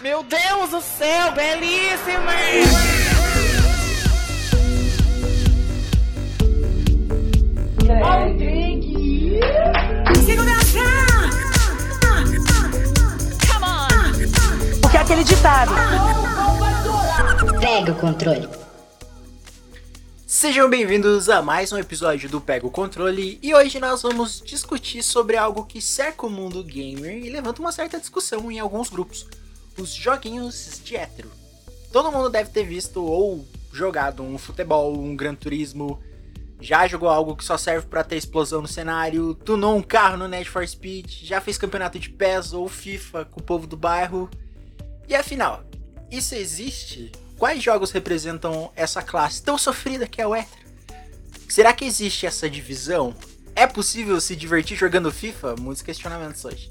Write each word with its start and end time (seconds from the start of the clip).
Meu 0.00 0.22
Deus 0.22 0.70
do 0.70 0.80
céu, 0.80 1.32
belíssima! 1.32 2.32
O 14.84 14.88
que 14.88 14.96
é 14.96 15.00
aquele 15.00 15.24
ditado? 15.24 15.72
Pega 17.60 17.90
o 17.90 17.94
controle. 17.96 18.48
Sejam 20.24 20.70
bem-vindos 20.70 21.28
a 21.28 21.42
mais 21.42 21.72
um 21.72 21.76
episódio 21.76 22.28
do 22.28 22.40
Pega 22.40 22.64
o 22.64 22.70
Controle 22.70 23.40
e 23.42 23.52
hoje 23.52 23.80
nós 23.80 24.02
vamos 24.02 24.40
discutir 24.46 25.02
sobre 25.02 25.36
algo 25.36 25.66
que 25.66 25.82
cerca 25.82 26.24
o 26.24 26.30
mundo 26.30 26.62
gamer 26.62 27.16
e 27.16 27.30
levanta 27.30 27.60
uma 27.60 27.72
certa 27.72 27.98
discussão 27.98 28.48
em 28.48 28.60
alguns 28.60 28.88
grupos: 28.88 29.26
os 29.80 29.92
joguinhos 29.92 30.80
de 30.84 30.96
hétero. 30.96 31.30
Todo 31.92 32.12
mundo 32.12 32.28
deve 32.28 32.50
ter 32.50 32.64
visto 32.64 33.02
ou 33.02 33.46
jogado 33.72 34.22
um 34.22 34.36
futebol, 34.36 34.98
um 34.98 35.14
Gran 35.14 35.34
Turismo, 35.34 36.02
já 36.60 36.86
jogou 36.88 37.08
algo 37.08 37.36
que 37.36 37.44
só 37.44 37.56
serve 37.56 37.86
pra 37.86 38.02
ter 38.02 38.16
explosão 38.16 38.60
no 38.60 38.68
cenário, 38.68 39.34
tunou 39.34 39.76
um 39.76 39.82
carro 39.82 40.16
no 40.16 40.26
Need 40.26 40.50
for 40.50 40.66
Speed, 40.66 41.22
já 41.22 41.40
fez 41.40 41.56
campeonato 41.56 41.98
de 41.98 42.10
PES 42.10 42.52
ou 42.52 42.68
FIFA 42.68 43.24
com 43.26 43.40
o 43.40 43.42
povo 43.42 43.66
do 43.66 43.76
bairro. 43.76 44.28
E 45.08 45.14
afinal, 45.14 45.62
isso 46.10 46.34
existe? 46.34 47.12
Quais 47.38 47.62
jogos 47.62 47.92
representam 47.92 48.72
essa 48.74 49.00
classe 49.02 49.42
tão 49.42 49.56
sofrida 49.56 50.08
que 50.08 50.20
é 50.20 50.26
o 50.26 50.34
hétero? 50.34 50.68
Será 51.48 51.72
que 51.72 51.84
existe 51.84 52.26
essa 52.26 52.50
divisão? 52.50 53.14
É 53.54 53.66
possível 53.66 54.20
se 54.20 54.34
divertir 54.34 54.76
jogando 54.76 55.12
FIFA? 55.12 55.54
Muitos 55.60 55.82
questionamentos 55.82 56.44
hoje. 56.44 56.70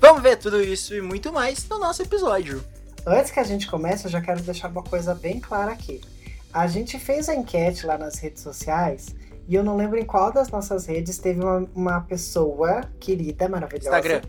Vamos 0.00 0.22
ver 0.22 0.36
tudo 0.36 0.62
isso 0.62 0.94
e 0.94 1.02
muito 1.02 1.30
mais 1.30 1.68
no 1.68 1.78
nosso 1.78 2.02
episódio. 2.02 2.64
Antes 3.06 3.30
que 3.30 3.38
a 3.38 3.44
gente 3.44 3.68
comece, 3.68 4.06
eu 4.06 4.10
já 4.10 4.20
quero 4.20 4.40
deixar 4.40 4.68
uma 4.68 4.82
coisa 4.82 5.14
bem 5.14 5.38
clara 5.38 5.72
aqui. 5.72 6.00
A 6.52 6.66
gente 6.66 6.98
fez 6.98 7.28
a 7.28 7.34
enquete 7.34 7.86
lá 7.86 7.98
nas 7.98 8.18
redes 8.18 8.42
sociais 8.42 9.14
e 9.46 9.54
eu 9.54 9.62
não 9.62 9.76
lembro 9.76 9.98
em 9.98 10.04
qual 10.04 10.32
das 10.32 10.48
nossas 10.48 10.86
redes 10.86 11.18
teve 11.18 11.40
uma, 11.40 11.68
uma 11.74 12.00
pessoa 12.00 12.82
querida, 12.98 13.48
maravilhosa. 13.48 13.88
Instagram. 13.88 14.22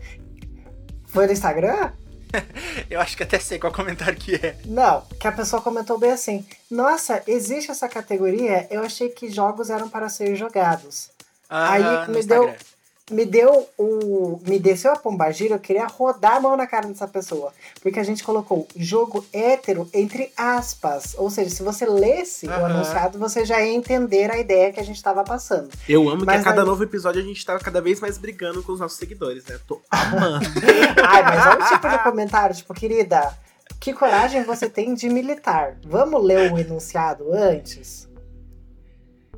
Foi 1.06 1.26
no 1.26 1.32
Instagram? 1.32 1.92
Eu 2.88 3.00
acho 3.00 3.16
que 3.16 3.22
até 3.22 3.38
sei 3.38 3.58
qual 3.58 3.72
comentário 3.72 4.16
que 4.16 4.34
é. 4.34 4.56
Não, 4.64 5.02
que 5.20 5.26
a 5.26 5.32
pessoa 5.32 5.60
comentou 5.60 5.98
bem 5.98 6.12
assim: 6.12 6.46
Nossa, 6.70 7.22
existe 7.26 7.70
essa 7.70 7.88
categoria? 7.88 8.66
Eu 8.70 8.82
achei 8.82 9.10
que 9.10 9.30
jogos 9.30 9.68
eram 9.68 9.88
para 9.88 10.08
ser 10.08 10.34
jogados. 10.34 11.10
Ah, 11.48 11.72
Aí 11.72 12.08
me 12.08 12.22
deu, 12.22 12.44
Instagram. 12.44 12.71
Me 13.12 13.24
deu 13.24 13.68
o. 13.78 14.40
Me 14.46 14.58
desceu 14.58 14.92
a 14.92 14.96
pombagira, 14.96 15.54
eu 15.54 15.58
queria 15.60 15.86
rodar 15.86 16.36
a 16.36 16.40
mão 16.40 16.56
na 16.56 16.66
cara 16.66 16.88
dessa 16.88 17.06
pessoa. 17.06 17.52
Porque 17.82 18.00
a 18.00 18.02
gente 18.02 18.24
colocou 18.24 18.66
jogo 18.76 19.24
hétero 19.32 19.88
entre 19.92 20.32
aspas. 20.36 21.14
Ou 21.18 21.30
seja, 21.30 21.50
se 21.50 21.62
você 21.62 21.84
lesse 21.86 22.46
o 22.46 22.52
anunciado, 22.52 23.18
você 23.18 23.44
já 23.44 23.60
ia 23.60 23.72
entender 23.74 24.30
a 24.30 24.38
ideia 24.38 24.72
que 24.72 24.80
a 24.80 24.84
gente 24.84 24.96
estava 24.96 25.22
passando. 25.24 25.68
Eu 25.88 26.08
amo 26.08 26.24
Mas 26.24 26.42
que 26.42 26.48
a 26.48 26.50
cada 26.50 26.62
aí- 26.62 26.66
novo 26.68 26.82
episódio 26.82 27.20
a 27.20 27.24
gente 27.24 27.44
tá 27.44 27.58
cada 27.58 27.80
vez 27.80 28.00
mais 28.00 28.18
brigando 28.18 28.62
com 28.62 28.72
os 28.72 28.80
nossos 28.80 28.98
seguidores, 28.98 29.44
né? 29.46 29.58
Tô 29.66 29.80
amando. 29.90 30.46
Ai, 31.06 31.22
mas 31.22 31.46
olha 31.46 31.64
o 31.64 31.68
tipo 31.68 31.88
de 31.88 31.98
comentário, 32.02 32.54
tipo, 32.56 32.72
querida, 32.74 33.36
que 33.80 33.92
coragem 33.92 34.44
você 34.44 34.68
tem 34.68 34.94
de 34.94 35.08
militar. 35.08 35.76
Vamos 35.84 36.22
ler 36.24 36.52
o 36.52 36.58
enunciado 36.58 37.32
antes? 37.32 38.08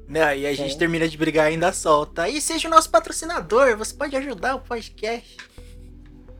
Não, 0.08 0.32
e 0.34 0.46
a 0.46 0.54
gente 0.54 0.74
É. 0.74 0.78
termina 0.78 1.08
de 1.08 1.16
brigar 1.16 1.46
e 1.50 1.54
ainda 1.54 1.72
solta. 1.72 2.28
E 2.28 2.40
seja 2.40 2.68
o 2.68 2.70
nosso 2.70 2.90
patrocinador, 2.90 3.76
você 3.76 3.94
pode 3.94 4.14
ajudar 4.16 4.54
o 4.56 4.60
podcast. 4.60 5.36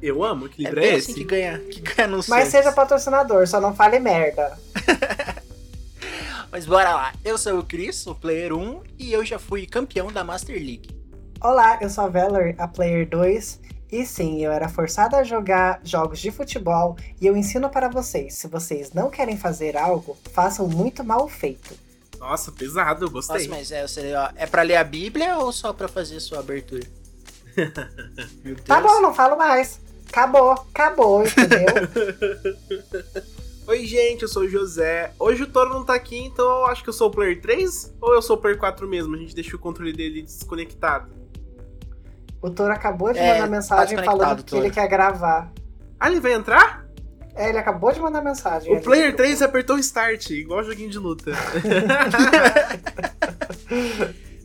Eu 0.03 0.23
amo, 0.23 0.49
que 0.49 0.63
É 0.63 0.69
livro 0.69 0.81
é, 0.81 0.83
bem 0.89 0.97
esse? 0.99 1.11
assim 1.13 1.21
que 1.21 1.25
ganha, 1.27 1.59
que 1.59 1.81
ganha 1.81 2.07
no 2.09 2.21
Mas 2.29 2.49
seja 2.49 2.71
patrocinador, 2.73 3.47
só 3.47 3.61
não 3.61 3.75
fale 3.75 3.99
merda. 3.99 4.59
Mas 6.53 6.67
bora 6.67 6.93
lá. 6.95 7.13
Eu 7.25 7.37
sou 7.39 7.59
o 7.59 7.65
Chris, 7.65 8.07
o 8.07 8.15
Player 8.15 8.53
1, 8.53 8.83
e 8.99 9.13
eu 9.13 9.25
já 9.25 9.39
fui 9.39 9.67
campeão 9.67 10.13
da 10.13 10.23
Master 10.23 10.55
League. 10.57 10.89
Olá, 11.41 11.79
eu 11.81 11.91
sou 11.91 12.05
a 12.05 12.09
Valor, 12.09 12.55
a 12.59 12.69
Player 12.69 13.09
2. 13.09 13.61
E 13.91 14.05
sim, 14.07 14.45
eu 14.45 14.51
era 14.53 14.69
forçada 14.69 15.17
a 15.19 15.25
jogar 15.25 15.81
jogos 15.85 16.19
de 16.19 16.31
futebol 16.31 16.97
e 17.21 17.27
eu 17.27 17.37
ensino 17.37 17.69
para 17.71 17.89
vocês. 17.89 18.35
Se 18.35 18.47
vocês 18.47 18.93
não 18.93 19.09
querem 19.11 19.37
fazer 19.37 19.77
algo, 19.77 20.17
façam 20.33 20.67
muito 20.69 21.03
mal 21.05 21.29
feito. 21.29 21.75
Nossa, 22.19 22.51
pesado, 22.53 23.05
eu 23.07 23.11
gostei. 23.11 23.37
Nossa, 23.37 23.49
mas 23.51 23.71
é, 23.73 23.87
você, 23.87 24.15
ó, 24.15 24.31
é 24.37 24.47
pra 24.47 24.63
ler 24.63 24.77
a 24.77 24.85
Bíblia 24.85 25.37
ou 25.39 25.53
só 25.53 25.73
pra 25.73 25.89
fazer 25.89 26.21
sua 26.21 26.39
abertura? 26.41 26.83
Meu 28.45 28.55
Deus. 28.55 28.67
Tá 28.67 28.81
bom, 28.81 29.01
não 29.01 29.13
falo 29.15 29.37
mais. 29.37 29.81
Acabou, 30.09 30.53
acabou, 30.53 31.25
entendeu? 31.25 31.67
Oi, 33.67 33.87
gente, 33.87 34.23
eu 34.23 34.29
sou 34.29 34.43
o 34.43 34.49
José. 34.49 35.13
Hoje 35.19 35.43
o 35.43 35.47
Toro 35.47 35.71
não 35.71 35.85
tá 35.85 35.95
aqui, 35.95 36.19
então 36.19 36.45
eu 36.45 36.67
acho 36.67 36.83
que 36.83 36.89
eu 36.89 36.93
sou 36.93 37.09
o 37.09 37.11
Player 37.11 37.41
3 37.41 37.95
ou 38.01 38.13
eu 38.15 38.21
sou 38.23 38.37
o 38.37 38.41
Player 38.41 38.59
4 38.59 38.87
mesmo? 38.87 39.15
A 39.15 39.19
gente 39.19 39.35
deixa 39.35 39.57
o 39.57 39.59
controle 39.59 39.93
dele 39.93 40.23
desconectado. 40.23 41.09
o 42.43 42.51
Toro 42.51 42.73
acabou 42.73 43.13
de 43.13 43.19
É, 43.19 43.33
mandar 43.35 43.41
tá 43.41 43.47
mensagem 43.51 43.97
desconectado, 43.97 44.19
falando 44.21 44.45
que 44.45 44.51
Toro. 44.51 44.65
ele 44.65 44.75
quer 44.75 44.87
gravar. 44.87 45.51
Ah, 45.99 46.11
ele 46.11 46.21
vai 46.21 46.35
entrar? 46.35 46.84
É, 47.35 47.49
ele 47.49 47.59
acabou 47.59 47.93
de 47.93 48.01
mandar 48.01 48.23
mensagem. 48.23 48.77
O. 48.77 48.81
Player 48.81 49.15
3 49.15 49.43
apertou 49.43 49.77
o 49.77 49.79
Start, 49.79 50.31
igual 50.31 50.63
joguinho 50.63 50.91
de 50.91 50.99
luta. 50.99 51.33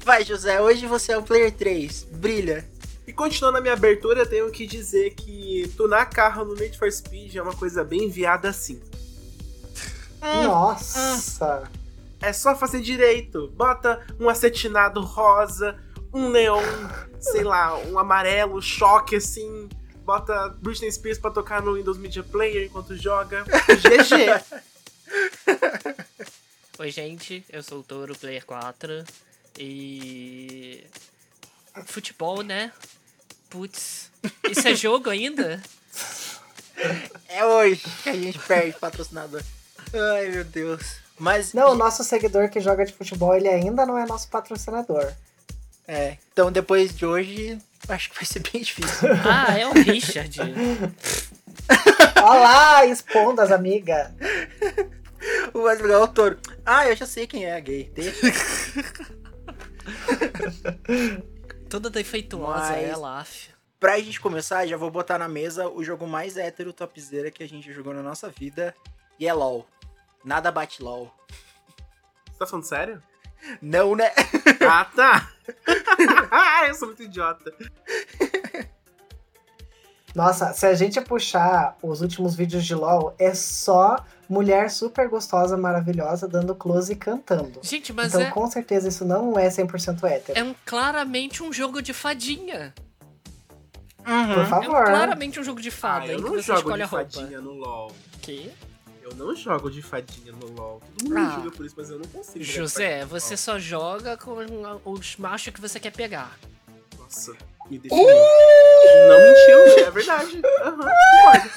Vai, 0.03 0.23
José, 0.23 0.59
hoje 0.59 0.87
você 0.87 1.11
é 1.11 1.17
o 1.17 1.21
Player 1.21 1.51
3. 1.51 2.07
Brilha. 2.13 2.65
E 3.05 3.13
continuando 3.13 3.59
a 3.59 3.61
minha 3.61 3.73
abertura, 3.73 4.21
eu 4.21 4.25
tenho 4.25 4.49
que 4.51 4.65
dizer 4.65 5.13
que 5.13 5.71
tunar 5.77 6.07
carro 6.09 6.45
no 6.45 6.55
Need 6.55 6.77
for 6.77 6.91
Speed 6.91 7.35
é 7.35 7.41
uma 7.41 7.55
coisa 7.55 7.83
bem 7.83 8.05
enviada 8.05 8.49
assim. 8.49 8.81
Nossa! 10.21 11.69
É 12.21 12.33
só 12.33 12.55
fazer 12.55 12.81
direito. 12.81 13.51
Bota 13.55 14.05
um 14.19 14.29
acetinado 14.29 15.01
rosa, 15.01 15.77
um 16.13 16.29
neon, 16.29 16.61
sei 17.19 17.43
lá, 17.43 17.77
um 17.77 17.97
amarelo, 17.97 18.61
choque 18.61 19.15
assim. 19.15 19.69
Bota 20.09 20.49
Britney 20.59 20.91
Spears 20.91 21.19
pra 21.19 21.29
tocar 21.29 21.61
no 21.61 21.75
Windows 21.75 21.99
Media 21.99 22.23
Player 22.23 22.65
enquanto 22.65 22.97
joga. 22.97 23.43
GG. 23.77 24.43
Oi, 26.79 26.89
gente, 26.89 27.45
eu 27.47 27.61
sou 27.61 27.81
o 27.81 27.83
Toro, 27.83 28.17
Player 28.17 28.43
4. 28.43 29.03
E. 29.59 30.83
Futebol, 31.85 32.41
né? 32.41 32.73
Putz. 33.51 34.09
Isso 34.49 34.67
é 34.67 34.73
jogo 34.73 35.11
ainda? 35.11 35.61
É 37.27 37.45
hoje 37.45 37.83
que 38.01 38.09
a 38.09 38.13
gente 38.13 38.39
perde 38.39 38.79
patrocinador. 38.79 39.43
Ai, 39.93 40.29
meu 40.29 40.45
Deus. 40.45 40.95
Mas. 41.19 41.53
Não, 41.53 41.73
o 41.73 41.75
nosso 41.75 42.03
seguidor 42.03 42.49
que 42.49 42.59
joga 42.59 42.83
de 42.83 42.93
futebol, 42.93 43.35
ele 43.35 43.49
ainda 43.49 43.85
não 43.85 43.97
é 43.97 44.07
nosso 44.07 44.27
patrocinador. 44.29 45.13
É, 45.87 46.17
então 46.31 46.51
depois 46.51 46.95
de 46.95 47.05
hoje, 47.05 47.59
acho 47.87 48.09
que 48.09 48.15
vai 48.15 48.25
ser 48.25 48.39
bem 48.39 48.61
difícil. 48.61 49.09
Ah, 49.25 49.57
é 49.57 49.65
o 49.67 49.71
Richard. 49.73 50.39
Olha 52.23 52.39
lá, 52.39 52.85
expondo 52.85 53.41
as 53.41 53.51
amigas. 53.51 54.09
o 55.53 55.63
mais 55.63 55.79
legal 55.79 56.01
é 56.01 56.03
o 56.03 56.07
touro. 56.07 56.39
Ah, 56.65 56.87
eu 56.87 56.95
já 56.95 57.05
sei 57.05 57.25
quem 57.27 57.45
é 57.45 57.59
gay. 57.61 57.91
Deixa. 57.93 58.19
Toda 61.69 61.89
defeituosa 61.89 62.71
Mas- 62.71 62.83
ela, 62.89 63.19
af. 63.19 63.49
Pra 63.79 63.97
gente 63.99 64.19
começar, 64.19 64.65
já 64.67 64.75
vou 64.75 64.91
botar 64.91 65.17
na 65.17 65.29
mesa 65.29 65.69
o 65.69 65.81
jogo 65.83 66.05
mais 66.05 66.35
hétero 66.35 66.73
topzera 66.73 67.31
que 67.31 67.41
a 67.41 67.47
gente 67.47 67.71
jogou 67.71 67.93
na 67.93 68.03
nossa 68.03 68.29
vida. 68.29 68.75
E 69.17 69.25
é 69.27 69.33
LOL. 69.33 69.65
Nada 70.23 70.51
bate 70.51 70.83
LOL. 70.83 71.13
Você 72.29 72.39
tá 72.39 72.45
falando 72.45 72.65
sério? 72.65 73.01
Não, 73.61 73.95
né? 73.95 74.11
Ah, 74.71 74.85
tá. 74.85 75.29
eu 76.67 76.75
sou 76.75 76.89
muito 76.89 77.03
idiota. 77.03 77.51
Nossa, 80.13 80.53
se 80.53 80.65
a 80.65 80.73
gente 80.73 80.99
puxar 81.01 81.77
os 81.81 82.01
últimos 82.01 82.35
vídeos 82.35 82.65
de 82.65 82.73
LOL, 82.75 83.15
é 83.19 83.33
só 83.33 83.95
mulher 84.27 84.69
super 84.69 85.07
gostosa, 85.07 85.55
maravilhosa, 85.55 86.27
dando 86.27 86.53
close 86.55 86.91
e 86.93 86.95
cantando. 86.95 87.59
Gente, 87.63 87.93
mas 87.93 88.07
então, 88.13 88.21
é, 88.21 88.31
com 88.31 88.45
certeza, 88.47 88.87
isso 88.89 89.05
não 89.05 89.37
é 89.39 89.47
100% 89.49 90.03
hétero. 90.03 90.37
é 90.37 90.43
um, 90.43 90.53
claramente 90.65 91.41
um 91.43 91.53
jogo 91.53 91.81
de 91.81 91.93
fadinha. 91.93 92.73
Por 94.03 94.11
É 94.11 94.39
um, 94.41 94.45
favor. 94.45 94.85
claramente 94.85 95.39
um 95.39 95.43
jogo 95.43 95.61
de 95.61 95.69
fada, 95.71 96.05
Ah, 96.05 96.13
eu 96.13 96.21
não 96.21 96.29
você 96.29 96.41
jogo 96.41 96.59
escolhe 96.59 96.83
de 96.83 96.89
fadinha 96.89 97.39
no 97.41 97.53
LoL. 97.53 97.91
Que? 98.21 98.51
Eu 99.09 99.15
não 99.15 99.35
jogo 99.35 99.69
de 99.71 99.81
fadinha 99.81 100.31
no 100.31 100.47
LoL. 100.53 100.81
Todo 100.97 101.09
mundo 101.09 101.17
Ah. 101.17 101.31
julga 101.35 101.51
por 101.51 101.65
isso, 101.65 101.75
mas 101.77 101.89
eu 101.89 101.97
não 101.99 102.07
consigo. 102.07 102.43
José, 102.43 103.05
você 103.05 103.35
só 103.35 103.57
joga 103.57 104.15
com 104.17 104.35
os 104.85 105.17
machos 105.17 105.53
que 105.53 105.59
você 105.61 105.79
quer 105.79 105.91
pegar. 105.91 106.37
Nossa, 106.97 107.33
me 107.69 107.79
definiu. 107.79 108.05
Não 108.05 109.21
mentiu, 109.21 109.85
é 109.85 109.91
verdade. 109.91 110.41
Aham, 110.61 110.77
concordo. 110.77 111.49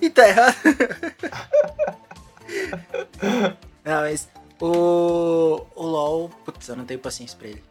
E 0.00 0.10
tá 0.10 0.28
errado. 0.28 0.54
não, 3.84 4.00
mas 4.02 4.28
o, 4.60 5.64
o 5.74 5.82
LoL, 5.82 6.28
putz, 6.44 6.68
eu 6.68 6.76
não 6.76 6.84
tenho 6.84 7.00
paciência 7.00 7.36
pra 7.38 7.48
ele. 7.48 7.62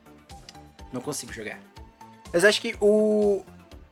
Não 0.92 1.02
consigo 1.02 1.32
jogar. 1.34 1.60
Mas 2.32 2.44
acho 2.44 2.62
que 2.62 2.76
o. 2.82 3.44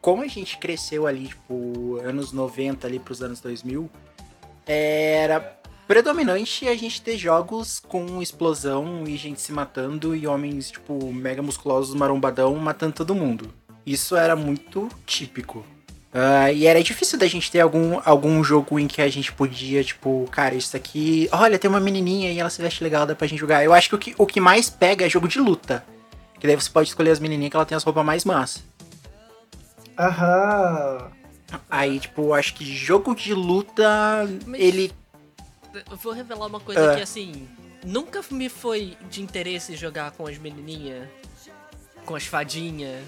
Como 0.02 0.24
a 0.24 0.28
gente 0.28 0.58
cresceu 0.58 1.06
ali, 1.06 1.28
tipo, 1.28 1.42
tipo, 1.52 2.00
anos 2.04 2.32
90 2.32 2.88
ali 2.88 3.00
pros 3.00 3.22
anos 3.22 3.40
2000, 3.40 3.90
era 4.66 5.58
predominante 5.88 6.68
a 6.68 6.76
gente 6.76 7.02
ter 7.02 7.18
jogos 7.18 7.82
com 7.86 8.22
explosão 8.22 9.04
e 9.06 9.18
gente 9.18 9.42
se 9.42 9.52
matando 9.52 10.16
e 10.16 10.26
homens, 10.26 10.72
tipo, 10.72 11.12
mega 11.12 11.42
musculosos, 11.42 11.94
marombadão, 11.94 12.56
matando 12.56 12.94
todo 12.94 13.14
mundo. 13.14 13.54
Isso 13.86 14.16
era 14.16 14.36
muito 14.36 14.88
típico. 15.06 15.66
Uh, 16.14 16.52
e 16.54 16.68
era 16.68 16.84
difícil 16.84 17.18
da 17.18 17.28
gente 17.28 17.50
ter 17.50 17.62
algum, 17.62 18.00
algum 18.04 18.44
jogo 18.44 18.78
em 18.78 18.88
que 18.88 19.02
a 19.02 19.10
gente 19.10 19.32
podia, 19.32 19.84
tipo, 19.84 20.28
cara, 20.32 20.56
isso 20.56 20.76
aqui. 20.76 21.30
Olha, 21.32 21.58
tem 21.58 21.70
uma 21.70 21.80
menininha 21.80 22.32
e 22.32 22.40
ela 22.40 22.50
se 22.50 22.62
veste 22.62 22.84
legal, 22.84 23.06
dá 23.06 23.16
pra 23.16 23.28
gente 23.28 23.40
jogar. 23.40 23.64
Eu 23.64 23.74
acho 23.74 23.90
que 23.90 23.96
o 23.96 23.98
que, 23.98 24.16
o 24.18 24.26
que 24.26 24.40
mais 24.40 24.70
pega 24.70 25.06
é 25.06 25.10
jogo 25.10 25.28
de 25.28 25.40
luta. 25.40 25.84
Que 26.40 26.48
daí 26.48 26.56
você 26.56 26.70
pode 26.70 26.90
escolher 26.90 27.12
as 27.12 27.20
menininhas 27.20 27.52
que 27.52 27.56
ela 27.56 27.66
tem 27.66 27.76
as 27.76 27.84
roupas 27.84 28.06
mais 28.06 28.26
massa. 28.26 28.60
Aham. 29.98 31.12
Aí, 31.70 32.00
tipo, 32.00 32.34
acho 32.34 32.54
que 32.54 32.66
jogo 32.76 33.16
de 33.16 33.34
luta, 33.34 34.28
Mas- 34.46 34.60
ele. 34.62 34.92
Eu 35.90 35.98
vou 35.98 36.12
revelar 36.14 36.48
uma 36.48 36.60
coisa 36.60 36.92
Ah. 36.92 36.96
que, 36.96 37.02
assim, 37.02 37.48
nunca 37.86 38.22
me 38.32 38.50
foi 38.50 38.98
de 39.10 39.22
interesse 39.22 39.76
jogar 39.76 40.12
com 40.12 40.28
as 40.28 40.38
menininhas, 40.38 41.08
com 42.06 42.16
as 42.16 42.26
fadinhas. 42.26 43.04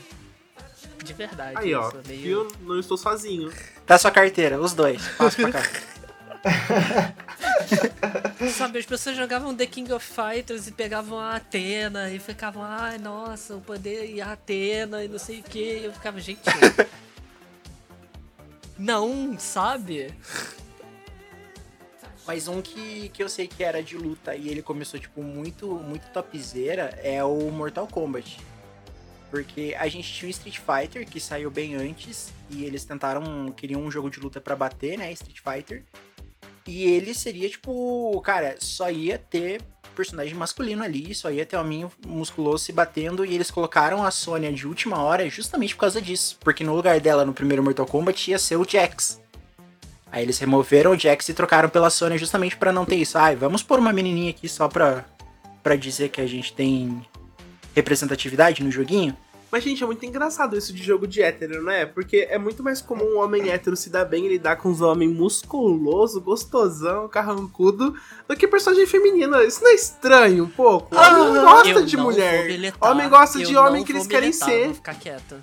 De 1.03 1.11
verdade. 1.13 1.57
Aí, 1.57 1.73
ó, 1.75 1.89
isso 1.89 2.01
meio- 2.07 2.21
viu? 2.21 2.47
Não 2.61 2.79
estou 2.79 2.95
sozinho. 2.97 3.51
Tá 3.85 3.97
sua 3.97 4.09
carteira, 4.11 4.57
os 4.59 4.73
dois. 4.73 5.05
Passa 5.17 5.49
pra 5.49 5.51
cá. 5.51 5.63
Sabe, 8.57 8.79
as 8.79 8.85
pessoas 8.85 9.15
jogavam 9.15 9.55
The 9.55 9.65
King 9.65 9.91
of 9.93 10.05
Fighters 10.05 10.67
e 10.67 10.71
pegavam 10.71 11.19
a 11.19 11.35
Atena 11.35 12.09
e 12.11 12.19
ficavam, 12.19 12.63
ai, 12.63 12.97
nossa, 12.97 13.55
o 13.55 13.61
poder 13.61 14.09
e 14.09 14.21
a 14.21 14.31
Atena 14.33 15.03
e 15.03 15.07
não 15.07 15.19
sei 15.19 15.39
o 15.39 15.43
que. 15.43 15.59
E 15.79 15.85
eu 15.85 15.93
ficava, 15.93 16.19
gente. 16.19 16.39
Não, 18.83 19.39
sabe? 19.39 20.13
Mas 22.27 22.47
um 22.49 22.61
que, 22.61 23.09
que 23.09 23.23
eu 23.23 23.29
sei 23.29 23.47
que 23.47 23.63
era 23.63 23.81
de 23.81 23.97
luta 23.97 24.35
e 24.35 24.49
ele 24.49 24.61
começou, 24.61 24.99
tipo, 24.99 25.23
muito, 25.23 25.67
muito 25.75 26.09
topzera 26.11 26.99
é 27.01 27.23
o 27.23 27.49
Mortal 27.49 27.87
Kombat. 27.87 28.39
Porque 29.31 29.75
a 29.79 29.87
gente 29.87 30.11
tinha 30.11 30.27
o 30.27 30.29
Street 30.29 30.59
Fighter, 30.59 31.07
que 31.07 31.19
saiu 31.19 31.49
bem 31.49 31.75
antes, 31.75 32.31
e 32.49 32.65
eles 32.65 32.83
tentaram, 32.85 33.51
queriam 33.51 33.81
um 33.81 33.89
jogo 33.89 34.09
de 34.09 34.19
luta 34.19 34.39
pra 34.39 34.55
bater, 34.55 34.97
né, 34.97 35.11
Street 35.13 35.39
Fighter. 35.39 35.83
E 36.65 36.83
ele 36.85 37.13
seria, 37.13 37.49
tipo, 37.49 38.19
cara, 38.21 38.55
só 38.59 38.89
ia 38.89 39.17
ter 39.17 39.61
personagem 39.93 40.33
masculino 40.33 40.83
ali, 40.83 41.13
só 41.13 41.29
ia 41.29 41.45
ter 41.45 41.55
hominho 41.55 41.91
musculoso 42.05 42.63
se 42.65 42.71
batendo, 42.71 43.23
e 43.23 43.35
eles 43.35 43.51
colocaram 43.51 44.03
a 44.03 44.09
Sônia 44.11 44.51
de 44.51 44.67
última 44.67 45.01
hora 45.01 45.29
justamente 45.29 45.75
por 45.75 45.81
causa 45.81 46.01
disso. 46.01 46.37
Porque 46.39 46.63
no 46.63 46.75
lugar 46.75 46.99
dela, 46.99 47.25
no 47.25 47.33
primeiro 47.33 47.63
Mortal 47.63 47.85
Kombat, 47.85 48.31
ia 48.31 48.39
ser 48.39 48.55
o 48.57 48.67
Jax. 48.67 49.21
Aí 50.11 50.23
eles 50.23 50.37
removeram 50.37 50.91
o 50.91 50.99
Jax 50.99 51.29
e 51.29 51.33
trocaram 51.33 51.69
pela 51.69 51.89
Sônia 51.89 52.17
justamente 52.17 52.55
pra 52.55 52.71
não 52.71 52.85
ter 52.85 52.97
isso. 52.97 53.17
Ai, 53.17 53.35
vamos 53.35 53.63
pôr 53.63 53.79
uma 53.79 53.91
menininha 53.93 54.29
aqui 54.29 54.47
só 54.47 54.67
pra, 54.67 55.05
pra 55.61 55.75
dizer 55.75 56.09
que 56.09 56.21
a 56.21 56.27
gente 56.27 56.53
tem 56.53 57.03
representatividade 57.75 58.63
no 58.63 58.71
joguinho. 58.71 59.17
Mas, 59.53 59.63
gente, 59.63 59.83
é 59.83 59.85
muito 59.85 60.03
engraçado 60.03 60.57
isso 60.57 60.73
de 60.73 60.81
jogo 60.81 61.05
de 61.05 61.21
hétero, 61.21 61.63
né? 61.63 61.85
Porque 61.85 62.27
é 62.27 62.39
muito 62.39 62.63
mais 62.63 62.81
comum 62.81 63.17
um 63.17 63.19
homem 63.19 63.51
hétero 63.51 63.75
se 63.75 63.87
dar 63.87 64.03
bem 64.03 64.25
e 64.25 64.29
lidar 64.29 64.55
com 64.55 64.67
os 64.67 64.81
homens 64.81 65.15
musculoso, 65.15 66.19
gostosão, 66.19 67.07
carrancudo, 67.07 67.93
do 68.27 68.35
que 68.35 68.47
personagem 68.47 68.87
feminina. 68.87 69.43
Isso 69.43 69.63
não 69.63 69.69
é 69.69 69.75
estranho 69.75 70.45
um 70.45 70.49
pouco? 70.49 70.97
Ah, 70.97 71.21
homem 71.21 71.33
não 71.35 71.43
gosta 71.43 71.83
de 71.83 71.95
não 71.95 72.03
mulher. 72.05 72.47
militar, 72.47 72.91
Homem 72.91 73.07
gosta 73.07 73.43
de 73.43 73.55
homem 73.55 73.83
que 73.83 73.91
eles 73.91 74.07
querem 74.07 74.33
ser. 74.33 74.65
Vou 74.65 74.73
ficar 74.73 74.95
quieta. 74.95 75.39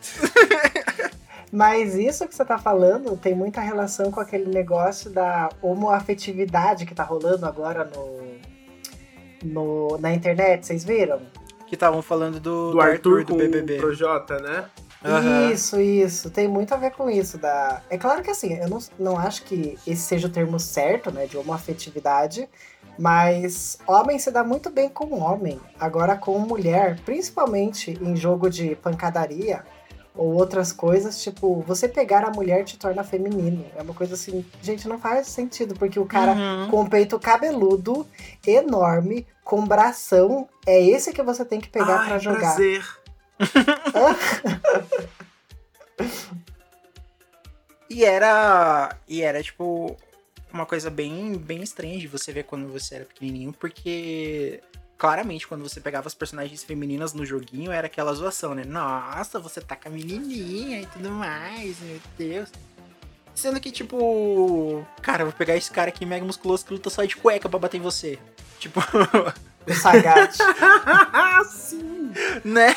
Mas 1.52 1.94
isso 1.94 2.26
que 2.26 2.34
você 2.34 2.46
tá 2.46 2.56
falando 2.56 3.14
tem 3.18 3.34
muita 3.34 3.60
relação 3.60 4.10
com 4.10 4.18
aquele 4.18 4.46
negócio 4.46 5.10
da 5.10 5.50
homoafetividade 5.60 6.86
que 6.86 6.94
tá 6.94 7.04
rolando 7.04 7.44
agora 7.44 7.84
no, 7.84 8.30
no, 9.44 9.98
na 9.98 10.14
internet, 10.14 10.64
vocês 10.64 10.82
viram? 10.82 11.20
Que 11.72 11.76
estavam 11.76 12.02
falando 12.02 12.38
do, 12.38 12.72
Do 12.72 12.80
Arthur 12.82 13.24
do 13.24 13.32
com 13.32 13.38
BBB. 13.38 13.78
o 13.78 13.80
Projota, 13.80 14.38
né? 14.38 14.66
Aham. 15.02 15.50
Isso, 15.50 15.80
isso. 15.80 16.28
Tem 16.28 16.46
muito 16.46 16.74
a 16.74 16.76
ver 16.76 16.90
com 16.90 17.08
isso. 17.08 17.38
Da... 17.38 17.80
É 17.88 17.96
claro 17.96 18.22
que 18.22 18.30
assim, 18.30 18.52
eu 18.52 18.68
não, 18.68 18.78
não 18.98 19.18
acho 19.18 19.42
que 19.44 19.78
esse 19.86 20.02
seja 20.02 20.26
o 20.26 20.30
termo 20.30 20.60
certo, 20.60 21.10
né? 21.10 21.24
De 21.24 21.38
homoafetividade. 21.38 22.46
Mas 22.98 23.78
homem 23.86 24.18
se 24.18 24.30
dá 24.30 24.44
muito 24.44 24.68
bem 24.68 24.90
com 24.90 25.18
homem. 25.18 25.58
Agora 25.80 26.14
com 26.14 26.38
mulher, 26.40 27.00
principalmente 27.06 27.98
em 28.02 28.14
jogo 28.14 28.50
de 28.50 28.76
pancadaria 28.76 29.64
ou 30.14 30.34
outras 30.34 30.72
coisas, 30.72 31.20
tipo, 31.22 31.62
você 31.66 31.88
pegar 31.88 32.24
a 32.24 32.30
mulher 32.30 32.64
te 32.64 32.78
torna 32.78 33.02
feminino. 33.02 33.64
É 33.74 33.82
uma 33.82 33.94
coisa 33.94 34.14
assim, 34.14 34.44
gente, 34.62 34.86
não 34.86 34.98
faz 34.98 35.26
sentido, 35.28 35.74
porque 35.74 35.98
o 35.98 36.06
cara 36.06 36.32
Uhum. 36.32 36.70
com 36.70 36.82
o 36.82 36.90
peito 36.90 37.18
cabeludo, 37.18 38.06
enorme, 38.46 39.26
com 39.42 39.66
bração, 39.66 40.48
é 40.66 40.80
esse 40.80 41.12
que 41.12 41.22
você 41.22 41.44
tem 41.44 41.60
que 41.60 41.68
pegar 41.68 42.06
pra 42.06 42.18
jogar. 42.18 42.54
prazer. 42.54 42.84
E 47.90 48.04
era. 48.04 48.96
E 49.06 49.22
era, 49.22 49.42
tipo, 49.42 49.96
uma 50.52 50.64
coisa 50.64 50.90
bem, 50.90 51.36
bem 51.36 51.62
estranha 51.62 51.98
de 51.98 52.06
você 52.08 52.32
ver 52.32 52.44
quando 52.44 52.68
você 52.72 52.96
era 52.96 53.04
pequenininho, 53.04 53.52
porque. 53.52 54.60
Claramente, 55.02 55.48
quando 55.48 55.68
você 55.68 55.80
pegava 55.80 56.06
as 56.06 56.14
personagens 56.14 56.62
femininas 56.62 57.12
no 57.12 57.26
joguinho, 57.26 57.72
era 57.72 57.88
aquela 57.88 58.14
zoação, 58.14 58.54
né? 58.54 58.62
Nossa, 58.64 59.40
você 59.40 59.60
tá 59.60 59.74
com 59.74 59.88
a 59.88 59.90
menininha 59.90 60.82
e 60.82 60.86
tudo 60.86 61.10
mais, 61.10 61.80
meu 61.80 62.00
Deus. 62.16 62.48
Sendo 63.34 63.58
que, 63.58 63.72
tipo. 63.72 64.86
Cara, 65.02 65.24
vou 65.24 65.32
pegar 65.32 65.56
esse 65.56 65.72
cara 65.72 65.88
aqui 65.88 66.06
mega 66.06 66.24
musculoso 66.24 66.64
que 66.64 66.72
luta 66.72 66.88
só 66.88 67.04
de 67.04 67.16
cueca 67.16 67.48
pra 67.48 67.58
bater 67.58 67.78
em 67.78 67.80
você. 67.80 68.16
Tipo, 68.60 68.78
O 69.66 69.74
Sagat. 69.74 70.36
Sim! 71.50 72.12
né? 72.44 72.72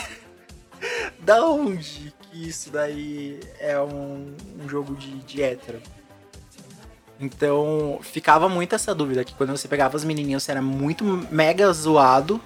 Da 1.19 1.45
onde 1.45 2.12
que 2.21 2.50
isso 2.50 2.71
daí 2.71 3.39
é 3.60 3.80
um, 3.80 4.36
um 4.63 4.68
jogo 4.68 4.95
de, 4.95 5.12
de 5.19 5.44
hétero? 5.44 5.80
Então, 7.19 8.00
ficava 8.01 8.50
muito 8.50 8.75
essa 8.75 8.94
dúvida, 8.94 9.23
que 9.23 9.33
quando 9.33 9.56
você 9.56 9.67
pegava 9.67 9.95
as 9.95 10.03
menininhas, 10.03 10.44
você 10.44 10.51
era 10.51 10.62
muito 10.62 11.03
mega 11.31 11.71
zoado 11.71 12.41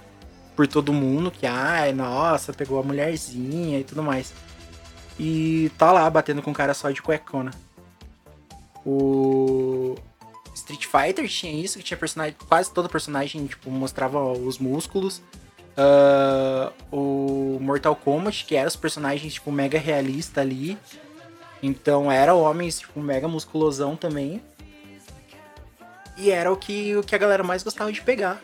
por 0.56 0.68
todo 0.68 0.94
mundo, 0.94 1.32
que, 1.32 1.46
ai, 1.48 1.92
nossa, 1.94 2.54
pegou 2.54 2.80
a 2.80 2.84
mulherzinha 2.84 3.80
e 3.80 3.84
tudo 3.84 4.04
mais. 4.04 4.34
E 5.20 5.72
tá 5.78 5.92
lá, 5.92 6.10
batendo 6.10 6.42
com 6.42 6.52
o 6.52 6.54
cara 6.54 6.74
só 6.74 6.92
de 6.92 7.02
cuecona. 7.02 7.52
O 8.86 9.96
Street 10.54 10.86
Fighter 10.86 11.28
tinha 11.28 11.52
isso, 11.52 11.78
que 11.78 11.84
tinha 11.84 11.98
personagem, 11.98 12.36
quase 12.48 12.72
todo 12.72 12.88
personagem, 12.88 13.46
tipo, 13.48 13.70
mostrava 13.70 14.22
os 14.32 14.60
músculos. 14.60 15.22
Ah, 15.76 16.72
o 16.92 17.58
Mortal 17.62 17.96
Kombat, 17.96 18.46
que 18.46 18.56
era 18.56 18.68
os 18.68 18.76
personagens, 18.76 19.34
tipo, 19.34 19.52
mega 19.52 19.80
realista 19.80 20.42
ali. 20.42 20.78
Então 21.64 22.12
era 22.12 22.34
homens, 22.34 22.80
tipo, 22.80 23.00
mega 23.00 23.28
musculosão 23.28 23.96
também. 23.96 24.42
E 26.20 26.30
era 26.32 26.52
o 26.52 26.58
que, 26.58 26.96
o 26.98 27.02
que 27.04 27.16
a 27.16 27.18
galera 27.18 27.44
mais 27.44 27.64
gostava 27.64 27.92
de 27.92 28.02
pegar. 28.02 28.42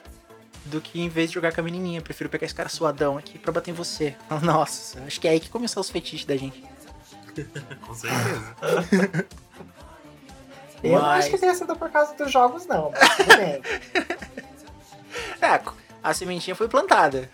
Do 0.65 0.81
que 0.81 0.99
em 0.99 1.09
vez 1.09 1.29
de 1.29 1.35
jogar 1.35 1.53
com 1.53 1.61
a 1.61 1.63
menininha. 1.63 2.01
Prefiro 2.01 2.29
pegar 2.29 2.45
esse 2.45 2.55
cara 2.55 2.69
suadão 2.69 3.17
aqui 3.17 3.37
pra 3.37 3.51
bater 3.51 3.71
em 3.71 3.73
você. 3.73 4.15
Nossa, 4.41 5.01
acho 5.05 5.19
que 5.21 5.27
é 5.27 5.31
aí 5.31 5.39
que 5.39 5.49
começou 5.49 5.81
os 5.81 5.89
fetiches 5.89 6.25
da 6.25 6.35
gente. 6.35 6.63
Com 7.85 7.93
certeza. 7.93 8.55
Eu 10.83 10.93
não 10.93 11.01
Mas- 11.01 11.25
acho 11.25 11.29
que 11.31 11.37
tenha 11.37 11.53
sido 11.53 11.75
por 11.75 11.89
causa 11.91 12.13
dos 12.15 12.31
jogos, 12.31 12.65
não. 12.65 12.91
É, 15.41 15.61
a 16.03 16.13
sementinha 16.13 16.55
foi 16.55 16.67
plantada. 16.67 17.29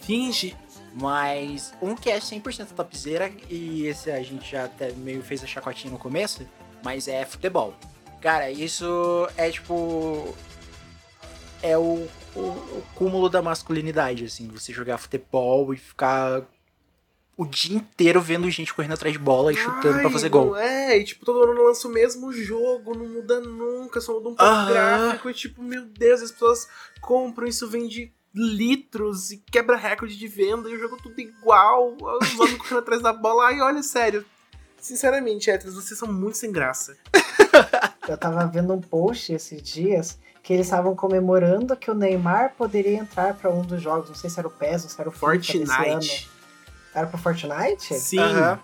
Finge. 0.00 0.54
Mas 0.94 1.72
um 1.80 1.94
que 1.94 2.10
é 2.10 2.18
100% 2.18 2.68
topzera, 2.74 3.30
e 3.48 3.86
esse 3.86 4.10
a 4.10 4.22
gente 4.22 4.50
já 4.50 4.64
até 4.64 4.90
meio 4.92 5.22
fez 5.22 5.42
a 5.44 5.46
chacotinha 5.46 5.92
no 5.92 5.98
começo, 5.98 6.46
mas 6.82 7.06
é 7.08 7.24
futebol. 7.24 7.74
Cara, 8.20 8.50
isso 8.50 9.28
é 9.36 9.50
tipo. 9.50 10.34
É 11.62 11.76
o, 11.76 12.08
o, 12.34 12.40
o 12.40 12.84
cúmulo 12.94 13.28
da 13.28 13.42
masculinidade, 13.42 14.24
assim. 14.24 14.48
Você 14.48 14.72
jogar 14.72 14.98
futebol 14.98 15.72
e 15.74 15.76
ficar 15.76 16.42
o 17.36 17.46
dia 17.46 17.76
inteiro 17.76 18.20
vendo 18.20 18.50
gente 18.50 18.74
correndo 18.74 18.94
atrás 18.94 19.12
de 19.12 19.18
bola 19.18 19.52
e 19.52 19.56
chutando 19.56 20.00
pra 20.00 20.08
Ai, 20.08 20.12
fazer 20.12 20.28
gol. 20.28 20.56
É, 20.56 20.98
e 20.98 21.04
tipo, 21.04 21.24
todo 21.24 21.44
ano 21.44 21.62
lança 21.62 21.86
o 21.86 21.90
mesmo 21.90 22.32
jogo, 22.32 22.98
não 22.98 23.06
muda 23.06 23.40
nunca, 23.40 24.00
só 24.00 24.12
muda 24.14 24.30
um 24.30 24.34
pouco 24.34 24.42
Aham. 24.42 24.66
gráfico. 24.66 25.30
E 25.30 25.34
tipo, 25.34 25.62
meu 25.62 25.84
Deus, 25.84 26.20
as 26.20 26.32
pessoas 26.32 26.68
compram 27.00 27.46
isso, 27.46 27.68
vende 27.68 28.12
litros 28.34 29.30
e 29.30 29.38
quebra 29.38 29.76
recorde 29.76 30.16
de 30.16 30.26
venda 30.26 30.68
e 30.68 30.74
o 30.74 30.80
jogo 30.80 30.96
tudo 31.00 31.20
igual. 31.20 31.96
Os 31.96 32.34
homens 32.40 32.58
correndo 32.58 32.78
atrás 32.80 33.02
da 33.02 33.12
bola. 33.12 33.46
Ai, 33.46 33.60
olha, 33.60 33.84
sério. 33.84 34.24
Sinceramente, 34.80 35.48
héteros, 35.48 35.76
vocês 35.76 35.98
são 35.98 36.12
muito 36.12 36.38
sem 36.38 36.50
graça. 36.50 36.96
Eu 38.08 38.16
tava 38.18 38.46
vendo 38.46 38.72
um 38.72 38.80
post 38.80 39.32
esses 39.32 39.62
dias 39.62 40.18
que 40.42 40.52
eles 40.52 40.66
estavam 40.66 40.96
comemorando 40.96 41.76
que 41.76 41.90
o 41.90 41.94
Neymar 41.94 42.54
poderia 42.56 42.96
entrar 42.96 43.34
pra 43.34 43.50
um 43.50 43.62
dos 43.62 43.82
jogos. 43.82 44.08
Não 44.08 44.16
sei 44.16 44.30
se 44.30 44.38
era 44.38 44.48
o 44.48 44.50
PES 44.50 44.84
ou 44.84 44.90
se 44.90 45.00
era 45.00 45.08
o. 45.10 45.12
Fortnite. 45.12 46.30
Era 46.94 47.06
pro 47.06 47.18
Fortnite? 47.18 47.94
Sim. 47.94 48.18
Aham. 48.18 48.58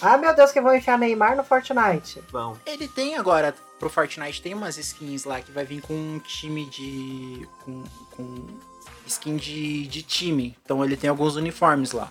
Ah, 0.00 0.16
meu 0.16 0.34
Deus, 0.34 0.50
que 0.50 0.60
vão 0.60 0.74
enfiar 0.74 0.98
Neymar 0.98 1.36
no 1.36 1.44
Fortnite. 1.44 2.22
Vão. 2.30 2.56
Ele 2.64 2.88
tem 2.88 3.16
agora, 3.16 3.54
pro 3.78 3.90
Fortnite, 3.90 4.40
tem 4.40 4.54
umas 4.54 4.78
skins 4.78 5.24
lá 5.24 5.40
que 5.40 5.52
vai 5.52 5.64
vir 5.64 5.82
com 5.82 5.92
um 5.92 6.18
time 6.18 6.64
de. 6.66 7.46
com, 7.64 7.84
com 8.12 8.46
skin 9.06 9.36
de, 9.36 9.86
de 9.86 10.02
time. 10.02 10.56
Então 10.64 10.82
ele 10.82 10.96
tem 10.96 11.10
alguns 11.10 11.36
uniformes 11.36 11.92
lá. 11.92 12.10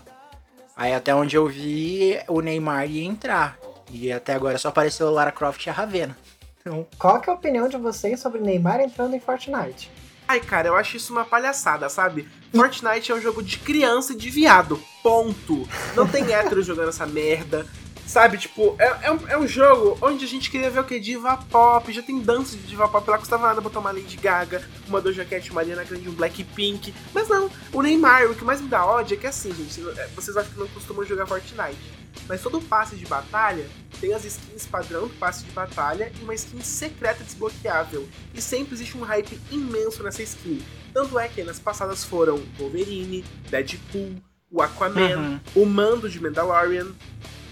Aí 0.76 0.94
até 0.94 1.14
onde 1.14 1.36
eu 1.36 1.48
vi, 1.48 2.20
o 2.28 2.42
Neymar 2.42 2.90
ia 2.90 3.04
entrar. 3.04 3.58
E 3.90 4.12
até 4.12 4.34
agora 4.34 4.58
só 4.58 4.70
apareceu 4.70 5.08
o 5.08 5.12
Lara 5.12 5.32
Croft 5.32 5.66
e 5.66 5.70
a 5.70 5.74
Ravena. 5.74 6.18
Então, 6.66 6.88
Qual 6.98 7.20
que 7.20 7.30
é 7.30 7.34
a 7.34 7.36
opinião 7.36 7.68
de 7.68 7.76
vocês 7.76 8.22
sobre 8.22 8.40
Neymar 8.40 8.80
entrando 8.80 9.14
em 9.14 9.20
Fortnite? 9.20 9.92
Ai, 10.26 10.40
cara, 10.40 10.70
eu 10.70 10.76
acho 10.78 10.96
isso 10.96 11.12
uma 11.12 11.26
palhaçada, 11.26 11.90
sabe? 11.90 12.26
Fortnite 12.56 13.12
é 13.12 13.16
um 13.16 13.20
jogo 13.20 13.44
de 13.44 13.58
criança 13.58 14.14
e 14.14 14.16
de 14.16 14.30
viado. 14.30 14.82
Ponto. 15.04 15.68
Não 15.94 16.08
tem 16.08 16.24
hétero 16.34 16.64
jogando 16.64 16.88
essa 16.88 17.06
merda. 17.06 17.68
Sabe, 18.08 18.38
tipo, 18.38 18.76
é, 18.80 19.08
é, 19.08 19.12
um, 19.12 19.28
é 19.28 19.38
um 19.38 19.46
jogo 19.46 19.98
onde 20.02 20.24
a 20.24 20.28
gente 20.28 20.50
queria 20.50 20.70
ver 20.70 20.80
o 20.80 20.84
que? 20.86 21.02
Diva 21.02 21.36
pop. 21.52 21.92
Já 21.92 22.02
tem 22.02 22.22
dança 22.22 22.56
de 22.56 22.64
diva 22.64 22.88
pop. 22.88 23.10
Lá 23.10 23.18
custava 23.18 23.48
nada 23.48 23.60
botar 23.60 23.80
uma 23.80 23.92
Lady 23.92 24.16
Gaga, 24.16 24.64
uma 24.88 25.02
Doja 25.02 25.26
Cat, 25.26 25.52
uma 25.52 25.60
Ariana 25.60 25.84
Grande, 25.84 26.08
um 26.08 26.14
Blackpink. 26.14 26.94
Mas 27.14 27.28
não, 27.28 27.50
o 27.74 27.82
Neymar, 27.82 28.32
o 28.32 28.36
que 28.36 28.46
mais 28.46 28.62
me 28.62 28.70
dá 28.70 28.86
ódio 28.86 29.16
é 29.16 29.18
que 29.18 29.28
assim, 29.28 29.54
gente, 29.54 29.82
é, 30.00 30.08
vocês 30.16 30.38
acham 30.38 30.54
que 30.54 30.60
não 30.60 30.68
costumam 30.70 31.04
jogar 31.04 31.26
Fortnite. 31.26 32.03
Mas 32.28 32.42
todo 32.42 32.62
passe 32.62 32.96
de 32.96 33.06
batalha 33.06 33.66
tem 34.00 34.14
as 34.14 34.24
skins 34.26 34.66
padrão 34.66 35.08
do 35.08 35.14
passe 35.16 35.44
de 35.44 35.52
batalha 35.52 36.12
e 36.20 36.24
uma 36.24 36.34
skin 36.34 36.62
secreta 36.62 37.24
desbloqueável. 37.24 38.08
E 38.34 38.42
sempre 38.42 38.74
existe 38.76 38.98
um 38.98 39.02
hype 39.04 39.40
imenso 39.52 40.04
nessa 40.04 40.22
skin. 40.24 40.62
Tanto 40.94 41.18
é 41.20 41.28
que 41.28 41.44
nas 41.44 41.60
passadas 41.60 42.04
foram 42.04 42.42
Wolverine, 42.58 43.24
Deadpool, 43.50 44.16
o 44.52 44.62
Aquaman, 44.62 45.18
Uhum. 45.18 45.40
o 45.56 45.66
Mando 45.66 46.10
de 46.10 46.22
Mandalorian 46.22 46.88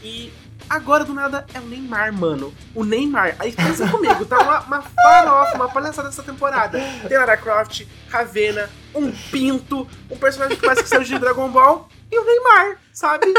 e 0.03 0.31
agora 0.69 1.03
do 1.03 1.13
nada 1.13 1.45
é 1.53 1.59
o 1.59 1.63
Neymar, 1.65 2.13
mano. 2.13 2.53
O 2.75 2.83
Neymar. 2.83 3.35
Aí 3.39 3.51
pensa 3.51 3.87
comigo, 3.89 4.25
tá 4.25 4.39
uma, 4.39 4.59
uma 4.61 4.81
farofa, 4.81 5.55
uma 5.55 5.69
palhaçada 5.69 6.09
dessa 6.09 6.23
temporada. 6.23 6.79
Tem 7.07 7.17
Lara 7.17 7.35
Croft, 7.37 7.85
Ravena, 8.09 8.69
um 8.93 9.11
pinto, 9.31 9.87
um 10.09 10.17
personagem 10.17 10.57
que 10.57 10.63
parece 10.63 10.83
que 10.83 10.89
saiu 10.89 11.03
de 11.03 11.17
Dragon 11.17 11.49
Ball 11.49 11.89
e 12.11 12.17
o 12.19 12.23
Neymar, 12.25 12.77
sabe? 12.93 13.33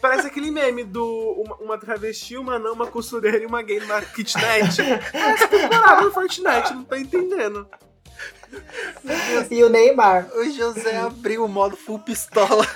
Parece 0.00 0.26
aquele 0.26 0.50
meme 0.50 0.84
do 0.84 1.04
uma, 1.04 1.56
uma 1.56 1.78
travesti, 1.78 2.36
uma 2.36 2.58
não, 2.58 2.72
uma 2.72 2.86
costureira 2.86 3.38
e 3.38 3.46
uma 3.46 3.62
gay 3.62 3.80
numa 3.80 4.00
kitnet. 4.02 4.80
Essa 5.12 5.48
temporada 5.48 6.02
do 6.02 6.12
Fortnite, 6.12 6.74
não 6.74 6.84
tá 6.84 6.98
entendendo. 6.98 7.68
E 9.50 9.62
o 9.62 9.68
Neymar. 9.68 10.30
o 10.34 10.50
José 10.50 10.96
abriu 10.96 11.44
o 11.44 11.48
modo 11.48 11.76
full 11.76 11.98
pistola. 11.98 12.66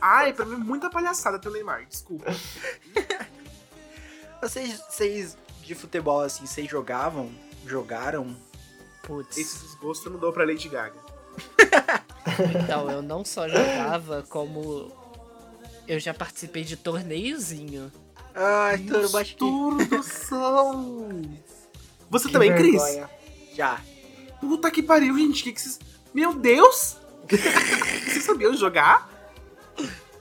Ai, 0.00 0.32
pra 0.32 0.44
mim 0.44 0.54
é 0.54 0.58
muita 0.58 0.90
palhaçada 0.90 1.38
ter 1.38 1.48
o 1.48 1.52
Neymar, 1.52 1.86
desculpa. 1.86 2.26
Vocês, 4.40 4.80
vocês 4.88 5.38
de 5.62 5.74
futebol 5.74 6.20
assim, 6.20 6.46
vocês 6.46 6.68
jogavam? 6.68 7.30
Jogaram? 7.64 8.36
Putz. 9.04 9.36
Esse 9.38 9.58
desgosto 9.60 10.08
eu 10.08 10.12
não 10.12 10.18
dou 10.18 10.32
pra 10.32 10.44
Lady 10.44 10.68
Gaga. 10.68 10.98
Então, 12.64 12.90
eu 12.90 13.02
não 13.02 13.24
só 13.24 13.48
jogava, 13.48 14.24
como 14.28 14.90
eu 15.86 15.98
já 16.00 16.12
participei 16.14 16.64
de 16.64 16.76
torneiozinho. 16.76 17.92
Ai, 18.34 18.78
Toro, 19.36 19.78
céu. 20.02 21.10
Você 22.10 22.26
Que 22.26 22.32
também, 22.32 22.54
Cris? 22.54 22.82
Já. 23.54 23.80
Puta 24.40 24.70
que 24.70 24.82
pariu, 24.82 25.16
gente. 25.16 25.42
Que 25.42 25.52
que 25.52 25.60
vocês... 25.60 25.78
Meu 26.14 26.34
Deus! 26.34 26.96
vocês 27.28 28.24
sabiam 28.24 28.54
jogar? 28.54 29.10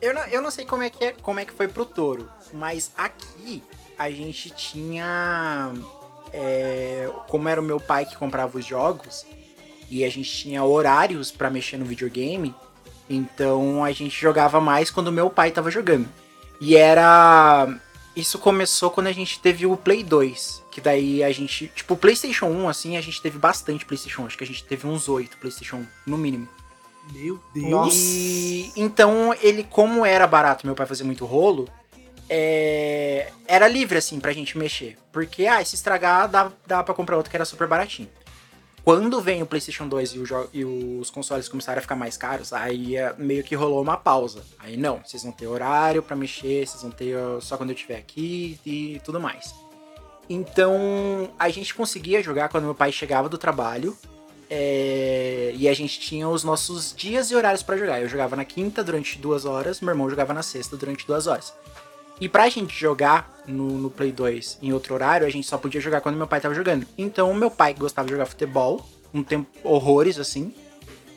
Eu 0.02 0.14
não, 0.14 0.22
eu 0.24 0.42
não 0.42 0.50
sei 0.50 0.66
como 0.66 0.84
é, 0.84 0.90
que 0.90 1.04
é, 1.06 1.12
como 1.12 1.40
é 1.40 1.46
que 1.46 1.54
foi 1.54 1.68
pro 1.68 1.86
touro, 1.86 2.28
mas 2.52 2.92
aqui 2.98 3.62
a 3.98 4.10
gente 4.10 4.50
tinha. 4.50 5.72
é, 6.34 7.08
como 7.28 7.48
era 7.48 7.62
o 7.62 7.64
meu 7.64 7.80
pai 7.80 8.06
que 8.06 8.16
comprava 8.16 8.58
os 8.58 8.66
jogos, 8.66 9.26
e 9.90 10.04
a 10.04 10.10
gente 10.10 10.32
tinha 10.32 10.64
horários 10.64 11.32
pra 11.32 11.52
mexer 11.52 11.78
no 11.78 11.86
videogame, 11.86 12.56
então 13.16 13.84
a 13.84 13.92
gente 13.92 14.20
jogava 14.20 14.60
mais 14.60 14.90
quando 14.90 15.12
meu 15.12 15.30
pai 15.30 15.52
tava 15.52 15.72
jogando. 15.72 16.08
E 16.60 16.76
era. 16.76 17.68
Isso 18.16 18.38
começou 18.38 18.92
quando 18.92 19.08
a 19.08 19.12
gente 19.12 19.40
teve 19.40 19.66
o 19.66 19.76
Play 19.76 20.04
2. 20.04 20.64
Que 20.70 20.80
daí 20.80 21.24
a 21.24 21.32
gente. 21.32 21.72
Tipo, 21.76 21.96
o 21.96 21.98
PlayStation 21.98 22.46
1, 22.46 22.70
assim, 22.70 22.98
a 22.98 23.02
gente 23.02 23.22
teve 23.22 23.38
bastante 23.38 23.86
PlayStation. 23.86 24.26
Acho 24.26 24.38
que 24.38 24.44
a 24.44 24.48
gente 24.48 24.64
teve 24.64 24.86
uns 24.86 25.10
8 25.10 25.38
PlayStation 25.38 25.78
1, 25.78 25.88
no 26.08 26.18
mínimo. 26.18 26.48
Meu 27.12 27.40
Deus. 27.54 27.70
Nossa. 27.70 27.96
E 27.96 28.72
então 28.76 29.36
ele, 29.42 29.64
como 29.64 30.06
era 30.06 30.28
barato, 30.28 30.66
meu 30.66 30.76
pai 30.76 30.86
fazia 30.86 31.06
muito 31.06 31.26
rolo, 31.26 31.68
é, 32.30 33.32
era 33.48 33.68
livre 33.68 33.98
assim 33.98 34.20
pra 34.20 34.32
gente 34.32 34.58
mexer. 34.58 34.98
Porque, 35.12 35.48
ah, 35.48 35.64
se 35.66 35.76
estragar, 35.76 36.30
dá, 36.30 36.52
dá 36.66 36.84
pra 36.84 36.94
comprar 36.94 37.18
outro 37.18 37.30
que 37.30 37.36
era 37.36 37.44
super 37.44 37.68
baratinho. 37.68 38.10
Quando 38.84 39.22
vem 39.22 39.44
o 39.44 39.46
PlayStation 39.46 39.88
2 39.88 40.14
e, 40.14 40.20
o 40.20 40.50
e 40.54 40.66
os 40.66 41.10
consoles 41.12 41.48
começaram 41.48 41.80
a 41.80 41.82
ficar 41.82 41.96
mais 41.96 42.18
caros, 42.18 42.52
aí 42.52 42.96
é, 42.96 43.14
meio 43.18 43.44
que 43.44 43.54
rolou 43.54 43.82
uma 43.82 43.96
pausa. 43.96 44.44
Aí 44.58 44.76
não, 44.76 45.02
vocês 45.06 45.24
vão 45.24 45.32
ter 45.32 45.46
horário 45.46 46.02
pra 46.02 46.16
mexer, 46.16 46.66
vocês 46.66 46.82
vão 46.82 46.92
ter 46.92 47.16
só 47.42 47.58
quando 47.58 47.70
eu 47.70 47.76
estiver 47.76 47.98
aqui 47.98 48.60
e 48.66 49.00
tudo 49.04 49.20
mais. 49.20 49.54
Então 50.28 51.30
a 51.38 51.50
gente 51.50 51.76
conseguia 51.76 52.24
jogar 52.24 52.50
quando 52.50 52.64
meu 52.64 52.76
pai 52.76 52.92
chegava 52.92 53.30
do 53.30 53.38
trabalho 53.38 53.96
é, 54.50 55.54
e 55.56 55.70
a 55.70 55.74
gente 55.74 56.00
tinha 56.00 56.28
os 56.28 56.44
nossos 56.44 56.94
dias 56.96 57.30
e 57.32 57.36
horários 57.36 57.62
pra 57.62 57.78
jogar. 57.78 58.02
Eu 58.02 58.10
jogava 58.10 58.36
na 58.36 58.46
quinta 58.46 58.84
durante 58.84 59.18
duas 59.18 59.46
horas, 59.46 59.80
meu 59.80 59.92
irmão 59.92 60.10
jogava 60.10 60.34
na 60.34 60.42
sexta 60.42 60.76
durante 60.76 61.06
duas 61.06 61.28
horas. 61.28 61.54
E 62.22 62.30
pra 62.30 62.48
gente 62.50 62.80
jogar 62.80 63.42
no, 63.48 63.80
no 63.80 63.90
Play 63.90 64.12
2 64.12 64.60
em 64.62 64.72
outro 64.72 64.94
horário, 64.94 65.26
a 65.26 65.30
gente 65.30 65.48
só 65.48 65.58
podia 65.58 65.82
jogar 65.82 66.02
quando 66.02 66.18
meu 66.18 66.28
pai 66.28 66.40
tava 66.40 66.54
jogando. 66.54 66.86
Então, 66.96 67.34
meu 67.34 67.50
pai 67.50 67.74
gostava 67.74 68.06
de 68.06 68.14
jogar 68.14 68.28
futebol, 68.28 68.88
um 69.12 69.24
tempo 69.24 69.50
horrores 69.64 70.20
assim. 70.20 70.54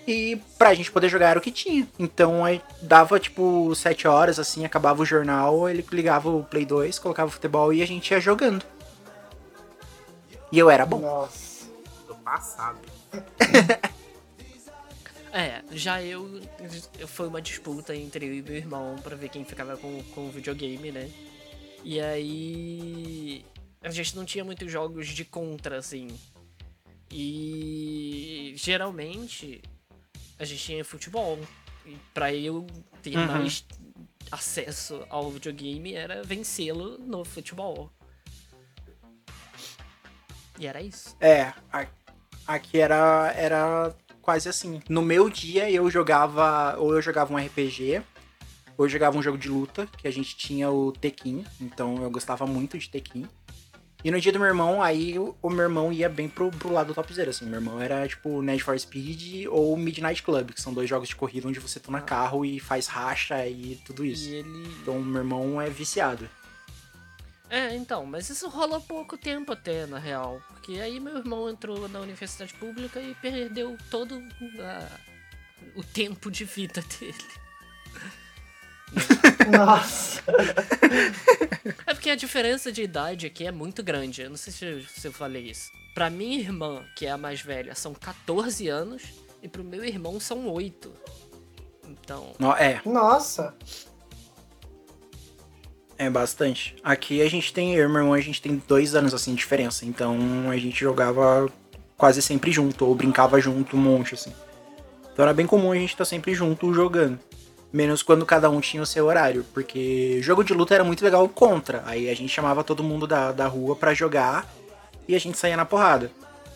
E 0.06 0.40
pra 0.56 0.73
gente 0.73 0.90
poder 0.90 1.11
jogar 1.11 1.28
era 1.28 1.38
o 1.38 1.42
que 1.42 1.50
tinha. 1.50 1.87
Então, 1.99 2.42
aí 2.42 2.62
dava 2.80 3.20
tipo 3.20 3.75
sete 3.75 4.08
horas 4.08 4.38
assim, 4.38 4.64
acabava 4.64 5.02
o 5.02 5.06
jornal, 5.06 5.68
ele 5.68 5.84
ligava 5.92 6.30
o 6.30 6.42
Play 6.42 6.64
2, 6.64 6.99
colocava 6.99 7.28
o 7.28 7.32
futebol 7.32 7.70
e 7.70 7.82
a 7.82 7.87
gente 7.87 8.11
ia 8.11 8.20
jogando. 8.20 8.64
E 10.50 10.58
eu 10.58 10.70
era 10.70 10.87
bom. 10.87 11.00
Nossa. 11.00 11.66
Tô 12.06 12.14
passado. 12.14 12.78
É, 15.37 15.64
já 15.73 16.00
eu. 16.00 16.41
Foi 17.09 17.26
uma 17.26 17.43
disputa 17.43 17.93
entre 17.95 18.25
eu 18.25 18.35
e 18.35 18.41
meu 18.43 18.55
irmão 18.55 18.95
pra 19.03 19.17
ver 19.17 19.29
quem 19.29 19.45
ficava 19.45 19.76
com, 19.76 20.00
com 20.14 20.29
o 20.29 20.31
videogame, 20.31 20.93
né? 20.93 21.11
E 21.83 22.00
aí. 22.00 23.45
A 23.83 23.91
gente 23.91 24.14
não 24.14 24.25
tinha 24.25 24.45
muitos 24.45 24.71
jogos 24.71 25.09
de 25.09 25.25
contra, 25.25 25.76
assim. 25.79 26.07
E. 27.11 28.55
Geralmente. 28.57 29.61
A 30.38 30.45
gente 30.45 30.62
tinha 30.62 30.85
futebol. 30.85 31.37
E 31.85 31.97
pra 32.14 32.33
eu 32.33 32.64
ter 33.03 33.17
Uhum. 33.19 33.26
mais 33.26 33.67
acesso 34.31 35.05
ao 35.11 35.31
videogame 35.33 35.95
era 35.95 36.23
vencê-lo 36.23 36.97
no 36.99 37.25
futebol. 37.25 37.91
E 40.61 40.67
era 40.67 40.81
isso. 40.81 41.17
É, 41.21 41.53
aqui 42.47 42.79
era, 42.79 43.33
era 43.37 43.95
quase 44.25 44.49
assim. 44.49 44.81
No 44.88 45.02
meu 45.02 45.28
dia 45.28 45.71
eu 45.71 45.90
jogava, 45.90 46.76
ou 46.78 46.95
eu 46.95 47.02
jogava 47.02 47.33
um 47.33 47.37
RPG, 47.37 48.02
ou 48.76 48.87
eu 48.87 48.88
jogava 48.88 49.19
um 49.19 49.23
jogo 49.23 49.37
de 49.37 49.49
luta, 49.49 49.87
que 49.99 50.09
a 50.09 50.11
gente 50.11 50.35
tinha 50.35 50.71
o 50.71 50.90
Tekken, 50.90 51.45
então 51.61 52.02
eu 52.02 52.11
gostava 52.11 52.47
muito 52.47 52.78
de 52.78 52.88
Tekken. 52.88 53.28
E 54.02 54.11
no 54.11 54.21
dia 54.21 54.33
do 54.33 54.38
meu 54.38 54.49
irmão, 54.49 54.83
aí 54.83 55.19
o, 55.19 55.35
o 55.40 55.49
meu 55.49 55.62
irmão 55.62 55.93
ia 55.93 56.09
bem 56.09 56.28
pro, 56.28 56.50
pro 56.50 56.73
lado 56.73 56.88
do 56.88 56.95
topzera, 56.95 57.31
assim. 57.31 57.47
Meu 57.47 57.54
irmão 57.54 57.81
era 57.81 58.07
tipo 58.07 58.43
Need 58.43 58.62
for 58.62 58.78
Speed 58.78 59.47
ou 59.50 59.75
Midnight 59.76 60.23
Club, 60.23 60.50
que 60.50 60.61
são 60.61 60.75
dois 60.75 60.88
jogos 60.88 61.09
de 61.09 61.16
corrida 61.16 61.49
onde 61.49 61.61
você 61.61 61.81
toma 61.81 62.02
carro 62.02 62.45
e 62.45 62.61
faz 62.61 62.87
racha 62.87 63.47
e 63.47 63.81
tudo 63.85 64.04
isso. 64.04 64.28
E 64.28 64.35
ele. 64.37 64.69
Então 64.83 65.00
meu 65.00 65.23
irmão 65.23 65.61
é 65.61 65.71
viciado. 65.71 66.28
É, 67.50 67.74
então, 67.76 68.04
mas 68.06 68.28
isso 68.30 68.48
rola 68.48 68.80
pouco 68.80 69.16
tempo 69.18 69.52
até, 69.52 69.86
na 69.86 69.98
real. 69.98 70.40
Porque 70.48 70.80
aí 70.80 70.98
meu 70.98 71.18
irmão 71.18 71.48
entrou 71.48 71.88
na 71.88 72.00
universidade 72.00 72.52
pública 72.54 73.00
e 73.00 73.14
perdeu 73.16 73.76
todo 73.90 74.22
a- 74.60 74.98
o 75.76 75.82
tempo 75.84 76.30
de 76.30 76.44
vida 76.44 76.82
dele. 76.98 77.14
Nossa. 79.50 80.22
É 81.86 81.94
porque 81.94 82.10
a 82.10 82.16
diferença 82.16 82.70
de 82.72 82.82
idade 82.82 83.26
aqui 83.26 83.46
é 83.46 83.52
muito 83.52 83.82
grande. 83.82 84.22
Eu 84.22 84.30
não 84.30 84.36
sei 84.36 84.52
se 84.52 84.64
eu, 84.64 84.82
se 84.82 85.06
eu 85.06 85.12
falei 85.12 85.50
isso. 85.50 85.70
Pra 85.94 86.10
minha 86.10 86.38
irmã, 86.38 86.84
que 86.96 87.06
é 87.06 87.10
a 87.10 87.18
mais 87.18 87.40
velha, 87.40 87.74
são 87.74 87.94
14 87.94 88.68
anos. 88.68 89.02
E 89.42 89.48
pro 89.48 89.62
meu 89.62 89.84
irmão 89.84 90.18
são 90.18 90.48
8. 90.48 90.92
Então, 91.86 92.32
É, 92.58 92.80
Nossa. 92.86 93.54
É 95.96 96.10
bastante. 96.10 96.76
Aqui 96.82 97.22
a 97.22 97.28
gente 97.30 97.52
tem, 97.52 97.74
eu 97.74 97.88
e 97.88 97.88
meu 97.88 97.98
irmão, 97.98 98.14
a 98.14 98.20
gente 98.20 98.42
tem 98.42 98.60
dois 98.66 98.94
anos 98.94 99.14
assim 99.14 99.32
de 99.32 99.38
diferença. 99.38 99.84
Então 99.86 100.16
a 100.50 100.56
gente 100.56 100.78
jogava 100.80 101.48
quase 101.96 102.20
sempre 102.20 102.50
junto, 102.50 102.84
ou 102.84 102.94
brincava 102.94 103.40
junto 103.40 103.76
um 103.76 103.80
monte, 103.80 104.14
assim. 104.14 104.32
Então 105.12 105.24
era 105.24 105.32
bem 105.32 105.46
comum 105.46 105.70
a 105.70 105.76
gente 105.76 105.90
estar 105.90 106.04
sempre 106.04 106.34
junto 106.34 106.74
jogando. 106.74 107.18
Menos 107.72 108.02
quando 108.02 108.26
cada 108.26 108.50
um 108.50 108.60
tinha 108.60 108.82
o 108.82 108.86
seu 108.86 109.06
horário. 109.06 109.44
Porque 109.54 110.18
jogo 110.20 110.42
de 110.42 110.52
luta 110.52 110.74
era 110.74 110.84
muito 110.84 111.04
legal 111.04 111.28
contra. 111.28 111.82
Aí 111.86 112.10
a 112.10 112.14
gente 112.14 112.32
chamava 112.32 112.64
todo 112.64 112.82
mundo 112.82 113.06
da, 113.06 113.32
da 113.32 113.46
rua 113.46 113.76
pra 113.76 113.94
jogar 113.94 114.48
e 115.06 115.14
a 115.14 115.20
gente 115.20 115.38
saía 115.38 115.56
na 115.56 115.64
porrada. 115.64 116.10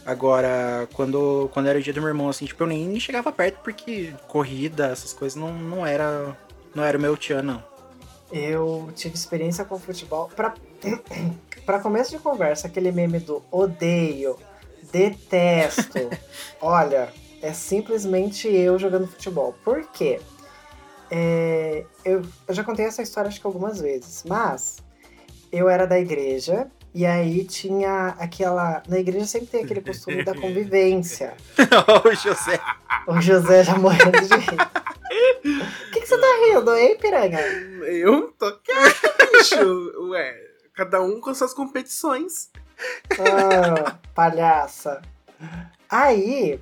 Agora, 0.05 0.89
quando, 0.95 1.51
quando 1.53 1.67
era 1.67 1.79
o 1.79 1.83
dia 1.83 1.93
do 1.93 2.01
meu 2.01 2.09
irmão, 2.09 2.29
assim, 2.29 2.47
tipo, 2.47 2.63
eu 2.63 2.67
nem 2.67 2.99
chegava 2.99 3.31
perto 3.31 3.59
porque 3.63 4.13
corrida, 4.27 4.87
essas 4.87 5.13
coisas 5.13 5.39
não, 5.39 5.53
não 5.53 5.87
era. 5.87 6.37
Não 6.75 6.83
era 6.83 6.97
o 6.97 7.01
meu 7.01 7.17
tchan, 7.17 7.43
não. 7.43 7.63
Eu 8.31 8.91
tive 8.95 9.15
experiência 9.15 9.65
com 9.65 9.79
futebol. 9.79 10.31
Pra, 10.35 10.55
pra 11.65 11.81
começo 11.81 12.11
de 12.11 12.19
conversa, 12.19 12.67
aquele 12.67 12.93
meme 12.93 13.19
do 13.19 13.43
odeio, 13.51 14.37
detesto. 14.93 16.11
Olha, 16.61 17.13
é 17.41 17.53
simplesmente 17.53 18.49
eu 18.49 18.79
jogando 18.79 19.07
futebol. 19.07 19.55
Por 19.65 19.87
quê? 19.91 20.21
É, 21.11 21.85
eu, 22.05 22.23
eu 22.47 22.55
já 22.55 22.63
contei 22.63 22.85
essa 22.85 23.03
história 23.03 23.29
acho 23.29 23.41
que 23.41 23.47
algumas 23.47 23.81
vezes, 23.81 24.25
mas 24.29 24.77
eu 25.51 25.69
era 25.69 25.87
da 25.87 25.99
igreja 25.99 26.71
e 26.95 27.05
aí 27.05 27.45
tinha 27.45 28.17
aquela. 28.19 28.83
Na 28.89 28.99
igreja 28.99 29.27
sempre 29.27 29.49
tem 29.49 29.65
aquele 29.65 29.81
costume 29.81 30.25
da 30.25 30.35
convivência. 30.35 31.35
o 32.05 32.15
José. 32.15 32.61
O 33.07 33.21
José 33.21 33.65
já 33.65 33.77
morrendo 33.77 34.21
de 34.21 34.35
rir. 34.35 34.59
O 35.89 35.91
que, 35.93 36.01
que 36.01 36.07
você 36.07 36.19
tá 36.19 36.27
rindo, 36.47 36.77
hein, 36.77 36.99
piranha? 36.99 37.41
Eu 37.41 38.33
tô 38.39 38.53
quieto, 38.59 39.33
bicho. 39.33 40.09
Ué, 40.11 40.35
cada 40.75 41.01
um 41.03 41.21
com 41.21 41.35
suas 41.35 41.55
competições. 41.55 42.51
Ah, 43.19 43.99
palhaça. 44.15 45.03
Aí 45.89 46.61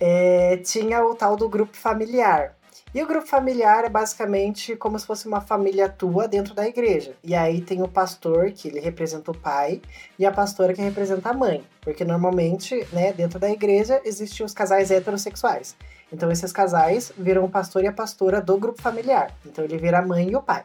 é, 0.00 0.56
tinha 0.58 1.04
o 1.04 1.14
tal 1.14 1.36
do 1.36 1.48
grupo 1.48 1.76
familiar. 1.76 2.53
E 2.94 3.02
o 3.02 3.06
grupo 3.08 3.26
familiar 3.26 3.84
é 3.84 3.88
basicamente 3.88 4.76
como 4.76 4.96
se 4.96 5.04
fosse 5.04 5.26
uma 5.26 5.40
família 5.40 5.88
tua 5.88 6.28
dentro 6.28 6.54
da 6.54 6.64
igreja. 6.64 7.16
E 7.24 7.34
aí 7.34 7.60
tem 7.60 7.82
o 7.82 7.88
pastor, 7.88 8.52
que 8.52 8.68
ele 8.68 8.78
representa 8.78 9.32
o 9.32 9.36
pai, 9.36 9.82
e 10.16 10.24
a 10.24 10.30
pastora 10.30 10.72
que 10.72 10.80
representa 10.80 11.30
a 11.30 11.32
mãe. 11.32 11.64
Porque 11.80 12.04
normalmente, 12.04 12.86
né, 12.92 13.12
dentro 13.12 13.40
da 13.40 13.50
igreja 13.50 14.00
existem 14.04 14.46
os 14.46 14.54
casais 14.54 14.92
heterossexuais. 14.92 15.74
Então 16.12 16.30
esses 16.30 16.52
casais 16.52 17.12
viram 17.18 17.44
o 17.44 17.50
pastor 17.50 17.82
e 17.82 17.88
a 17.88 17.92
pastora 17.92 18.40
do 18.40 18.56
grupo 18.56 18.80
familiar. 18.80 19.34
Então 19.44 19.64
ele 19.64 19.76
vira 19.76 19.98
a 19.98 20.02
mãe 20.02 20.30
e 20.30 20.36
o 20.36 20.42
pai. 20.42 20.64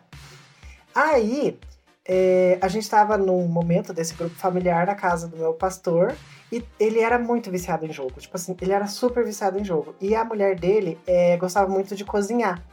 Aí 0.94 1.58
é, 2.06 2.60
a 2.62 2.68
gente 2.68 2.84
estava 2.84 3.18
num 3.18 3.48
momento 3.48 3.92
desse 3.92 4.14
grupo 4.14 4.36
familiar 4.36 4.86
na 4.86 4.94
casa 4.94 5.28
do 5.28 5.36
meu 5.36 5.54
pastor 5.54 6.16
e 6.52 6.64
ele 6.80 7.00
era 7.00 7.20
muito 7.20 7.52
viciado 7.52 7.86
em 7.86 7.92
jogo. 7.92 8.20
Tipo 8.20 8.36
assim, 8.36 8.56
ele 8.62 8.72
era 8.72 8.88
super 8.88 9.24
viciado 9.24 9.60
em 9.60 9.64
jogo. 9.64 9.96
E 10.02 10.16
a 10.16 10.24
mulher 10.24 10.60
dele 10.60 11.00
é, 11.06 11.38
gostava 11.38 11.70
muito 11.72 11.96
de 11.96 12.04
cozinhar. 12.04 12.64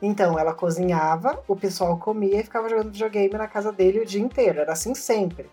Então, 0.00 0.38
ela 0.38 0.52
cozinhava, 0.52 1.42
o 1.48 1.56
pessoal 1.56 1.96
comia 1.98 2.40
e 2.40 2.44
ficava 2.44 2.68
jogando 2.68 2.92
videogame 2.92 3.34
na 3.34 3.48
casa 3.48 3.72
dele 3.72 4.00
o 4.00 4.06
dia 4.06 4.20
inteiro. 4.20 4.60
Era 4.60 4.72
assim 4.72 4.94
sempre. 4.94 5.46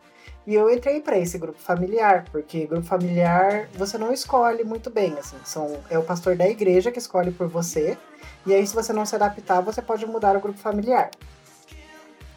E 0.45 0.53
eu 0.53 0.69
entrei 0.69 0.99
para 0.99 1.17
esse 1.17 1.37
grupo 1.37 1.57
familiar, 1.57 2.25
porque 2.29 2.67
grupo 2.67 2.85
familiar 2.85 3.69
você 3.75 3.97
não 3.97 4.11
escolhe 4.11 4.63
muito 4.65 4.89
bem, 4.89 5.13
assim, 5.17 5.37
são 5.45 5.79
é 5.89 5.97
o 5.97 6.03
pastor 6.03 6.35
da 6.35 6.45
igreja 6.47 6.91
que 6.91 6.99
escolhe 6.99 7.31
por 7.31 7.47
você. 7.47 7.97
E 8.45 8.53
aí 8.53 8.67
se 8.67 8.75
você 8.75 8.91
não 8.91 9.05
se 9.05 9.15
adaptar, 9.15 9.61
você 9.61 9.81
pode 9.81 10.05
mudar 10.05 10.35
o 10.35 10.41
grupo 10.41 10.59
familiar. 10.59 11.11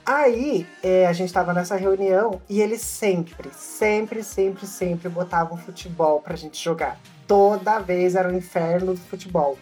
Aí 0.06 0.64
é, 0.84 1.08
a 1.08 1.12
gente 1.12 1.32
tava 1.32 1.52
nessa 1.52 1.75
reunião 1.75 2.40
e 2.48 2.62
eles 2.62 2.80
sempre, 2.80 3.50
sempre, 3.52 4.22
sempre, 4.22 4.64
sempre 4.64 5.08
botavam 5.08 5.58
futebol 5.58 6.20
pra 6.20 6.36
gente 6.36 6.62
jogar. 6.62 6.96
Toda 7.26 7.80
vez 7.80 8.14
era 8.14 8.28
o 8.28 8.32
um 8.32 8.36
inferno 8.36 8.94
do 8.94 9.00
futebol. 9.00 9.58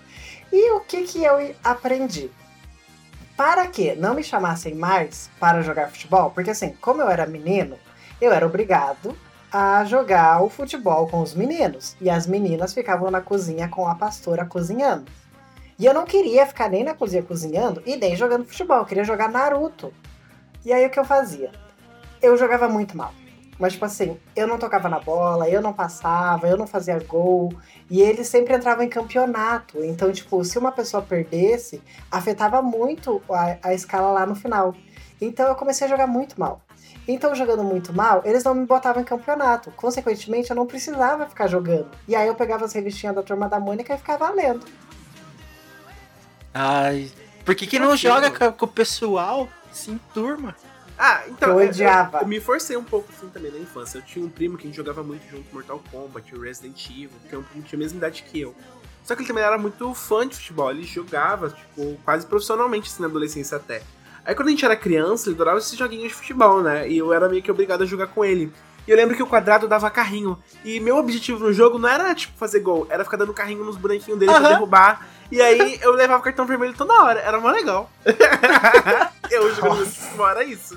E 0.53 0.71
o 0.73 0.81
que 0.81 1.05
que 1.05 1.25
eu 1.25 1.55
aprendi? 1.65 2.31
Para 3.35 3.67
que 3.69 3.95
não 3.95 4.13
me 4.13 4.23
chamassem 4.23 4.75
mais 4.75 5.31
para 5.41 5.63
jogar 5.63 5.91
futebol, 5.91 6.31
porque 6.31 6.51
assim, 6.51 6.75
como 6.79 7.01
eu 7.01 7.09
era 7.09 7.27
menino, 7.27 7.79
eu 8.21 8.31
era 8.31 8.45
obrigado 8.45 9.17
a 9.51 9.83
jogar 9.87 10.43
o 10.43 10.51
futebol 10.51 11.09
com 11.09 11.23
os 11.23 11.33
meninos. 11.33 11.97
E 12.03 12.11
as 12.11 12.27
meninas 12.27 12.75
ficavam 12.75 13.11
na 13.11 13.23
cozinha 13.23 13.67
com 13.67 13.89
a 13.89 13.95
pastora 13.95 14.45
cozinhando. 14.45 15.11
E 15.79 15.87
eu 15.87 15.95
não 15.95 16.05
queria 16.05 16.47
ficar 16.47 16.69
nem 16.69 16.85
na 16.85 16.93
cozinha 16.93 17.23
cozinhando 17.23 17.83
e 17.87 17.97
nem 17.97 18.15
jogando 18.15 18.45
futebol, 18.45 18.81
eu 18.81 18.85
queria 18.85 19.05
jogar 19.05 19.31
Naruto. 19.31 19.91
E 20.65 20.73
aí 20.73 20.87
o 20.87 20.91
que 20.91 20.99
eu 20.99 21.05
fazia? 21.05 21.51
Eu 22.23 22.37
jogava 22.37 22.69
muito 22.69 22.97
mal. 22.97 23.13
Mas, 23.59 23.75
tipo 23.75 23.85
assim, 23.85 24.19
eu 24.35 24.49
não 24.49 24.59
tocava 24.59 24.89
na 24.89 24.99
bola, 24.99 25.49
eu 25.49 25.63
não 25.63 25.73
passava, 25.73 26.49
eu 26.49 26.57
não 26.57 26.67
fazia 26.67 26.99
gol. 26.99 27.53
E 27.89 28.01
ele 28.01 28.25
sempre 28.25 28.55
entrava 28.55 28.85
em 28.85 28.89
campeonato. 28.89 29.85
Então, 29.85 30.11
tipo, 30.11 30.45
se 30.45 30.59
uma 30.59 30.73
pessoa 30.73 31.03
perdesse, 31.03 31.81
afetava 32.11 32.61
muito 32.61 33.23
a, 33.31 33.59
a 33.63 33.75
escala 33.75 34.11
lá 34.11 34.27
no 34.27 34.35
final. 34.35 34.75
Então 35.21 35.47
eu 35.47 35.55
comecei 35.55 35.87
a 35.87 35.91
jogar 35.91 36.07
muito 36.07 36.39
mal. 36.39 36.61
Então, 37.07 37.35
jogando 37.35 37.63
muito 37.63 37.93
mal, 37.93 38.23
eles 38.25 38.43
não 38.43 38.55
me 38.55 38.67
botavam 38.67 39.03
em 39.03 39.05
campeonato. 39.05 39.71
Consequentemente, 39.73 40.51
eu 40.51 40.57
não 40.57 40.67
precisava 40.67 41.27
ficar 41.27 41.47
jogando. 41.47 41.91
E 42.09 42.17
aí 42.17 42.27
eu 42.27 42.35
pegava 42.35 42.65
as 42.65 42.73
revistinhas 42.73 43.15
da 43.15 43.23
turma 43.23 43.49
da 43.49 43.61
Mônica 43.61 43.95
e 43.95 43.99
ficava 43.99 44.29
lendo. 44.31 44.67
Ai, 46.53 47.11
por 47.45 47.55
que, 47.55 47.67
que 47.67 47.79
não 47.79 47.97
joga 47.97 48.31
com, 48.31 48.53
com 48.53 48.65
o 48.65 48.69
pessoal? 48.69 49.49
Sim, 49.75 50.01
turma. 50.13 50.55
Ah, 50.99 51.23
então. 51.29 51.61
Eu 51.61 51.69
odiava. 51.69 52.19
Eu, 52.19 52.23
eu, 52.23 52.29
me 52.29 52.41
forcei 52.41 52.77
um 52.77 52.85
pouco 52.85 53.09
assim 53.13 53.29
também 53.29 53.51
na 53.51 53.59
infância. 53.59 53.99
Eu 53.99 54.03
tinha 54.03 54.25
um 54.25 54.29
primo 54.29 54.57
que 54.57 54.65
a 54.65 54.67
gente 54.67 54.77
jogava 54.77 55.03
muito 55.03 55.29
junto 55.29 55.53
Mortal 55.53 55.83
Kombat, 55.91 56.35
o 56.35 56.41
Resident 56.41 56.89
Evil, 56.89 57.11
que 57.29 57.35
é 57.35 57.39
um 57.39 57.43
primo 57.43 57.63
que 57.63 57.69
tinha 57.69 57.79
a 57.79 57.83
mesma 57.83 57.99
idade 57.99 58.23
que 58.23 58.41
eu. 58.41 58.55
Só 59.03 59.15
que 59.15 59.21
ele 59.21 59.29
também 59.29 59.45
era 59.45 59.59
muito 59.59 59.93
fã 59.93 60.27
de 60.27 60.37
futebol. 60.37 60.71
Ele 60.71 60.85
jogava, 60.85 61.51
tipo, 61.51 61.99
quase 62.05 62.25
profissionalmente, 62.27 62.89
assim, 62.89 63.03
na 63.03 63.09
adolescência 63.09 63.57
até. 63.57 63.83
Aí 64.25 64.35
quando 64.35 64.49
a 64.49 64.51
gente 64.53 64.65
era 64.65 64.75
criança, 64.75 65.29
ele 65.29 65.35
adorava 65.35 65.59
esses 65.59 65.77
joguinhos 65.77 66.09
de 66.09 66.15
futebol, 66.15 66.63
né? 66.63 66.89
E 66.89 66.97
eu 66.97 67.13
era 67.13 67.29
meio 67.29 67.43
que 67.43 67.51
obrigado 67.51 67.83
a 67.83 67.87
jogar 67.87 68.07
com 68.07 68.25
ele. 68.25 68.51
E 68.87 68.91
eu 68.91 68.97
lembro 68.97 69.17
que 69.17 69.23
o 69.23 69.27
quadrado 69.27 69.69
dava 69.69 69.91
carrinho. 69.91 70.39
E 70.65 70.81
meu 70.81 70.97
objetivo 70.97 71.39
no 71.39 71.53
jogo 71.53 71.79
não 71.79 71.89
era, 71.89 72.15
tipo, 72.15 72.37
fazer 72.39 72.61
gol, 72.61 72.87
era 72.89 73.05
ficar 73.05 73.17
dando 73.17 73.35
carrinho 73.35 73.65
nos 73.65 73.77
bonequinhos 73.77 74.19
dele 74.19 74.33
uhum. 74.33 74.41
pra 74.41 74.49
derrubar. 74.49 75.09
E 75.31 75.41
aí 75.41 75.79
eu 75.83 75.93
levava 75.93 76.23
cartão 76.23 76.47
vermelho 76.47 76.75
toda 76.75 76.93
hora. 77.03 77.21
Era 77.21 77.41
mó 77.41 77.51
legal. 77.51 77.91
eu 79.31 79.55
jogando 79.55 79.87
futebol 79.87 80.29
era 80.29 80.45
isso. 80.45 80.75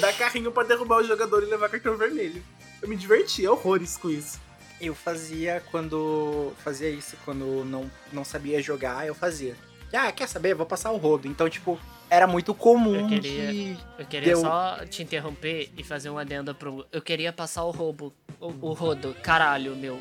Dar 0.00 0.12
carrinho 0.12 0.52
pra 0.52 0.62
derrubar 0.62 0.98
o 0.98 1.04
jogador 1.04 1.42
e 1.42 1.46
levar 1.46 1.68
cartão 1.68 1.96
vermelho. 1.96 2.42
Eu 2.82 2.88
me 2.88 2.96
divertia 2.96 3.50
horrores 3.50 3.96
com 3.96 4.10
isso. 4.10 4.40
Eu 4.80 4.94
fazia 4.94 5.62
quando. 5.70 6.52
Fazia 6.62 6.88
isso 6.88 7.16
quando 7.24 7.64
não, 7.64 7.90
não 8.12 8.24
sabia 8.24 8.62
jogar, 8.62 9.06
eu 9.06 9.14
fazia. 9.14 9.56
Ah, 9.92 10.12
quer 10.12 10.28
saber? 10.28 10.54
Vou 10.54 10.66
passar 10.66 10.90
o 10.92 10.96
rodo. 10.96 11.26
Então, 11.26 11.48
tipo, 11.48 11.80
era 12.10 12.26
muito 12.26 12.54
comum 12.54 12.94
eu 12.94 13.08
queria, 13.08 13.50
que. 13.50 13.78
Eu 13.98 14.06
queria 14.06 14.34
deu... 14.34 14.40
só 14.40 14.78
te 14.88 15.02
interromper 15.02 15.70
e 15.76 15.82
fazer 15.82 16.10
uma 16.10 16.20
adenda 16.20 16.54
pro. 16.54 16.86
Eu 16.92 17.02
queria 17.02 17.32
passar 17.32 17.64
o 17.64 17.70
roubo. 17.70 18.14
O, 18.40 18.46
o 18.68 18.72
rodo. 18.72 19.16
Caralho, 19.22 19.74
meu. 19.74 20.00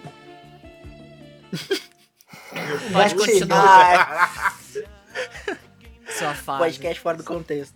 Pode 2.91 3.15
continuar. 3.15 4.57
Sua 6.09 6.33
fase. 6.33 6.59
Podcast 6.59 6.99
fora 7.01 7.17
do 7.17 7.23
contexto. 7.23 7.75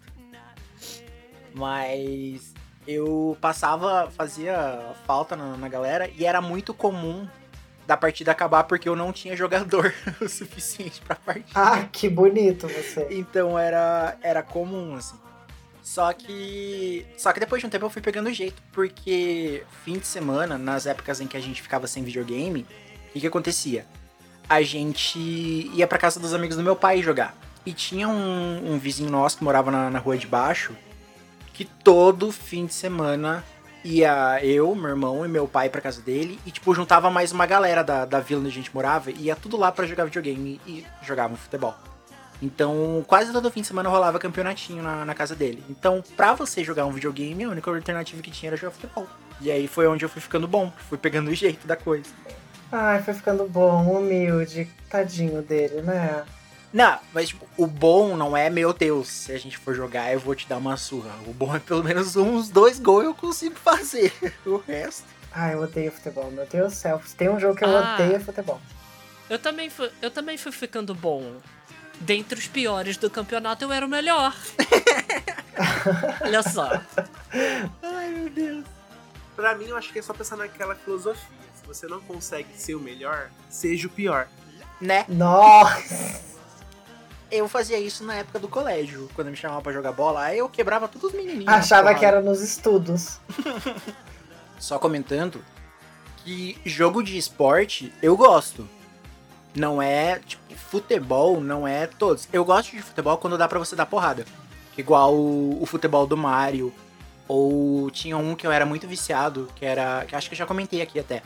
Mas 1.53 2.53
eu 2.87 3.37
passava, 3.41 4.09
fazia 4.11 4.93
falta 5.05 5.35
na, 5.35 5.57
na 5.57 5.67
galera 5.67 6.09
e 6.15 6.25
era 6.25 6.41
muito 6.41 6.73
comum 6.73 7.27
da 7.85 7.97
partida 7.97 8.31
acabar 8.31 8.63
porque 8.63 8.87
eu 8.87 8.95
não 8.95 9.11
tinha 9.11 9.35
jogador 9.35 9.93
o 10.21 10.29
suficiente 10.29 11.01
pra 11.01 11.15
partida. 11.15 11.51
Ah, 11.53 11.85
que 11.91 12.07
bonito 12.07 12.67
você. 12.67 13.07
Então 13.11 13.59
era, 13.59 14.17
era 14.21 14.41
comum, 14.41 14.95
assim. 14.95 15.19
Só 15.83 16.13
que. 16.13 17.05
Só 17.17 17.33
que 17.33 17.39
depois 17.39 17.59
de 17.59 17.65
um 17.65 17.69
tempo 17.69 17.85
eu 17.85 17.89
fui 17.89 18.01
pegando 18.01 18.31
jeito, 18.31 18.61
porque 18.71 19.63
fim 19.83 19.97
de 19.97 20.07
semana, 20.07 20.57
nas 20.57 20.85
épocas 20.85 21.19
em 21.19 21.27
que 21.27 21.35
a 21.35 21.39
gente 21.39 21.61
ficava 21.61 21.87
sem 21.87 22.03
videogame, 22.03 22.65
o 23.09 23.13
que, 23.13 23.19
que 23.19 23.27
acontecia? 23.27 23.85
A 24.51 24.61
gente 24.63 25.17
ia 25.73 25.87
pra 25.87 25.97
casa 25.97 26.19
dos 26.19 26.33
amigos 26.33 26.57
do 26.57 26.61
meu 26.61 26.75
pai 26.75 27.01
jogar. 27.01 27.33
E 27.65 27.71
tinha 27.71 28.09
um, 28.09 28.73
um 28.73 28.77
vizinho 28.77 29.09
nosso 29.09 29.37
que 29.37 29.45
morava 29.45 29.71
na, 29.71 29.89
na 29.89 29.97
rua 29.97 30.17
de 30.17 30.27
baixo, 30.27 30.75
que 31.53 31.63
todo 31.63 32.33
fim 32.33 32.65
de 32.65 32.73
semana 32.73 33.45
ia 33.81 34.43
eu, 34.43 34.75
meu 34.75 34.89
irmão 34.89 35.25
e 35.25 35.29
meu 35.29 35.47
pai 35.47 35.69
pra 35.69 35.79
casa 35.79 36.01
dele 36.01 36.37
e, 36.45 36.51
tipo, 36.51 36.75
juntava 36.75 37.09
mais 37.09 37.31
uma 37.31 37.45
galera 37.45 37.81
da, 37.81 38.03
da 38.03 38.19
vila 38.19 38.41
onde 38.41 38.49
a 38.49 38.51
gente 38.51 38.75
morava 38.75 39.09
e 39.09 39.27
ia 39.27 39.37
tudo 39.37 39.55
lá 39.55 39.71
para 39.71 39.87
jogar 39.87 40.03
videogame 40.03 40.59
e 40.67 40.85
jogavam 41.01 41.37
futebol. 41.37 41.73
Então, 42.41 43.05
quase 43.07 43.31
todo 43.31 43.49
fim 43.49 43.61
de 43.61 43.67
semana 43.67 43.87
rolava 43.87 44.19
campeonatinho 44.19 44.83
na, 44.83 45.05
na 45.05 45.15
casa 45.15 45.33
dele. 45.33 45.63
Então, 45.69 46.03
pra 46.17 46.33
você 46.33 46.61
jogar 46.61 46.85
um 46.85 46.91
videogame, 46.91 47.45
a 47.45 47.49
única 47.49 47.71
alternativa 47.71 48.21
que 48.21 48.29
tinha 48.29 48.49
era 48.49 48.57
jogar 48.57 48.71
futebol. 48.71 49.07
E 49.39 49.49
aí 49.49 49.65
foi 49.65 49.87
onde 49.87 50.03
eu 50.03 50.09
fui 50.09 50.21
ficando 50.21 50.45
bom, 50.45 50.73
fui 50.89 50.97
pegando 50.97 51.31
o 51.31 51.33
jeito 51.33 51.65
da 51.65 51.77
coisa. 51.77 52.09
Ai, 52.71 53.01
foi 53.03 53.13
ficando 53.13 53.47
bom, 53.47 53.97
humilde, 53.97 54.69
tadinho 54.89 55.41
dele, 55.41 55.81
né? 55.81 56.23
Não, 56.71 56.97
mas 57.13 57.27
tipo, 57.27 57.45
o 57.57 57.67
bom 57.67 58.15
não 58.15 58.35
é, 58.35 58.49
meu 58.49 58.71
Deus, 58.71 59.09
se 59.09 59.33
a 59.33 59.37
gente 59.37 59.57
for 59.57 59.75
jogar 59.75 60.13
eu 60.13 60.19
vou 60.19 60.33
te 60.33 60.47
dar 60.47 60.57
uma 60.57 60.77
surra. 60.77 61.11
O 61.27 61.33
bom 61.33 61.53
é 61.53 61.59
pelo 61.59 61.83
menos 61.83 62.15
uns 62.15 62.49
dois 62.49 62.79
gols 62.79 63.03
eu 63.03 63.13
consigo 63.13 63.55
fazer. 63.55 64.13
O 64.45 64.57
resto. 64.57 65.05
Ai, 65.33 65.53
eu 65.53 65.61
odeio 65.61 65.91
futebol, 65.91 66.31
meu 66.31 66.45
Deus 66.45 66.73
do 66.73 66.75
céu. 66.75 67.01
Tem 67.17 67.29
um 67.29 67.39
jogo 67.39 67.55
que 67.55 67.65
eu 67.65 67.77
ah, 67.77 67.95
odeio 67.95 68.15
é 68.15 68.19
futebol. 68.19 68.61
Eu 69.29 69.39
também, 69.39 69.69
fui, 69.69 69.89
eu 70.01 70.11
também 70.11 70.37
fui 70.37 70.51
ficando 70.51 70.93
bom. 70.95 71.37
dentre 71.99 72.39
os 72.39 72.47
piores 72.47 72.97
do 72.97 73.09
campeonato, 73.09 73.63
eu 73.63 73.71
era 73.71 73.85
o 73.85 73.89
melhor. 73.89 74.35
Olha 76.21 76.43
só. 76.43 76.69
Ai, 77.81 78.09
meu 78.09 78.29
Deus. 78.29 78.65
Pra 79.35 79.55
mim, 79.55 79.67
eu 79.67 79.77
acho 79.77 79.91
que 79.91 79.99
é 79.99 80.01
só 80.01 80.13
pensar 80.13 80.35
naquela 80.35 80.75
filosofia. 80.75 81.41
Se 81.61 81.67
você 81.67 81.87
não 81.87 82.01
consegue 82.01 82.49
ser 82.55 82.75
o 82.75 82.79
melhor, 82.79 83.29
seja 83.49 83.87
o 83.87 83.89
pior. 83.89 84.27
Né? 84.79 85.05
Nossa! 85.07 86.21
Eu 87.31 87.47
fazia 87.47 87.79
isso 87.79 88.03
na 88.03 88.15
época 88.15 88.39
do 88.39 88.47
colégio. 88.49 89.09
Quando 89.15 89.29
me 89.29 89.37
chamavam 89.37 89.63
pra 89.63 89.71
jogar 89.71 89.93
bola, 89.93 90.23
aí 90.23 90.39
eu 90.39 90.49
quebrava 90.49 90.87
todos 90.87 91.11
os 91.11 91.15
menininhos. 91.15 91.47
Achava 91.47 91.95
que 91.95 92.05
era 92.05 92.19
nos 92.21 92.41
estudos. 92.41 93.19
Só 94.59 94.77
comentando 94.77 95.43
que 96.17 96.59
jogo 96.65 97.01
de 97.01 97.17
esporte 97.17 97.93
eu 98.01 98.17
gosto. 98.17 98.67
Não 99.55 99.81
é, 99.81 100.19
tipo, 100.19 100.41
futebol, 100.55 101.41
não 101.41 101.67
é 101.67 101.87
todos. 101.87 102.27
Eu 102.31 102.43
gosto 102.43 102.71
de 102.71 102.81
futebol 102.81 103.17
quando 103.17 103.37
dá 103.37 103.47
pra 103.47 103.59
você 103.59 103.75
dar 103.75 103.85
porrada. 103.85 104.25
Igual 104.77 105.13
o, 105.13 105.61
o 105.61 105.65
futebol 105.65 106.05
do 106.05 106.17
Mario. 106.17 106.73
Ou 107.27 107.89
tinha 107.91 108.17
um 108.17 108.35
que 108.35 108.45
eu 108.45 108.51
era 108.51 108.65
muito 108.65 108.87
viciado, 108.87 109.47
que 109.55 109.65
era. 109.65 110.05
que 110.05 110.15
acho 110.15 110.29
que 110.29 110.33
eu 110.33 110.37
já 110.37 110.45
comentei 110.45 110.81
aqui 110.81 110.99
até. 110.99 111.23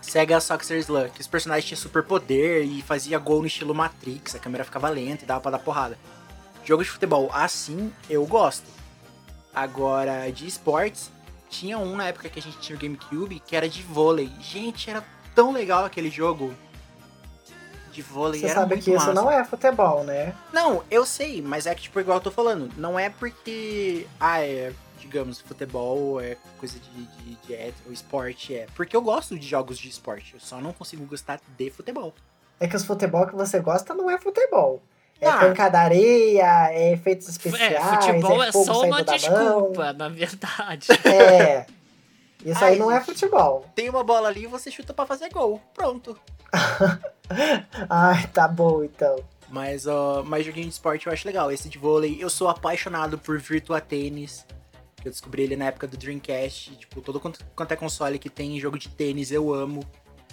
Sega 0.00 0.40
Soccer 0.40 0.78
Slam, 0.78 1.08
que 1.08 1.20
os 1.20 1.26
personagens 1.26 1.64
tinham 1.66 1.80
superpoder 1.80 2.64
e 2.64 2.82
fazia 2.82 3.18
gol 3.18 3.40
no 3.40 3.46
estilo 3.46 3.74
Matrix, 3.74 4.34
a 4.34 4.38
câmera 4.38 4.64
ficava 4.64 4.88
lenta 4.88 5.24
e 5.24 5.26
dava 5.26 5.40
pra 5.40 5.50
dar 5.50 5.58
porrada. 5.58 5.98
Jogo 6.64 6.82
de 6.84 6.90
futebol 6.90 7.30
assim, 7.32 7.92
eu 8.08 8.24
gosto. 8.26 8.66
Agora, 9.54 10.30
de 10.30 10.46
esportes, 10.46 11.10
tinha 11.48 11.78
um 11.78 11.96
na 11.96 12.08
época 12.08 12.28
que 12.28 12.38
a 12.38 12.42
gente 12.42 12.58
tinha 12.58 12.76
o 12.76 12.80
GameCube 12.80 13.40
que 13.40 13.56
era 13.56 13.68
de 13.68 13.82
vôlei. 13.82 14.30
Gente, 14.40 14.90
era 14.90 15.02
tão 15.34 15.52
legal 15.52 15.84
aquele 15.84 16.10
jogo. 16.10 16.52
De 17.92 18.02
vôlei, 18.02 18.40
Você 18.40 18.46
era 18.46 18.60
sabe 18.60 18.74
que 18.74 18.90
isso 18.90 18.98
massa. 19.06 19.14
não 19.14 19.30
é 19.30 19.42
futebol, 19.44 20.04
né? 20.04 20.34
Não, 20.52 20.84
eu 20.90 21.06
sei, 21.06 21.40
mas 21.40 21.64
é 21.66 21.74
que, 21.74 21.82
tipo, 21.82 21.98
igual 21.98 22.18
eu 22.18 22.22
tô 22.22 22.30
falando, 22.30 22.70
não 22.76 22.98
é 22.98 23.08
porque, 23.08 24.06
ah, 24.20 24.38
é, 24.40 24.72
digamos, 25.06 25.40
futebol 25.40 26.20
é 26.20 26.36
coisa 26.58 26.78
de, 26.78 26.90
de, 26.90 27.34
de 27.46 27.54
hétero, 27.54 27.92
esporte 27.92 28.54
é. 28.54 28.66
Porque 28.74 28.96
eu 28.96 29.00
gosto 29.00 29.38
de 29.38 29.46
jogos 29.46 29.78
de 29.78 29.88
esporte, 29.88 30.34
eu 30.34 30.40
só 30.40 30.60
não 30.60 30.72
consigo 30.72 31.04
gostar 31.06 31.40
de 31.56 31.70
futebol. 31.70 32.12
É 32.58 32.66
que 32.66 32.76
os 32.76 32.84
futebol 32.84 33.26
que 33.26 33.34
você 33.34 33.60
gosta 33.60 33.94
não 33.94 34.10
é 34.10 34.18
futebol. 34.18 34.82
É 35.20 35.28
Ah. 35.28 35.38
pancadaria, 35.38 36.44
é 36.72 36.92
efeitos 36.92 37.26
É, 37.28 37.30
especiais, 37.30 38.04
futebol 38.04 38.42
é 38.42 38.48
é 38.48 38.52
fogo 38.52 38.64
só 38.64 38.82
uma 38.84 39.02
desculpa, 39.02 39.92
na 39.92 40.08
verdade. 40.08 40.88
É. 41.06 41.66
Isso 42.44 42.62
aí 42.64 42.74
Ai, 42.74 42.78
não 42.78 42.90
é 42.90 43.00
futebol. 43.00 43.64
Tem 43.74 43.88
uma 43.88 44.04
bola 44.04 44.28
ali 44.28 44.44
e 44.44 44.46
você 44.46 44.70
chuta 44.70 44.92
pra 44.92 45.06
fazer 45.06 45.30
gol, 45.30 45.60
pronto. 45.74 46.16
Ai, 47.88 48.26
tá 48.28 48.46
bom 48.46 48.84
então. 48.84 49.16
Mas, 49.48 49.86
ó, 49.86 50.22
mas 50.24 50.44
joguinho 50.44 50.66
de 50.66 50.72
esporte 50.72 51.06
eu 51.06 51.12
acho 51.12 51.26
legal. 51.26 51.50
Esse 51.50 51.68
de 51.68 51.78
vôlei, 51.78 52.18
eu 52.20 52.28
sou 52.28 52.48
apaixonado 52.48 53.16
por 53.18 53.38
Virtua 53.38 53.80
Tênis. 53.80 54.44
Eu 55.06 55.12
descobri 55.12 55.44
ele 55.44 55.54
na 55.54 55.66
época 55.66 55.86
do 55.86 55.96
Dreamcast. 55.96 56.74
Tipo, 56.76 57.00
todo 57.00 57.20
quanto, 57.20 57.44
quanto 57.54 57.70
é 57.70 57.76
console 57.76 58.18
que 58.18 58.28
tem 58.28 58.58
jogo 58.58 58.76
de 58.76 58.88
tênis, 58.88 59.30
eu 59.30 59.54
amo. 59.54 59.84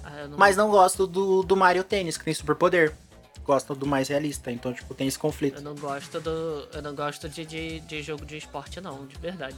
Ah, 0.03 0.21
eu 0.21 0.29
não- 0.29 0.37
Mas 0.39 0.57
não 0.57 0.71
gosto 0.71 1.05
do, 1.05 1.43
do 1.43 1.55
Mario 1.55 1.83
Tênis, 1.83 2.17
que 2.17 2.23
tem 2.25 2.33
superpoder. 2.33 2.91
Gosto 3.45 3.75
do 3.75 3.85
mais 3.85 4.07
realista. 4.07 4.51
Então, 4.51 4.73
tipo, 4.73 4.95
tem 4.95 5.07
esse 5.07 5.17
Eu 5.17 5.21
conflito. 5.21 5.61
não 5.61 5.75
gosto 5.75 6.19
do. 6.19 6.67
Eu 6.73 6.81
não 6.81 6.95
gosto 6.95 7.29
de, 7.29 7.45
de, 7.45 7.79
de 7.81 8.01
jogo 8.01 8.25
de 8.25 8.35
esporte, 8.37 8.81
não, 8.81 9.05
de 9.05 9.15
verdade. 9.17 9.57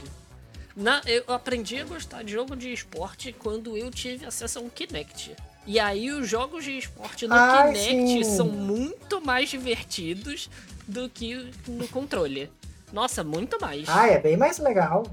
Na, 0.76 1.00
eu 1.06 1.24
aprendi 1.28 1.78
a 1.80 1.84
gostar 1.84 2.22
de 2.22 2.32
jogo 2.32 2.54
de 2.54 2.70
esporte 2.70 3.32
quando 3.32 3.74
eu 3.74 3.90
tive 3.90 4.26
acesso 4.26 4.58
a 4.58 4.62
um 4.62 4.68
Kinect. 4.68 5.34
E 5.66 5.80
aí 5.80 6.10
os 6.10 6.28
jogos 6.28 6.62
de 6.64 6.76
esporte 6.76 7.26
no 7.26 7.34
Ai, 7.34 7.72
Kinect 7.72 8.22
sim. 8.22 8.36
são 8.36 8.48
muito 8.48 9.18
mais 9.24 9.48
divertidos 9.48 10.50
do 10.86 11.08
que 11.08 11.50
no 11.66 11.88
controle. 11.88 12.50
Nossa, 12.96 13.22
muito 13.22 13.60
mais. 13.60 13.86
Ah, 13.90 14.08
é 14.08 14.18
bem 14.18 14.38
mais 14.38 14.58
legal. 14.58 15.04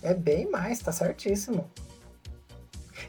É 0.00 0.14
bem 0.14 0.48
mais, 0.48 0.78
tá 0.78 0.92
certíssimo. 0.92 1.68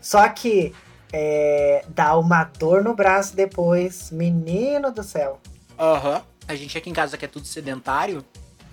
Só 0.02 0.28
que 0.30 0.74
é, 1.14 1.86
dá 1.90 2.18
uma 2.18 2.44
dor 2.46 2.84
no 2.84 2.96
braço 2.96 3.36
depois. 3.36 4.10
Menino 4.10 4.92
do 4.92 5.04
céu. 5.04 5.40
Aham. 5.78 6.24
A 6.48 6.56
gente 6.56 6.76
aqui 6.76 6.90
em 6.90 6.94
casa 6.94 7.16
que 7.16 7.26
é 7.26 7.28
tudo 7.28 7.46
sedentário, 7.46 8.26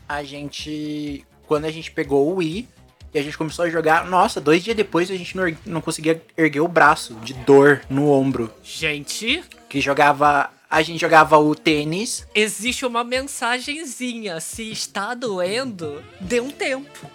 a 0.08 0.22
gente. 0.24 1.26
Quando 1.46 1.66
a 1.66 1.70
gente 1.70 1.90
pegou 1.90 2.26
o 2.32 2.36
Wii 2.36 2.66
e 3.12 3.18
a 3.18 3.22
gente 3.22 3.36
começou 3.36 3.66
a 3.66 3.68
jogar, 3.68 4.06
nossa, 4.06 4.40
dois 4.40 4.64
dias 4.64 4.74
depois 4.74 5.10
a 5.10 5.14
gente 5.14 5.36
não, 5.36 5.44
não 5.66 5.80
conseguia 5.82 6.22
erguer 6.38 6.60
o 6.60 6.68
braço 6.68 7.16
de 7.16 7.34
dor 7.34 7.82
no 7.90 8.10
ombro. 8.10 8.50
Gente, 8.62 9.44
Que 9.68 9.78
jogava. 9.78 10.53
A 10.74 10.82
gente 10.82 11.00
jogava 11.00 11.38
o 11.38 11.54
tênis. 11.54 12.26
existe 12.34 12.84
uma 12.84 13.04
mensagenzinha. 13.04 14.40
Se 14.40 14.72
está 14.72 15.14
doendo, 15.14 16.02
dê 16.20 16.40
um 16.40 16.50
tempo. 16.50 17.08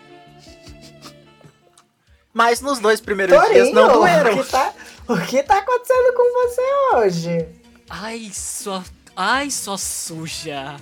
Mas 2.34 2.62
nos 2.62 2.80
dois 2.80 3.02
primeiros 3.02 3.36
dias 3.36 3.48
Torinho, 3.50 3.76
não 3.76 3.90
o 3.90 3.94
doeram. 3.96 4.42
que, 4.42 4.50
tá, 4.50 4.74
o 5.10 5.18
que 5.26 5.44
tá 5.44 5.58
acontecendo 5.58 6.14
com 6.14 6.48
você 6.48 6.62
hoje? 6.96 7.48
Ai, 7.90 8.32
sua. 8.34 8.82
Ai, 9.14 9.52
sua 9.52 9.78
suja. 9.78 10.78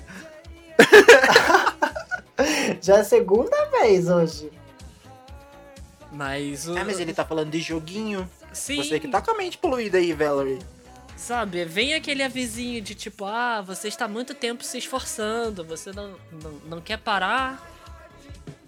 Já 2.79 2.97
é 2.97 2.99
a 2.99 3.03
segunda 3.03 3.57
vez 3.71 4.07
hoje. 4.07 4.51
Mas 6.11 6.67
o. 6.67 6.77
Ah, 6.77 6.85
mas 6.85 6.99
ele 6.99 7.11
tá 7.11 7.25
falando 7.25 7.49
de 7.49 7.59
joguinho. 7.59 8.29
Sim. 8.53 8.83
Você 8.83 8.99
que 8.99 9.07
tá 9.07 9.19
com 9.19 9.31
a 9.31 9.35
mente 9.35 9.57
poluída 9.57 9.97
aí, 9.97 10.13
Valerie. 10.13 10.59
Sabe, 11.17 11.65
vem 11.65 11.95
aquele 11.95 12.21
avisinho 12.21 12.79
de 12.79 12.93
tipo, 12.93 13.25
ah, 13.25 13.61
você 13.61 13.87
está 13.87 14.07
muito 14.07 14.35
tempo 14.35 14.63
se 14.63 14.77
esforçando, 14.77 15.63
você 15.63 15.91
não, 15.91 16.15
não, 16.31 16.51
não 16.65 16.81
quer 16.81 16.99
parar. 16.99 17.59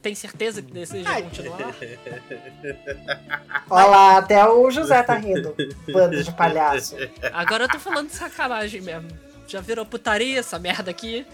Tem 0.02 0.16
certeza 0.16 0.62
que 0.62 0.72
deseja 0.72 1.10
Ai. 1.10 1.24
continuar? 1.24 1.76
Olha 3.70 3.86
lá, 3.86 4.18
até 4.18 4.48
o 4.48 4.72
José 4.72 5.04
tá 5.04 5.14
rindo. 5.14 5.56
Bando 5.92 6.24
de 6.24 6.32
palhaço. 6.32 6.96
Agora 7.34 7.66
eu 7.66 7.70
tô 7.70 7.80
falando 7.80 8.08
de 8.08 8.16
sacanagem 8.16 8.82
mesmo. 8.82 9.10
Já 9.48 9.62
virou 9.62 9.86
putaria 9.86 10.40
essa 10.40 10.58
merda 10.58 10.90
aqui? 10.90 11.26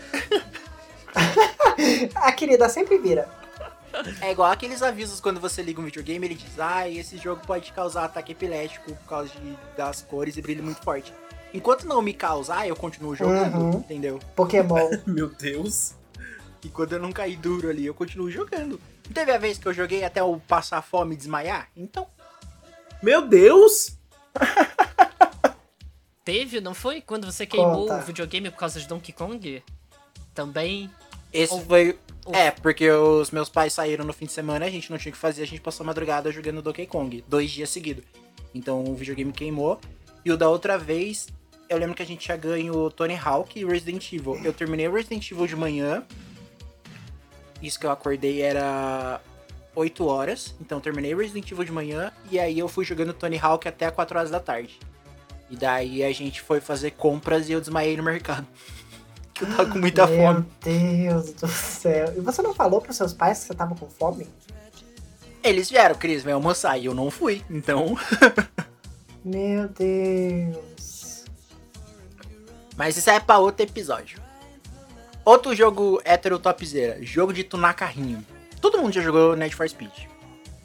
A 2.15 2.31
querida 2.31 2.67
sempre 2.67 2.97
vira. 2.97 3.29
É 4.21 4.31
igual 4.31 4.51
aqueles 4.51 4.81
avisos 4.81 5.19
quando 5.19 5.39
você 5.39 5.61
liga 5.61 5.79
um 5.81 5.85
videogame, 5.85 6.25
ele 6.27 6.35
diz, 6.35 6.59
ah, 6.59 6.89
esse 6.89 7.17
jogo 7.17 7.41
pode 7.45 7.71
causar 7.71 8.05
ataque 8.05 8.31
epilético 8.33 8.93
por 8.93 9.07
causa 9.07 9.29
de, 9.29 9.57
das 9.77 10.01
cores 10.01 10.35
e 10.37 10.41
brilho 10.41 10.63
muito 10.63 10.81
forte. 10.81 11.13
Enquanto 11.53 11.85
não 11.87 12.01
me 12.01 12.13
causar, 12.13 12.67
eu 12.67 12.75
continuo 12.75 13.15
jogando, 13.15 13.55
Uhum. 13.57 13.77
entendeu? 13.79 14.19
Pokémon. 14.35 14.89
Meu 15.07 15.29
Deus. 15.29 15.93
E 16.63 16.69
quando 16.69 16.93
eu 16.93 16.99
não 16.99 17.11
cair 17.11 17.37
duro 17.37 17.69
ali, 17.69 17.85
eu 17.85 17.93
continuo 17.93 18.29
jogando. 18.29 18.79
Não 19.05 19.13
Teve 19.13 19.31
a 19.31 19.37
vez 19.37 19.57
que 19.57 19.67
eu 19.67 19.73
joguei 19.73 20.03
até 20.03 20.19
eu 20.19 20.41
passar 20.47 20.81
fome 20.81 21.13
e 21.13 21.17
desmaiar? 21.17 21.69
Então, 21.77 22.07
Meu 23.03 23.25
Deus! 23.27 23.95
Teve, 26.23 26.59
não 26.59 26.73
foi? 26.73 27.01
Quando 27.01 27.31
você 27.31 27.45
queimou 27.45 27.87
Conta. 27.87 27.99
o 27.99 28.01
videogame 28.01 28.49
por 28.49 28.57
causa 28.57 28.79
de 28.79 28.87
Donkey 28.87 29.13
Kong? 29.13 29.63
Também. 30.33 30.89
Esse 31.41 31.61
foi... 31.65 31.97
É, 32.31 32.49
porque 32.49 32.89
os 32.89 33.29
meus 33.29 33.49
pais 33.49 33.73
saíram 33.73 34.03
no 34.03 34.11
fim 34.11 34.25
de 34.25 34.31
semana, 34.31 34.65
a 34.65 34.69
gente 34.69 34.89
não 34.89 34.97
tinha 34.97 35.11
o 35.11 35.13
que 35.13 35.19
fazer, 35.19 35.43
a 35.43 35.47
gente 35.47 35.61
passou 35.61 35.83
a 35.83 35.87
madrugada 35.87 36.31
jogando 36.31 36.61
Donkey 36.61 36.87
Kong, 36.87 37.23
dois 37.27 37.51
dias 37.51 37.69
seguidos. 37.69 38.03
Então 38.53 38.83
o 38.83 38.95
videogame 38.95 39.31
queimou. 39.31 39.79
E 40.23 40.31
o 40.31 40.37
da 40.37 40.49
outra 40.49 40.77
vez, 40.77 41.27
eu 41.69 41.77
lembro 41.77 41.93
que 41.93 42.01
a 42.01 42.05
gente 42.05 42.21
tinha 42.21 42.37
ganho 42.37 42.89
Tony 42.89 43.15
Hawk 43.15 43.59
e 43.59 43.65
Resident 43.65 44.11
Evil. 44.11 44.39
Eu 44.43 44.53
terminei 44.53 44.87
o 44.87 44.93
Resident 44.93 45.29
Evil 45.29 45.45
de 45.45 45.55
manhã. 45.55 46.03
Isso 47.61 47.79
que 47.79 47.85
eu 47.85 47.91
acordei 47.91 48.41
era 48.41 49.21
8 49.75 50.05
horas. 50.05 50.55
Então 50.59 50.77
eu 50.77 50.81
terminei 50.81 51.13
Resident 51.13 51.51
Evil 51.51 51.63
de 51.63 51.71
manhã. 51.71 52.11
E 52.31 52.39
aí 52.39 52.57
eu 52.57 52.67
fui 52.67 52.85
jogando 52.85 53.13
Tony 53.13 53.37
Hawk 53.37 53.67
até 53.67 53.91
4 53.91 54.17
horas 54.17 54.31
da 54.31 54.39
tarde. 54.39 54.79
E 55.49 55.55
daí 55.55 56.03
a 56.03 56.11
gente 56.11 56.41
foi 56.41 56.59
fazer 56.59 56.91
compras 56.91 57.49
e 57.49 57.51
eu 57.51 57.59
desmaiei 57.59 57.95
no 57.97 58.03
mercado. 58.03 58.47
que 59.35 59.43
eu 59.43 59.49
tava 59.49 59.69
com 59.69 59.77
muita 59.77 60.07
Meu 60.07 60.33
fome. 60.33 60.45
Deus 60.63 61.33
do 61.33 61.47
céu. 61.47 62.13
E 62.15 62.21
você 62.21 62.41
não 62.41 62.53
falou 62.53 62.79
pros 62.79 62.95
seus 62.95 63.13
pais 63.13 63.39
que 63.39 63.47
você 63.47 63.53
tava 63.53 63.75
com 63.75 63.87
fome? 63.89 64.27
Eles 65.43 65.69
vieram, 65.69 65.93
Cris, 65.93 66.23
vem 66.23 66.33
almoçar. 66.33 66.77
E 66.77 66.85
eu 66.85 66.95
não 66.95 67.11
fui. 67.11 67.43
Então. 67.49 67.97
Meu 69.23 69.67
Deus. 69.67 71.25
Mas 72.77 72.95
isso 72.95 73.09
é 73.09 73.19
pra 73.19 73.37
outro 73.37 73.65
episódio. 73.65 74.19
Outro 75.23 75.53
jogo 75.53 76.01
hétero 76.05 76.39
topzera. 76.39 76.97
Jogo 77.03 77.33
de 77.33 77.43
tunar 77.43 77.73
carrinho. 77.73 78.25
Todo 78.61 78.77
mundo 78.77 78.93
já 78.93 79.01
jogou 79.01 79.35
Need 79.35 79.55
for 79.55 79.67
Speed. 79.67 79.91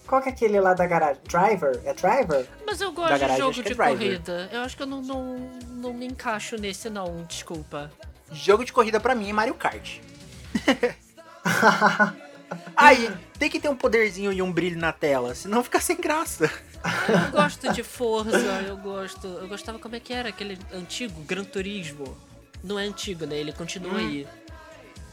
Qual 0.07 0.23
que 0.23 0.29
é 0.29 0.33
aquele 0.33 0.61
lá 0.61 0.75
da 0.75 0.87
garagem? 0.87 1.23
Driver? 1.29 1.81
É 1.85 1.93
Driver? 1.95 2.47
Mas 2.67 2.81
eu 2.81 2.93
gosto 2.93 3.15
de 3.15 3.19
garagem, 3.21 3.37
jogo 3.39 3.51
acho 3.51 3.63
que 3.63 3.69
é 3.69 3.71
de 3.71 3.77
driver. 3.77 3.99
corrida. 3.99 4.49
Eu 4.53 4.61
acho 4.63 4.77
que 4.77 4.83
eu 4.83 4.87
não, 4.87 5.03
não, 5.03 5.37
não 5.69 5.93
me 5.93 6.07
encaixo 6.07 6.57
nesse, 6.57 6.89
não, 6.91 7.25
desculpa. 7.29 7.91
Jogo 8.33 8.65
de 8.65 8.73
corrida 8.73 9.01
pra 9.01 9.15
mim 9.15 9.31
é 9.31 9.33
Mario 9.33 9.55
Kart. 9.55 9.99
Aí, 12.77 13.11
tem 13.39 13.49
que 13.49 13.61
ter 13.61 13.69
um 13.69 13.77
poderzinho 13.77 14.33
e 14.33 14.43
um 14.43 14.53
brilho 14.53 14.79
na 14.79 14.93
tela, 14.93 15.35
senão 15.35 15.63
fica 15.63 15.81
sem 15.81 15.97
graça. 15.97 16.51
Eu 17.09 17.31
gosto 17.31 17.73
de 17.73 17.83
Forza, 17.83 18.37
eu 18.67 18.77
gosto. 18.77 19.27
Eu 19.27 19.49
gostava 19.49 19.79
como 19.79 19.95
é 19.97 20.01
que 20.01 20.13
era 20.13 20.29
aquele 20.31 20.59
antigo 20.73 21.21
Gran 21.23 21.45
Turismo. 21.45 22.17
não 22.63 22.79
é 22.79 22.83
antigo, 22.85 23.25
né? 23.25 23.37
Ele 23.37 23.53
continua 23.53 23.95
Hum. 23.95 23.97
aí. 23.97 24.27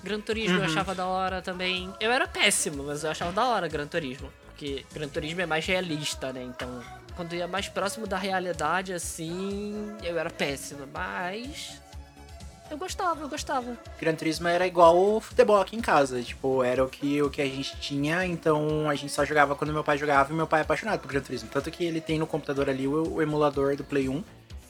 Gran 0.04 0.20
Turismo 0.20 0.58
eu 0.58 0.64
Uhum. 0.64 0.66
achava 0.66 0.94
da 0.94 1.06
hora 1.06 1.42
também. 1.42 1.94
Eu 2.00 2.12
era 2.12 2.28
péssimo, 2.28 2.84
mas 2.84 3.04
eu 3.06 3.12
achava 3.12 3.32
da 3.32 3.46
hora 3.46 3.68
Gran 3.70 3.88
Turismo. 3.88 4.30
Porque 4.48 4.86
Gran 4.94 5.08
Turismo 5.08 5.40
é 5.42 5.46
mais 5.46 5.66
realista, 5.66 6.34
né? 6.34 6.44
Então, 6.44 6.84
quando 7.16 7.34
ia 7.36 7.48
mais 7.48 7.70
próximo 7.70 8.06
da 8.06 8.18
realidade, 8.18 8.92
assim, 8.92 9.96
eu 10.04 10.18
era 10.20 10.30
péssimo. 10.30 10.86
Mas. 10.94 11.82
Eu 12.70 12.78
gostava, 12.78 13.22
eu 13.22 13.30
gostava. 13.30 13.78
Gran 14.00 14.14
Turismo 14.16 14.48
era 14.48 14.68
igual 14.68 14.98
o 14.98 15.20
futebol 15.22 15.62
aqui 15.62 15.76
em 15.76 15.82
casa. 15.82 16.22
Tipo, 16.22 16.64
era 16.64 16.84
o 16.84 16.90
que, 16.90 17.22
o 17.22 17.30
que 17.30 17.42
a 17.42 17.46
gente 17.46 17.80
tinha, 17.80 18.26
então 18.26 18.90
a 18.90 18.96
gente 18.96 19.12
só 19.12 19.24
jogava 19.24 19.56
quando 19.56 19.74
meu 19.74 19.84
pai 19.84 19.98
jogava 19.98 20.32
e 20.32 20.36
meu 20.36 20.48
pai 20.48 20.60
é 20.60 20.64
apaixonado 20.64 21.00
por 21.00 21.08
Gran 21.10 21.22
Turismo. 21.22 21.50
Tanto 21.52 21.72
que 21.72 21.86
ele 21.86 22.02
tem 22.02 22.20
no 22.20 22.28
computador 22.28 22.70
ali 22.70 22.88
o, 22.88 23.16
o 23.16 23.22
emulador 23.22 23.76
do 23.76 23.84
Play 23.84 24.10
1 24.10 24.24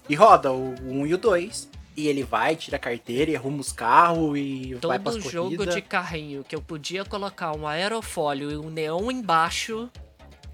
e 0.10 0.16
roda 0.16 0.52
o 0.52 0.76
1 0.84 1.08
e 1.08 1.14
o 1.14 1.18
2. 1.18 1.70
E 1.96 2.08
ele 2.08 2.22
vai, 2.22 2.56
tira 2.56 2.78
a 2.78 2.80
carteira 2.80 3.32
e 3.32 3.36
arruma 3.36 3.60
os 3.60 3.72
carros 3.72 4.38
e 4.38 4.76
vai 4.76 5.00
pras 5.00 5.16
Todo 5.16 5.30
jogo 5.32 5.56
corridas. 5.56 5.74
de 5.74 5.82
carrinho 5.82 6.44
que 6.44 6.56
eu 6.56 6.62
podia 6.62 7.04
colocar 7.04 7.58
um 7.58 7.66
aerofólio 7.68 8.52
e 8.52 8.56
um 8.56 8.70
neon 8.70 9.10
embaixo, 9.10 9.90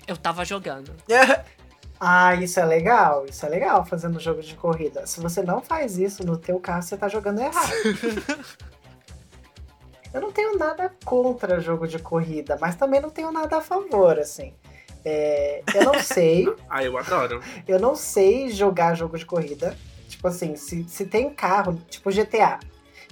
eu 0.08 0.15
tava 0.15 0.45
jogando. 0.45 0.93
Ah, 1.99 2.36
isso 2.36 2.60
é 2.60 2.65
legal, 2.65 3.25
isso 3.25 3.45
é 3.45 3.49
legal 3.49 3.86
fazendo 3.86 4.19
jogo 4.19 4.41
de 4.41 4.56
corrida. 4.56 5.08
Se 5.08 5.21
você 5.21 5.41
não 5.41 5.62
faz 5.62 5.97
isso 5.97 6.25
no 6.25 6.38
teu 6.38 6.60
carro, 6.60 6.82
você 6.82 6.97
tá 6.97 7.08
jogando 7.08 7.39
errado. 7.39 7.71
eu 10.13 10.21
não 10.21 10.32
tenho 10.32 10.58
nada 10.58 10.91
contra 11.06 11.60
jogo 11.60 11.88
de 11.88 11.99
corrida, 11.99 12.58
mas 12.60 12.75
também 12.75 12.99
não 12.99 13.10
tenho 13.10 13.32
nada 13.32 13.58
a 13.58 13.62
favor, 13.62 14.19
assim. 14.19 14.53
É, 15.06 15.63
eu 15.73 15.84
não 15.86 15.99
sei, 16.03 16.45
Ah, 16.69 16.84
eu 16.84 16.97
adoro. 16.97 17.41
eu 17.67 17.79
não 17.79 17.95
sei 17.95 18.49
jogar 18.49 18.95
jogo 18.95 19.17
de 19.17 19.25
corrida. 19.25 19.75
Tipo 20.08 20.27
assim, 20.27 20.56
se, 20.56 20.84
se 20.88 21.06
tem 21.06 21.34
carro, 21.34 21.82
tipo 21.89 22.12
GTA. 22.12 22.60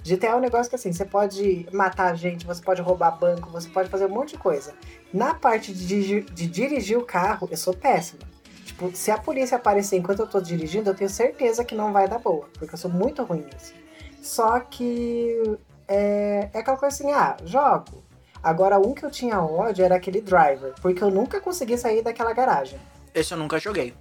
GTA 0.04 0.28
é 0.28 0.34
um 0.36 0.40
negócio 0.40 0.68
que 0.68 0.76
assim, 0.76 0.92
você 0.92 1.04
pode 1.04 1.66
matar 1.72 2.14
gente, 2.16 2.46
você 2.46 2.62
pode 2.62 2.82
roubar 2.82 3.12
banco, 3.18 3.50
você 3.50 3.68
pode 3.68 3.88
fazer 3.88 4.06
um 4.06 4.10
monte 4.10 4.30
de 4.30 4.38
coisa. 4.38 4.74
Na 5.12 5.34
parte 5.34 5.72
de, 5.72 6.22
de 6.22 6.46
dirigir 6.46 6.98
o 6.98 7.04
carro, 7.04 7.48
eu 7.50 7.56
sou 7.56 7.74
péssima. 7.74 8.20
Tipo, 8.64 8.94
se 8.94 9.10
a 9.10 9.18
polícia 9.18 9.56
aparecer 9.56 9.96
enquanto 9.96 10.20
eu 10.20 10.26
tô 10.26 10.40
dirigindo, 10.40 10.90
eu 10.90 10.94
tenho 10.94 11.10
certeza 11.10 11.64
que 11.64 11.74
não 11.74 11.92
vai 11.92 12.08
dar 12.08 12.18
boa, 12.18 12.48
porque 12.58 12.74
eu 12.74 12.78
sou 12.78 12.90
muito 12.90 13.22
ruim 13.24 13.44
nisso. 13.52 13.74
Só 14.22 14.60
que 14.60 15.58
é, 15.88 16.48
é 16.52 16.58
aquela 16.58 16.76
coisa 16.76 16.94
assim, 16.94 17.12
ah, 17.12 17.36
jogo. 17.44 18.02
Agora, 18.42 18.78
um 18.78 18.94
que 18.94 19.04
eu 19.04 19.10
tinha 19.10 19.40
ódio 19.40 19.84
era 19.84 19.96
aquele 19.96 20.20
driver, 20.20 20.74
porque 20.80 21.02
eu 21.02 21.10
nunca 21.10 21.40
consegui 21.40 21.76
sair 21.78 22.02
daquela 22.02 22.32
garagem. 22.32 22.78
Esse 23.14 23.34
eu 23.34 23.38
nunca 23.38 23.58
joguei. 23.58 23.94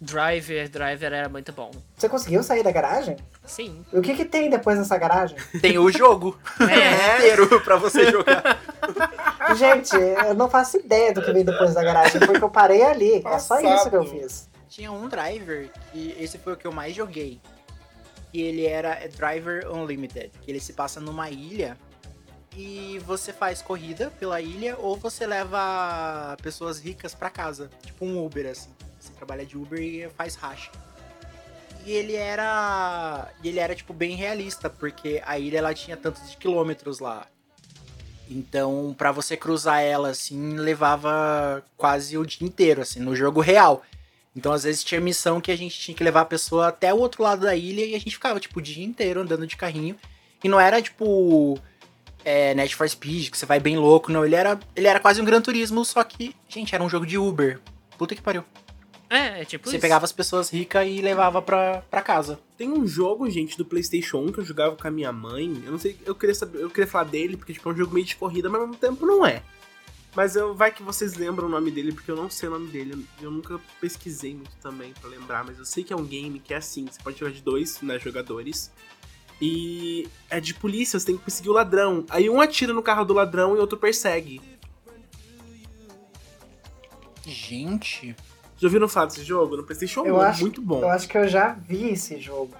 Driver, 0.00 0.68
Driver 0.68 1.12
era 1.12 1.28
muito 1.28 1.52
bom. 1.52 1.70
Você 1.96 2.08
conseguiu 2.08 2.42
sair 2.42 2.62
da 2.62 2.70
garagem? 2.70 3.16
Sim. 3.44 3.84
E 3.92 3.98
o 3.98 4.02
que, 4.02 4.14
que 4.14 4.24
tem 4.24 4.48
depois 4.48 4.78
dessa 4.78 4.96
garagem? 4.96 5.36
Tem 5.60 5.76
o 5.78 5.90
jogo 5.90 6.38
É. 6.60 7.16
inteiro 7.16 7.60
pra 7.62 7.76
você 7.76 8.08
jogar. 8.10 8.60
Gente, 9.56 9.96
eu 9.96 10.34
não 10.34 10.48
faço 10.48 10.76
ideia 10.76 11.12
do 11.12 11.20
que 11.22 11.32
vem 11.32 11.44
depois 11.44 11.74
da 11.74 11.82
garagem, 11.82 12.20
porque 12.20 12.42
eu 12.44 12.50
parei 12.50 12.82
ali. 12.82 13.16
É 13.26 13.38
só 13.38 13.56
Passado. 13.60 13.74
isso 13.74 13.90
que 13.90 13.96
eu 13.96 14.04
fiz. 14.04 14.48
Tinha 14.68 14.92
um 14.92 15.08
driver, 15.08 15.68
que 15.92 16.14
esse 16.20 16.38
foi 16.38 16.52
o 16.52 16.56
que 16.56 16.66
eu 16.66 16.72
mais 16.72 16.94
joguei. 16.94 17.40
E 18.32 18.42
ele 18.42 18.66
era 18.66 19.00
Driver 19.16 19.66
Unlimited, 19.72 20.30
que 20.42 20.50
ele 20.50 20.60
se 20.60 20.74
passa 20.74 21.00
numa 21.00 21.30
ilha 21.30 21.76
e 22.54 23.00
você 23.06 23.32
faz 23.32 23.62
corrida 23.62 24.12
pela 24.20 24.40
ilha 24.40 24.76
ou 24.78 24.96
você 24.96 25.26
leva 25.26 26.36
pessoas 26.42 26.78
ricas 26.78 27.14
pra 27.14 27.30
casa, 27.30 27.70
tipo 27.84 28.04
um 28.04 28.22
Uber 28.24 28.46
assim. 28.50 28.70
Você 29.08 29.16
trabalha 29.16 29.46
de 29.46 29.56
Uber 29.56 29.80
e 29.80 30.08
faz 30.10 30.34
racha. 30.34 30.70
E 31.86 31.92
ele 31.92 32.14
era, 32.14 33.32
e 33.42 33.48
ele 33.48 33.58
era 33.58 33.74
tipo 33.74 33.94
bem 33.94 34.14
realista, 34.14 34.68
porque 34.68 35.22
a 35.24 35.38
ilha 35.38 35.58
ela 35.58 35.72
tinha 35.72 35.96
tantos 35.96 36.34
quilômetros 36.34 36.98
lá. 36.98 37.26
Então, 38.30 38.94
pra 38.96 39.10
você 39.10 39.36
cruzar 39.36 39.80
ela 39.80 40.10
assim, 40.10 40.56
levava 40.56 41.64
quase 41.78 42.18
o 42.18 42.26
dia 42.26 42.46
inteiro 42.46 42.82
assim, 42.82 43.00
no 43.00 43.16
jogo 43.16 43.40
real. 43.40 43.82
Então, 44.36 44.52
às 44.52 44.64
vezes 44.64 44.84
tinha 44.84 45.00
missão 45.00 45.40
que 45.40 45.50
a 45.50 45.56
gente 45.56 45.78
tinha 45.78 45.96
que 45.96 46.04
levar 46.04 46.20
a 46.20 46.26
pessoa 46.26 46.68
até 46.68 46.92
o 46.92 46.98
outro 46.98 47.22
lado 47.22 47.46
da 47.46 47.56
ilha 47.56 47.84
e 47.84 47.94
a 47.94 47.98
gente 47.98 48.16
ficava, 48.16 48.38
tipo, 48.38 48.58
o 48.58 48.62
dia 48.62 48.84
inteiro 48.84 49.22
andando 49.22 49.46
de 49.46 49.56
carrinho. 49.56 49.96
E 50.44 50.48
não 50.48 50.60
era, 50.60 50.82
tipo, 50.82 51.58
é, 52.24 52.54
Net 52.54 52.76
for 52.76 52.88
Speed, 52.88 53.30
que 53.30 53.38
você 53.38 53.46
vai 53.46 53.58
bem 53.58 53.78
louco, 53.78 54.12
não. 54.12 54.24
Ele 54.24 54.34
era, 54.34 54.60
ele 54.76 54.86
era 54.86 55.00
quase 55.00 55.22
um 55.22 55.24
Gran 55.24 55.40
Turismo, 55.40 55.82
só 55.84 56.04
que, 56.04 56.36
gente, 56.48 56.74
era 56.74 56.84
um 56.84 56.88
jogo 56.88 57.06
de 57.06 57.16
Uber. 57.16 57.58
Puta 57.96 58.14
que 58.14 58.20
pariu. 58.20 58.44
É, 59.10 59.40
é 59.40 59.44
tipo 59.44 59.68
Você 59.68 59.76
isso. 59.76 59.80
pegava 59.80 60.04
as 60.04 60.12
pessoas 60.12 60.50
ricas 60.50 60.86
e 60.86 61.00
levava 61.00 61.40
pra, 61.40 61.82
pra 61.90 62.02
casa. 62.02 62.38
Tem 62.56 62.70
um 62.70 62.86
jogo, 62.86 63.28
gente, 63.30 63.56
do 63.56 63.64
PlayStation 63.64 64.18
1 64.18 64.32
que 64.32 64.40
eu 64.40 64.44
jogava 64.44 64.76
com 64.76 64.86
a 64.86 64.90
minha 64.90 65.12
mãe. 65.12 65.62
Eu 65.64 65.72
não 65.72 65.78
sei, 65.78 65.98
eu 66.04 66.14
queria 66.14 66.34
saber, 66.34 66.60
eu 66.60 66.68
queria 66.68 66.86
falar 66.86 67.04
dele 67.04 67.36
porque 67.36 67.52
tipo 67.52 67.68
é 67.68 67.72
um 67.72 67.76
jogo 67.76 67.94
meio 67.94 68.04
de 68.04 68.16
corrida, 68.16 68.50
mas 68.50 68.60
ao 68.60 68.66
mesmo 68.66 68.80
tempo 68.80 69.06
não 69.06 69.24
é. 69.24 69.42
Mas 70.14 70.36
eu 70.36 70.54
vai 70.54 70.70
que 70.72 70.82
vocês 70.82 71.14
lembram 71.14 71.46
o 71.46 71.50
nome 71.50 71.70
dele 71.70 71.92
porque 71.92 72.10
eu 72.10 72.16
não 72.16 72.28
sei 72.28 72.48
o 72.48 72.52
nome 72.52 72.68
dele. 72.68 73.06
Eu 73.20 73.30
nunca 73.30 73.58
pesquisei 73.80 74.34
muito 74.34 74.54
também 74.60 74.92
pra 75.00 75.08
lembrar, 75.08 75.44
mas 75.44 75.58
eu 75.58 75.64
sei 75.64 75.84
que 75.84 75.92
é 75.92 75.96
um 75.96 76.04
game 76.04 76.38
que 76.40 76.52
é 76.52 76.56
assim, 76.58 76.86
você 76.86 77.00
pode 77.02 77.18
jogar 77.18 77.32
de 77.32 77.40
dois, 77.40 77.80
né, 77.80 77.98
jogadores. 77.98 78.70
E 79.40 80.08
é 80.28 80.40
de 80.40 80.52
polícia, 80.52 80.98
você 80.98 81.06
tem 81.06 81.16
que 81.16 81.22
perseguir 81.22 81.50
o 81.50 81.54
ladrão. 81.54 82.04
Aí 82.10 82.28
um 82.28 82.40
atira 82.40 82.72
no 82.72 82.82
carro 82.82 83.04
do 83.04 83.14
ladrão 83.14 83.56
e 83.56 83.60
outro 83.60 83.78
persegue. 83.78 84.40
Gente. 87.24 88.16
Já 88.58 88.66
ouviram 88.66 88.88
falar 88.88 89.06
desse 89.06 89.22
jogo? 89.22 89.56
No 89.56 89.62
PlayStation 89.64 90.02
1, 90.02 90.06
Eu 90.06 90.20
acho- 90.20 90.40
muito 90.40 90.60
bom. 90.60 90.80
Eu 90.82 90.90
acho 90.90 91.08
que 91.08 91.16
eu 91.16 91.28
já 91.28 91.52
vi 91.52 91.90
esse 91.90 92.18
jogo. 92.20 92.54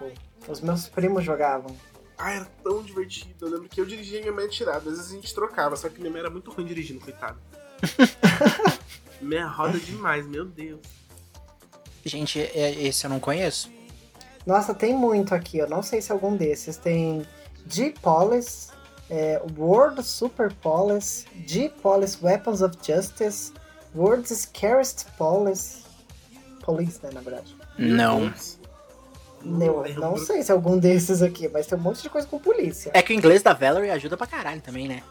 Os 0.46 0.60
meus 0.60 0.88
primos 0.88 1.24
jogavam. 1.24 1.76
Ah, 2.16 2.32
era 2.32 2.44
tão 2.62 2.82
divertido. 2.82 3.46
Eu 3.46 3.50
lembro 3.52 3.68
que 3.68 3.80
eu 3.80 3.84
dirigia 3.86 4.18
e 4.18 4.22
minha 4.22 4.32
mãe 4.32 4.46
atirava. 4.46 4.78
Às 4.90 4.96
vezes 4.96 5.10
a 5.10 5.14
gente 5.14 5.34
trocava, 5.34 5.76
só 5.76 5.88
que 5.88 5.98
minha 6.00 6.10
mãe 6.10 6.20
era 6.20 6.30
muito 6.30 6.50
ruim 6.50 6.64
dirigindo, 6.64 7.00
coitado. 7.00 7.38
minha 9.20 9.46
roda 9.46 9.78
demais, 9.78 10.26
meu 10.26 10.44
Deus. 10.44 10.80
Gente, 12.04 12.40
é- 12.40 12.82
esse 12.82 13.04
eu 13.04 13.10
não 13.10 13.20
conheço. 13.20 13.70
Nossa, 14.46 14.72
tem 14.74 14.94
muito 14.94 15.34
aqui. 15.34 15.58
Eu 15.58 15.68
não 15.68 15.82
sei 15.82 16.00
se 16.00 16.10
é 16.10 16.14
algum 16.14 16.36
desses. 16.36 16.76
Tem 16.76 17.26
G-Police, 17.68 18.70
é, 19.10 19.42
World 19.58 20.02
Super 20.02 20.52
Police, 20.54 21.26
G-Police 21.46 22.18
Weapons 22.22 22.62
of 22.62 22.76
Justice, 22.82 23.52
World's 23.94 24.30
Scariest 24.40 25.06
Police. 25.18 25.82
Police, 26.68 27.00
né, 27.02 27.08
na 27.14 27.22
verdade. 27.22 27.56
Não. 27.78 28.30
Não, 29.42 29.84
não 29.96 30.18
sei 30.18 30.42
se 30.42 30.50
é 30.50 30.54
algum 30.54 30.76
desses 30.76 31.22
aqui, 31.22 31.48
mas 31.48 31.66
tem 31.66 31.78
um 31.78 31.80
monte 31.80 32.02
de 32.02 32.10
coisa 32.10 32.26
com 32.26 32.38
polícia. 32.38 32.90
É 32.92 33.00
que 33.00 33.10
o 33.10 33.16
inglês 33.16 33.42
da 33.42 33.54
Valerie 33.54 33.90
ajuda 33.90 34.18
pra 34.18 34.26
caralho 34.26 34.60
também, 34.60 34.86
né? 34.86 35.02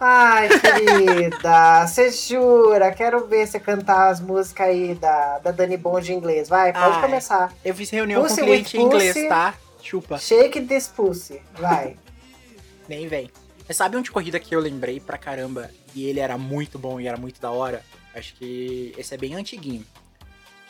Ai, 0.00 0.48
querida, 0.48 1.84
você 1.86 2.10
jura? 2.10 2.90
Quero 2.92 3.26
ver 3.26 3.46
você 3.46 3.60
cantar 3.60 4.08
as 4.08 4.20
músicas 4.20 4.68
aí 4.68 4.94
da, 4.94 5.38
da 5.40 5.50
Dani 5.50 5.76
Bond 5.76 6.10
em 6.10 6.16
inglês. 6.16 6.48
Vai, 6.48 6.72
pode 6.72 6.96
Ai. 6.96 7.02
começar. 7.02 7.52
Eu 7.62 7.74
fiz 7.74 7.90
reunião 7.90 8.22
Pussy 8.22 8.40
com 8.40 8.46
cliente 8.46 8.78
em 8.78 8.82
inglês, 8.82 9.12
pussy. 9.12 9.28
tá? 9.28 9.54
Chupa. 9.82 10.18
Shake 10.18 10.62
this 10.62 10.88
pussy. 10.88 11.42
Vai. 11.58 11.98
Nem 12.88 13.06
vem. 13.06 13.30
Mas 13.68 13.76
sabe 13.76 13.98
um 13.98 14.02
de 14.02 14.10
corrida 14.10 14.40
que 14.40 14.54
eu 14.54 14.60
lembrei 14.60 14.98
pra 14.98 15.18
caramba 15.18 15.70
e 15.94 16.06
ele 16.06 16.20
era 16.20 16.38
muito 16.38 16.78
bom 16.78 16.98
e 16.98 17.06
era 17.06 17.18
muito 17.18 17.38
da 17.38 17.50
hora? 17.50 17.82
Acho 18.14 18.34
que 18.36 18.94
esse 18.96 19.14
é 19.14 19.18
bem 19.18 19.34
antiguinho. 19.34 19.84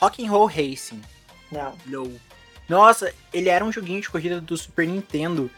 Rock'n'Roll 0.01 0.47
Racing. 0.47 1.01
Não. 1.51 1.75
Não. 1.87 2.13
Nossa, 2.69 3.13
ele 3.33 3.49
era 3.49 3.65
um 3.65 3.73
joguinho 3.73 4.01
de 4.01 4.09
corrida 4.09 4.41
do 4.41 4.57
Super 4.57 4.87
Nintendo. 4.87 5.51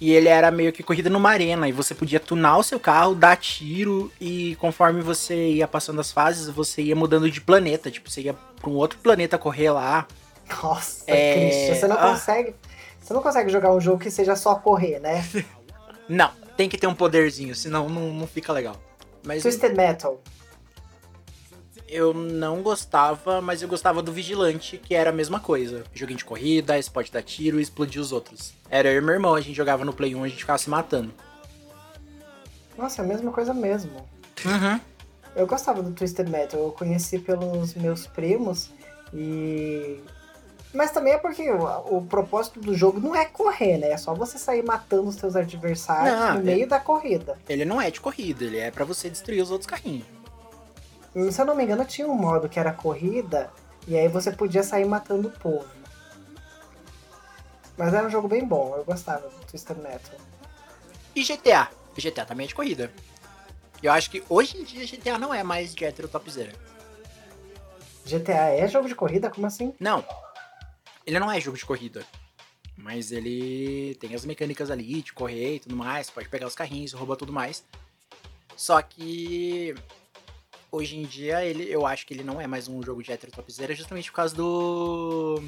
E 0.00 0.12
ele 0.12 0.28
era 0.28 0.50
meio 0.50 0.72
que 0.72 0.82
corrida 0.82 1.08
numa 1.08 1.30
arena. 1.30 1.68
E 1.68 1.72
você 1.72 1.94
podia 1.94 2.18
tunar 2.18 2.58
o 2.58 2.62
seu 2.62 2.78
carro, 2.80 3.14
dar 3.14 3.36
tiro. 3.36 4.10
E 4.20 4.56
conforme 4.56 5.00
você 5.00 5.52
ia 5.52 5.68
passando 5.68 6.00
as 6.00 6.10
fases, 6.10 6.48
você 6.48 6.82
ia 6.82 6.96
mudando 6.96 7.30
de 7.30 7.40
planeta. 7.40 7.90
Tipo, 7.90 8.10
você 8.10 8.22
ia 8.22 8.34
pra 8.34 8.68
um 8.68 8.74
outro 8.74 8.98
planeta 8.98 9.38
correr 9.38 9.70
lá. 9.70 10.06
Nossa, 10.62 11.04
É, 11.06 11.34
Christian, 11.34 11.74
você 11.76 11.88
não 11.88 11.96
ah. 11.96 12.10
consegue. 12.10 12.54
Você 13.00 13.14
não 13.14 13.22
consegue 13.22 13.50
jogar 13.50 13.72
um 13.72 13.80
jogo 13.80 13.98
que 13.98 14.10
seja 14.10 14.36
só 14.36 14.54
correr, 14.56 14.98
né? 15.00 15.24
Não, 16.08 16.30
tem 16.56 16.68
que 16.68 16.76
ter 16.76 16.86
um 16.86 16.94
poderzinho, 16.94 17.54
senão 17.54 17.88
não, 17.88 18.12
não 18.12 18.26
fica 18.26 18.52
legal. 18.52 18.76
Mas 19.24 19.42
Twisted 19.42 19.74
Metal. 19.74 20.20
Eu 21.92 22.14
não 22.14 22.62
gostava, 22.62 23.40
mas 23.42 23.60
eu 23.60 23.68
gostava 23.68 24.02
do 24.02 24.10
Vigilante, 24.10 24.78
que 24.78 24.94
era 24.94 25.10
a 25.10 25.12
mesma 25.12 25.38
coisa. 25.38 25.84
Joguinho 25.92 26.18
de 26.18 26.24
corrida, 26.24 26.74
pode 26.92 27.12
dar 27.12 27.22
tiro 27.22 27.60
e 27.60 27.62
explodir 27.62 28.00
os 28.00 28.12
outros. 28.12 28.54
Era 28.70 28.90
eu 28.90 28.98
e 28.98 29.04
meu 29.04 29.14
irmão, 29.14 29.34
a 29.34 29.40
gente 29.40 29.54
jogava 29.54 29.84
no 29.84 29.92
Play 29.92 30.14
1, 30.14 30.24
a 30.24 30.28
gente 30.28 30.40
ficava 30.40 30.58
se 30.58 30.70
matando. 30.70 31.12
Nossa, 32.76 33.02
é 33.02 33.04
a 33.04 33.08
mesma 33.08 33.30
coisa 33.30 33.52
mesmo. 33.52 34.08
Uhum. 34.44 34.80
Eu 35.36 35.46
gostava 35.46 35.82
do 35.82 35.92
Twisted 35.92 36.28
Metal, 36.28 36.58
eu 36.60 36.72
conheci 36.72 37.18
pelos 37.18 37.74
meus 37.74 38.06
primos 38.06 38.70
e. 39.12 40.00
Mas 40.74 40.90
também 40.90 41.12
é 41.12 41.18
porque 41.18 41.50
o, 41.50 41.98
o 41.98 42.06
propósito 42.06 42.58
do 42.58 42.74
jogo 42.74 42.98
não 42.98 43.14
é 43.14 43.26
correr, 43.26 43.76
né? 43.76 43.90
É 43.90 43.96
só 43.98 44.14
você 44.14 44.38
sair 44.38 44.62
matando 44.62 45.08
os 45.08 45.16
seus 45.16 45.36
adversários 45.36 46.18
Não, 46.18 46.34
no 46.34 46.40
é- 46.40 46.42
meio 46.42 46.66
da 46.66 46.80
corrida. 46.80 47.36
Ele 47.46 47.66
não 47.66 47.78
é 47.80 47.90
de 47.90 48.00
corrida, 48.00 48.44
ele 48.44 48.58
é 48.58 48.70
pra 48.70 48.84
você 48.86 49.10
destruir 49.10 49.42
os 49.42 49.50
outros 49.50 49.66
carrinhos. 49.66 50.06
Se 51.30 51.40
eu 51.40 51.44
não 51.44 51.54
me 51.54 51.64
engano, 51.64 51.84
tinha 51.84 52.06
um 52.06 52.14
modo 52.14 52.48
que 52.48 52.58
era 52.58 52.72
corrida, 52.72 53.50
e 53.86 53.96
aí 53.96 54.08
você 54.08 54.32
podia 54.32 54.62
sair 54.62 54.84
matando 54.84 55.28
o 55.28 55.30
povo. 55.30 55.68
Mas 57.76 57.92
era 57.92 58.06
um 58.06 58.10
jogo 58.10 58.28
bem 58.28 58.46
bom, 58.46 58.74
eu 58.76 58.84
gostava 58.84 59.28
do 59.28 59.46
Twisted 59.46 59.78
Metal. 59.78 60.18
E 61.14 61.22
GTA? 61.22 61.68
GTA 61.96 62.24
também 62.24 62.44
é 62.44 62.48
de 62.48 62.54
corrida. 62.54 62.90
Eu 63.82 63.92
acho 63.92 64.10
que 64.10 64.22
hoje 64.28 64.56
em 64.56 64.64
dia 64.64 64.86
GTA 64.86 65.18
não 65.18 65.34
é 65.34 65.42
mais 65.42 65.74
de 65.74 65.84
hétero 65.84 66.08
topzera. 66.08 66.52
GTA 68.06 68.54
é 68.56 68.66
jogo 68.68 68.88
de 68.88 68.94
corrida? 68.94 69.30
Como 69.30 69.46
assim? 69.46 69.74
Não. 69.78 70.04
Ele 71.06 71.18
não 71.18 71.30
é 71.30 71.40
jogo 71.40 71.58
de 71.58 71.66
corrida. 71.66 72.06
Mas 72.76 73.12
ele 73.12 73.96
tem 74.00 74.14
as 74.14 74.24
mecânicas 74.24 74.70
ali 74.70 75.02
de 75.02 75.12
correr 75.12 75.56
e 75.56 75.60
tudo 75.60 75.76
mais. 75.76 76.08
Pode 76.08 76.28
pegar 76.28 76.46
os 76.46 76.54
carrinhos, 76.54 76.92
rouba 76.92 77.16
tudo 77.16 77.32
mais. 77.32 77.64
Só 78.56 78.80
que 78.80 79.74
hoje 80.72 80.96
em 80.96 81.02
dia 81.02 81.44
ele, 81.44 81.70
eu 81.70 81.86
acho 81.86 82.06
que 82.06 82.14
ele 82.14 82.24
não 82.24 82.40
é 82.40 82.46
mais 82.46 82.66
um 82.66 82.82
jogo 82.82 83.02
de 83.02 83.12
hétero 83.12 83.30
topzera 83.30 83.74
justamente 83.74 84.10
por 84.10 84.16
causa 84.16 84.34
do. 84.34 85.40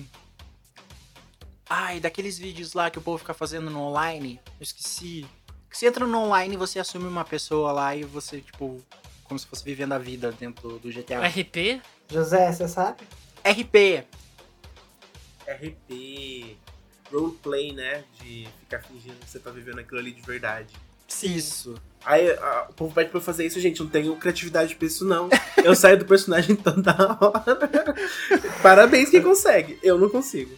Ai, 1.69 1.99
daqueles 1.99 2.39
vídeos 2.39 2.75
lá 2.75 2.91
que 2.91 2.99
o 2.99 3.03
povo 3.03 3.17
fica 3.17 3.33
fazendo 3.33 3.71
no 3.71 3.81
online. 3.81 4.39
Eu 4.61 4.63
esqueci. 4.63 5.27
Você 5.71 5.87
entra 5.87 6.07
no 6.07 6.19
online 6.19 6.55
e 6.55 6.59
você 6.59 6.79
assume 6.79 7.07
uma 7.07 7.25
pessoa 7.25 7.73
lá 7.73 7.97
e 7.97 8.05
você, 8.05 8.41
tipo, 8.41 8.81
como 9.25 9.41
se 9.41 9.47
fosse 9.47 9.65
vivendo 9.65 9.93
a 9.93 9.99
vida 9.99 10.31
dentro 10.31 10.79
do 10.79 10.93
GTA. 10.93 11.27
RP? 11.27 11.83
José, 12.09 12.53
você 12.53 12.69
sabe? 12.69 13.03
RP. 13.43 14.05
RP, 15.49 16.57
roleplay, 17.11 17.73
né? 17.73 18.05
De 18.21 18.47
ficar 18.61 18.81
fingindo 18.83 19.17
que 19.17 19.29
você 19.29 19.41
tá 19.41 19.51
vivendo 19.51 19.81
aquilo 19.81 19.99
ali 19.99 20.13
de 20.13 20.23
verdade. 20.23 20.73
Isso. 21.23 21.75
Aí 22.05 22.31
a- 22.31 22.67
o 22.69 22.73
povo 22.75 22.95
pede 22.95 23.11
pra 23.11 23.19
eu 23.19 23.23
fazer 23.23 23.47
isso, 23.47 23.59
gente. 23.61 23.81
Eu 23.81 23.85
não 23.85 23.91
tenho 23.93 24.17
criatividade 24.17 24.75
pra 24.77 24.87
isso, 24.87 25.05
não. 25.05 25.29
Eu 25.65 25.75
saio 25.75 25.99
do 25.99 26.05
personagem 26.05 26.55
toda 26.57 26.93
hora. 27.21 27.95
Parabéns 28.63 29.09
quem 29.11 29.23
consegue. 29.23 29.79
Eu 29.83 29.97
não 29.99 30.09
consigo. 30.09 30.57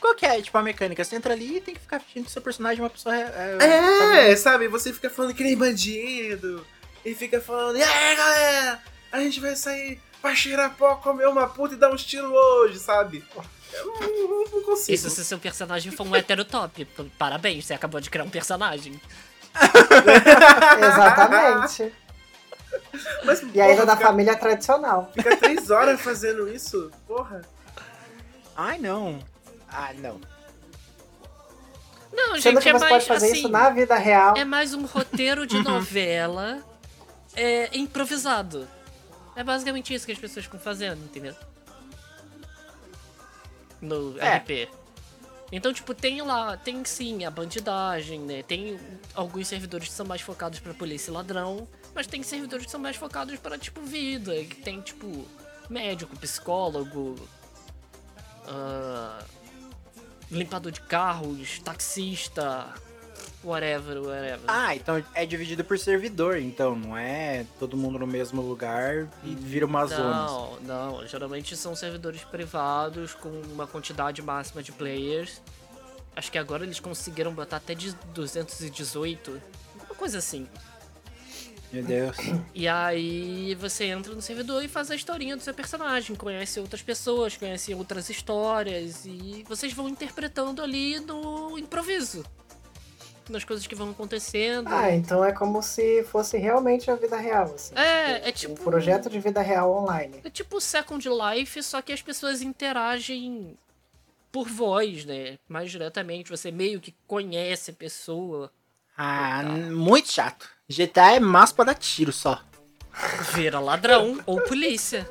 Qual 0.00 0.14
que 0.16 0.26
é, 0.26 0.40
tipo, 0.42 0.56
a 0.58 0.62
mecânica? 0.62 1.02
Você 1.04 1.14
entra 1.16 1.32
ali 1.32 1.58
e 1.58 1.60
tem 1.60 1.74
que 1.74 1.80
ficar 1.80 2.00
fingindo 2.00 2.26
que 2.26 2.32
seu 2.32 2.42
personagem 2.42 2.80
é 2.80 2.82
uma 2.82 2.90
pessoa... 2.90 3.14
É, 3.16 4.30
É, 4.30 4.36
sabe? 4.36 4.66
Você 4.68 4.92
fica 4.92 5.08
falando 5.08 5.32
que 5.34 5.44
nem 5.44 5.56
bandido. 5.56 6.66
E 7.04 7.14
fica 7.14 7.40
falando, 7.40 7.76
e 7.76 7.82
aí, 7.82 8.16
galera? 8.16 8.80
A 9.12 9.20
gente 9.20 9.40
vai 9.40 9.54
sair 9.56 10.00
pra 10.20 10.34
cheirar 10.34 10.74
pó, 10.76 10.94
comer 10.96 11.26
uma 11.28 11.48
puta 11.48 11.74
e 11.74 11.76
dar 11.76 11.92
uns 11.92 12.04
tiros 12.04 12.30
hoje, 12.30 12.78
sabe? 12.78 13.24
Eu 13.72 13.86
não, 13.86 14.00
não- 14.28 14.44
não 14.52 14.62
consigo. 14.62 14.94
Isso 14.94 15.10
se 15.10 15.24
seu 15.24 15.38
personagem 15.38 15.90
for 15.92 16.06
um 16.06 16.14
heterotop. 16.14 16.84
Parabéns, 17.18 17.64
você 17.66 17.74
acabou 17.74 18.00
de 18.00 18.10
criar 18.10 18.24
um 18.24 18.30
personagem. 18.30 19.00
Exatamente. 20.78 21.94
Mas, 23.24 23.42
E 23.54 23.60
ainda 23.60 23.74
porra, 23.74 23.86
da 23.86 23.96
ficar- 23.96 24.08
família 24.08 24.36
tradicional. 24.36 25.10
Fica 25.14 25.36
três 25.36 25.70
horas 25.70 26.00
fazendo 26.00 26.48
isso? 26.48 26.90
Porra. 27.06 27.42
Ai, 28.56 28.78
não. 28.78 29.18
Ah, 29.68 29.90
não. 29.98 30.20
Não, 32.12 32.38
Sendo 32.38 32.60
gente, 32.60 32.62
que 32.62 32.68
é 32.68 32.72
você 32.72 32.78
mais 32.78 32.92
pode 32.92 33.06
fazer 33.06 33.26
assim, 33.26 33.38
isso 33.38 33.48
na 33.48 33.70
vida 33.70 33.94
real. 33.96 34.36
É 34.36 34.44
mais 34.44 34.74
um 34.74 34.84
roteiro 34.84 35.46
de 35.46 35.58
novela 35.64 36.58
é, 37.34 37.70
improvisado. 37.76 38.68
É 39.34 39.42
basicamente 39.42 39.94
isso 39.94 40.04
que 40.04 40.12
as 40.12 40.18
pessoas 40.18 40.44
ficam 40.44 40.60
fazendo, 40.60 41.02
entendeu? 41.04 41.34
No 43.80 44.14
É. 44.20 44.36
RP. 44.36 44.68
Então, 45.52 45.70
tipo, 45.70 45.94
tem 45.94 46.22
lá, 46.22 46.56
tem 46.56 46.82
sim 46.82 47.26
a 47.26 47.30
bandidagem, 47.30 48.20
né? 48.20 48.42
Tem 48.42 48.80
alguns 49.14 49.46
servidores 49.46 49.88
que 49.88 49.94
são 49.94 50.06
mais 50.06 50.22
focados 50.22 50.58
pra 50.58 50.72
polícia 50.72 51.10
e 51.10 51.14
ladrão, 51.14 51.68
mas 51.94 52.06
tem 52.06 52.22
servidores 52.22 52.64
que 52.64 52.72
são 52.72 52.80
mais 52.80 52.96
focados 52.96 53.38
para 53.38 53.58
tipo, 53.58 53.82
vida. 53.82 54.32
Que 54.44 54.56
tem, 54.56 54.80
tipo, 54.80 55.28
médico, 55.68 56.16
psicólogo, 56.16 57.16
ah, 58.48 59.22
limpador 60.30 60.72
de 60.72 60.80
carros, 60.80 61.58
taxista, 61.58 62.72
whatever, 63.44 63.98
whatever. 63.98 64.40
Ah, 64.46 64.74
então 64.74 65.02
é 65.14 65.26
dividido 65.26 65.64
por 65.64 65.78
servidor, 65.78 66.38
então 66.38 66.74
não 66.74 66.96
é 66.96 67.46
todo 67.58 67.76
mundo 67.76 67.98
no 67.98 68.06
mesmo 68.06 68.40
lugar 68.42 69.08
e 69.24 69.34
vira 69.34 69.66
uma 69.66 69.86
zona. 69.86 70.26
Não, 70.26 70.60
não. 70.60 71.06
Geralmente 71.06 71.56
são 71.56 71.74
servidores 71.74 72.24
privados 72.24 73.14
com 73.14 73.28
uma 73.52 73.66
quantidade 73.66 74.22
máxima 74.22 74.62
de 74.62 74.72
players. 74.72 75.40
Acho 76.14 76.30
que 76.30 76.38
agora 76.38 76.64
eles 76.64 76.78
conseguiram 76.78 77.32
botar 77.32 77.56
até 77.56 77.74
de 77.74 77.92
218. 78.14 79.40
Uma 79.86 79.94
coisa 79.94 80.18
assim. 80.18 80.46
Meu 81.72 81.82
Deus. 81.82 82.16
E 82.54 82.68
aí 82.68 83.54
você 83.54 83.84
entra 83.84 84.14
no 84.14 84.20
servidor 84.20 84.62
e 84.62 84.68
faz 84.68 84.90
a 84.90 84.94
historinha 84.94 85.34
do 85.34 85.42
seu 85.42 85.54
personagem, 85.54 86.14
conhece 86.14 86.60
outras 86.60 86.82
pessoas, 86.82 87.34
conhece 87.34 87.72
outras 87.72 88.10
histórias 88.10 89.06
e 89.06 89.42
vocês 89.48 89.72
vão 89.72 89.88
interpretando 89.88 90.62
ali 90.62 91.00
no 91.00 91.58
improviso. 91.58 92.22
Nas 93.28 93.44
coisas 93.44 93.66
que 93.66 93.74
vão 93.74 93.90
acontecendo. 93.90 94.68
Ah, 94.68 94.90
então 94.92 95.24
é 95.24 95.32
como 95.32 95.62
se 95.62 96.02
fosse 96.04 96.36
realmente 96.38 96.90
a 96.90 96.96
vida 96.96 97.16
real. 97.16 97.52
Assim. 97.54 97.74
É, 97.76 98.28
é 98.28 98.32
tipo- 98.32 98.52
Um 98.60 98.64
projeto 98.64 99.08
de 99.08 99.20
vida 99.20 99.40
real 99.40 99.70
online. 99.72 100.20
É 100.24 100.30
tipo 100.30 100.60
Second 100.60 101.08
Life, 101.08 101.62
só 101.62 101.80
que 101.80 101.92
as 101.92 102.02
pessoas 102.02 102.42
interagem 102.42 103.56
por 104.32 104.48
voz, 104.48 105.04
né? 105.04 105.38
Mais 105.48 105.70
diretamente. 105.70 106.30
Você 106.30 106.50
meio 106.50 106.80
que 106.80 106.94
conhece 107.06 107.70
a 107.70 107.74
pessoa. 107.74 108.50
Ah, 108.96 109.42
muito 109.70 110.10
chato. 110.10 110.48
GTA 110.68 111.12
é 111.16 111.20
massa 111.20 111.54
pra 111.54 111.64
dar 111.66 111.74
tiro 111.74 112.12
só. 112.12 112.42
Vira 113.34 113.58
ladrão 113.60 114.18
ou 114.26 114.40
polícia. 114.42 115.08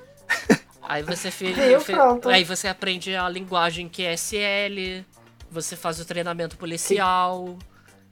Aí 0.81 1.01
você 1.03 1.31
fez. 1.31 1.55
Fe-. 1.83 1.93
Aí 2.31 2.43
você 2.43 2.67
aprende 2.67 3.15
a 3.15 3.27
linguagem 3.29 3.87
QSL. 3.89 5.05
Você 5.49 5.75
faz 5.75 5.99
o 5.99 6.05
treinamento 6.05 6.57
policial. 6.57 7.57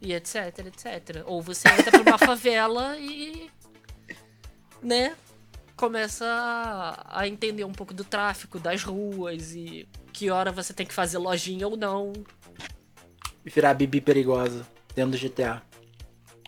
E 0.02 0.14
etc, 0.14 0.60
etc. 0.66 1.24
Ou 1.26 1.42
você 1.42 1.68
entra 1.68 1.92
pra 1.92 2.02
uma 2.02 2.18
favela 2.20 2.98
e. 2.98 3.50
Né? 4.82 5.16
Começa 5.76 6.26
a, 6.26 7.22
a 7.22 7.28
entender 7.28 7.64
um 7.64 7.72
pouco 7.72 7.94
do 7.94 8.04
tráfico, 8.04 8.60
das 8.60 8.84
ruas 8.84 9.54
e 9.54 9.88
que 10.12 10.30
hora 10.30 10.52
você 10.52 10.74
tem 10.74 10.86
que 10.86 10.94
fazer 10.94 11.18
lojinha 11.18 11.68
ou 11.68 11.78
não. 11.78 12.12
E 13.46 13.50
virar 13.50 13.74
bibi 13.74 14.02
perigosa 14.02 14.66
dentro 14.96 15.12
do 15.12 15.18
GTA. 15.18 15.62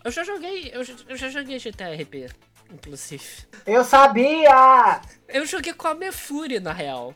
Eu 0.04 0.10
já 0.10 0.24
joguei. 0.24 0.70
Eu, 0.72 0.84
já- 0.84 0.94
eu 1.08 1.16
já 1.16 1.28
joguei 1.30 1.58
GTA 1.58 1.94
RP, 1.94 2.30
inclusive. 2.70 3.24
Eu 3.64 3.84
sabia! 3.84 5.00
Eu 5.28 5.46
joguei 5.46 5.72
com 5.72 5.88
a 5.88 5.94
Mefuri, 5.94 6.58
na 6.60 6.72
real. 6.72 7.14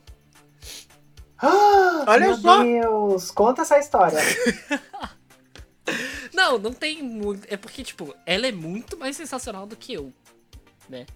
Ah, 1.38 2.04
Olha 2.08 2.26
Meu 2.28 2.36
só. 2.36 2.62
Deus! 2.62 3.30
Conta 3.30 3.62
essa 3.62 3.78
história. 3.78 4.18
Não, 6.32 6.58
não 6.58 6.72
tem 6.72 7.02
muito. 7.02 7.46
É 7.52 7.56
porque, 7.56 7.82
tipo, 7.84 8.14
ela 8.24 8.46
é 8.46 8.52
muito 8.52 8.96
mais 8.96 9.16
sensacional 9.16 9.66
do 9.66 9.76
que 9.76 9.92
eu, 9.94 10.12
né? 10.88 11.06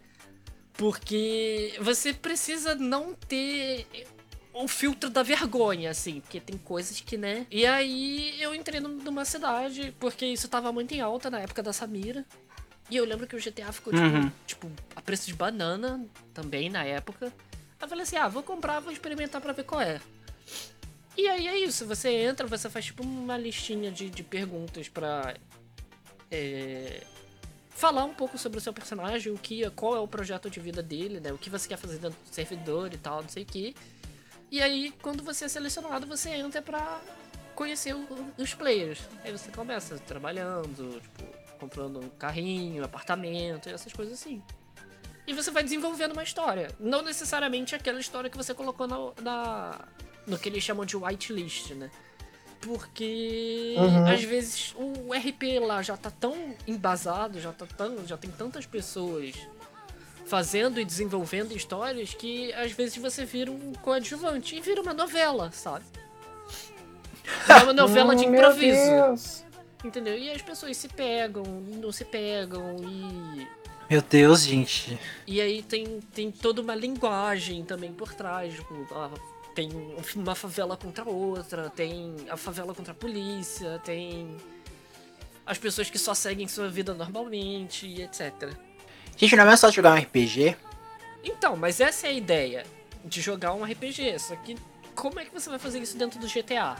Porque 0.74 1.74
você 1.80 2.12
precisa 2.12 2.74
não 2.74 3.12
ter 3.14 3.86
o 4.54 4.66
filtro 4.66 5.10
da 5.10 5.22
vergonha, 5.22 5.90
assim, 5.90 6.20
porque 6.20 6.40
tem 6.40 6.56
coisas 6.58 7.00
que, 7.00 7.16
né? 7.16 7.46
E 7.50 7.66
aí 7.66 8.40
eu 8.40 8.54
entrei 8.54 8.80
num- 8.80 8.96
numa 8.96 9.24
cidade, 9.24 9.94
porque 10.00 10.24
isso 10.26 10.48
tava 10.48 10.72
muito 10.72 10.92
em 10.92 11.00
alta 11.00 11.30
na 11.30 11.40
época 11.40 11.62
da 11.62 11.72
Samira. 11.72 12.24
E 12.90 12.96
eu 12.96 13.04
lembro 13.04 13.26
que 13.26 13.36
o 13.36 13.38
GTA 13.38 13.70
ficou, 13.72 13.92
tipo, 13.92 14.04
Uhum. 14.04 14.30
tipo, 14.46 14.70
a 14.96 15.00
preço 15.02 15.26
de 15.26 15.34
banana 15.34 16.04
também 16.34 16.68
na 16.68 16.82
época. 16.84 17.26
Aí 17.26 17.84
eu 17.84 17.88
falei 17.88 18.02
assim, 18.02 18.16
ah, 18.16 18.26
vou 18.28 18.42
comprar, 18.42 18.80
vou 18.80 18.92
experimentar 18.92 19.40
pra 19.40 19.52
ver 19.52 19.64
qual 19.64 19.80
é. 19.80 20.00
E 21.22 21.28
aí 21.28 21.48
é 21.48 21.58
isso, 21.58 21.84
você 21.84 22.08
entra, 22.08 22.46
você 22.46 22.70
faz 22.70 22.86
tipo 22.86 23.02
uma 23.02 23.36
listinha 23.36 23.90
de, 23.92 24.08
de 24.08 24.22
perguntas 24.22 24.88
pra 24.88 25.34
é, 26.30 27.02
falar 27.68 28.04
um 28.04 28.14
pouco 28.14 28.38
sobre 28.38 28.56
o 28.56 28.60
seu 28.60 28.72
personagem, 28.72 29.30
o 29.30 29.36
que, 29.36 29.68
qual 29.72 29.94
é 29.94 30.00
o 30.00 30.08
projeto 30.08 30.48
de 30.48 30.58
vida 30.60 30.82
dele, 30.82 31.20
né? 31.20 31.30
O 31.30 31.36
que 31.36 31.50
você 31.50 31.68
quer 31.68 31.76
fazer 31.76 31.98
dentro 31.98 32.18
do 32.26 32.34
servidor 32.34 32.94
e 32.94 32.96
tal, 32.96 33.20
não 33.20 33.28
sei 33.28 33.42
o 33.42 33.46
que. 33.46 33.76
E 34.50 34.62
aí, 34.62 34.94
quando 35.02 35.22
você 35.22 35.44
é 35.44 35.48
selecionado, 35.48 36.06
você 36.06 36.30
entra 36.30 36.62
pra 36.62 36.98
conhecer 37.54 37.94
o- 37.94 38.32
os 38.38 38.54
players. 38.54 39.00
Aí 39.22 39.30
você 39.30 39.50
começa 39.50 39.98
trabalhando, 39.98 41.02
tipo, 41.02 41.24
comprando 41.58 42.00
um 42.02 42.08
carrinho, 42.08 42.82
apartamento, 42.82 43.68
essas 43.68 43.92
coisas 43.92 44.14
assim. 44.14 44.42
E 45.26 45.34
você 45.34 45.50
vai 45.50 45.62
desenvolvendo 45.62 46.12
uma 46.12 46.22
história. 46.22 46.74
Não 46.80 47.02
necessariamente 47.02 47.74
aquela 47.74 48.00
história 48.00 48.30
que 48.30 48.38
você 48.38 48.54
colocou 48.54 48.88
na, 48.88 48.96
na- 49.20 49.84
no 50.26 50.38
que 50.38 50.48
eles 50.48 50.62
chamam 50.62 50.84
de 50.84 50.96
whitelist, 50.96 51.72
né? 51.74 51.90
Porque 52.60 53.74
Uhum. 53.78 54.06
às 54.12 54.22
vezes 54.22 54.74
o 54.76 55.12
RP 55.14 55.58
lá 55.66 55.80
já 55.82 55.96
tá 55.96 56.10
tão 56.10 56.54
embasado, 56.66 57.40
já 57.40 57.52
tá 57.52 57.66
tão, 57.66 58.06
já 58.06 58.16
tem 58.18 58.30
tantas 58.30 58.66
pessoas 58.66 59.34
fazendo 60.26 60.78
e 60.78 60.84
desenvolvendo 60.84 61.56
histórias 61.56 62.12
que 62.14 62.52
às 62.52 62.70
vezes 62.72 62.96
você 62.98 63.24
vira 63.24 63.50
um 63.50 63.72
coadjuvante 63.80 64.54
e 64.56 64.60
vira 64.60 64.82
uma 64.82 64.92
novela, 64.94 65.50
sabe? 65.52 65.84
É 67.48 67.62
uma 67.62 67.72
novela 67.72 68.14
de 68.14 68.24
improviso. 68.26 69.44
Entendeu? 69.82 70.18
E 70.18 70.30
as 70.30 70.42
pessoas 70.42 70.76
se 70.76 70.88
pegam, 70.88 71.42
não 71.44 71.90
se 71.90 72.04
pegam 72.04 72.76
e 72.84 73.46
Meu 73.88 74.02
Deus, 74.02 74.42
gente. 74.42 74.98
e 75.26 75.40
aí 75.40 75.62
tem, 75.62 76.00
tem 76.14 76.30
toda 76.30 76.60
uma 76.60 76.74
linguagem 76.74 77.64
também 77.64 77.90
por 77.92 78.12
trás. 78.12 78.52
Tipo, 78.54 78.74
tem 79.60 79.70
uma 80.16 80.34
favela 80.34 80.76
contra 80.76 81.04
outra, 81.04 81.68
tem 81.68 82.14
a 82.30 82.36
favela 82.36 82.74
contra 82.74 82.92
a 82.92 82.94
polícia, 82.96 83.78
tem 83.84 84.36
as 85.44 85.58
pessoas 85.58 85.90
que 85.90 85.98
só 85.98 86.14
seguem 86.14 86.48
sua 86.48 86.68
vida 86.68 86.94
normalmente 86.94 87.86
e 87.86 88.02
etc. 88.02 88.54
Gente, 89.16 89.36
não 89.36 89.50
é 89.50 89.56
só 89.56 89.70
jogar 89.70 89.92
um 89.92 89.98
RPG? 89.98 90.56
Então, 91.22 91.56
mas 91.56 91.78
essa 91.78 92.06
é 92.06 92.10
a 92.10 92.12
ideia 92.14 92.64
de 93.04 93.20
jogar 93.20 93.52
um 93.52 93.64
RPG. 93.64 94.18
Só 94.18 94.34
que 94.36 94.56
como 94.94 95.20
é 95.20 95.26
que 95.26 95.32
você 95.32 95.50
vai 95.50 95.58
fazer 95.58 95.80
isso 95.80 95.98
dentro 95.98 96.18
do 96.18 96.26
GTA? 96.26 96.76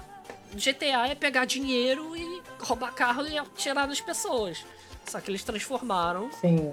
GTA 0.55 1.09
é 1.09 1.14
pegar 1.14 1.45
dinheiro 1.45 2.16
e 2.16 2.43
roubar 2.59 2.95
carro 2.95 3.26
e 3.26 3.37
atirar 3.37 3.87
nas 3.87 4.01
pessoas. 4.01 4.64
Só 5.05 5.20
que 5.20 5.31
eles 5.31 5.45
transformaram, 5.45 6.31
Sim. 6.41 6.72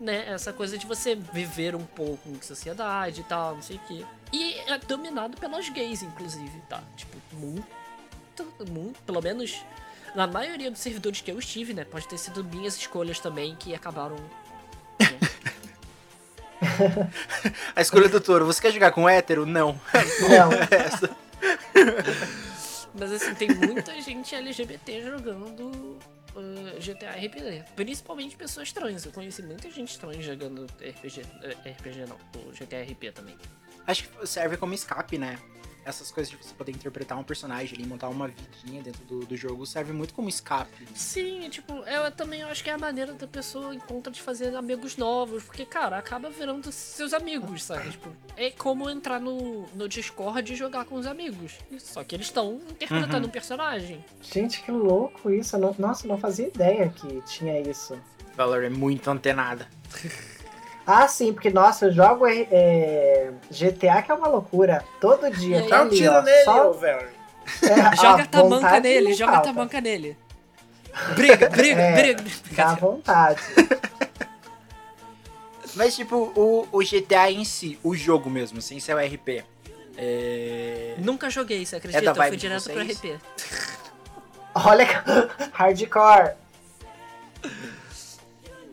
né, 0.00 0.28
essa 0.28 0.52
coisa 0.52 0.76
de 0.76 0.86
você 0.86 1.14
viver 1.14 1.76
um 1.76 1.84
pouco 1.84 2.28
em 2.28 2.40
sociedade 2.42 3.20
e 3.20 3.24
tal, 3.24 3.54
não 3.54 3.62
sei 3.62 3.76
o 3.76 3.80
quê. 3.80 4.04
E 4.34 4.54
é 4.66 4.78
dominado 4.78 5.36
pelas 5.36 5.68
gays, 5.68 6.02
inclusive, 6.02 6.60
tá? 6.68 6.82
Tipo, 6.96 7.16
muito, 7.32 7.64
muito, 8.68 9.00
pelo 9.02 9.22
menos 9.22 9.64
na 10.12 10.26
maioria 10.26 10.72
dos 10.72 10.80
servidores 10.80 11.20
que 11.20 11.30
eu 11.30 11.38
estive, 11.38 11.72
né? 11.72 11.84
Pode 11.84 12.08
ter 12.08 12.18
sido 12.18 12.42
minhas 12.42 12.76
escolhas 12.76 13.20
também 13.20 13.54
que 13.54 13.72
acabaram. 13.72 14.16
né? 14.16 15.18
A 17.76 17.80
escolha 17.80 18.08
do 18.08 18.20
touro, 18.20 18.44
você 18.44 18.60
quer 18.60 18.72
jogar 18.72 18.90
com 18.90 19.08
hétero? 19.08 19.46
Não. 19.46 19.80
Não. 20.28 20.50
Essa. 20.68 21.16
Mas 22.92 23.12
assim, 23.12 23.34
tem 23.36 23.54
muita 23.54 24.00
gente 24.00 24.34
LGBT 24.34 25.00
jogando 25.02 25.96
uh, 26.34 26.80
GTA 26.80 27.12
RPG. 27.12 27.66
Principalmente 27.76 28.34
pessoas 28.34 28.72
trans. 28.72 29.04
Eu 29.04 29.12
conheci 29.12 29.42
muita 29.42 29.70
gente 29.70 29.96
trans 29.96 30.24
jogando 30.24 30.66
RPG. 30.80 31.22
eh, 31.42 31.70
RPG 31.70 32.06
não, 32.08 32.16
o 32.42 32.50
GTA 32.50 32.82
RP 32.82 33.12
também. 33.14 33.36
Acho 33.86 34.08
que 34.08 34.26
serve 34.26 34.56
como 34.56 34.72
escape, 34.74 35.18
né? 35.18 35.38
Essas 35.86 36.10
coisas 36.10 36.30
de 36.30 36.38
você 36.42 36.54
poder 36.54 36.72
interpretar 36.72 37.18
um 37.18 37.22
personagem 37.22 37.74
ali, 37.78 37.86
montar 37.86 38.08
uma 38.08 38.26
vidinha 38.26 38.82
dentro 38.82 39.04
do, 39.04 39.26
do 39.26 39.36
jogo, 39.36 39.66
serve 39.66 39.92
muito 39.92 40.14
como 40.14 40.30
escape. 40.30 40.88
Sim, 40.94 41.46
tipo, 41.50 41.74
eu 41.74 42.10
também 42.10 42.42
acho 42.42 42.64
que 42.64 42.70
é 42.70 42.72
a 42.72 42.78
maneira 42.78 43.12
da 43.12 43.26
pessoa 43.26 43.74
encontra 43.74 44.10
de 44.10 44.22
fazer 44.22 44.56
amigos 44.56 44.96
novos. 44.96 45.44
Porque, 45.44 45.66
cara, 45.66 45.98
acaba 45.98 46.30
virando 46.30 46.72
seus 46.72 47.12
amigos, 47.12 47.64
sabe? 47.64 47.90
Tipo, 47.90 48.08
é 48.34 48.50
como 48.50 48.88
entrar 48.88 49.20
no, 49.20 49.66
no 49.74 49.86
Discord 49.86 50.50
e 50.54 50.56
jogar 50.56 50.86
com 50.86 50.94
os 50.94 51.06
amigos. 51.06 51.52
Só 51.78 52.02
que 52.02 52.16
eles 52.16 52.28
estão 52.28 52.62
interpretando 52.70 53.24
Uhum. 53.24 53.28
um 53.28 53.30
personagem. 53.30 54.02
Gente, 54.22 54.62
que 54.62 54.70
louco 54.72 55.30
isso. 55.30 55.56
Eu 55.56 55.60
não- 55.60 55.74
nossa, 55.78 56.06
eu 56.06 56.08
não 56.08 56.16
fazia 56.16 56.46
ideia 56.48 56.88
que 56.88 57.20
tinha 57.26 57.60
isso. 57.60 58.00
Valor 58.34 58.64
é 58.64 58.70
muito 58.70 59.10
antenada. 59.10 59.68
Ah, 60.86 61.08
sim, 61.08 61.32
porque, 61.32 61.50
nossa, 61.50 61.86
eu 61.86 61.92
jogo 61.92 62.26
é, 62.26 63.30
GTA 63.50 64.02
que 64.02 64.10
é 64.10 64.14
uma 64.14 64.28
loucura. 64.28 64.84
Todo 65.00 65.30
dia, 65.30 65.60
aí? 65.60 65.68
tá 65.68 65.76
Dá 65.78 65.82
um 65.82 65.86
ali, 65.86 65.96
tiro 65.96 66.12
ó, 66.12 66.22
nele, 66.22 66.44
só- 66.44 66.72
velho. 66.72 67.08
é, 67.62 67.96
Joga 67.96 68.22
a 68.22 68.26
tamanca 68.26 68.80
nele, 68.80 69.14
joga 69.14 69.32
a 69.36 69.40
tamanca 69.40 69.80
nele. 69.80 70.16
Briga, 71.16 71.48
briga, 71.48 71.80
É, 71.80 72.14
briga. 72.14 72.24
Dá 72.52 72.74
vontade. 72.74 73.40
Mas, 75.74 75.96
tipo, 75.96 76.16
o, 76.36 76.68
o 76.70 76.78
GTA 76.84 77.30
em 77.32 77.44
si, 77.44 77.78
o 77.82 77.96
jogo 77.96 78.30
mesmo, 78.30 78.60
sem 78.62 78.78
ser 78.78 78.94
o 78.94 78.98
RP. 78.98 79.42
É... 79.96 80.94
Nunca 80.98 81.28
joguei, 81.30 81.64
você 81.66 81.76
acredita? 81.76 82.04
É 82.04 82.08
eu 82.10 82.14
fui 82.14 82.36
direto 82.36 82.70
pro? 82.70 82.80
RP. 82.82 83.18
Olha, 84.54 84.86
que- 84.86 84.94
hardcore. 85.52 86.34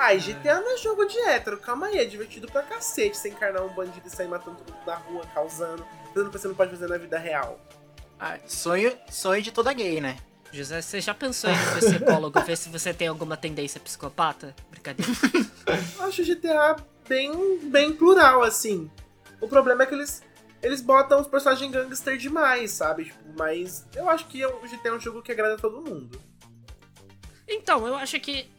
Ai, 0.02 0.18
GTA 0.18 0.60
não 0.60 0.74
é 0.74 0.78
jogo 0.78 1.06
de 1.06 1.16
hétero, 1.20 1.60
calma 1.60 1.86
aí, 1.86 2.00
é 2.00 2.06
divertido 2.06 2.48
pra 2.52 2.64
cacete 2.64 3.16
você 3.16 3.30
encarnar 3.30 3.64
um 3.64 3.70
bandido 3.70 4.08
e 4.08 4.10
sair 4.10 4.28
matando 4.28 4.58
todo 4.58 4.74
mundo 4.74 4.84
na 4.84 4.96
rua, 4.96 5.24
causando, 5.32 5.86
fazendo 6.08 6.28
o 6.28 6.32
que 6.32 6.40
você 6.40 6.48
não 6.48 6.56
pode 6.56 6.72
fazer 6.72 6.90
na 6.90 6.98
vida 6.98 7.20
real. 7.20 7.60
Ah, 8.20 8.40
sonho, 8.48 8.98
sonho 9.12 9.44
de 9.44 9.52
toda 9.52 9.72
gay, 9.72 10.02
né? 10.02 10.18
José, 10.52 10.82
você 10.82 11.00
já 11.00 11.14
pensou 11.14 11.52
em 11.52 11.54
no 11.54 11.76
psicólogo 11.78 12.42
ver 12.42 12.58
se 12.58 12.68
você 12.70 12.92
tem 12.92 13.10
alguma 13.10 13.38
tendência 13.38 13.80
psicopata? 13.80 14.56
Brincadeira. 14.72 15.12
Eu 15.96 16.06
acho 16.06 16.24
o 16.24 16.26
GTA 16.26 16.78
bem, 17.08 17.60
bem 17.70 17.94
plural, 17.94 18.42
assim. 18.42 18.90
O 19.40 19.48
problema 19.48 19.84
é 19.84 19.86
que 19.86 19.94
eles, 19.94 20.24
eles 20.64 20.82
botam 20.82 21.22
os 21.22 21.28
personagens 21.28 21.72
gangster 21.72 22.18
demais, 22.18 22.72
sabe? 22.72 23.06
Tipo, 23.06 23.20
mas 23.38 23.86
eu 23.96 24.10
acho 24.10 24.26
que 24.26 24.44
o 24.44 24.62
GTA 24.62 24.90
é 24.90 24.94
um 24.94 25.00
jogo 25.00 25.22
que 25.22 25.32
agrada 25.32 25.58
todo 25.58 25.80
mundo. 25.80 26.20
Então, 27.48 27.86
eu 27.88 27.96
acho 27.96 28.20
que. 28.20 28.50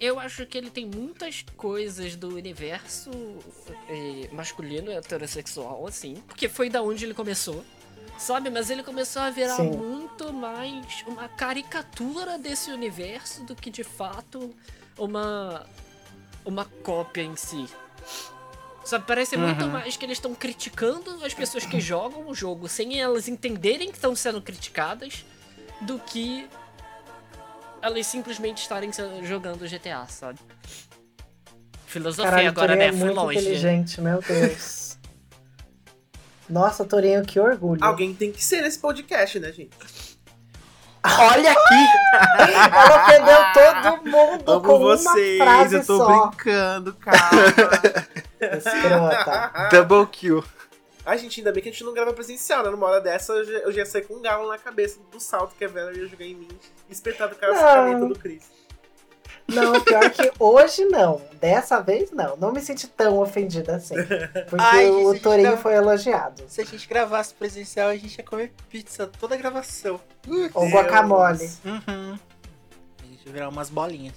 Eu 0.00 0.18
acho 0.18 0.46
que 0.46 0.56
ele 0.56 0.70
tem 0.70 0.86
muitas 0.86 1.44
coisas 1.56 2.16
do 2.16 2.28
universo 2.34 3.10
eh, 3.88 4.28
masculino 4.32 4.90
heterossexual, 4.90 5.86
assim. 5.86 6.14
Porque 6.26 6.48
foi 6.48 6.70
da 6.70 6.80
onde 6.82 7.04
ele 7.04 7.12
começou. 7.14 7.62
Sabe? 8.18 8.48
Mas 8.50 8.70
ele 8.70 8.82
começou 8.82 9.20
a 9.22 9.30
virar 9.30 9.56
Sim. 9.56 9.70
muito 9.70 10.32
mais 10.32 11.04
uma 11.06 11.28
caricatura 11.28 12.38
desse 12.38 12.70
universo 12.70 13.44
do 13.44 13.54
que 13.54 13.70
de 13.70 13.84
fato 13.84 14.54
uma. 14.98 15.66
uma 16.44 16.64
cópia 16.64 17.22
em 17.22 17.36
si. 17.36 17.66
Sabe, 18.84 19.04
parece 19.06 19.36
muito 19.36 19.64
Uhum. 19.64 19.70
mais 19.70 19.96
que 19.96 20.04
eles 20.04 20.16
estão 20.16 20.34
criticando 20.34 21.22
as 21.24 21.34
pessoas 21.34 21.64
que 21.66 21.78
jogam 21.80 22.26
o 22.26 22.34
jogo 22.34 22.66
sem 22.68 22.98
elas 23.00 23.28
entenderem 23.28 23.88
que 23.90 23.96
estão 23.96 24.16
sendo 24.16 24.40
criticadas 24.40 25.24
do 25.82 25.98
que 25.98 26.48
elas 27.82 28.06
simplesmente 28.06 28.58
estarem 28.62 28.90
jogando 29.22 29.68
GTA, 29.68 30.06
sabe? 30.08 30.38
Filosofia 31.86 32.30
Caralho, 32.30 32.48
agora, 32.48 32.76
né? 32.76 32.86
é 32.86 32.92
Fui 32.92 33.00
muito 33.00 33.16
longe. 33.16 33.38
inteligente, 33.38 34.00
meu 34.00 34.20
Deus. 34.22 34.96
Nossa, 36.48 36.84
Torinho, 36.84 37.24
que 37.24 37.38
orgulho. 37.38 37.82
Alguém 37.82 38.14
tem 38.14 38.32
que 38.32 38.44
ser 38.44 38.62
nesse 38.62 38.78
podcast, 38.78 39.38
né, 39.38 39.52
gente? 39.52 39.70
Olha 41.02 41.52
aqui! 41.52 41.86
Ela 42.76 43.06
perdeu 43.06 43.38
todo 43.54 44.04
mundo 44.10 44.52
Amo 44.52 44.60
com 44.62 44.78
vocês, 44.78 45.40
uma 45.40 45.44
frase 45.46 45.76
eu 45.76 45.86
tô 45.86 45.96
só. 45.96 46.26
brincando, 46.28 46.94
calma. 46.94 47.20
Escrota. 48.56 49.68
Double 49.70 50.06
kill. 50.12 50.44
Ai, 51.04 51.18
gente, 51.18 51.40
ainda 51.40 51.52
bem 51.52 51.62
que 51.62 51.68
a 51.68 51.72
gente 51.72 51.84
não 51.84 51.94
grava 51.94 52.12
presencial, 52.12 52.62
né? 52.62 52.70
Numa 52.70 52.86
hora 52.86 53.00
dessa, 53.00 53.32
eu 53.32 53.44
já, 53.44 53.58
eu 53.58 53.72
já 53.72 53.78
ia 53.78 53.86
sair 53.86 54.02
com 54.02 54.14
um 54.14 54.22
galo 54.22 54.48
na 54.48 54.58
cabeça 54.58 55.00
do 55.10 55.18
salto 55.18 55.54
que 55.56 55.64
a 55.64 55.68
Vera 55.68 55.96
ia 55.96 56.06
jogar 56.06 56.24
em 56.24 56.34
mim, 56.34 56.48
espetado 56.88 57.34
com 57.36 57.46
a 57.46 57.54
ferramenta 57.54 58.06
do 58.06 58.18
Chris. 58.18 58.60
Não, 59.48 59.80
pior 59.80 60.10
que 60.10 60.30
hoje 60.38 60.84
não. 60.84 61.20
Dessa 61.40 61.80
vez 61.80 62.10
não. 62.12 62.36
Não 62.36 62.52
me 62.52 62.60
senti 62.60 62.86
tão 62.86 63.18
ofendida 63.18 63.76
assim. 63.76 63.96
Porque 64.48 64.64
Ai, 64.64 64.88
o 64.90 65.12
gente, 65.12 65.22
Torinho 65.22 65.50
não. 65.50 65.58
foi 65.58 65.74
elogiado. 65.74 66.44
Se 66.48 66.60
a 66.60 66.64
gente 66.64 66.88
gravasse 66.88 67.34
presencial, 67.34 67.88
a 67.88 67.96
gente 67.96 68.16
ia 68.16 68.24
comer 68.24 68.52
pizza 68.68 69.06
toda 69.18 69.34
a 69.34 69.38
gravação. 69.38 70.00
Ou 70.54 70.68
guacamole. 70.68 71.50
Uhum. 71.64 72.18
A 73.02 73.06
gente 73.06 73.26
ia 73.26 73.32
virar 73.32 73.48
umas 73.48 73.70
bolinhas. 73.70 74.14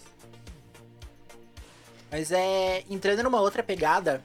Mas 2.12 2.32
é. 2.32 2.84
Entrando 2.90 3.24
numa 3.24 3.42
outra 3.42 3.64
pegada. 3.64 4.24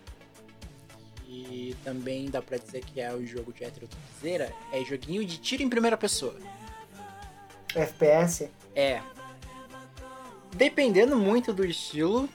E 1.30 1.76
também 1.84 2.30
dá 2.30 2.40
pra 2.40 2.56
dizer 2.56 2.82
que 2.82 3.00
é 3.00 3.12
o 3.12 3.24
jogo 3.26 3.52
de 3.52 3.62
hétero 3.62 3.86
topzera, 3.86 4.50
É 4.72 4.82
joguinho 4.82 5.24
de 5.26 5.36
tiro 5.36 5.62
em 5.62 5.68
primeira 5.68 5.96
pessoa. 5.96 6.34
FPS. 7.74 8.50
É. 8.74 9.02
Dependendo 10.54 11.16
muito 11.16 11.52
do 11.52 11.64
estilo, 11.66 12.26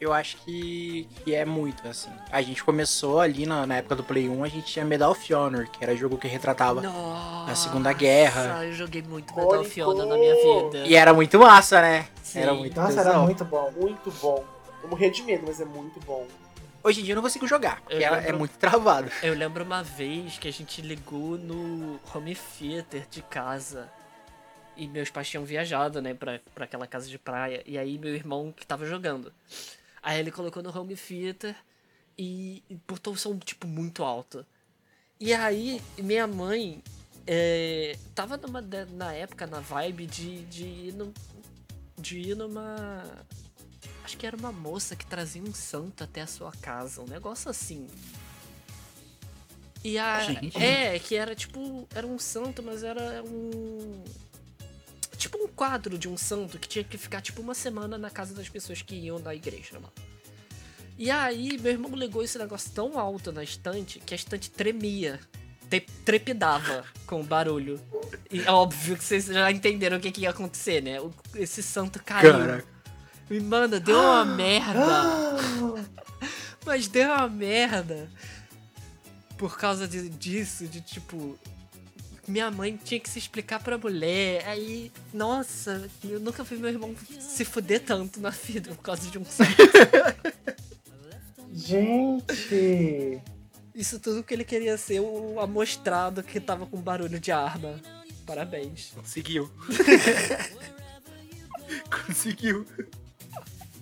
eu 0.00 0.12
acho 0.14 0.38
que, 0.38 1.06
que 1.22 1.34
é 1.34 1.44
muito, 1.44 1.86
assim. 1.86 2.10
A 2.30 2.40
gente 2.40 2.64
começou 2.64 3.20
ali 3.20 3.44
na, 3.44 3.66
na 3.66 3.76
época 3.76 3.94
do 3.96 4.02
Play 4.02 4.28
1, 4.30 4.42
a 4.42 4.48
gente 4.48 4.66
tinha 4.72 4.84
Medal 4.84 5.10
of 5.12 5.34
Honor, 5.34 5.68
que 5.68 5.84
era 5.84 5.94
jogo 5.94 6.16
que 6.16 6.26
retratava. 6.26 6.80
Nossa, 6.80 7.46
Na 7.46 7.54
Segunda 7.54 7.92
Guerra. 7.92 8.64
Eu 8.64 8.72
joguei 8.72 9.02
muito. 9.02 9.34
Medal 9.36 9.60
of 9.60 9.82
Honor 9.82 10.06
na 10.06 10.16
minha 10.16 10.34
vida. 10.34 10.86
E 10.86 10.94
era 10.96 11.12
muito 11.12 11.38
massa, 11.38 11.82
né? 11.82 12.08
Sim. 12.22 12.40
Era 12.40 12.54
muito 12.54 12.74
Nossa, 12.80 13.00
era 13.00 13.10
tesão. 13.10 13.24
muito 13.24 13.44
bom. 13.44 13.70
Muito 13.78 14.10
bom. 14.22 14.42
Eu 14.82 14.88
morria 14.88 15.10
de 15.10 15.22
medo, 15.22 15.44
mas 15.46 15.60
é 15.60 15.64
muito 15.66 16.00
bom. 16.00 16.26
Hoje 16.84 17.00
em 17.00 17.04
dia 17.04 17.12
eu 17.12 17.16
não 17.16 17.22
consigo 17.22 17.46
jogar, 17.46 17.80
porque 17.82 17.94
lembro- 17.96 18.28
é 18.28 18.32
muito 18.32 18.58
travado. 18.58 19.10
Eu 19.22 19.34
lembro 19.34 19.62
uma 19.64 19.82
vez 19.82 20.38
que 20.38 20.48
a 20.48 20.52
gente 20.52 20.80
ligou 20.82 21.38
no 21.38 22.00
home 22.12 22.34
theater 22.34 23.06
de 23.08 23.22
casa. 23.22 23.88
E 24.76 24.88
meus 24.88 25.10
pais 25.10 25.28
tinham 25.28 25.44
viajado, 25.44 26.00
né, 26.00 26.14
pra, 26.14 26.40
pra 26.54 26.64
aquela 26.64 26.86
casa 26.86 27.08
de 27.08 27.18
praia. 27.18 27.62
E 27.66 27.78
aí 27.78 27.98
meu 27.98 28.14
irmão 28.14 28.50
que 28.50 28.66
tava 28.66 28.84
jogando. 28.86 29.32
Aí 30.02 30.18
ele 30.18 30.32
colocou 30.32 30.62
no 30.62 30.76
home 30.76 30.96
theater 30.96 31.54
e, 32.18 32.62
botou 32.88 33.12
o 33.12 33.16
som, 33.16 33.38
tipo, 33.38 33.66
muito 33.66 34.02
alto. 34.02 34.44
E 35.20 35.32
aí 35.32 35.80
minha 35.98 36.26
mãe 36.26 36.82
é, 37.26 37.96
tava 38.14 38.36
numa, 38.36 38.60
na 38.60 39.12
época, 39.12 39.46
na 39.46 39.60
vibe 39.60 40.06
de, 40.06 40.44
de, 40.46 40.64
ir 40.64 40.94
no, 40.94 41.12
de 41.96 42.18
ir 42.18 42.34
numa... 42.34 43.04
Acho 44.04 44.16
que 44.16 44.26
era 44.26 44.36
uma 44.36 44.52
moça 44.52 44.96
que 44.96 45.06
trazia 45.06 45.42
um 45.42 45.54
santo 45.54 46.02
até 46.04 46.20
a 46.22 46.26
sua 46.26 46.50
casa. 46.52 47.00
Um 47.00 47.06
negócio 47.06 47.50
assim. 47.50 47.86
E 49.84 49.98
a. 49.98 50.20
Gente. 50.24 50.56
É, 50.62 50.98
que 50.98 51.14
era 51.14 51.34
tipo. 51.34 51.86
Era 51.94 52.06
um 52.06 52.18
santo, 52.18 52.62
mas 52.62 52.82
era 52.82 53.22
um. 53.24 54.02
Tipo 55.16 55.38
um 55.38 55.46
quadro 55.48 55.96
de 55.98 56.08
um 56.08 56.16
santo 56.16 56.58
que 56.58 56.66
tinha 56.68 56.82
que 56.84 56.98
ficar 56.98 57.20
tipo 57.20 57.40
uma 57.40 57.54
semana 57.54 57.96
na 57.96 58.10
casa 58.10 58.34
das 58.34 58.48
pessoas 58.48 58.82
que 58.82 58.94
iam 58.96 59.18
na 59.20 59.34
igreja 59.34 59.78
lá. 59.78 59.88
E 60.98 61.10
aí, 61.10 61.58
meu 61.58 61.72
irmão 61.72 61.94
ligou 61.94 62.22
esse 62.22 62.38
negócio 62.38 62.70
tão 62.72 62.98
alto 62.98 63.32
na 63.32 63.42
estante 63.42 63.98
que 64.00 64.14
a 64.14 64.16
estante 64.16 64.50
tremia. 64.50 65.18
te- 65.70 65.80
Trepidava 66.04 66.84
com 67.06 67.20
o 67.20 67.24
barulho. 67.24 67.80
E 68.30 68.40
é 68.42 68.50
óbvio 68.50 68.96
que 68.96 69.02
vocês 69.04 69.26
já 69.26 69.50
entenderam 69.50 69.96
o 69.96 70.00
que, 70.00 70.10
que 70.10 70.22
ia 70.22 70.30
acontecer, 70.30 70.82
né? 70.82 71.00
O- 71.00 71.12
Esse 71.34 71.62
santo 71.62 72.02
caiu. 72.04 72.30
Caraca. 72.32 72.66
E, 73.30 73.40
mano, 73.40 73.78
deu 73.80 73.98
uma 73.98 74.24
merda. 74.36 75.36
Mas 76.64 76.86
deu 76.88 77.08
uma 77.10 77.28
merda. 77.28 78.08
Por 79.36 79.58
causa 79.58 79.86
de- 79.88 80.08
disso, 80.08 80.66
de 80.66 80.80
tipo. 80.80 81.36
Minha 82.28 82.50
mãe 82.52 82.78
tinha 82.82 83.00
que 83.00 83.10
se 83.10 83.18
explicar 83.18 83.58
pra 83.60 83.76
mulher. 83.76 84.46
Aí, 84.46 84.92
nossa, 85.12 85.90
eu 86.04 86.20
nunca 86.20 86.44
vi 86.44 86.56
meu 86.56 86.70
irmão 86.70 86.94
se 87.18 87.44
fuder 87.44 87.80
tanto 87.80 88.20
na 88.20 88.30
vida 88.30 88.70
por 88.74 88.82
causa 88.82 89.10
de 89.10 89.18
um. 89.18 89.24
Gente! 91.52 93.20
Isso 93.74 93.98
tudo 93.98 94.18
porque 94.22 94.34
ele 94.34 94.44
queria 94.44 94.76
ser 94.78 95.00
o 95.00 95.40
amostrado 95.40 96.22
que 96.22 96.38
tava 96.38 96.64
com 96.66 96.80
barulho 96.80 97.18
de 97.18 97.32
arma. 97.32 97.80
Parabéns. 98.24 98.92
Conseguiu. 98.94 99.50
Conseguiu. 102.06 102.64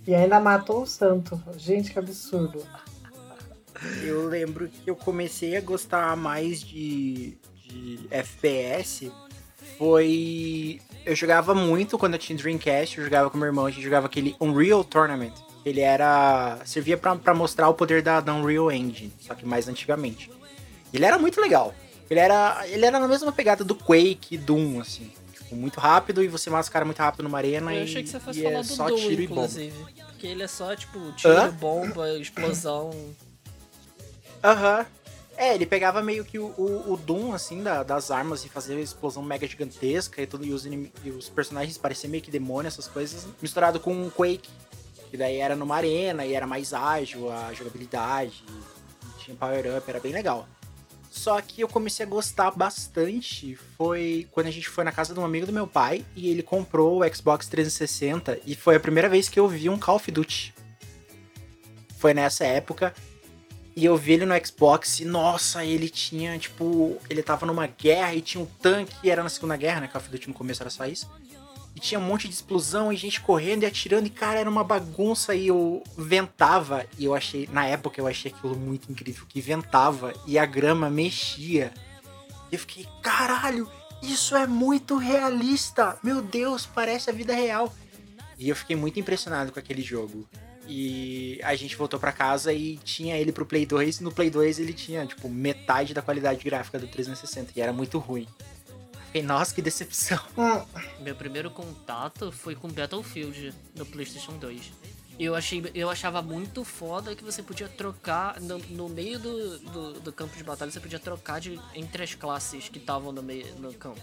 E 0.06 0.14
ainda 0.14 0.40
matou 0.40 0.82
o 0.82 0.86
santo. 0.86 1.40
Gente, 1.56 1.92
que 1.92 1.98
absurdo. 1.98 2.62
Eu 4.02 4.26
lembro 4.26 4.68
que 4.68 4.90
eu 4.90 4.96
comecei 4.96 5.56
a 5.56 5.60
gostar 5.60 6.16
mais 6.16 6.62
de, 6.62 7.38
de 7.54 8.00
FPS. 8.10 9.10
Foi. 9.78 10.80
Eu 11.06 11.16
jogava 11.16 11.54
muito 11.54 11.96
quando 11.96 12.14
eu 12.14 12.18
tinha 12.18 12.36
Dreamcast, 12.36 12.98
eu 12.98 13.04
jogava 13.04 13.30
com 13.30 13.38
meu 13.38 13.46
irmão, 13.46 13.64
a 13.64 13.70
gente 13.70 13.82
jogava 13.82 14.06
aquele 14.06 14.36
Unreal 14.40 14.84
Tournament. 14.84 15.32
Ele 15.64 15.80
era. 15.80 16.58
servia 16.64 16.96
pra 16.96 17.34
mostrar 17.34 17.68
o 17.68 17.74
poder 17.74 18.02
da, 18.02 18.20
da 18.20 18.34
Unreal 18.34 18.70
Engine, 18.70 19.12
só 19.18 19.34
que 19.34 19.46
mais 19.46 19.68
antigamente. 19.68 20.30
Ele 20.92 21.04
era 21.04 21.18
muito 21.18 21.40
legal. 21.40 21.74
Ele 22.10 22.20
era. 22.20 22.66
Ele 22.66 22.84
era 22.84 22.98
na 22.98 23.08
mesma 23.08 23.32
pegada 23.32 23.64
do 23.64 23.74
Quake 23.74 24.34
e 24.34 24.38
Doom, 24.38 24.80
assim. 24.80 25.10
Tipo, 25.50 25.56
muito 25.56 25.80
rápido 25.80 26.22
e 26.22 26.28
você 26.28 26.48
caras 26.68 26.86
muito 26.86 26.98
rápido 26.98 27.24
numa 27.24 27.38
arena 27.38 27.74
Eu 27.74 27.80
e, 27.80 27.82
achei 27.82 28.02
que 28.04 28.08
você 28.08 28.20
fosse 28.20 28.38
e 28.38 28.42
falar 28.44 28.58
é 28.58 28.62
do 28.62 28.68
só 28.68 28.86
Doom, 28.86 28.96
tiro 28.96 29.22
e 29.22 29.26
bomba. 29.26 29.40
inclusive. 29.42 29.84
Porque 30.06 30.26
ele 30.28 30.42
é 30.44 30.46
só, 30.46 30.76
tipo, 30.76 31.12
tiro, 31.12 31.32
Hã? 31.32 31.50
bomba, 31.50 32.08
explosão. 32.18 32.90
Aham. 34.44 34.86
É, 35.36 35.54
ele 35.54 35.64
pegava 35.66 36.02
meio 36.02 36.24
que 36.24 36.38
o, 36.38 36.46
o, 36.48 36.92
o 36.92 36.96
Doom, 36.98 37.32
assim, 37.32 37.62
da- 37.62 37.82
das 37.82 38.10
armas 38.10 38.44
e 38.44 38.48
fazia 38.48 38.78
explosão 38.78 39.22
mega 39.22 39.46
gigantesca 39.46 40.20
e, 40.22 40.26
tudo, 40.26 40.44
e, 40.44 40.52
os, 40.52 40.66
e 40.66 41.10
os 41.10 41.28
personagens 41.30 41.78
pareciam 41.78 42.10
meio 42.10 42.22
que 42.22 42.30
demônios, 42.30 42.74
essas 42.74 42.86
coisas, 42.86 43.26
misturado 43.40 43.80
com 43.80 44.06
o 44.06 44.10
Quake. 44.10 44.50
Que 45.10 45.16
daí 45.16 45.38
era 45.38 45.56
numa 45.56 45.74
arena 45.74 46.24
e 46.26 46.34
era 46.34 46.46
mais 46.46 46.72
ágil 46.72 47.32
a 47.32 47.52
jogabilidade, 47.52 48.44
e 48.46 49.24
tinha 49.24 49.36
power-up, 49.36 49.82
era 49.90 49.98
bem 49.98 50.12
legal. 50.12 50.46
Só 51.10 51.40
que 51.40 51.60
eu 51.60 51.66
comecei 51.66 52.06
a 52.06 52.08
gostar 52.08 52.52
bastante 52.52 53.56
foi 53.76 54.28
quando 54.30 54.46
a 54.46 54.50
gente 54.50 54.68
foi 54.68 54.84
na 54.84 54.92
casa 54.92 55.12
de 55.12 55.18
um 55.18 55.24
amigo 55.24 55.44
do 55.44 55.52
meu 55.52 55.66
pai 55.66 56.06
e 56.14 56.30
ele 56.30 56.40
comprou 56.40 57.02
o 57.02 57.14
Xbox 57.14 57.48
360 57.48 58.38
e 58.46 58.54
foi 58.54 58.76
a 58.76 58.80
primeira 58.80 59.08
vez 59.08 59.28
que 59.28 59.38
eu 59.38 59.48
vi 59.48 59.68
um 59.68 59.76
Call 59.76 59.96
of 59.96 60.08
Duty. 60.08 60.54
Foi 61.98 62.14
nessa 62.14 62.44
época 62.44 62.94
e 63.74 63.84
eu 63.84 63.96
vi 63.96 64.12
ele 64.12 64.24
no 64.24 64.34
Xbox 64.46 65.00
e, 65.00 65.04
nossa, 65.04 65.64
ele 65.64 65.88
tinha, 65.88 66.38
tipo, 66.38 66.96
ele 67.08 67.22
tava 67.22 67.44
numa 67.44 67.66
guerra 67.66 68.14
e 68.14 68.20
tinha 68.20 68.42
um 68.42 68.46
tanque, 68.46 68.94
e 69.02 69.10
era 69.10 69.22
na 69.22 69.28
Segunda 69.28 69.56
Guerra, 69.56 69.80
né? 69.80 69.88
Call 69.88 70.00
of 70.00 70.10
Duty 70.10 70.28
no 70.28 70.34
começo 70.34 70.62
era 70.62 70.70
só 70.70 70.86
isso. 70.86 71.10
E 71.74 71.80
tinha 71.80 72.00
um 72.00 72.04
monte 72.04 72.28
de 72.28 72.34
explosão 72.34 72.92
e 72.92 72.96
gente 72.96 73.20
correndo 73.20 73.62
e 73.62 73.66
atirando, 73.66 74.06
e 74.06 74.10
cara, 74.10 74.40
era 74.40 74.50
uma 74.50 74.64
bagunça 74.64 75.34
e 75.34 75.46
eu 75.46 75.82
ventava. 75.96 76.84
E 76.98 77.04
eu 77.04 77.14
achei, 77.14 77.48
na 77.52 77.66
época 77.66 78.00
eu 78.00 78.06
achei 78.06 78.32
aquilo 78.32 78.56
muito 78.56 78.90
incrível, 78.90 79.24
que 79.28 79.40
ventava 79.40 80.12
e 80.26 80.38
a 80.38 80.44
grama 80.44 80.90
mexia. 80.90 81.72
E 82.50 82.54
eu 82.54 82.58
fiquei, 82.58 82.86
caralho, 83.02 83.70
isso 84.02 84.34
é 84.34 84.46
muito 84.46 84.96
realista! 84.96 85.98
Meu 86.02 86.20
Deus, 86.20 86.66
parece 86.66 87.10
a 87.10 87.12
vida 87.12 87.34
real. 87.34 87.72
E 88.38 88.48
eu 88.48 88.56
fiquei 88.56 88.74
muito 88.74 88.98
impressionado 88.98 89.52
com 89.52 89.58
aquele 89.58 89.82
jogo. 89.82 90.26
E 90.66 91.38
a 91.42 91.54
gente 91.56 91.76
voltou 91.76 91.98
pra 91.98 92.12
casa 92.12 92.52
e 92.52 92.78
tinha 92.78 93.16
ele 93.16 93.32
pro 93.32 93.44
Play 93.44 93.66
2. 93.66 93.98
E 93.98 94.02
no 94.02 94.12
Play 94.12 94.30
2 94.30 94.58
ele 94.58 94.72
tinha, 94.72 95.04
tipo, 95.04 95.28
metade 95.28 95.92
da 95.92 96.00
qualidade 96.00 96.42
gráfica 96.44 96.78
do 96.78 96.86
360. 96.86 97.52
E 97.54 97.60
era 97.60 97.72
muito 97.72 97.98
ruim. 97.98 98.26
Fiquei, 99.10 99.22
nossa, 99.22 99.52
que 99.52 99.60
decepção. 99.60 100.20
Hum, 100.38 100.64
Meu 101.00 101.16
primeiro 101.16 101.50
contato 101.50 102.30
foi 102.30 102.54
com 102.54 102.68
Battlefield 102.68 103.52
no 103.74 103.84
PlayStation 103.84 104.32
2. 104.38 104.72
Eu, 105.18 105.34
achei, 105.34 105.62
eu 105.74 105.90
achava 105.90 106.22
muito 106.22 106.64
foda 106.64 107.14
que 107.16 107.24
você 107.24 107.42
podia 107.42 107.68
trocar, 107.68 108.40
no, 108.40 108.58
no 108.70 108.88
meio 108.88 109.18
do, 109.18 109.58
do, 109.58 109.92
do 110.00 110.12
campo 110.12 110.36
de 110.36 110.44
batalha, 110.44 110.70
você 110.70 110.80
podia 110.80 110.98
trocar 111.00 111.40
de, 111.40 111.60
entre 111.74 112.04
as 112.04 112.14
classes 112.14 112.68
que 112.68 112.78
estavam 112.78 113.10
no, 113.10 113.22
meio, 113.22 113.44
no 113.56 113.74
campo. 113.74 114.00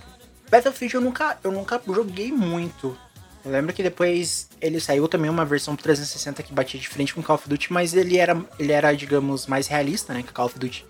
Battlefield 0.52 0.96
eu 0.96 1.02
nunca, 1.02 1.40
eu 1.44 1.52
nunca 1.52 1.82
joguei 1.88 2.32
muito. 2.32 2.96
Eu 3.46 3.52
lembro 3.52 3.74
que 3.74 3.82
depois 3.82 4.50
ele 4.60 4.80
saiu 4.80 5.08
também 5.08 5.30
uma 5.30 5.46
versão 5.46 5.74
pro 5.74 5.84
360 5.84 6.44
que 6.44 6.54
batia 6.54 6.80
de 6.80 6.88
frente 6.90 7.16
com 7.16 7.24
Call 7.24 7.38
of 7.38 7.48
Duty, 7.48 7.72
mas 7.72 7.94
ele 7.94 8.18
era, 8.18 8.40
ele 8.60 8.74
era 8.74 8.94
digamos, 8.94 9.48
mais 9.48 9.68
realista, 9.68 10.14
né, 10.14 10.22
que 10.22 10.34
Call 10.34 10.48
of 10.48 10.60
Duty. 10.60 10.86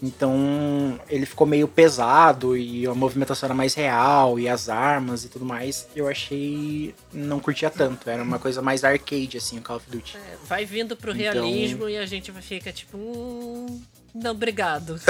Então 0.00 1.00
ele 1.08 1.26
ficou 1.26 1.44
meio 1.46 1.66
pesado 1.66 2.56
e 2.56 2.86
a 2.86 2.94
movimentação 2.94 3.48
era 3.48 3.54
mais 3.54 3.74
real 3.74 4.38
e 4.38 4.48
as 4.48 4.68
armas 4.68 5.24
e 5.24 5.28
tudo 5.28 5.44
mais. 5.44 5.88
Eu 5.94 6.06
achei. 6.08 6.94
não 7.12 7.40
curtia 7.40 7.68
tanto. 7.68 8.08
Era 8.08 8.22
uma 8.22 8.38
coisa 8.38 8.62
mais 8.62 8.84
arcade, 8.84 9.36
assim, 9.36 9.58
o 9.58 9.62
Call 9.62 9.76
of 9.78 9.90
Duty. 9.90 10.16
É, 10.16 10.36
vai 10.46 10.64
vindo 10.64 10.96
pro 10.96 11.10
Então- 11.10 11.22
realismo 11.42 11.88
e 11.88 11.96
a 11.96 12.06
gente 12.06 12.30
fica 12.40 12.72
tipo. 12.72 12.96
Hum, 12.96 13.82
não, 14.14 14.30
obrigado. 14.30 15.00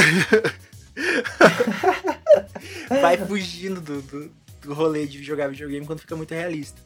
vai 2.89 3.17
fugindo 3.19 3.81
do, 3.81 4.03
do, 4.03 4.31
do 4.63 4.75
rolê 4.75 5.07
de 5.07 5.23
jogar 5.23 5.49
videogame 5.49 5.87
quando 5.87 6.01
fica 6.01 6.17
muito 6.17 6.33
realista. 6.35 6.81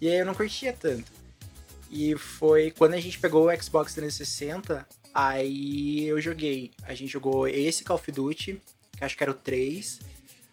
E 0.00 0.08
aí 0.08 0.16
eu 0.18 0.26
não 0.26 0.34
curtia 0.34 0.72
tanto. 0.72 1.10
E 1.90 2.16
foi 2.16 2.70
quando 2.70 2.94
a 2.94 3.00
gente 3.00 3.18
pegou 3.18 3.48
o 3.48 3.62
Xbox 3.62 3.92
360, 3.94 4.86
aí 5.14 6.06
eu 6.06 6.20
joguei. 6.20 6.70
A 6.84 6.94
gente 6.94 7.12
jogou 7.12 7.46
esse 7.48 7.84
Call 7.84 7.96
of 7.96 8.10
Duty, 8.10 8.60
que 8.96 9.04
acho 9.04 9.16
que 9.16 9.22
era 9.22 9.30
o 9.30 9.34
3. 9.34 10.00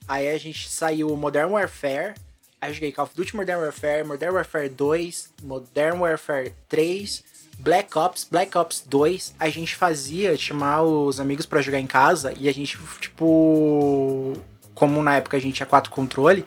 Aí 0.07 0.29
a 0.29 0.37
gente 0.37 0.69
saiu 0.69 1.15
Modern 1.15 1.51
Warfare. 1.51 2.15
Aí 2.61 2.69
eu 2.69 2.73
joguei 2.73 2.91
Call 2.91 3.05
of 3.05 3.15
Duty 3.15 3.35
Modern 3.35 3.61
Warfare, 3.61 4.03
Modern 4.03 4.33
Warfare 4.33 4.69
2, 4.69 5.29
Modern 5.43 5.99
Warfare 5.99 6.53
3, 6.67 7.23
Black 7.59 7.97
Ops, 7.97 8.27
Black 8.29 8.57
Ops 8.57 8.83
2. 8.87 9.35
A 9.39 9.49
gente 9.49 9.75
fazia 9.75 10.35
chamar 10.37 10.83
os 10.83 11.19
amigos 11.19 11.45
pra 11.45 11.61
jogar 11.61 11.79
em 11.79 11.87
casa 11.87 12.33
e 12.37 12.49
a 12.49 12.53
gente, 12.53 12.77
tipo, 12.99 14.33
como 14.73 15.03
na 15.03 15.17
época 15.17 15.37
a 15.37 15.39
gente 15.39 15.55
tinha 15.55 15.67
quatro 15.67 15.91
controle, 15.91 16.45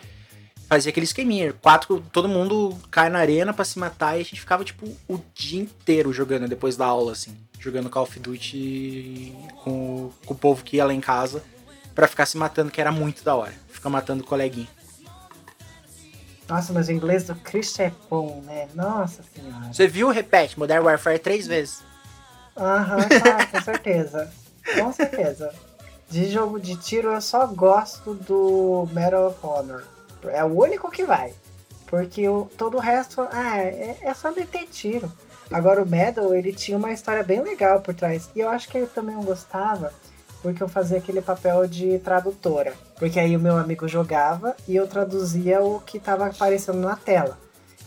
fazia 0.73 0.89
aquele 0.89 1.05
esqueminha. 1.05 1.53
Quatro, 1.53 2.03
todo 2.11 2.27
mundo 2.27 2.75
cai 2.91 3.11
na 3.11 3.19
arena 3.19 3.53
pra 3.53 3.63
se 3.63 3.79
matar 3.79 4.17
e 4.17 4.23
a 4.23 4.25
gente 4.25 4.41
ficava, 4.41 4.65
tipo, 4.65 4.87
o 5.07 5.19
dia 5.35 5.61
inteiro 5.61 6.15
jogando 6.15 6.49
depois 6.49 6.79
da 6.79 6.87
aula, 6.87 7.13
assim. 7.13 7.37
Jogando 7.59 7.91
Call 7.91 8.05
of 8.05 8.19
Duty 8.19 9.35
com, 9.63 9.71
o- 10.07 10.15
com 10.25 10.33
o 10.33 10.37
povo 10.37 10.65
que 10.65 10.77
ia 10.79 10.85
lá 10.87 10.95
em 10.95 11.01
casa 11.01 11.45
pra 11.95 12.09
ficar 12.09 12.25
se 12.25 12.39
matando, 12.39 12.71
que 12.71 12.81
era 12.81 12.91
muito 12.91 13.23
da 13.23 13.35
hora. 13.37 13.53
Ficar 13.69 13.91
matando 13.91 14.23
o 14.23 14.27
coleguinha. 14.27 14.67
Nossa, 16.49 16.73
mas 16.73 16.89
o 16.89 16.93
inglês 16.93 17.25
do 17.25 17.35
Christian 17.35 17.85
é 17.87 17.93
bom, 18.09 18.41
né? 18.47 18.69
Nossa 18.75 19.23
senhora. 19.35 19.73
Você 19.73 19.87
viu? 19.87 20.09
Repete, 20.09 20.59
Modern 20.59 20.85
Warfare 20.87 21.19
três 21.19 21.47
vezes. 21.47 21.83
Aham, 22.57 22.97
claro, 23.09 23.47
com 23.49 23.61
certeza. 23.61 24.33
Com 24.79 24.91
certeza. 24.93 25.55
De 26.11 26.31
jogo 26.31 26.59
de 26.59 26.77
tiro 26.77 27.13
eu 27.13 27.21
só 27.21 27.47
gosto 27.47 28.15
do 28.15 28.89
Medal 28.93 29.29
of 29.29 29.39
Honor. 29.47 29.85
É 30.31 30.45
o 30.45 30.49
único 30.59 30.91
que 30.91 31.05
vai. 31.05 31.33
Porque 31.87 32.27
o, 32.29 32.49
todo 32.57 32.77
o 32.77 32.81
resto, 32.81 33.21
ah, 33.31 33.59
é, 33.59 33.99
é 34.01 34.15
só 34.15 34.31
meter 34.33 34.67
tiro. 34.67 35.13
Agora 35.51 35.83
o 35.83 35.87
Medal, 35.87 36.35
ele 36.35 36.53
tinha 36.53 36.79
uma 36.79 36.93
história 36.93 37.23
bem 37.23 37.43
legal 37.43 37.81
por 37.81 37.95
trás. 37.95 38.31
E 38.35 38.41
eu 38.41 38.49
acho 38.49 38.69
que 38.69 38.79
eu 38.79 38.87
também 38.87 39.15
gostava, 39.17 39.93
porque 40.41 40.63
eu 40.63 40.69
fazia 40.69 40.97
aquele 40.99 41.21
papel 41.21 41.67
de 41.67 41.99
tradutora. 41.99 42.73
Porque 42.99 43.21
aí 43.21 43.37
o 43.37 43.41
meu 43.41 43.57
amigo 43.59 43.87
jogava 43.87 44.57
e 44.67 44.75
eu 44.75 44.87
traduzia 44.89 45.61
o 45.61 45.81
que 45.81 45.99
tava 46.01 46.27
aparecendo 46.29 46.79
na 46.81 46.97
tela. 46.97 47.39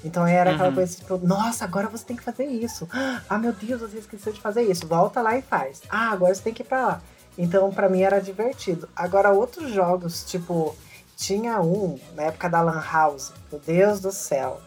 Então 0.04 0.28
era 0.28 0.52
aquela 0.52 0.70
Uhum. 0.70 0.76
coisa 0.76 0.96
tipo, 0.98 1.18
nossa, 1.26 1.66
agora 1.66 1.88
você 1.88 2.06
tem 2.06 2.16
que 2.16 2.22
fazer 2.24 2.46
isso. 2.46 2.88
Ah, 3.28 3.40
meu 3.40 3.52
Deus, 3.54 3.82
você 3.82 3.98
esqueceu 3.98 4.32
de 4.32 4.40
fazer 4.40 4.62
isso. 4.62 4.86
Volta 4.86 5.20
lá 5.24 5.36
e 5.36 5.42
faz. 5.42 5.82
Ah, 5.90 6.12
agora 6.12 6.36
você 6.36 6.44
tem 6.44 6.54
que 6.54 6.62
ir 6.62 6.66
pra 6.66 6.86
lá. 6.86 7.02
Então, 7.36 7.72
pra 7.72 7.90
mim 7.90 8.04
era 8.04 8.22
divertido. 8.22 8.88
Agora, 8.96 9.32
outros 9.32 9.72
jogos, 9.72 10.24
tipo, 10.24 10.76
tinha 11.16 11.60
um 11.62 12.00
na 12.14 12.24
época 12.24 12.50
da 12.50 12.62
Lan 12.62 12.82
House. 12.82 13.32
Meu 13.52 13.60
Deus 13.62 14.00
do 14.00 14.12
céu. 14.12 14.62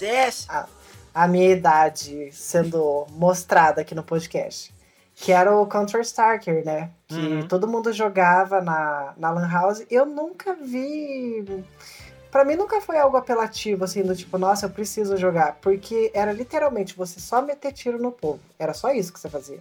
Yes! 0.00 0.46
A 1.14 1.28
minha 1.28 1.50
idade 1.50 2.30
sendo 2.32 3.06
mostrada 3.10 3.80
aqui 3.82 3.94
no 3.94 4.02
podcast. 4.02 4.74
Que 5.14 5.30
era 5.30 5.54
o 5.56 5.66
Counter-Strike, 5.66 6.50
né? 6.64 6.90
Que 7.06 7.14
Uhum. 7.14 7.46
todo 7.48 7.68
mundo 7.68 7.92
jogava 7.92 8.60
na, 8.60 9.14
na 9.16 9.30
Lan 9.30 9.48
House. 9.48 9.84
Eu 9.90 10.04
nunca 10.06 10.54
vi 10.54 11.64
Pra 12.32 12.44
mim 12.44 12.56
nunca 12.56 12.80
foi 12.80 12.98
algo 12.98 13.16
apelativo, 13.16 13.84
assim, 13.84 14.02
do 14.02 14.16
tipo, 14.16 14.36
nossa, 14.38 14.66
eu 14.66 14.70
preciso 14.70 15.16
jogar. 15.16 15.58
Porque 15.62 16.10
era 16.12 16.32
literalmente 16.32 16.96
você 16.96 17.20
só 17.20 17.40
meter 17.40 17.70
tiro 17.72 17.96
no 18.02 18.10
povo. 18.10 18.40
Era 18.58 18.74
só 18.74 18.90
isso 18.90 19.12
que 19.12 19.20
você 19.20 19.28
fazia. 19.30 19.60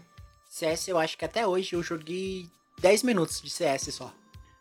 CS, 0.50 0.88
eu 0.88 0.98
acho 0.98 1.16
que 1.16 1.24
até 1.24 1.46
hoje 1.46 1.76
eu 1.76 1.84
joguei 1.84 2.48
10 2.80 3.04
minutos 3.04 3.40
de 3.40 3.50
CS 3.52 3.94
só. 3.94 4.12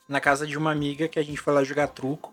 Na 0.08 0.20
casa 0.20 0.46
de 0.46 0.56
uma 0.58 0.70
amiga 0.70 1.08
que 1.08 1.18
a 1.18 1.22
gente 1.22 1.40
foi 1.40 1.52
lá 1.52 1.64
jogar 1.64 1.88
truco. 1.88 2.32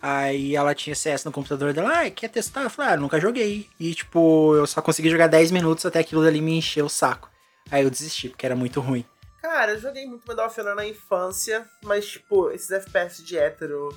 Aí 0.00 0.56
ela 0.56 0.74
tinha 0.74 0.96
CS 0.96 1.24
no 1.24 1.30
computador 1.30 1.72
dela, 1.72 2.00
ah, 2.00 2.10
quer 2.10 2.28
testar? 2.28 2.64
Eu 2.64 2.70
falei, 2.70 2.92
ah, 2.92 2.96
nunca 2.96 3.20
joguei. 3.20 3.68
E 3.78 3.94
tipo, 3.94 4.56
eu 4.56 4.66
só 4.66 4.82
consegui 4.82 5.08
jogar 5.08 5.28
10 5.28 5.52
minutos 5.52 5.86
até 5.86 6.00
aquilo 6.00 6.24
dali 6.24 6.40
me 6.40 6.58
encheu 6.58 6.86
o 6.86 6.90
saco. 6.90 7.30
Aí 7.70 7.84
eu 7.84 7.90
desisti, 7.90 8.28
porque 8.28 8.44
era 8.44 8.56
muito 8.56 8.80
ruim. 8.80 9.04
Cara, 9.40 9.72
eu 9.72 9.80
joguei 9.80 10.06
muito 10.06 10.24
Honor 10.30 10.74
na 10.74 10.86
infância, 10.86 11.68
mas, 11.82 12.06
tipo, 12.06 12.50
esses 12.50 12.70
FPS 12.70 13.24
de 13.24 13.36
hétero 13.36 13.88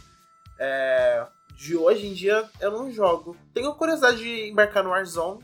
é, 0.60 1.26
de 1.56 1.76
hoje 1.76 2.08
em 2.08 2.14
dia 2.14 2.50
eu 2.60 2.72
não 2.72 2.92
jogo. 2.92 3.36
Tenho 3.54 3.74
curiosidade 3.76 4.18
de 4.18 4.50
embarcar 4.50 4.84
no 4.84 4.90
Warzone. 4.90 5.44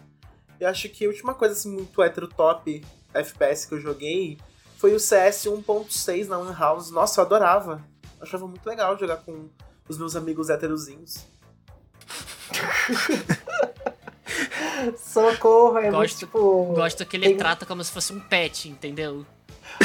Eu 0.59 0.68
acho 0.68 0.89
que 0.89 1.05
a 1.05 1.07
última 1.07 1.34
coisa 1.34 1.53
assim, 1.53 1.72
muito 1.72 2.01
hétero 2.01 2.28
top 2.28 2.84
FPS 3.14 3.68
que 3.68 3.74
eu 3.74 3.82
joguei 3.82 4.38
foi 4.82 4.95
o 4.95 4.99
CS 4.99 5.45
1.6 5.45 6.27
na 6.27 6.38
Lan 6.38 6.55
House. 6.57 6.89
Nossa, 6.89 7.21
eu 7.21 7.25
adorava. 7.25 7.82
Eu 8.19 8.23
achava 8.23 8.47
muito 8.47 8.65
legal 8.67 8.97
jogar 8.97 9.17
com 9.17 9.47
os 9.88 9.97
meus 9.97 10.15
amigos 10.15 10.49
héterozinhos. 10.49 11.25
Socorro, 14.97 15.77
é 15.77 15.82
muito, 15.84 15.95
Gosto- 15.97 16.17
tipo. 16.19 16.65
Gosto 16.73 17.05
que 17.05 17.17
ele 17.17 17.27
tem- 17.27 17.38
trata 17.38 17.65
como 17.65 17.84
se 17.84 17.91
fosse 17.91 18.11
um 18.11 18.19
pet, 18.19 18.67
entendeu? 18.69 19.25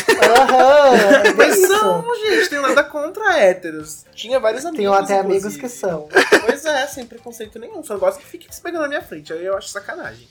Aham, 0.09 0.97
é 1.27 1.33
Mas 1.35 1.57
isso. 1.59 1.69
são, 1.69 2.03
gente, 2.17 2.49
tenho 2.49 2.63
nada 2.63 2.83
contra 2.85 3.39
héteros. 3.39 4.05
Tinha 4.15 4.41
vários 4.41 4.65
amigos. 4.65 4.79
Tenho 4.79 4.93
até 4.95 5.19
amigos 5.19 5.55
inclusive. 5.55 5.63
que 5.63 5.69
são. 5.69 6.09
Pois 6.45 6.65
é, 6.65 6.87
sem 6.87 7.07
preconceito 7.07 7.59
nenhum. 7.59 7.83
Só 7.85 7.95
não 7.95 8.01
gosto 8.01 8.19
que 8.19 8.27
fique 8.27 8.53
se 8.55 8.61
pegando 8.61 8.83
na 8.83 8.89
minha 8.89 9.03
frente. 9.03 9.33
Aí 9.33 9.45
eu 9.45 9.57
acho 9.57 9.69
sacanagem. 9.69 10.29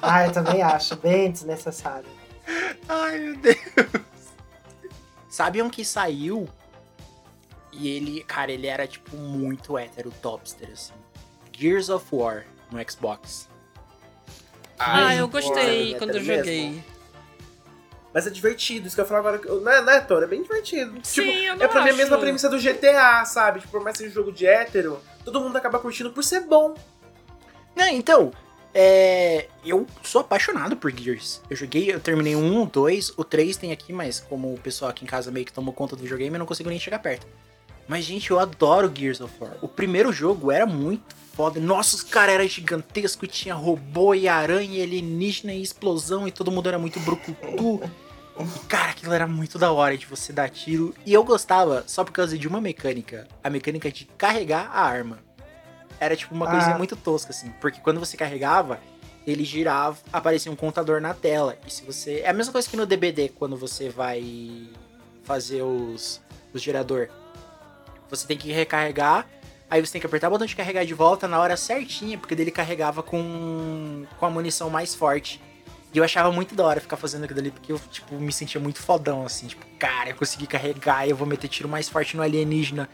Ah, 0.00 0.26
eu 0.26 0.32
também 0.32 0.62
acho, 0.62 0.96
bem 0.96 1.30
desnecessário. 1.30 2.08
Ai, 2.88 3.18
meu 3.18 3.36
Deus. 3.36 3.58
Sabe 5.28 5.62
um 5.62 5.70
que 5.70 5.84
saiu? 5.84 6.48
E 7.72 7.88
ele, 7.88 8.24
cara, 8.24 8.50
ele 8.50 8.66
era 8.66 8.86
tipo 8.86 9.16
muito 9.16 9.78
hétero 9.78 10.10
topster, 10.22 10.70
assim. 10.72 10.94
Gears 11.52 11.88
of 11.88 12.06
War 12.12 12.44
no 12.70 12.78
Xbox. 12.90 13.48
Ah, 14.78 15.14
eu 15.14 15.28
gostei 15.28 15.94
quando 15.96 16.10
eu 16.10 16.22
mesmo. 16.22 16.36
joguei. 16.36 16.84
Mas 18.12 18.26
é 18.26 18.30
divertido, 18.30 18.86
isso 18.86 18.96
que 18.96 19.00
eu 19.00 19.04
ia 19.04 19.08
falar 19.08 19.20
agora. 19.20 19.60
Né, 19.60 19.82
né 19.82 20.00
Thor? 20.00 20.22
É 20.22 20.26
bem 20.26 20.42
divertido. 20.42 20.98
Sim, 21.02 21.22
tipo, 21.22 21.38
eu 21.38 21.56
não 21.56 21.64
é 21.64 21.68
pra 21.68 21.84
mim 21.84 21.90
a 21.90 21.94
mesma 21.94 22.18
premissa 22.18 22.48
do 22.48 22.58
GTA, 22.58 23.24
sabe? 23.24 23.60
Tipo, 23.60 23.72
por 23.72 23.82
mais 23.82 23.96
que 23.96 24.04
seja 24.04 24.10
um 24.10 24.14
jogo 24.14 24.32
de 24.32 24.46
hétero, 24.46 25.00
todo 25.24 25.40
mundo 25.40 25.56
acaba 25.56 25.78
curtindo 25.78 26.10
por 26.10 26.24
ser 26.24 26.40
bom. 26.40 26.74
Não, 27.76 27.86
então, 27.88 28.32
é, 28.74 29.48
eu 29.64 29.86
sou 30.02 30.20
apaixonado 30.20 30.76
por 30.76 30.90
Gears. 30.90 31.40
Eu 31.48 31.56
joguei, 31.56 31.92
eu 31.92 32.00
terminei 32.00 32.34
o 32.34 32.38
1, 32.38 32.62
o 32.62 32.66
2, 32.66 33.12
o 33.16 33.24
3 33.24 33.56
tem 33.56 33.72
aqui, 33.72 33.92
mas 33.92 34.20
como 34.20 34.52
o 34.52 34.58
pessoal 34.58 34.90
aqui 34.90 35.04
em 35.04 35.08
casa 35.08 35.30
meio 35.30 35.46
que 35.46 35.52
tomou 35.52 35.72
conta 35.72 35.96
do 35.96 36.02
videogame, 36.02 36.34
eu 36.34 36.38
não 36.38 36.46
consigo 36.46 36.68
nem 36.68 36.78
chegar 36.78 36.98
perto. 36.98 37.26
Mas, 37.88 38.04
gente, 38.04 38.30
eu 38.30 38.38
adoro 38.38 38.92
Gears 38.94 39.20
of 39.20 39.32
War. 39.40 39.56
O 39.62 39.68
primeiro 39.68 40.12
jogo 40.12 40.52
era 40.52 40.66
muito 40.66 41.16
foda. 41.34 41.58
Nossa, 41.58 41.96
os 41.96 42.02
caras 42.02 42.34
eram 42.34 42.46
gigantescos, 42.46 43.28
tinha 43.30 43.54
robô 43.54 44.14
e 44.14 44.28
aranha, 44.28 44.82
alienígena 44.82 45.54
e 45.54 45.62
explosão, 45.62 46.28
e 46.28 46.30
todo 46.30 46.50
mundo 46.50 46.68
era 46.68 46.78
muito 46.78 47.00
brucutu. 47.00 47.80
E, 48.38 48.66
cara, 48.68 48.90
aquilo 48.90 49.14
era 49.14 49.26
muito 49.26 49.58
da 49.58 49.72
hora 49.72 49.96
de 49.96 50.04
você 50.04 50.32
dar 50.32 50.50
tiro. 50.50 50.94
E 51.06 51.14
eu 51.14 51.24
gostava 51.24 51.82
só 51.86 52.04
por 52.04 52.12
causa 52.12 52.36
de 52.36 52.46
uma 52.46 52.60
mecânica. 52.60 53.26
A 53.42 53.48
mecânica 53.48 53.90
de 53.90 54.04
carregar 54.18 54.70
a 54.70 54.82
arma. 54.82 55.27
Era 56.00 56.16
tipo 56.16 56.34
uma 56.34 56.46
Ah. 56.46 56.50
coisinha 56.52 56.76
muito 56.78 56.96
tosca, 56.96 57.30
assim. 57.30 57.50
Porque 57.60 57.80
quando 57.80 57.98
você 58.00 58.16
carregava, 58.16 58.78
ele 59.26 59.44
girava, 59.44 59.98
aparecia 60.12 60.50
um 60.50 60.56
contador 60.56 61.00
na 61.00 61.12
tela. 61.14 61.56
E 61.66 61.72
se 61.72 61.82
você. 61.84 62.20
É 62.20 62.30
a 62.30 62.32
mesma 62.32 62.52
coisa 62.52 62.68
que 62.68 62.76
no 62.76 62.86
DBD, 62.86 63.30
quando 63.30 63.56
você 63.56 63.88
vai 63.88 64.68
fazer 65.24 65.62
os, 65.62 66.20
os 66.54 66.62
gerador. 66.62 67.08
Você 68.10 68.26
tem 68.26 68.38
que 68.38 68.50
recarregar, 68.50 69.26
aí 69.68 69.84
você 69.84 69.92
tem 69.92 70.00
que 70.00 70.06
apertar 70.06 70.28
o 70.28 70.30
botão 70.30 70.46
de 70.46 70.56
carregar 70.56 70.84
de 70.86 70.94
volta 70.94 71.28
na 71.28 71.38
hora 71.38 71.56
certinha, 71.58 72.16
porque 72.16 72.34
dele 72.34 72.50
carregava 72.50 73.02
com, 73.02 74.06
com 74.18 74.24
a 74.26 74.30
munição 74.30 74.70
mais 74.70 74.94
forte. 74.94 75.42
E 75.92 75.98
eu 75.98 76.04
achava 76.04 76.30
muito 76.32 76.54
da 76.54 76.64
hora 76.64 76.80
ficar 76.80 76.96
fazendo 76.96 77.24
aquilo 77.24 77.40
ali, 77.40 77.50
porque 77.50 77.72
eu, 77.72 77.78
tipo, 77.90 78.14
me 78.14 78.32
sentia 78.32 78.60
muito 78.60 78.80
fodão, 78.80 79.26
assim. 79.26 79.46
Tipo, 79.46 79.66
cara, 79.78 80.10
eu 80.10 80.16
consegui 80.16 80.46
carregar, 80.46 81.06
eu 81.06 81.16
vou 81.16 81.26
meter 81.26 81.48
tiro 81.48 81.68
mais 81.68 81.88
forte 81.88 82.16
no 82.16 82.22
alienígena. 82.22 82.88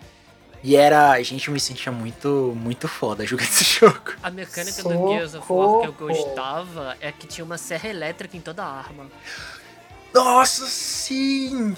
E 0.65 0.77
era. 0.77 1.23
Gente, 1.23 1.49
eu 1.49 1.55
me 1.55 1.61
sentia 1.61 1.93
muito, 1.93 2.55
muito 2.57 2.89
foda 2.89 3.25
jogando 3.27 3.49
esse 3.49 3.79
jogo. 3.81 4.15
A 4.23 4.31
mecânica 4.31 4.83
do 4.83 5.09
Gears 5.09 5.35
of 5.35 5.53
War 5.53 5.81
que 5.81 5.87
eu 5.87 5.93
Socorro. 5.93 6.09
gostava 6.09 6.97
é 7.03 7.12
que 7.12 7.27
tinha 7.27 7.45
uma 7.45 7.59
serra 7.59 7.91
elétrica 7.91 8.35
em 8.35 8.41
toda 8.41 8.65
a 8.65 8.79
arma. 8.79 9.07
Nossa, 10.15 10.65
sim! 10.67 11.77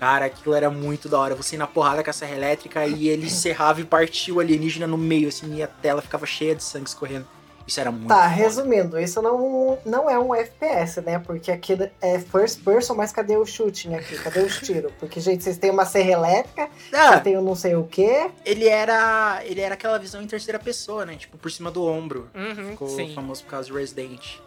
Cara, 0.00 0.24
aquilo 0.24 0.54
era 0.54 0.68
muito 0.68 1.08
da 1.08 1.18
hora. 1.18 1.36
Você 1.36 1.54
ir 1.54 1.58
na 1.58 1.66
porrada 1.68 2.02
com 2.02 2.10
a 2.10 2.12
serra 2.12 2.34
elétrica 2.34 2.84
e 2.84 3.06
ele 3.06 3.28
serrava 3.30 3.80
e 3.80 3.84
partiu 3.84 4.36
o 4.36 4.40
alienígena 4.40 4.88
no 4.88 4.98
meio, 4.98 5.28
assim, 5.28 5.54
e 5.54 5.62
a 5.62 5.68
tela 5.68 6.02
ficava 6.02 6.26
cheia 6.26 6.56
de 6.56 6.64
sangue 6.64 6.88
escorrendo. 6.88 7.28
Isso 7.70 7.78
era 7.80 7.92
muito 7.92 8.08
Tá, 8.08 8.16
foda. 8.24 8.26
resumindo, 8.26 8.98
isso 8.98 9.22
não, 9.22 9.78
não 9.86 10.10
é 10.10 10.18
um 10.18 10.34
FPS, 10.34 11.00
né? 11.02 11.20
Porque 11.20 11.52
aqui 11.52 11.78
é 12.00 12.18
first 12.18 12.64
person, 12.64 12.94
mas 12.96 13.12
cadê 13.12 13.36
o 13.36 13.46
shooting 13.46 13.94
aqui? 13.94 14.18
Cadê 14.18 14.40
os 14.40 14.58
tiros? 14.58 14.90
Porque, 14.98 15.20
gente, 15.20 15.44
vocês 15.44 15.56
têm 15.56 15.70
uma 15.70 15.84
serra 15.86 16.10
elétrica, 16.10 16.68
Ah, 16.92 17.10
vocês 17.10 17.22
têm 17.22 17.38
um 17.38 17.42
não 17.42 17.54
sei 17.54 17.76
o 17.76 17.84
quê. 17.84 18.28
ele 18.44 18.66
era. 18.68 19.40
Ele 19.44 19.60
era 19.60 19.74
aquela 19.74 19.98
visão 20.00 20.20
em 20.20 20.26
terceira 20.26 20.58
pessoa, 20.58 21.06
né? 21.06 21.14
Tipo, 21.14 21.38
por 21.38 21.48
cima 21.48 21.70
do 21.70 21.84
ombro. 21.86 22.28
Uhum, 22.34 22.70
Ficou 22.70 22.88
sim. 22.88 23.14
famoso 23.14 23.44
por 23.44 23.50
causa 23.50 23.68
do 23.68 23.76
Resident. 23.78 24.38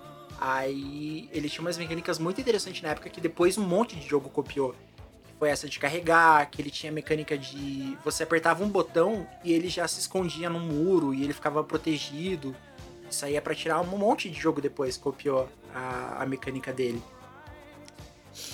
Aí 0.42 1.30
ele 1.32 1.48
tinha 1.50 1.62
umas 1.62 1.78
mecânicas 1.78 2.20
muito 2.20 2.42
interessantes 2.42 2.82
na 2.82 2.90
época 2.90 3.10
que 3.10 3.22
depois 3.22 3.58
um 3.58 3.64
monte 3.66 3.96
de 3.96 4.06
jogo 4.06 4.30
copiou. 4.30 4.72
Que 5.26 5.34
foi 5.40 5.50
essa 5.50 5.70
de 5.70 5.80
carregar, 5.80 6.50
que 6.50 6.62
ele 6.62 6.70
tinha 6.70 6.92
mecânica 6.92 7.38
de. 7.38 7.98
Você 8.04 8.24
apertava 8.24 8.64
um 8.64 8.68
botão 8.68 9.26
e 9.46 9.54
ele 9.54 9.70
já 9.70 9.88
se 9.88 10.02
escondia 10.02 10.50
no 10.50 10.60
muro 10.60 11.14
e 11.14 11.24
ele 11.24 11.32
ficava 11.32 11.64
protegido. 11.64 12.54
Isso 13.14 13.26
aí 13.26 13.36
é 13.36 13.41
pra 13.41 13.53
tirar 13.53 13.80
um 13.80 13.86
monte 13.86 14.28
de 14.28 14.39
jogo 14.41 14.59
depois, 14.59 14.97
copiou 14.97 15.47
a, 15.74 16.24
a 16.24 16.26
mecânica 16.26 16.74
dele. 16.74 16.99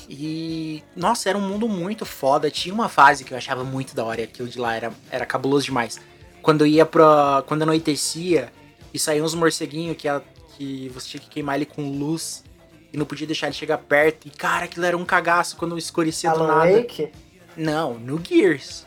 E. 0.09 0.83
Nossa, 0.95 1.29
era 1.29 1.37
um 1.37 1.41
mundo 1.47 1.67
muito 1.69 2.05
foda. 2.05 2.51
Tinha 2.51 2.73
uma 2.73 2.89
fase 2.89 3.23
que 3.23 3.33
eu 3.33 3.37
achava 3.37 3.63
muito 3.63 3.95
da 3.95 4.03
hora, 4.03 4.23
aquilo 4.23 4.49
de 4.49 4.59
lá 4.59 4.75
era, 4.75 4.91
era 5.09 5.25
cabuloso 5.25 5.63
demais. 5.65 5.97
Quando 6.41 6.65
ia 6.65 6.85
pra. 6.85 7.41
Quando 7.47 7.61
anoitecia 7.61 8.51
e 8.93 8.99
saíam 8.99 9.25
uns 9.25 9.33
morceguinhos 9.33 9.95
que, 9.95 10.09
a- 10.09 10.21
que 10.57 10.89
você 10.89 11.07
tinha 11.07 11.21
que 11.21 11.29
queimar 11.29 11.55
ele 11.55 11.65
com 11.65 11.89
luz 11.97 12.43
e 12.91 12.97
não 12.97 13.05
podia 13.05 13.25
deixar 13.25 13.47
ele 13.47 13.55
chegar 13.55 13.77
perto. 13.77 14.27
E 14.27 14.29
cara, 14.29 14.65
aquilo 14.65 14.85
era 14.85 14.97
um 14.97 15.05
cagaço 15.05 15.55
quando 15.55 15.77
escurecia 15.77 16.31
do 16.31 16.43
Alan 16.43 16.55
nada. 16.55 16.71
Wake. 16.81 17.11
Não, 17.55 17.93
no 17.93 18.21
Gears. 18.21 18.85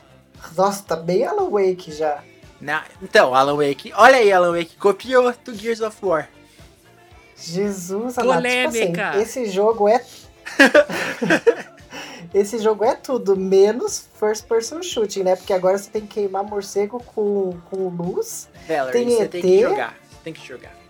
Nossa, 0.54 0.82
tá 0.82 0.96
bem 0.96 1.24
Alan 1.24 1.48
Wake 1.48 1.92
já. 1.92 2.22
Na- 2.62 2.84
então, 3.02 3.34
Alan 3.34 3.56
Wake. 3.56 3.92
Olha 3.96 4.16
aí, 4.18 4.32
Alan 4.32 4.56
Wake 4.56 4.76
copiou 4.76 5.34
do 5.44 5.52
Gears 5.52 5.80
of 5.80 5.96
War. 6.00 6.28
Jesus, 7.36 8.16
amado. 8.16 8.40
Tipo 8.46 8.68
assim, 8.68 9.20
esse 9.20 9.50
jogo 9.50 9.88
é. 9.88 10.00
esse 12.32 12.58
jogo 12.58 12.84
é 12.84 12.94
tudo, 12.94 13.36
menos 13.36 14.08
first 14.14 14.46
person 14.46 14.80
shooting, 14.80 15.24
né? 15.24 15.34
Porque 15.34 15.52
agora 15.52 15.76
você 15.76 15.90
tem 15.90 16.02
que 16.02 16.14
queimar 16.20 16.44
morcego 16.44 17.02
com, 17.02 17.58
com 17.68 17.88
luz. 17.88 18.48
Valerie, 18.68 18.92
Tem 18.92 19.16
você 19.16 19.22
ET? 19.24 19.30
tem 19.32 19.42
que 19.42 19.60
jogar. 19.60 19.96
Você 20.08 20.18
tem 20.22 20.32
que 20.32 20.46
jogar. 20.46 20.81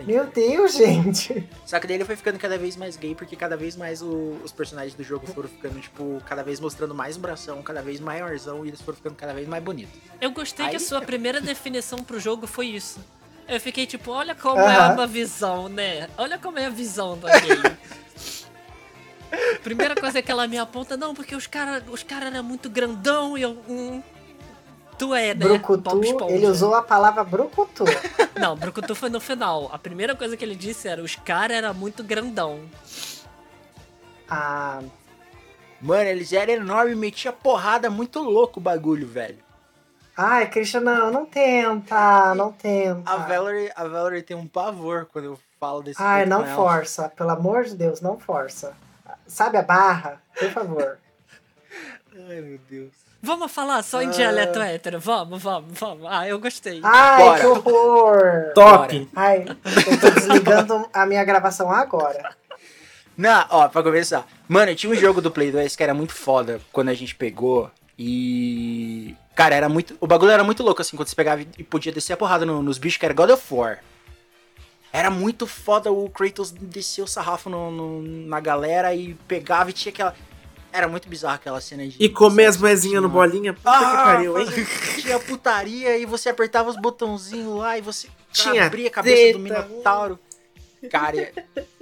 Tem 0.00 0.06
que 0.06 0.12
Meu 0.12 0.26
Deus, 0.26 0.74
gente. 0.74 1.48
Só 1.66 1.78
que 1.78 1.86
daí 1.86 1.96
ele 1.96 2.04
foi 2.04 2.16
ficando 2.16 2.38
cada 2.38 2.56
vez 2.58 2.76
mais 2.76 2.96
gay, 2.96 3.14
porque 3.14 3.36
cada 3.36 3.56
vez 3.56 3.76
mais 3.76 4.00
o- 4.02 4.38
os 4.44 4.52
personagens 4.52 4.94
do 4.94 5.02
jogo 5.04 5.26
foram 5.26 5.48
ficando, 5.48 5.80
tipo, 5.80 6.20
cada 6.26 6.42
vez 6.42 6.58
mostrando 6.60 6.94
mais 6.94 7.16
um 7.16 7.20
bração, 7.20 7.62
cada 7.62 7.82
vez 7.82 8.00
maiorzão, 8.00 8.64
e 8.64 8.68
eles 8.68 8.80
foram 8.80 8.96
ficando 8.96 9.14
cada 9.14 9.32
vez 9.34 9.46
mais 9.48 9.62
bonitos. 9.62 9.94
Eu 10.20 10.30
gostei 10.30 10.66
que 10.68 10.76
a 10.76 10.78
Aí- 10.78 10.84
sua 10.84 11.00
primeira 11.02 11.40
definição 11.40 11.98
pro 12.02 12.18
jogo 12.18 12.46
foi 12.46 12.66
isso. 12.66 12.98
Eu 13.48 13.60
fiquei 13.60 13.84
tipo, 13.86 14.10
olha 14.12 14.34
como 14.34 14.60
é 14.60 14.76
Aham. 14.76 14.94
uma 14.94 15.06
visão, 15.06 15.68
né? 15.68 16.08
Olha 16.16 16.38
como 16.38 16.58
é 16.58 16.66
a 16.66 16.70
visão 16.70 17.18
da 17.18 17.38
game. 17.40 17.76
Primeira 19.62 19.94
coisa 19.94 20.20
que 20.22 20.30
ela 20.30 20.46
me 20.48 20.58
aponta, 20.58 20.96
não, 20.96 21.14
porque 21.14 21.34
os 21.36 21.46
caras 21.46 21.82
os 21.88 22.02
cara 22.02 22.26
eram 22.26 22.42
muito 22.42 22.68
grandão 22.68 23.36
e 23.38 23.42
eu. 23.42 23.56
Hum, 23.68 24.02
tu 25.00 25.14
é, 25.14 25.34
né? 25.34 25.46
Bob 25.46 25.58
Brucutu, 25.58 26.04
Esponja. 26.04 26.34
ele 26.34 26.46
usou 26.46 26.74
a 26.74 26.82
palavra 26.82 27.24
brucutu. 27.24 27.84
Não, 28.38 28.54
Brucutu 28.54 28.94
foi 28.94 29.08
no 29.08 29.20
final. 29.20 29.70
A 29.72 29.78
primeira 29.78 30.14
coisa 30.14 30.36
que 30.36 30.44
ele 30.44 30.54
disse 30.54 30.86
era: 30.88 31.02
os 31.02 31.16
caras 31.16 31.56
eram 31.56 31.72
muito 31.74 32.04
grandão. 32.04 32.60
Ah, 34.28 34.80
Mano, 35.80 36.10
eles 36.10 36.30
eram 36.32 36.52
enormes, 36.52 36.96
metia 36.96 37.32
porrada 37.32 37.88
muito 37.88 38.20
louco 38.20 38.60
o 38.60 38.62
bagulho, 38.62 39.06
velho. 39.08 39.38
ai, 40.14 40.48
Christian, 40.50 40.80
não, 40.82 41.10
não 41.10 41.24
tenta, 41.24 42.34
não 42.34 42.52
tenta. 42.52 43.10
A 43.10 43.16
Valerie, 43.16 43.72
a 43.74 43.88
Valerie 43.88 44.22
tem 44.22 44.36
um 44.36 44.46
pavor 44.46 45.06
quando 45.10 45.24
eu 45.24 45.38
falo 45.58 45.82
desse 45.82 46.00
Ai, 46.02 46.26
não 46.26 46.44
força, 46.44 47.08
pelo 47.08 47.30
amor 47.30 47.64
de 47.64 47.74
Deus, 47.74 48.02
não 48.02 48.18
força. 48.18 48.76
Sabe 49.26 49.56
a 49.56 49.62
barra? 49.62 50.20
Por 50.38 50.50
favor. 50.50 50.98
Ai, 52.28 52.40
meu 52.42 52.58
Deus. 52.68 53.09
Vamos 53.22 53.52
falar 53.52 53.82
só 53.82 54.00
em 54.00 54.08
Ah. 54.08 54.10
dialeto 54.10 54.58
hétero. 54.60 54.98
Vamos, 54.98 55.42
vamos, 55.42 55.78
vamos. 55.78 56.06
Ah, 56.08 56.26
eu 56.26 56.38
gostei. 56.38 56.80
Ai, 56.82 57.22
Bora. 57.22 57.40
que 57.40 57.46
horror! 57.46 58.52
Top! 58.54 59.08
Ai, 59.14 59.44
eu 59.86 60.00
tô 60.00 60.10
desligando 60.10 60.88
a 60.92 61.04
minha 61.04 61.22
gravação 61.24 61.70
agora. 61.70 62.34
Não, 63.16 63.44
ó, 63.50 63.68
pra 63.68 63.82
começar. 63.82 64.26
Mano, 64.48 64.74
tinha 64.74 64.90
um 64.90 64.96
jogo 64.96 65.20
do 65.20 65.30
Play 65.30 65.52
2 65.52 65.76
que 65.76 65.82
era 65.82 65.92
muito 65.92 66.14
foda 66.14 66.60
quando 66.72 66.88
a 66.88 66.94
gente 66.94 67.14
pegou. 67.14 67.70
E. 67.98 69.14
Cara, 69.34 69.54
era 69.54 69.68
muito. 69.68 69.94
O 70.00 70.06
bagulho 70.06 70.30
era 70.30 70.42
muito 70.42 70.62
louco, 70.62 70.80
assim, 70.80 70.96
quando 70.96 71.08
você 71.08 71.14
pegava 71.16 71.42
e 71.42 71.62
podia 71.62 71.92
descer 71.92 72.14
a 72.14 72.16
porrada 72.16 72.46
no- 72.46 72.62
nos 72.62 72.78
bichos, 72.78 72.96
que 72.98 73.04
era 73.04 73.12
God 73.14 73.30
of 73.30 73.54
War. 73.54 73.80
Era 74.92 75.10
muito 75.10 75.46
foda 75.46 75.92
o 75.92 76.08
Kratos 76.08 76.50
descer 76.50 77.02
o 77.02 77.06
sarrafo 77.06 77.48
no- 77.50 77.70
no- 77.70 78.02
na 78.02 78.40
galera 78.40 78.94
e 78.94 79.14
pegava 79.28 79.68
e 79.70 79.72
tinha 79.74 79.92
aquela. 79.92 80.14
Era 80.72 80.86
muito 80.88 81.08
bizarro 81.08 81.34
aquela 81.34 81.60
cena 81.60 81.86
de. 81.86 81.96
E 81.98 82.08
comer 82.08 82.46
as 82.46 82.56
moezinhas 82.56 83.02
no 83.02 83.08
bolinha, 83.08 83.52
puta 83.54 83.70
Ah, 83.70 83.78
que 83.78 83.96
pariu, 83.96 84.38
hein? 84.38 84.46
Tinha 85.00 85.18
putaria 85.18 85.96
e 85.98 86.06
você 86.06 86.28
apertava 86.28 86.70
os 86.70 86.76
botãozinhos 86.76 87.56
lá 87.58 87.76
e 87.76 87.80
você 87.80 88.08
Tinha 88.32 88.66
abria 88.66 88.88
a 88.88 88.90
cabeça 88.90 89.32
do. 89.32 89.38
Minotauro. 89.40 90.18
Cara, 90.90 91.32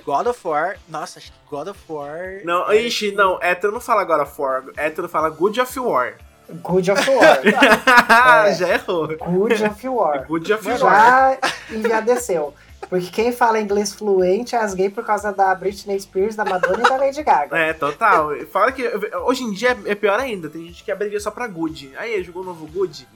God 0.04 0.26
of 0.26 0.40
War. 0.48 0.76
Nossa, 0.88 1.18
acho 1.18 1.30
que 1.30 1.38
God 1.50 1.68
of 1.68 1.80
War. 1.88 2.40
Não, 2.44 2.64
era, 2.64 2.76
ixi, 2.76 3.12
não, 3.12 3.38
hétero 3.40 3.72
não 3.72 3.80
fala 3.80 4.02
God 4.04 4.22
of 4.22 4.40
War, 4.40 4.64
hétero 4.76 5.08
fala 5.08 5.28
Good 5.30 5.60
of 5.60 5.78
War. 5.78 6.14
Good 6.50 6.90
of 6.90 7.10
War. 7.10 7.38
É. 8.48 8.54
Já 8.54 8.68
errou. 8.70 9.06
Good 9.06 9.62
of 9.64 9.88
War. 9.88 10.26
Good 10.26 10.52
of 10.52 10.66
War. 10.68 10.78
Já 10.78 11.38
enviadeceu. 11.70 12.54
Porque 12.88 13.08
quem 13.08 13.32
fala 13.32 13.60
inglês 13.60 13.92
fluente 13.92 14.54
é 14.54 14.58
as 14.58 14.72
gays 14.72 14.92
por 14.92 15.04
causa 15.04 15.32
da 15.32 15.54
Britney 15.54 15.98
Spears, 16.00 16.36
da 16.36 16.44
Madonna 16.44 16.80
e 16.80 16.88
da 16.88 16.96
Lady 16.96 17.22
Gaga. 17.22 17.56
É, 17.56 17.72
total. 17.72 18.30
Fala 18.46 18.72
que 18.72 18.82
hoje 19.24 19.42
em 19.42 19.52
dia 19.52 19.76
é 19.84 19.94
pior 19.94 20.18
ainda, 20.18 20.48
tem 20.48 20.66
gente 20.66 20.84
que 20.84 20.90
abrevia 20.90 21.20
só 21.20 21.30
pra 21.30 21.46
Good. 21.46 21.92
Aí, 21.96 22.22
jogou 22.22 22.42
o 22.42 22.46
novo 22.46 22.66
Good? 22.66 23.06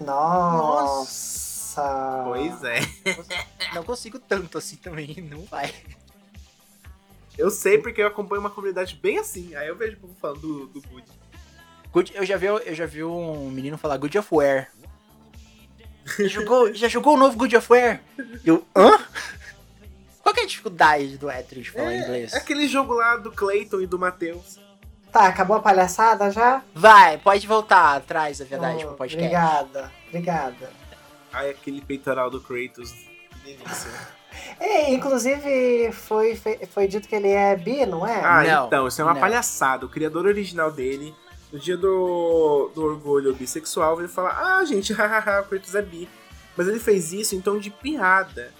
Nossa. 0.00 1.46
Pois 2.24 2.64
é. 2.64 2.80
Não 3.74 3.82
consigo 3.82 4.18
tanto 4.18 4.56
assim 4.56 4.76
também, 4.76 5.28
não 5.30 5.42
vai. 5.44 5.70
Eu 7.36 7.50
sei 7.50 7.76
porque 7.76 8.00
eu 8.00 8.06
acompanho 8.06 8.40
uma 8.40 8.48
comunidade 8.48 8.96
bem 8.96 9.18
assim. 9.18 9.54
Aí 9.54 9.68
eu 9.68 9.76
vejo 9.76 9.96
o 9.96 10.00
povo 10.00 10.14
falando 10.18 10.40
do, 10.40 10.66
do 10.68 10.80
Good. 10.88 11.06
Good, 11.92 12.12
eu, 12.14 12.24
já 12.24 12.36
vi, 12.36 12.46
eu 12.46 12.74
já 12.74 12.86
vi 12.86 13.04
um 13.04 13.50
menino 13.50 13.76
falar 13.76 13.96
Good 13.98 14.18
of 14.18 14.28
War. 14.34 14.68
Já 16.18 16.28
jogou, 16.28 16.72
já 16.74 16.88
jogou 16.88 17.14
o 17.14 17.18
novo 17.18 17.36
Good 17.36 17.56
of 17.56 17.72
War? 17.72 18.00
Eu, 18.44 18.64
hã? 18.76 18.98
Qual 20.22 20.34
que 20.34 20.40
é 20.40 20.44
a 20.44 20.46
dificuldade 20.46 21.16
do 21.18 21.30
hétero 21.30 21.60
de 21.62 21.70
falar 21.70 21.94
inglês? 21.94 22.32
É 22.34 22.38
aquele 22.38 22.66
jogo 22.68 22.94
lá 22.94 23.16
do 23.16 23.30
Clayton 23.32 23.80
e 23.80 23.86
do 23.86 23.98
Matheus. 23.98 24.58
Tá, 25.12 25.26
acabou 25.28 25.56
a 25.56 25.60
palhaçada 25.60 26.30
já? 26.30 26.62
Vai, 26.74 27.16
pode 27.18 27.46
voltar 27.46 27.96
atrás, 27.96 28.40
é 28.40 28.44
verdade, 28.44 28.84
Oh, 28.84 28.88
pro 28.88 28.96
podcast. 28.96 29.24
Obrigada, 29.24 29.92
obrigada. 30.08 30.70
Aí 31.32 31.50
aquele 31.50 31.80
peitoral 31.80 32.30
do 32.30 32.40
Kratos. 32.40 32.92
Que 33.44 33.54
delícia. 33.54 33.90
É, 34.60 34.92
inclusive, 34.92 35.92
foi, 35.92 36.38
foi 36.70 36.86
dito 36.86 37.08
que 37.08 37.14
ele 37.16 37.28
é 37.30 37.56
bi, 37.56 37.86
não 37.86 38.06
é? 38.06 38.20
Ah, 38.22 38.42
Não, 38.44 38.66
então, 38.66 38.86
isso 38.86 39.00
é 39.00 39.04
uma 39.04 39.14
não. 39.14 39.20
palhaçada. 39.20 39.86
O 39.86 39.88
criador 39.88 40.26
original 40.26 40.70
dele, 40.70 41.14
no 41.56 41.62
dia 41.62 41.76
do, 41.76 42.70
do 42.74 42.82
orgulho 42.84 43.34
bissexual, 43.34 43.96
veio 43.96 44.08
falar: 44.08 44.38
Ah, 44.58 44.64
gente, 44.64 44.92
hahaha, 44.94 45.40
o 45.40 45.44
Kratos 45.44 45.74
é 45.74 45.82
bi. 45.82 46.08
Mas 46.56 46.68
ele 46.68 46.78
fez 46.78 47.12
isso 47.12 47.34
em 47.34 47.40
tom 47.40 47.58
de 47.58 47.70
piada. 47.70 48.52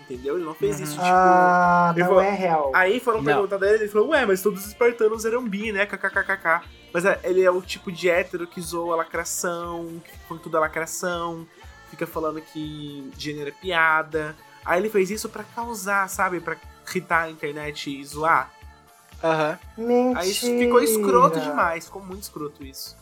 Entendeu? 0.00 0.36
Ele 0.36 0.44
não 0.44 0.54
fez 0.54 0.76
Uhum. 0.78 0.82
isso 0.84 0.92
tipo. 0.94 1.04
ah, 1.06 1.90
ele 1.92 2.00
não 2.02 2.08
falou- 2.08 2.22
é 2.22 2.30
real. 2.34 2.72
Aí 2.74 2.98
foram 2.98 3.22
perguntar 3.22 3.58
dele, 3.58 3.84
ele 3.84 3.88
falou, 3.88 4.08
ué, 4.08 4.26
mas 4.26 4.42
todos 4.42 4.60
os 4.62 4.66
espartanos 4.68 5.24
eram 5.24 5.46
bi, 5.48 5.70
né? 5.70 5.86
KKKKK. 5.86 6.62
Mas 6.92 7.04
é, 7.04 7.20
ele 7.22 7.42
é 7.42 7.50
o 7.50 7.62
tipo 7.62 7.92
de 7.92 8.10
hétero 8.10 8.46
que 8.46 8.60
zoa 8.60 8.94
a 8.94 8.96
lacração, 8.96 10.02
que 10.04 10.18
põe 10.28 10.38
tudo 10.38 10.56
a 10.56 10.60
lacração, 10.60 11.46
fica 11.90 12.06
falando 12.08 12.40
que 12.40 13.08
gênero 13.16 13.50
é 13.50 13.52
piada. 13.52 14.34
Aí 14.64 14.80
ele 14.80 14.90
fez 14.90 15.10
isso 15.10 15.28
pra 15.28 15.44
causar, 15.44 16.08
sabe? 16.08 16.40
Pra 16.40 16.56
irritar 16.88 17.22
a 17.22 17.30
internet 17.30 17.88
e 17.88 18.04
zoar. 18.04 18.50
Aham. 19.22 19.58
Mentira. 19.76 20.20
Aí 20.20 20.30
isso 20.30 20.46
ficou 20.46 20.80
escroto 20.80 21.40
demais, 21.40 21.86
ficou 21.86 22.02
muito 22.02 22.22
escroto 22.22 22.64
isso. 22.64 22.96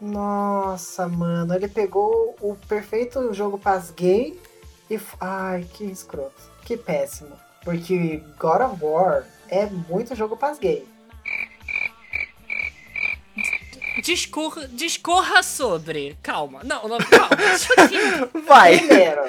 Nossa, 0.00 1.06
mano, 1.06 1.54
ele 1.54 1.68
pegou 1.68 2.34
o 2.40 2.56
perfeito 2.66 3.32
jogo 3.32 3.58
pras 3.58 3.90
gay 3.90 4.40
e. 4.90 4.98
Ai, 5.20 5.64
que 5.72 5.84
escroto. 5.84 6.42
Que 6.64 6.76
péssimo. 6.76 7.38
Porque 7.64 8.22
God 8.38 8.62
of 8.62 8.84
War 8.84 9.24
é 9.48 9.66
muito 9.66 10.14
jogo 10.16 10.36
pras 10.36 10.58
gay. 10.58 10.88
Discorra, 14.02 14.66
discorra 14.66 15.42
sobre. 15.44 16.16
Calma. 16.22 16.60
Não, 16.64 16.88
não, 16.88 16.98
calma. 16.98 17.28
Vai. 18.46 18.78
Primeiro, 18.78 19.22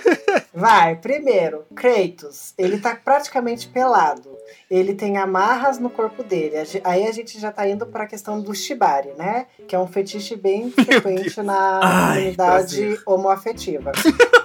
vai, 0.53 0.95
primeiro, 0.95 1.65
Kratos, 1.75 2.53
ele 2.57 2.79
tá 2.79 2.95
praticamente 2.95 3.67
pelado. 3.67 4.35
Ele 4.69 4.95
tem 4.95 5.17
amarras 5.17 5.77
no 5.77 5.89
corpo 5.89 6.23
dele. 6.23 6.55
Aí 6.83 7.07
a 7.07 7.11
gente 7.11 7.39
já 7.39 7.51
tá 7.51 7.67
indo 7.67 7.85
pra 7.85 8.07
questão 8.07 8.41
do 8.41 8.53
shibari, 8.55 9.11
né? 9.17 9.45
Que 9.67 9.75
é 9.75 9.79
um 9.79 9.87
fetiche 9.87 10.35
bem 10.35 10.71
frequente 10.71 11.41
na 11.43 11.79
Ai, 11.83 12.15
comunidade 12.17 12.75
prazer. 12.77 13.03
homoafetiva. 13.05 13.91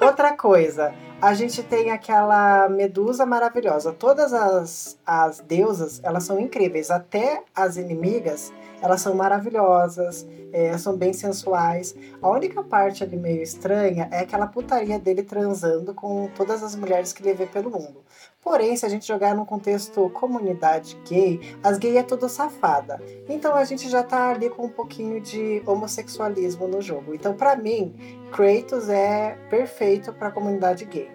Outra 0.01 0.37
coisa, 0.37 0.95
a 1.23 1.33
gente 1.35 1.63
tem 1.63 1.91
aquela 1.91 2.69
medusa 2.69 3.25
maravilhosa. 3.25 3.93
Todas 3.93 4.33
as, 4.35 4.99
as 5.07 5.41
deusas, 5.41 6.01
elas 6.05 6.25
são 6.25 6.39
incríveis. 6.39 6.91
Até 6.91 7.43
as 7.55 7.77
inimigas, 7.77 8.53
elas 8.81 9.01
são 9.01 9.15
maravilhosas, 9.15 10.27
é, 10.53 10.77
são 10.79 10.97
bem 10.97 11.13
sensuais. 11.13 11.95
A 12.23 12.29
única 12.29 12.63
parte 12.63 13.03
ali 13.03 13.17
meio 13.17 13.43
estranha 13.43 14.09
é 14.11 14.21
aquela 14.21 14.47
putaria 14.47 14.99
dele 14.99 15.23
transando 15.23 15.95
com 15.95 16.29
todas 16.37 16.63
as 16.63 16.75
mulheres 16.75 17.13
que 17.13 17.23
ele 17.23 17.35
vê 17.35 17.47
pelo 17.47 17.71
mundo. 17.71 18.03
Porém, 18.41 18.77
se 18.77 18.87
a 18.87 18.89
gente 18.89 19.07
jogar 19.07 19.35
num 19.35 19.45
contexto 19.45 20.09
comunidade 20.11 20.97
gay, 21.07 21.57
as 21.63 21.77
gays 21.77 21.97
é 21.97 22.03
tudo 22.03 22.29
safada. 22.29 23.01
Então 23.29 23.55
a 23.55 23.65
gente 23.65 23.89
já 23.91 24.03
tá 24.03 24.31
ali 24.31 24.49
com 24.49 24.67
um 24.67 24.71
pouquinho 24.71 25.21
de 25.21 25.63
homossexualismo 25.67 26.67
no 26.67 26.81
jogo. 26.81 27.15
Então, 27.15 27.35
pra 27.35 27.57
mim, 27.57 27.95
Kratos 28.33 28.89
é 28.89 29.37
perfeito 29.51 30.13
pra 30.13 30.31
comunidade 30.31 30.85
gay. 30.85 31.11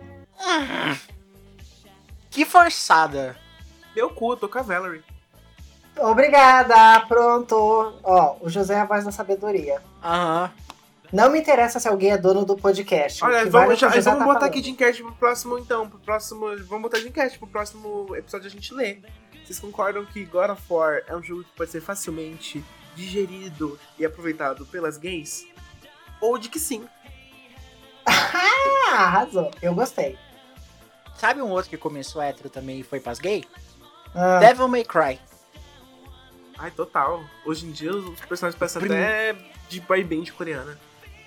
Que 2.29 2.45
forçada. 2.45 3.35
Meu 3.95 4.09
cu, 4.09 4.35
tô 4.35 4.49
com 4.49 4.59
a 4.59 4.61
Valerie. 4.61 5.12
Obrigada, 5.97 7.05
pronto. 7.07 7.93
Ó, 8.03 8.37
o 8.41 8.49
José 8.49 8.75
é 8.75 8.79
a 8.81 8.85
voz 8.85 9.05
da 9.05 9.11
sabedoria. 9.11 9.81
Aham. 10.03 10.51
Não 11.11 11.29
me 11.29 11.39
interessa 11.39 11.79
se 11.79 11.87
alguém 11.87 12.11
é 12.11 12.17
dono 12.17 12.43
do 12.43 12.57
podcast. 12.57 13.23
Olha, 13.23 13.43
que 13.43 13.49
vale 13.49 13.65
é 13.65 13.67
vamos, 13.67 13.79
já, 13.79 13.87
vamos 13.87 14.03
tá 14.03 14.11
botar 14.13 14.25
falando. 14.25 14.43
aqui 14.43 14.61
de 14.61 14.71
enquete 14.71 15.03
pro 15.03 15.11
próximo, 15.11 15.59
então. 15.59 15.87
Pro 15.87 15.99
próximo. 15.99 16.47
Vamos 16.65 16.81
botar 16.81 16.97
de 16.97 17.07
enquete 17.07 17.37
pro 17.37 17.47
próximo 17.47 18.15
episódio 18.15 18.47
a 18.47 18.49
gente 18.49 18.73
ler. 18.73 19.03
Vocês 19.45 19.59
concordam 19.59 20.05
que 20.05 20.25
God 20.25 20.49
of 20.49 20.61
War 20.67 21.03
é 21.07 21.15
um 21.15 21.21
jogo 21.21 21.43
que 21.43 21.51
pode 21.55 21.69
ser 21.69 21.81
facilmente 21.81 22.65
digerido 22.95 23.79
e 23.99 24.05
aproveitado 24.05 24.65
pelas 24.65 24.97
gays? 24.97 25.45
Ou 26.19 26.37
de 26.37 26.49
que 26.49 26.59
sim? 26.59 26.87
Ah, 28.95 29.05
arrasou. 29.05 29.49
Eu 29.59 29.73
gostei. 29.73 30.19
Sabe 31.17 31.41
um 31.41 31.49
outro 31.49 31.69
que 31.69 31.77
começou 31.77 32.21
hétero 32.21 32.47
também 32.47 32.79
e 32.79 32.83
foi 32.83 32.99
pras 32.99 33.17
gay? 33.17 33.43
Ah, 34.13 34.37
Devil 34.39 34.67
May 34.67 34.83
Cry. 34.83 35.19
Ai, 36.57 36.71
total. 36.71 37.23
Hoje 37.45 37.65
em 37.65 37.71
dia 37.71 37.91
os 37.95 38.19
personagens 38.21 38.57
parecem 38.57 38.79
Prime- 38.81 38.95
até 38.95 39.35
de 39.69 39.79
boy 39.81 40.03
band 40.03 40.25
coreana. 40.37 40.77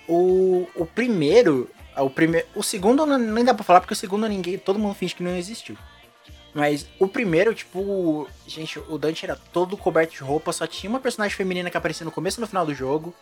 O, 0.07 0.67
o 0.75 0.85
primeiro. 0.85 1.69
O, 1.97 2.09
prime, 2.09 2.45
o 2.55 2.61
segundo 2.63 3.05
não- 3.05 3.17
nem 3.17 3.43
dá 3.43 3.53
pra 3.53 3.63
falar, 3.63 3.81
porque 3.81 3.93
o 3.93 3.97
segundo 3.97 4.27
ninguém. 4.27 4.57
Todo 4.57 4.79
mundo 4.79 4.95
finge 4.95 5.15
que 5.15 5.23
não 5.23 5.35
existiu. 5.35 5.77
Mas 6.53 6.87
o 6.99 7.07
primeiro, 7.07 7.53
tipo. 7.53 8.27
Gente, 8.47 8.79
o 8.79 8.97
Dante 8.97 9.25
era 9.25 9.35
todo 9.51 9.75
coberto 9.77 10.13
de 10.13 10.19
roupa, 10.21 10.51
só 10.53 10.65
tinha 10.65 10.89
uma 10.89 10.99
personagem 10.99 11.35
feminina 11.35 11.69
que 11.69 11.77
aparecia 11.77 12.05
no 12.05 12.11
começo 12.11 12.39
e 12.39 12.41
no 12.41 12.47
final 12.47 12.65
do 12.65 12.73
jogo. 12.73 13.13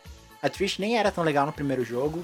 A 0.41 0.49
Trish 0.49 0.77
nem 0.77 0.97
era 0.97 1.11
tão 1.11 1.23
legal 1.23 1.45
no 1.45 1.51
primeiro 1.53 1.83
jogo. 1.83 2.23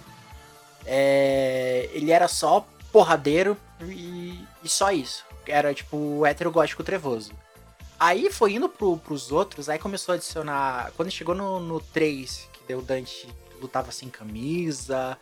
É, 0.86 1.90
ele 1.94 2.12
era 2.12 2.28
só 2.28 2.66
porradeiro 2.92 3.58
e, 3.82 4.40
e 4.64 4.70
só 4.70 4.92
isso. 4.92 5.26
Era 5.48 5.74
tipo 5.74 5.98
o 5.98 6.26
hétero 6.26 6.52
gótico 6.52 6.84
trevoso. 6.84 7.32
Aí 8.02 8.32
foi 8.32 8.54
indo 8.54 8.68
pro, 8.68 8.98
pros 8.98 9.32
outros, 9.32 9.70
aí 9.70 9.78
começou 9.78 10.14
a 10.14 10.16
adicionar. 10.16 10.92
Quando 10.98 11.12
chegou 11.12 11.36
no, 11.36 11.60
no 11.60 11.80
3, 11.80 12.50
que 12.52 12.62
deu 12.68 12.82
Dante 12.82 13.30
lutava 13.62 13.92
sem 13.92 14.10
camisa. 14.10 15.16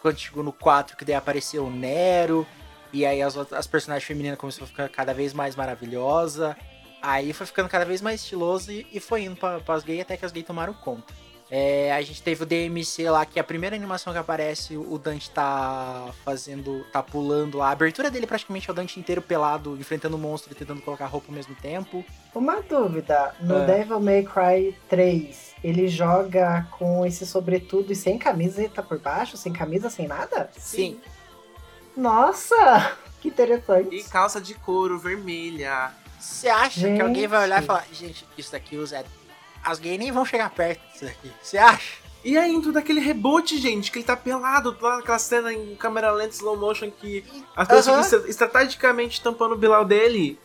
Quando 0.00 0.18
chegou 0.18 0.42
no 0.42 0.50
4, 0.50 0.96
que 0.96 1.04
daí 1.04 1.14
apareceu 1.14 1.66
o 1.66 1.70
Nero. 1.70 2.46
E 2.90 3.04
aí 3.04 3.20
as, 3.20 3.36
as 3.36 3.66
personagens 3.66 4.08
femininas 4.08 4.38
começaram 4.38 4.64
a 4.64 4.66
ficar 4.66 4.88
cada 4.88 5.12
vez 5.12 5.34
mais 5.34 5.54
maravilhosa. 5.54 6.56
Aí 7.02 7.34
foi 7.34 7.44
ficando 7.44 7.68
cada 7.68 7.84
vez 7.84 8.00
mais 8.00 8.22
estiloso 8.22 8.72
e, 8.72 8.86
e 8.90 8.98
foi 8.98 9.24
indo 9.24 9.36
pra, 9.36 9.60
gays 9.80 10.00
até 10.00 10.16
que 10.16 10.24
as 10.24 10.32
gays 10.32 10.46
tomaram 10.46 10.72
conta. 10.72 11.12
É, 11.54 11.92
a 11.92 12.00
gente 12.00 12.22
teve 12.22 12.44
o 12.44 12.46
DMC 12.46 13.10
lá, 13.10 13.26
que 13.26 13.38
é 13.38 13.42
a 13.42 13.44
primeira 13.44 13.76
animação 13.76 14.10
que 14.10 14.18
aparece, 14.18 14.74
o 14.74 14.96
Dante 14.96 15.28
tá 15.30 16.08
fazendo. 16.24 16.82
tá 16.90 17.02
pulando 17.02 17.58
lá. 17.58 17.68
A 17.68 17.72
abertura 17.72 18.10
dele 18.10 18.26
praticamente 18.26 18.70
é 18.70 18.72
o 18.72 18.74
Dante 18.74 18.98
inteiro 18.98 19.20
pelado, 19.20 19.76
enfrentando 19.78 20.16
o 20.16 20.18
monstro 20.18 20.50
e 20.50 20.54
tentando 20.54 20.80
colocar 20.80 21.04
roupa 21.04 21.26
ao 21.28 21.34
mesmo 21.34 21.54
tempo. 21.56 22.02
Uma 22.34 22.62
dúvida, 22.62 23.34
no 23.38 23.58
É. 23.58 23.66
Devil 23.66 24.00
May 24.00 24.22
Cry 24.22 24.74
3, 24.88 25.54
ele 25.62 25.88
joga 25.88 26.66
com 26.78 27.04
esse 27.04 27.26
sobretudo 27.26 27.92
e 27.92 27.96
sem 27.96 28.16
camiseta 28.16 28.82
por 28.82 28.98
baixo? 28.98 29.36
Sem 29.36 29.52
camisa, 29.52 29.90
sem 29.90 30.08
nada? 30.08 30.48
Sim. 30.56 30.98
Nossa! 31.96 32.96
Que 33.22 33.28
interessante. 33.28 33.94
E 33.94 34.02
calça 34.02 34.40
de 34.40 34.52
couro 34.52 34.98
vermelha. 34.98 35.92
Você 36.18 36.48
acha 36.48 36.70
que 36.74 36.80
Gente. 36.80 37.00
alguém 37.02 37.28
vai 37.28 37.44
olhar 37.44 37.62
e 37.62 37.66
falar, 37.66 37.86
gente, 37.92 38.26
isso 38.36 38.50
daqui 38.50 38.76
o 38.76 38.84
Zé. 38.84 39.04
As 39.64 39.78
gays 39.78 39.98
nem 39.98 40.10
vão 40.12 40.24
chegar 40.24 40.50
perto 40.50 40.80
disso 40.92 41.04
daqui. 41.04 41.30
Você 41.42 41.58
acha? 41.58 42.02
E 42.24 42.38
aí, 42.38 42.52
tudo 42.62 42.78
aquele 42.78 43.00
reboot, 43.00 43.58
gente, 43.58 43.90
que 43.90 43.98
ele 43.98 44.04
tá 44.04 44.16
pelado 44.16 44.76
lá 44.80 44.96
naquela 44.98 45.18
cena 45.18 45.52
em 45.52 45.74
câmera 45.74 46.12
lenta 46.12 46.34
slow 46.34 46.56
motion 46.56 46.88
que 46.90 47.24
as 47.56 47.66
pessoas 47.66 48.12
estra- 48.12 48.28
estrategicamente 48.30 49.20
tampando 49.20 49.52
o 49.52 49.56
Bilal 49.58 49.84
dele. 49.84 50.38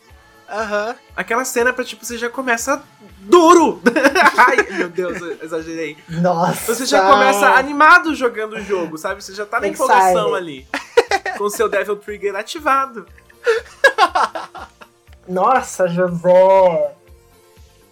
Aham. 0.49 0.95
Aquela 1.15 1.43
cena 1.45 1.71
pra, 1.73 1.83
tipo, 1.83 2.03
você 2.05 2.17
já 2.17 2.29
começa 2.29 2.81
duro. 3.19 3.79
Ai, 4.37 4.77
meu 4.77 4.89
Deus, 4.89 5.21
eu 5.21 5.37
exagerei. 5.43 5.97
Nossa! 6.09 6.73
Você 6.73 6.85
já 6.85 7.05
começa 7.07 7.45
animado 7.51 8.15
jogando 8.15 8.53
o 8.53 8.61
jogo, 8.63 8.97
sabe? 8.97 9.21
Você 9.23 9.35
já 9.35 9.45
tá 9.45 9.59
na 9.59 9.67
empolgação 9.67 10.33
ali. 10.33 10.67
Com 11.37 11.43
o 11.43 11.49
seu 11.49 11.67
Devil 11.69 11.95
Trigger 11.97 12.35
ativado. 12.35 13.05
Nossa, 15.27 15.87
José! 15.87 16.95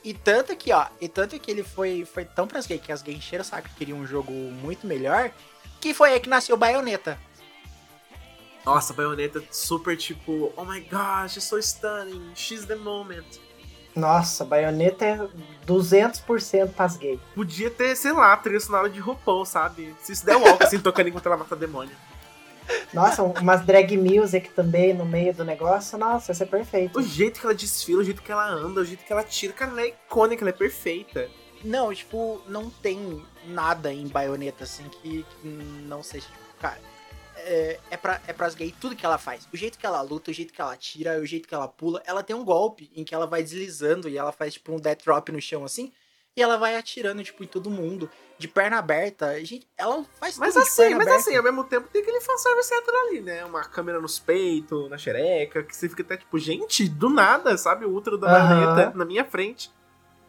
E 0.05 0.13
tanto 0.13 0.55
que, 0.55 0.71
ó, 0.71 0.85
e 1.01 1.09
tanto 1.09 1.39
que 1.39 1.49
ele 1.49 1.63
foi, 1.63 2.05
foi 2.05 2.23
tão 2.23 2.47
pras 2.47 2.67
gays 2.67 2.79
que 2.79 2.91
as 2.91 3.01
gays 3.01 3.17
encheram 3.17 3.41
o 3.41 3.45
saco 3.45 3.67
queriam 3.75 3.97
um 3.97 4.05
jogo 4.05 4.31
muito 4.31 4.85
melhor, 4.85 5.31
que 5.81 5.95
foi 5.95 6.13
aí 6.13 6.19
que 6.19 6.29
nasceu 6.29 6.55
Bayonetta. 6.55 7.17
Nossa, 8.63 8.93
a 8.93 8.95
baioneta 8.95 9.43
super 9.51 9.97
tipo, 9.97 10.53
oh 10.55 10.63
my 10.63 10.79
gosh, 10.81 11.33
she's 11.33 11.43
so 11.43 11.57
stunning, 11.59 12.31
she's 12.35 12.65
the 12.65 12.75
moment. 12.75 13.25
Nossa, 13.95 14.45
baioneta 14.45 15.05
é 15.05 15.27
200% 15.65 16.73
pras 16.73 16.97
gay. 16.97 17.19
Podia 17.33 17.71
ter, 17.71 17.95
sei 17.95 18.11
lá, 18.11 18.37
trilha 18.37 18.59
sonora 18.59 18.89
de 18.89 18.99
RuPaul, 18.99 19.45
sabe? 19.45 19.95
Se 20.01 20.11
isso 20.11 20.25
der 20.25 20.37
um 20.37 20.43
walk 20.43 20.63
assim, 20.63 20.79
tocando 20.79 21.09
enquanto 21.09 21.25
ela 21.25 21.37
mata 21.37 21.55
demônio. 21.55 21.95
Nossa, 22.93 23.23
um- 23.23 23.31
umas 23.33 23.65
drag 23.65 23.97
music 23.97 24.49
também 24.51 24.93
no 24.93 25.05
meio 25.05 25.33
do 25.33 25.43
negócio. 25.43 25.97
Nossa, 25.97 26.31
ia 26.31 26.35
ser 26.35 26.45
perfeito. 26.47 26.97
O 26.97 27.01
jeito 27.03 27.39
que 27.39 27.45
ela 27.45 27.55
desfila, 27.55 28.01
o 28.01 28.03
jeito 28.03 28.21
que 28.21 28.31
ela 28.31 28.47
anda, 28.47 28.81
o 28.81 28.85
jeito 28.85 29.03
que 29.03 29.11
ela 29.11 29.23
tira, 29.23 29.53
cara, 29.53 29.71
ela 29.71 29.81
é 29.81 29.87
icônica, 29.89 30.43
ela 30.43 30.49
é 30.49 30.53
perfeita. 30.53 31.29
Não, 31.63 31.93
tipo, 31.93 32.41
não 32.47 32.69
tem 32.69 33.23
nada 33.47 33.91
em 33.91 34.07
Bayonetta, 34.07 34.63
assim, 34.63 34.83
que, 35.01 35.25
que 35.41 35.47
não 35.47 36.03
seja, 36.03 36.25
tipo, 36.27 36.37
cara, 36.59 36.79
é, 37.37 37.79
é, 37.91 37.97
pra, 37.97 38.21
é 38.27 38.33
pras 38.33 38.55
gays 38.55 38.73
tudo 38.79 38.95
que 38.95 39.05
ela 39.05 39.17
faz. 39.17 39.47
O 39.53 39.57
jeito 39.57 39.77
que 39.77 39.85
ela 39.85 40.01
luta, 40.01 40.31
o 40.31 40.33
jeito 40.33 40.53
que 40.53 40.61
ela 40.61 40.73
atira, 40.73 41.19
o 41.19 41.25
jeito 41.25 41.47
que 41.47 41.55
ela 41.55 41.67
pula. 41.67 42.01
Ela 42.05 42.23
tem 42.23 42.35
um 42.35 42.45
golpe 42.45 42.89
em 42.95 43.03
que 43.03 43.13
ela 43.15 43.25
vai 43.27 43.41
deslizando 43.43 44.07
e 44.07 44.17
ela 44.17 44.31
faz, 44.31 44.53
tipo, 44.53 44.71
um 44.73 44.79
death 44.79 45.03
drop 45.03 45.31
no 45.31 45.41
chão, 45.41 45.63
assim, 45.65 45.91
e 46.35 46.41
ela 46.41 46.57
vai 46.57 46.75
atirando, 46.75 47.23
tipo, 47.23 47.43
em 47.43 47.47
todo 47.47 47.69
mundo, 47.69 48.09
de 48.37 48.47
perna 48.47 48.77
aberta. 48.77 49.37
Gente, 49.45 49.67
ela 49.77 50.03
faz 50.19 50.37
Mas 50.37 50.53
tudo 50.53 50.63
de 50.63 50.69
assim, 50.69 50.81
perna 50.83 50.97
mas 50.97 51.07
aberta. 51.07 51.21
assim, 51.29 51.37
ao 51.37 51.43
mesmo 51.43 51.63
tempo 51.63 51.87
tem 51.87 52.01
aquele 52.01 52.19
fanservice 52.21 52.73
hétero 52.73 52.97
ali, 53.07 53.21
né? 53.21 53.45
Uma 53.45 53.63
câmera 53.63 54.01
nos 54.01 54.19
peitos, 54.19 54.89
na 54.89 54.97
xereca, 54.97 55.63
que 55.63 55.75
você 55.75 55.87
fica 55.87 56.03
até 56.03 56.17
tipo, 56.17 56.37
gente, 56.37 56.89
do 56.89 57.09
nada, 57.09 57.57
sabe? 57.57 57.85
O 57.85 57.93
útero 57.95 58.17
da 58.17 58.27
Aham. 58.27 58.49
baioneta 58.49 58.97
na 58.97 59.05
minha 59.05 59.23
frente. 59.23 59.71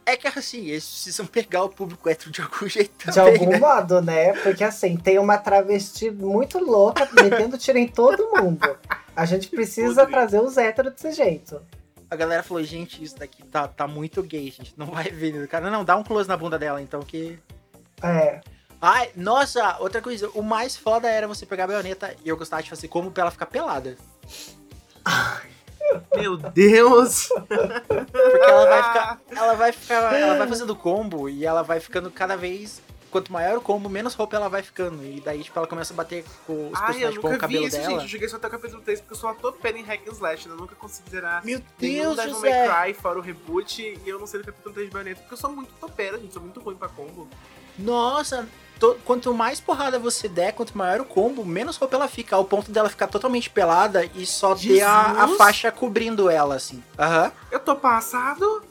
É 0.09 0.17
que 0.17 0.29
assim, 0.29 0.67
eles 0.69 0.87
precisam 0.89 1.27
pegar 1.27 1.65
o 1.65 1.69
público 1.69 2.09
hétero 2.09 2.31
de 2.31 2.41
algum 2.41 2.67
jeito 2.71 2.93
De 2.97 3.13
também, 3.13 3.33
algum 3.41 3.51
né? 3.51 3.59
modo, 3.59 4.01
né? 4.01 4.35
Porque 4.35 4.63
assim, 4.63 4.97
tem 4.97 5.19
uma 5.19 5.37
travesti 5.37 6.13
muito 6.13 6.61
louca 6.61 7.09
metendo 7.21 7.59
tiro 7.59 7.79
em 7.79 7.89
todo 7.89 8.31
mundo. 8.37 8.79
A 9.17 9.25
gente 9.25 9.49
precisa 9.49 10.03
podre. 10.03 10.13
trazer 10.13 10.41
os 10.41 10.57
héteros 10.57 10.93
desse 10.93 11.11
jeito. 11.11 11.61
A 12.11 12.17
galera 12.17 12.43
falou, 12.43 12.63
gente, 12.63 13.03
isso 13.03 13.19
daqui 13.19 13.43
tá, 13.45 13.67
tá 13.67 13.87
muito 13.87 14.23
gay, 14.23 14.51
gente. 14.51 14.75
Não 14.77 14.87
vai 14.87 15.05
ver. 15.11 15.45
O 15.45 15.49
cara, 15.49 15.71
não, 15.71 15.85
dá 15.85 15.97
um 15.97 16.05
close 16.05 16.29
na 16.29 16.37
bunda 16.37 16.59
dela, 16.59 16.81
então, 16.81 17.01
que... 17.03 17.39
É. 18.03 18.41
Ai, 18.81 19.11
nossa, 19.17 19.79
outra 19.81 20.01
coisa. 20.01 20.31
O 20.35 20.43
mais 20.43 20.77
foda 20.77 21.09
era 21.09 21.27
você 21.27 21.45
pegar 21.45 21.65
a 21.65 21.69
baioneta 21.69 22.15
e 22.25 22.29
eu 22.29 22.37
gostava 22.37 22.63
de 22.63 22.71
fazer 22.71 22.89
como 22.89 23.11
pra 23.11 23.23
ela 23.23 23.31
ficar 23.31 23.47
pelada. 23.47 23.97
Meu 26.15 26.37
Deus! 26.37 27.29
Porque 27.29 28.45
ela 28.45 28.67
vai 28.67 28.83
ficar... 28.83 29.21
Ela 29.31 29.55
vai 29.55 29.73
ficar... 29.73 30.15
Ela 30.15 30.39
vai 30.39 30.47
fazendo 30.47 30.77
combo 30.77 31.29
e 31.29 31.45
ela 31.45 31.63
vai 31.63 31.81
ficando 31.81 32.11
cada 32.11 32.37
vez... 32.37 32.81
Quanto 33.17 33.33
maior 33.33 33.57
o 33.57 33.61
combo, 33.63 33.89
menos 33.89 34.13
roupa 34.15 34.37
ela 34.37 34.49
vai 34.49 34.63
ficando. 34.63 35.03
E 35.05 35.21
daí, 35.21 35.43
tipo, 35.43 35.59
ela 35.59 35.67
começa 35.67 35.95
a 35.95 35.97
bater 35.97 36.23
com 36.47 36.69
os 36.69 36.75
Ai, 36.79 36.87
personagens 36.87 37.19
com 37.19 37.27
o 37.29 37.31
nunca 37.33 37.47
vi 37.47 37.55
cabelo 37.55 37.67
isso, 37.69 37.77
dela. 37.79 37.91
gente. 37.93 38.03
Eu 38.03 38.09
cheguei 38.09 38.29
só 38.29 38.37
até 38.37 38.47
o 38.47 38.51
capítulo 38.51 38.83
3 38.83 39.01
porque 39.01 39.15
eu 39.15 39.19
sou 39.19 39.31
uma 39.31 39.37
topeira 39.37 39.79
em 39.79 39.83
hack 39.83 40.07
and 40.07 40.13
slash, 40.13 40.49
né? 40.49 40.55
Eu 40.55 40.59
nunca 40.59 40.75
consegui 40.75 41.09
zerar 41.11 41.45
Meu 41.45 41.63
nenhum 41.81 42.03
Deus, 42.05 42.17
Devil 42.17 42.35
José! 42.35 42.69
May 42.69 42.85
Cry 42.93 43.01
fora 43.01 43.19
o 43.19 43.23
reboot 43.23 43.83
e 43.83 44.09
eu 44.09 44.19
não 44.19 44.27
sei 44.27 44.41
do 44.41 44.47
capítulo 44.47 44.75
3 44.75 44.89
de 44.89 44.93
baioneta 44.93 45.21
porque 45.21 45.35
eu 45.35 45.39
sou 45.39 45.51
muito 45.51 45.73
topeira, 45.81 46.19
gente. 46.19 46.33
Sou 46.35 46.43
muito 46.43 46.61
ruim 46.61 46.77
pra 46.77 46.89
combo. 46.89 47.27
Nossa, 47.79 48.49
to- 48.79 48.97
quanto 49.05 49.33
mais 49.35 49.61
porrada 49.61 49.99
você 49.99 50.29
der, 50.29 50.53
quanto 50.53 50.77
maior 50.77 51.01
o 51.01 51.05
combo, 51.05 51.45
menos 51.45 51.77
roupa 51.77 51.97
ela 51.97 52.09
fica, 52.09 52.37
ao 52.37 52.45
ponto 52.45 52.71
dela 52.71 52.89
ficar 52.89 53.07
totalmente 53.07 53.51
pelada 53.51 54.05
e 54.15 54.25
só 54.27 54.55
ter 54.55 54.83
a, 54.83 55.03
a 55.13 55.15
Jesus! 55.23 55.37
faixa 55.39 55.71
cobrindo 55.73 56.31
ela, 56.31 56.55
assim. 56.57 56.83
Aham. 56.99 57.33
Eu 57.51 57.61
tô 57.61 57.77
passado. 57.77 58.63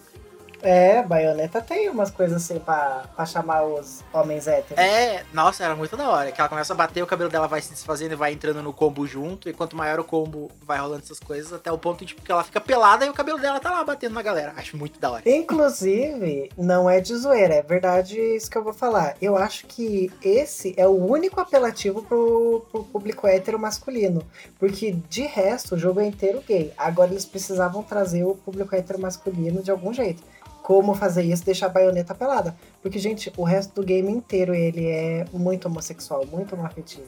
É, 0.65 1.03
baioneta 1.03 1.61
tem 1.61 1.87
umas 1.89 2.09
coisas 2.09 2.43
assim 2.43 2.57
pra, 2.57 3.05
pra 3.15 3.23
chamar 3.23 3.63
os 3.63 4.03
homens 4.11 4.47
héteros. 4.47 4.83
É, 4.83 5.23
nossa, 5.31 5.63
era 5.63 5.75
muito 5.75 5.95
da 5.95 6.09
hora. 6.09 6.31
Que 6.31 6.41
ela 6.41 6.49
começa 6.49 6.73
a 6.73 6.75
bater, 6.75 7.03
o 7.03 7.07
cabelo 7.07 7.29
dela 7.29 7.47
vai 7.47 7.61
se 7.61 7.69
desfazendo 7.69 8.13
e 8.13 8.15
vai 8.15 8.33
entrando 8.33 8.63
no 8.63 8.73
combo 8.73 9.05
junto. 9.05 9.47
E 9.47 9.53
quanto 9.53 9.75
maior 9.75 9.99
o 9.99 10.03
combo, 10.03 10.49
vai 10.63 10.79
rolando 10.79 11.03
essas 11.03 11.19
coisas, 11.19 11.53
até 11.53 11.71
o 11.71 11.77
ponto 11.77 12.03
tipo, 12.03 12.23
que 12.23 12.31
ela 12.31 12.43
fica 12.43 12.59
pelada 12.59 13.05
e 13.05 13.09
o 13.09 13.13
cabelo 13.13 13.37
dela 13.37 13.59
tá 13.59 13.69
lá 13.69 13.83
batendo 13.83 14.15
na 14.15 14.23
galera. 14.23 14.53
Acho 14.57 14.75
muito 14.75 14.99
da 14.99 15.11
hora. 15.11 15.29
Inclusive, 15.29 16.49
não 16.57 16.89
é 16.89 16.99
de 16.99 17.15
zoeira, 17.15 17.53
é 17.53 17.61
verdade 17.61 18.19
isso 18.19 18.49
que 18.49 18.57
eu 18.57 18.63
vou 18.63 18.73
falar. 18.73 19.15
Eu 19.21 19.37
acho 19.37 19.67
que 19.67 20.11
esse 20.23 20.73
é 20.77 20.87
o 20.87 21.05
único 21.05 21.39
apelativo 21.39 22.01
pro, 22.01 22.65
pro 22.71 22.83
público 22.85 23.27
hétero 23.27 23.59
masculino. 23.59 24.23
Porque 24.57 24.97
de 25.09 25.21
resto, 25.21 25.75
o 25.75 25.77
jogo 25.77 25.99
é 25.99 26.07
inteiro 26.07 26.43
gay. 26.47 26.73
Agora 26.75 27.11
eles 27.11 27.25
precisavam 27.25 27.83
trazer 27.83 28.23
o 28.23 28.33
público 28.33 28.75
hétero 28.75 28.99
masculino 28.99 29.61
de 29.61 29.69
algum 29.69 29.93
jeito. 29.93 30.23
Como 30.65 30.95
fazer 30.95 31.21
isso? 31.21 31.45
Deixar 31.45 31.67
a 31.67 31.69
baioneta 31.69 32.15
pelada. 32.15 32.57
Porque, 32.81 32.97
gente, 32.97 33.31
o 33.37 33.43
resto 33.43 33.75
do 33.75 33.83
game 33.85 34.11
inteiro 34.11 34.51
ele 34.55 34.87
é 34.87 35.23
muito 35.31 35.67
homossexual, 35.67 36.25
muito 36.25 36.55
homoafetivo. 36.55 37.05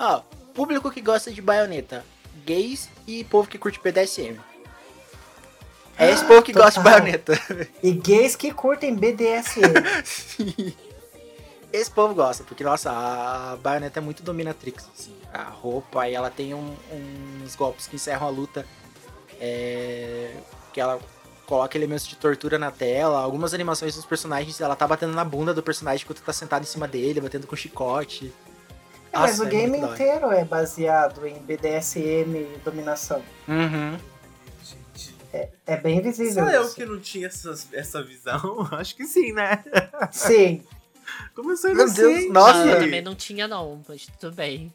Ó, 0.00 0.22
público 0.52 0.90
que 0.90 1.00
gosta 1.00 1.30
de 1.30 1.40
baioneta. 1.40 2.04
Gays 2.44 2.88
e 3.06 3.22
povo 3.22 3.48
que 3.48 3.56
curte 3.56 3.78
BDSM. 3.80 4.36
É 5.96 6.10
esse 6.10 6.24
povo 6.24 6.42
que 6.42 6.52
gosta 6.52 6.70
de 6.80 6.84
Total. 6.84 6.92
baioneta. 7.00 7.38
E 7.80 7.92
gays 7.92 8.34
que 8.34 8.52
curtem 8.52 8.96
BDSM. 8.96 9.62
Esse 11.72 11.90
povo 11.90 12.14
gosta, 12.14 12.42
porque, 12.44 12.64
nossa, 12.64 12.90
a 12.90 13.56
baioneta 13.62 14.00
é 14.00 14.02
muito 14.02 14.22
dominatrix, 14.24 14.86
assim. 14.92 15.14
A 15.32 15.44
roupa, 15.44 16.06
e 16.08 16.14
ela 16.14 16.30
tem 16.30 16.52
um- 16.52 16.74
uns 17.44 17.54
golpes 17.54 17.86
que 17.86 17.94
encerram 17.96 18.26
a 18.26 18.30
luta. 18.30 18.66
É, 19.40 20.34
que 20.72 20.80
ela 20.80 21.00
coloca 21.52 21.76
elementos 21.76 22.06
de 22.08 22.16
tortura 22.16 22.58
na 22.58 22.70
tela. 22.70 23.20
Algumas 23.20 23.52
animações 23.52 23.94
dos 23.94 24.06
personagens, 24.06 24.58
ela 24.58 24.74
tá 24.74 24.88
batendo 24.88 25.12
na 25.12 25.22
bunda 25.22 25.52
do 25.52 25.62
personagem 25.62 26.02
enquanto 26.02 26.22
tá 26.22 26.32
sentado 26.32 26.62
em 26.62 26.66
cima 26.66 26.88
dele, 26.88 27.20
batendo 27.20 27.46
com 27.46 27.54
chicote. 27.54 28.32
É, 29.12 29.18
Mas 29.18 29.32
Nossa, 29.38 29.44
o 29.44 29.46
é 29.48 29.50
game 29.50 29.76
inteiro 29.78 30.30
é 30.32 30.46
baseado 30.46 31.26
em 31.26 31.34
BDSM 31.34 32.34
e 32.38 32.58
dominação. 32.64 33.22
Uhum. 33.46 33.98
Gente, 34.64 35.14
É 35.66 35.76
bem 35.76 36.00
visível. 36.00 36.42
só 36.42 36.50
eu 36.50 36.70
que 36.72 36.86
não 36.86 36.98
tinha 36.98 37.26
essas- 37.26 37.68
essa 37.74 38.02
visão? 38.02 38.66
Acho 38.72 38.96
que 38.96 39.04
sim, 39.04 39.32
né? 39.34 39.62
Sim. 40.10 40.62
Começou 41.36 41.74
Meu 41.74 41.84
inocente. 41.84 42.00
Deus, 42.20 42.32
nossa. 42.32 42.62
Ah, 42.62 42.66
eu 42.66 42.80
também 42.80 43.02
não 43.02 43.14
tinha, 43.14 43.46
não, 43.46 43.82
mas 43.86 44.06
tudo 44.18 44.34
bem. 44.34 44.72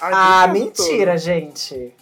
Ah, 0.00 0.44
Adriano 0.44 0.66
mentira, 0.68 1.12
todo. 1.14 1.20
gente. 1.24 1.92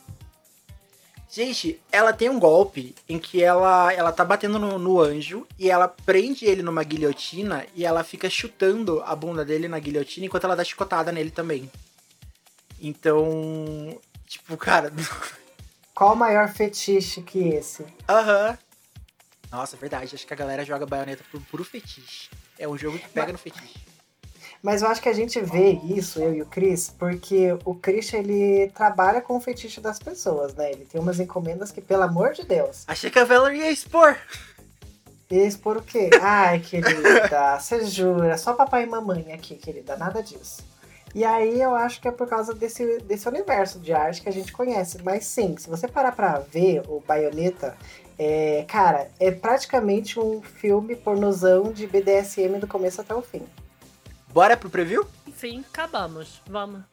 Gente, 1.31 1.79
ela 1.93 2.12
tem 2.12 2.31
um 2.31 2.41
golpe 2.41 2.95
em 3.07 3.18
que 3.18 3.43
ela, 3.43 3.93
ela 3.93 4.11
tá 4.11 4.24
batendo 4.24 4.59
no, 4.59 4.79
no 4.79 4.99
anjo 4.99 5.47
e 5.59 5.70
ela 5.70 5.87
prende 5.87 6.47
ele 6.47 6.62
numa 6.62 6.83
guilhotina 6.83 7.66
e 7.74 7.85
ela 7.85 8.03
fica 8.03 8.31
chutando 8.31 9.03
a 9.05 9.14
bunda 9.14 9.45
dele 9.45 9.68
na 9.68 9.79
guilhotina 9.79 10.24
enquanto 10.24 10.45
ela 10.45 10.57
dá 10.57 10.64
chicotada 10.64 11.12
nele 11.12 11.31
também. 11.31 11.70
Então, 12.81 13.99
tipo, 14.26 14.57
cara, 14.57 14.91
Qual 15.95 16.14
o 16.14 16.16
maior 16.16 16.49
fetiche 16.49 17.20
que 17.22 17.41
esse? 17.41 17.85
aham. 18.09 18.57
Nossa, 19.51 19.76
é 19.76 19.79
verdade, 19.79 20.14
acho 20.14 20.26
que 20.26 20.33
a 20.35 20.37
galera 20.37 20.64
joga 20.64 20.87
baioneta 20.87 21.24
por 21.31 21.41
puro 21.43 21.64
fetiche. 21.64 22.31
É 22.59 22.68
um 22.68 22.76
jogo 22.76 22.99
que 22.99 23.09
pega 23.09 23.33
no 23.33 23.39
fetiche. 23.39 23.88
Mas 24.63 24.83
eu 24.83 24.89
acho 24.89 25.01
que 25.01 25.09
a 25.09 25.13
gente 25.13 25.41
vê 25.41 25.73
isso, 25.85 26.21
eu 26.21 26.35
e 26.35 26.43
o 26.43 26.47
Chris, 26.47 26.93
porque 26.99 27.57
o 27.65 27.75
Christian, 27.75 28.21
ele 28.21 28.71
trabalha 28.75 29.21
com 29.21 29.37
o 29.37 29.41
fetiche 29.41 29.81
das 29.81 29.99
pessoas, 29.99 30.55
né? 30.55 30.73
Ele 30.73 30.85
tem 30.85 31.01
umas 31.01 31.21
encomendas 31.21 31.71
que, 31.71 31.81
pelo 31.81 32.03
amor 32.03 32.33
de 32.33 32.45
Deus. 32.45 32.85
Achei 32.87 33.11
que 33.11 33.19
a 33.19 33.25
Valerie 33.25 33.61
ia 33.61 33.71
expor. 33.71 34.17
Expor 35.31 35.77
o 35.77 35.83
quê? 35.83 36.11
Ai, 36.21 36.59
querida, 36.59 37.59
você 37.61 37.85
jura? 37.85 38.37
Só 38.37 38.55
papai 38.55 38.85
e 38.85 38.87
mamãe 38.87 39.33
aqui, 39.33 39.55
querida, 39.55 39.97
nada 39.97 40.23
disso. 40.23 40.67
E 41.15 41.25
aí 41.25 41.61
eu 41.61 41.75
acho 41.75 42.01
que 42.01 42.09
é 42.09 42.11
por 42.11 42.29
causa 42.29 42.55
desse, 42.55 42.99
desse 43.01 43.29
universo 43.29 43.79
de 43.79 43.93
arte 43.93 44.23
que 44.23 44.29
a 44.29 44.33
gente 44.33 44.53
conhece. 44.53 44.99
Mas 45.03 45.25
sim, 45.25 45.57
se 45.57 45.69
você 45.69 45.87
parar 45.87 46.13
pra 46.13 46.39
ver 46.39 46.83
o 46.89 47.01
Bayonetta, 47.01 47.77
é, 48.19 48.65
cara, 48.69 49.09
é 49.19 49.31
praticamente 49.31 50.19
um 50.19 50.43
filme 50.43 50.97
pornozão 50.97 51.73
de 51.73 51.87
BDSM 51.87 52.59
do 52.59 52.67
começo 52.67 53.01
até 53.01 53.15
o 53.15 53.23
fim. 53.23 53.43
Bora 54.39 54.57
pro 54.57 54.70
preview? 54.70 55.05
Enfim, 55.26 55.64
acabamos. 55.68 56.41
Vamos. 56.49 56.84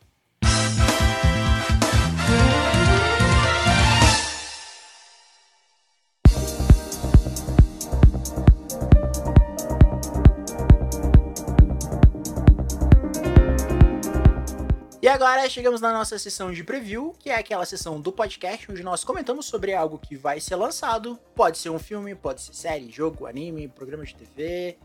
E 14.99 15.07
agora 15.07 15.47
chegamos 15.47 15.79
na 15.79 15.93
nossa 15.93 16.17
sessão 16.17 16.51
de 16.51 16.63
preview, 16.63 17.13
que 17.19 17.29
é 17.29 17.35
aquela 17.35 17.63
sessão 17.63 18.01
do 18.01 18.11
podcast 18.11 18.71
onde 18.71 18.81
nós 18.81 19.03
comentamos 19.03 19.45
sobre 19.45 19.75
algo 19.75 19.99
que 19.99 20.15
vai 20.15 20.39
ser 20.39 20.55
lançado. 20.55 21.19
Pode 21.35 21.59
ser 21.59 21.69
um 21.69 21.77
filme, 21.77 22.15
pode 22.15 22.41
ser 22.41 22.55
série, 22.55 22.89
jogo, 22.89 23.27
anime, 23.27 23.67
programa 23.67 24.03
de 24.03 24.15
TV, 24.15 24.79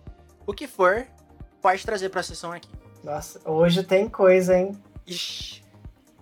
o 0.46 0.52
que 0.52 0.66
for, 0.66 1.06
pode 1.60 1.84
trazer 1.84 2.08
pra 2.08 2.22
sessão 2.22 2.52
aqui. 2.52 2.68
Nossa, 3.02 3.40
hoje 3.48 3.82
tem 3.82 4.08
coisa, 4.08 4.56
hein? 4.56 4.76
Ixi. 5.06 5.62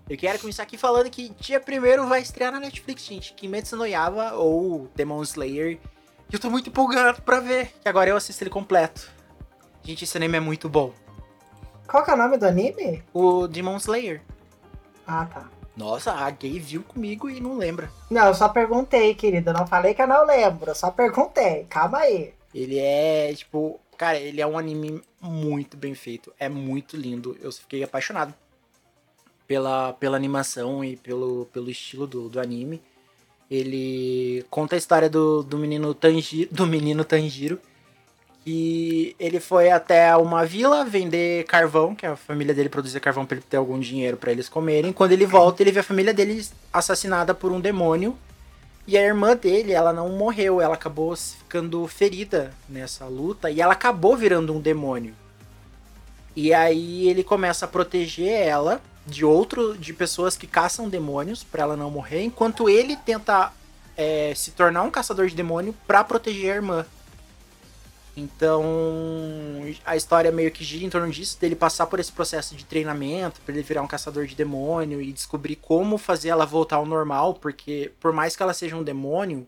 Eu 0.09 0.17
quero 0.17 0.39
começar 0.39 0.63
aqui 0.63 0.79
falando 0.79 1.11
que 1.11 1.29
dia 1.41 1.61
primeiro 1.61 2.07
vai 2.07 2.23
estrear 2.23 2.51
na 2.51 2.61
Netflix, 2.61 3.03
gente. 3.03 3.35
Kimetsu 3.35 3.77
no 3.77 3.87
Yaiba 3.87 4.35
ou 4.35 4.89
Demon 4.95 5.23
Slayer. 5.23 5.79
E 6.31 6.35
eu 6.35 6.39
tô 6.39 6.49
muito 6.49 6.71
empolgado 6.71 7.21
pra 7.23 7.41
ver, 7.41 7.75
que 7.81 7.89
agora 7.89 8.09
eu 8.09 8.17
assisto 8.17 8.43
ele 8.43 8.51
completo. 8.51 9.11
Gente, 9.83 10.05
esse 10.05 10.17
anime 10.17 10.39
é 10.39 10.41
muito 10.41 10.69
bom. 10.69 10.93
Qual 11.87 12.05
que 12.05 12.11
é 12.11 12.15
o 12.15 12.17
nome 12.17 12.37
do 12.39 12.47
anime? 12.47 13.03
O 13.13 13.47
Demon 13.47 13.77
Slayer. 13.77 14.23
Ah, 15.07 15.27
tá. 15.27 15.49
Nossa, 15.77 16.13
a 16.13 16.31
gay 16.31 16.59
viu 16.59 16.83
comigo 16.83 17.31
e 17.31 17.41
não 17.41 17.57
lembra. 17.57 17.91
Não, 18.11 18.27
eu 18.27 18.35
só 18.35 18.49
perguntei, 18.49 19.15
querida. 19.15 19.53
Não 19.53 19.67
falei 19.67 19.95
que 19.95 20.03
eu 20.03 20.07
não 20.07 20.27
lembro. 20.27 20.71
Eu 20.71 20.75
só 20.75 20.91
perguntei. 20.91 21.67
Calma 21.71 21.99
aí. 21.99 22.35
Ele 22.53 22.79
é, 22.79 23.33
tipo, 23.35 23.79
cara, 23.97 24.19
ele 24.19 24.41
é 24.41 24.47
um 24.47 24.59
anime 24.59 25.01
muito 25.21 25.77
bem 25.77 25.95
feito. 25.95 26.33
É 26.39 26.49
muito 26.49 26.97
lindo. 26.97 27.37
Eu 27.41 27.53
fiquei 27.53 27.83
apaixonado 27.83 28.35
pela, 29.47 29.95
pela 29.95 30.17
animação 30.17 30.85
e 30.85 30.97
pelo, 30.97 31.47
pelo 31.53 31.71
estilo 31.71 32.07
do, 32.07 32.29
do 32.29 32.39
anime. 32.39 32.81
Ele 33.51 34.45
conta 34.51 34.77
a 34.77 34.79
história 34.79 35.09
do, 35.09 35.43
do 35.43 35.57
menino 35.57 35.95
Tanjiro, 35.95 36.51
do 36.53 36.67
menino 36.67 37.03
Tanjiro, 37.03 37.59
que 38.45 39.17
ele 39.19 39.41
foi 39.41 39.71
até 39.71 40.15
uma 40.17 40.45
vila 40.45 40.85
vender 40.85 41.45
carvão, 41.45 41.95
que 41.95 42.05
a 42.05 42.15
família 42.15 42.55
dele 42.55 42.69
produzia 42.69 43.01
carvão 43.01 43.25
para 43.25 43.39
ele 43.39 43.47
ter 43.49 43.57
algum 43.57 43.79
dinheiro 43.79 44.19
para 44.19 44.31
eles 44.31 44.51
comerem. 44.51 44.93
Quando 44.93 45.13
ele 45.13 45.25
volta, 45.25 45.63
ele 45.63 45.73
vê 45.73 45.81
a 45.81 45.85
família 45.85 46.13
dele 46.13 46.47
assassinada 46.71 47.35
por 47.35 47.51
um 47.51 47.61
demônio. 47.61 48.19
E 48.89 48.97
a 48.97 49.03
irmã 49.03 49.37
dele, 49.37 49.73
ela 49.73 49.93
não 49.93 50.09
morreu, 50.09 50.63
ela 50.63 50.73
acabou 50.73 51.15
ficando 51.15 51.87
ferida 51.87 52.55
nessa 52.67 53.05
luta 53.05 53.51
e 53.51 53.61
ela 53.61 53.75
acabou 53.75 54.17
virando 54.17 54.55
um 54.55 54.59
demônio. 54.59 55.15
E 56.35 56.55
aí 56.55 57.07
ele 57.07 57.23
começa 57.23 57.67
a 57.67 57.69
proteger 57.69 58.31
ela 58.31 58.81
de 59.05 59.27
outro, 59.27 59.77
de 59.77 59.93
pessoas 59.93 60.39
que 60.39 60.47
caçam 60.47 60.89
demônios 60.89 61.45
para 61.45 61.65
ela 61.65 61.77
não 61.77 61.91
morrer, 61.91 62.23
enquanto 62.23 62.67
ele 62.67 62.97
tenta 62.97 63.53
é, 63.95 64.33
se 64.35 64.53
tornar 64.53 64.85
um 64.85 64.91
caçador 64.91 65.27
de 65.29 65.37
demônio 65.37 65.75
para 65.87 66.03
proteger 66.03 66.53
a 66.53 66.57
irmã. 66.57 66.87
Então, 68.19 68.65
a 69.87 69.97
história 69.97 70.33
meio 70.33 70.51
que 70.51 70.65
gira 70.65 70.85
em 70.85 70.91
torno 70.91 71.09
disso, 71.11 71.39
dele 71.41 71.55
passar 71.55 71.87
por 71.87 72.01
esse 72.01 72.11
processo 72.11 72.57
de 72.57 72.65
treinamento, 72.65 73.41
para 73.43 73.55
ele 73.55 73.63
virar 73.63 73.83
um 73.83 73.87
caçador 73.87 74.27
de 74.27 74.35
demônio 74.35 75.01
e 75.01 75.13
descobrir 75.13 75.55
como 75.55 75.97
fazer 75.97 76.31
ela 76.31 76.45
voltar 76.45 76.77
ao 76.77 76.87
normal, 76.87 77.35
porque 77.35 77.93
por 78.01 78.13
mais 78.13 78.35
que 78.35 78.43
ela 78.43 78.53
seja 78.53 78.75
um 78.75 78.83
demônio, 78.83 79.47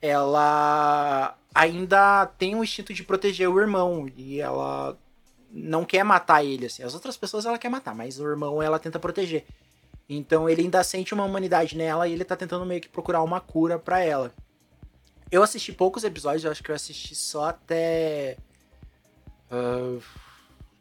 ela 0.00 1.36
ainda 1.52 2.26
tem 2.38 2.54
um 2.54 2.62
instinto 2.62 2.94
de 2.94 3.02
proteger 3.02 3.48
o 3.48 3.60
irmão 3.60 4.08
e 4.16 4.40
ela 4.40 4.96
não 5.50 5.84
quer 5.84 6.04
matar 6.04 6.44
ele 6.44 6.66
assim. 6.66 6.84
As 6.84 6.94
outras 6.94 7.16
pessoas 7.16 7.44
ela 7.44 7.58
quer 7.58 7.68
matar, 7.68 7.94
mas 7.94 8.20
o 8.20 8.28
irmão 8.28 8.62
ela 8.62 8.78
tenta 8.78 8.98
proteger. 8.98 9.44
Então 10.08 10.48
ele 10.48 10.62
ainda 10.62 10.84
sente 10.84 11.14
uma 11.14 11.24
humanidade 11.24 11.76
nela 11.76 12.06
e 12.06 12.12
ele 12.12 12.24
tá 12.24 12.36
tentando 12.36 12.64
meio 12.64 12.80
que 12.80 12.88
procurar 12.88 13.22
uma 13.22 13.40
cura 13.40 13.78
para 13.78 14.00
ela. 14.00 14.32
Eu 15.32 15.42
assisti 15.42 15.72
poucos 15.72 16.04
episódios, 16.04 16.44
eu 16.44 16.50
acho 16.50 16.62
que 16.62 16.70
eu 16.70 16.74
assisti 16.74 17.14
só 17.14 17.48
até. 17.48 18.36
Uh, 19.50 19.98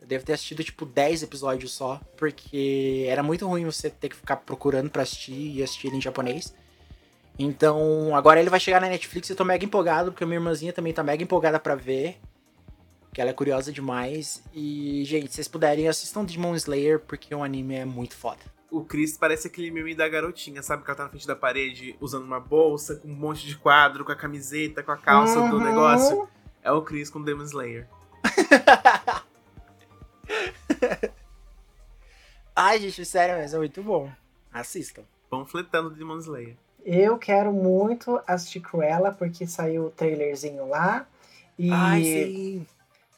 eu 0.01 0.07
devo 0.07 0.25
ter 0.25 0.33
assistido 0.33 0.61
tipo 0.61 0.85
10 0.85 1.23
episódios 1.23 1.71
só, 1.71 2.01
porque 2.17 3.05
era 3.07 3.23
muito 3.23 3.47
ruim 3.47 3.63
você 3.63 3.89
ter 3.89 4.09
que 4.09 4.15
ficar 4.17 4.35
procurando 4.35 4.89
pra 4.89 5.03
assistir 5.03 5.55
e 5.55 5.63
assistir 5.63 5.93
em 5.93 6.01
japonês. 6.01 6.53
Então, 7.39 8.13
agora 8.13 8.41
ele 8.41 8.49
vai 8.49 8.59
chegar 8.59 8.81
na 8.81 8.89
Netflix 8.89 9.29
e 9.29 9.31
eu 9.31 9.37
tô 9.37 9.45
mega 9.45 9.63
empolgado, 9.63 10.11
porque 10.11 10.25
minha 10.25 10.35
irmãzinha 10.35 10.73
também 10.73 10.91
tá 10.91 11.01
mega 11.01 11.23
empolgada 11.23 11.57
pra 11.57 11.73
ver. 11.73 12.19
Que 13.13 13.21
ela 13.21 13.29
é 13.29 13.33
curiosa 13.33 13.71
demais. 13.71 14.43
E, 14.53 15.05
gente, 15.05 15.29
se 15.29 15.35
vocês 15.35 15.47
puderem, 15.47 15.87
assistam 15.87 16.25
Demon 16.25 16.55
Slayer, 16.55 16.99
porque 16.99 17.33
o 17.33 17.41
anime 17.41 17.75
é 17.75 17.85
muito 17.85 18.15
foda 18.15 18.41
o 18.71 18.83
Chris 18.85 19.17
parece 19.17 19.47
aquele 19.47 19.69
meme 19.69 19.93
da 19.93 20.07
garotinha, 20.09 20.63
sabe? 20.63 20.83
Que 20.83 20.89
ela 20.89 20.97
tá 20.97 21.03
na 21.03 21.09
frente 21.09 21.27
da 21.27 21.35
parede 21.35 21.95
usando 21.99 22.23
uma 22.23 22.39
bolsa, 22.39 22.95
com 22.95 23.07
um 23.09 23.13
monte 23.13 23.45
de 23.45 23.57
quadro, 23.57 24.03
com 24.05 24.11
a 24.11 24.15
camiseta, 24.15 24.81
com 24.81 24.91
a 24.91 24.97
calça 24.97 25.39
Uhum. 25.39 25.49
do 25.49 25.59
negócio. 25.59 26.27
É 26.63 26.71
o 26.71 26.81
Chris 26.81 27.09
com 27.09 27.21
Demon 27.21 27.43
Slayer. 27.43 27.87
Ai, 32.55 32.79
gente, 32.79 33.03
sério, 33.05 33.37
mas 33.37 33.53
é 33.53 33.57
muito 33.57 33.81
bom. 33.81 34.09
Assistam. 34.53 35.03
Panfletando 35.29 35.89
Demon 35.91 36.17
Slayer. 36.17 36.55
Eu 36.83 37.17
quero 37.17 37.51
muito 37.53 38.19
assistir 38.27 38.59
Cruella, 38.59 39.11
porque 39.11 39.45
saiu 39.47 39.85
o 39.85 39.89
trailerzinho 39.91 40.67
lá. 40.67 41.05
E. 41.57 41.71
Ai, 41.71 42.03
sim. 42.03 42.67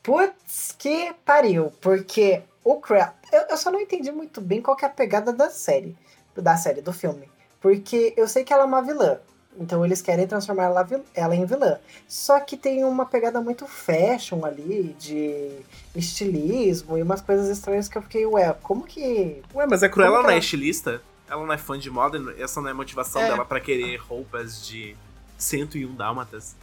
Putz, 0.02 0.76
que 0.78 1.14
pariu. 1.26 1.72
Porque 1.82 2.44
o 2.64 2.76
Cruella. 2.80 3.14
Eu, 3.32 3.42
eu 3.50 3.58
só 3.58 3.70
não 3.72 3.80
entendi 3.80 4.12
muito 4.12 4.40
bem 4.42 4.62
qual 4.62 4.76
que 4.78 4.86
é 4.86 4.88
a 4.88 4.92
pegada 4.92 5.32
da 5.34 5.50
série. 5.50 5.96
Da 6.36 6.56
série, 6.58 6.82
do 6.82 6.92
filme. 6.94 7.30
Porque 7.62 8.14
eu 8.18 8.28
sei 8.28 8.44
que 8.44 8.52
ela 8.54 8.64
é 8.64 8.66
uma 8.66 8.82
vilã. 8.82 9.20
Então 9.56 9.86
eles 9.86 10.02
querem 10.02 10.26
transformar 10.26 10.64
ela, 10.64 10.88
ela 11.14 11.36
em 11.36 11.46
vilã. 11.46 11.78
Só 12.08 12.40
que 12.40 12.58
tem 12.58 12.84
uma 12.84 13.06
pegada 13.06 13.40
muito 13.40 13.68
fashion 13.68 14.44
ali, 14.44 14.96
de 14.98 15.52
estilismo 15.96 16.98
e 16.98 17.02
umas 17.04 17.22
coisas 17.22 17.48
estranhas 17.50 17.88
que 17.88 17.98
eu 17.98 18.02
fiquei, 18.02 18.26
ué, 18.26 18.54
como 18.64 18.84
que. 18.84 19.42
Ué, 19.54 19.66
mas 19.68 19.84
a 19.84 19.90
Cruella 19.90 20.18
que 20.18 20.24
não 20.24 20.30
é 20.30 20.34
ela- 20.34 20.40
estilista? 20.40 21.02
Ela 21.30 21.46
não 21.46 21.54
é 21.54 21.58
fã 21.58 21.78
de 21.80 21.90
moda? 21.90 22.20
Essa 22.38 22.62
não 22.62 22.68
é 22.68 22.72
a 22.72 22.76
motivação 22.76 23.22
É. 23.22 23.30
dela 23.30 23.46
pra 23.46 23.60
querer 23.60 23.98
roupas 23.98 24.66
de 24.66 24.96
101 25.38 25.94
dálmatas? 25.96 26.56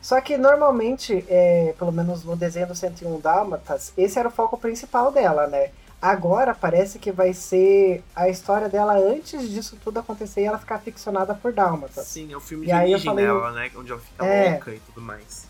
Só 0.00 0.20
que 0.20 0.36
normalmente, 0.36 1.24
é, 1.28 1.74
pelo 1.78 1.92
menos 1.92 2.24
no 2.24 2.36
desenho 2.36 2.66
do 2.66 2.74
101 2.74 3.20
Dálmatas, 3.20 3.92
esse 3.96 4.18
era 4.18 4.28
o 4.28 4.30
foco 4.30 4.56
principal 4.58 5.10
dela, 5.12 5.46
né? 5.46 5.70
Agora 6.00 6.54
parece 6.54 6.98
que 6.98 7.10
vai 7.10 7.32
ser 7.32 8.04
a 8.14 8.28
história 8.28 8.68
dela 8.68 8.94
antes 8.96 9.48
disso 9.50 9.76
tudo 9.82 9.98
acontecer 9.98 10.42
e 10.42 10.44
ela 10.44 10.58
ficar 10.58 10.78
ficcionada 10.78 11.34
por 11.34 11.52
Dálmatas. 11.52 12.06
Sim, 12.06 12.32
é 12.32 12.36
o 12.36 12.40
filme 12.40 12.66
E 12.66 12.68
de 12.68 12.74
origem 12.74 13.00
falei- 13.10 13.26
dela, 13.26 13.50
né? 13.52 13.70
Onde 13.76 13.90
ela 13.90 14.00
fica 14.00 14.24
É. 14.24 14.50
louca 14.52 14.70
e 14.74 14.78
tudo 14.80 15.00
mais. 15.00 15.46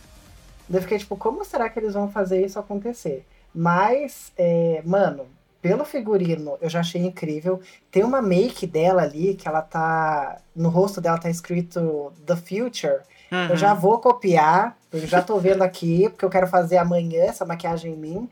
Eu 0.71 0.81
fiquei 0.83 0.99
tipo, 0.99 1.17
como 1.17 1.45
será 1.45 1.69
que 1.69 1.79
eles 1.79 1.93
vão 1.95 2.11
fazer 2.11 2.45
isso 2.45 2.59
acontecer? 2.59 3.27
Mas, 3.55 4.33
é, 4.39 4.83
mano, 4.85 5.27
pelo 5.61 5.85
figurino 5.85 6.57
eu 6.61 6.69
já 6.71 6.81
achei 6.81 7.03
incrível. 7.03 7.61
Tem 7.91 8.05
uma 8.05 8.23
make 8.23 8.67
dela 8.67 9.03
ali 9.03 9.35
que 9.35 9.49
ela 9.49 9.61
tá. 9.61 10.39
No 10.55 10.69
rosto 10.69 11.01
dela 11.01 11.19
tá 11.19 11.29
escrito 11.29 12.13
The 12.25 12.37
Future. 12.37 13.01
Eu 13.31 13.57
já 13.57 13.75
vou 13.75 13.99
copiar, 13.99 14.77
eu 14.93 15.07
já 15.07 15.21
tô 15.21 15.39
vendo 15.39 15.63
aqui, 15.63 16.09
porque 16.09 16.25
eu 16.25 16.31
quero 16.31 16.47
fazer 16.47 16.79
amanhã 16.79 17.25
essa 17.25 17.45
maquiagem 17.45 17.93
em 17.93 17.97
mim. 17.97 18.31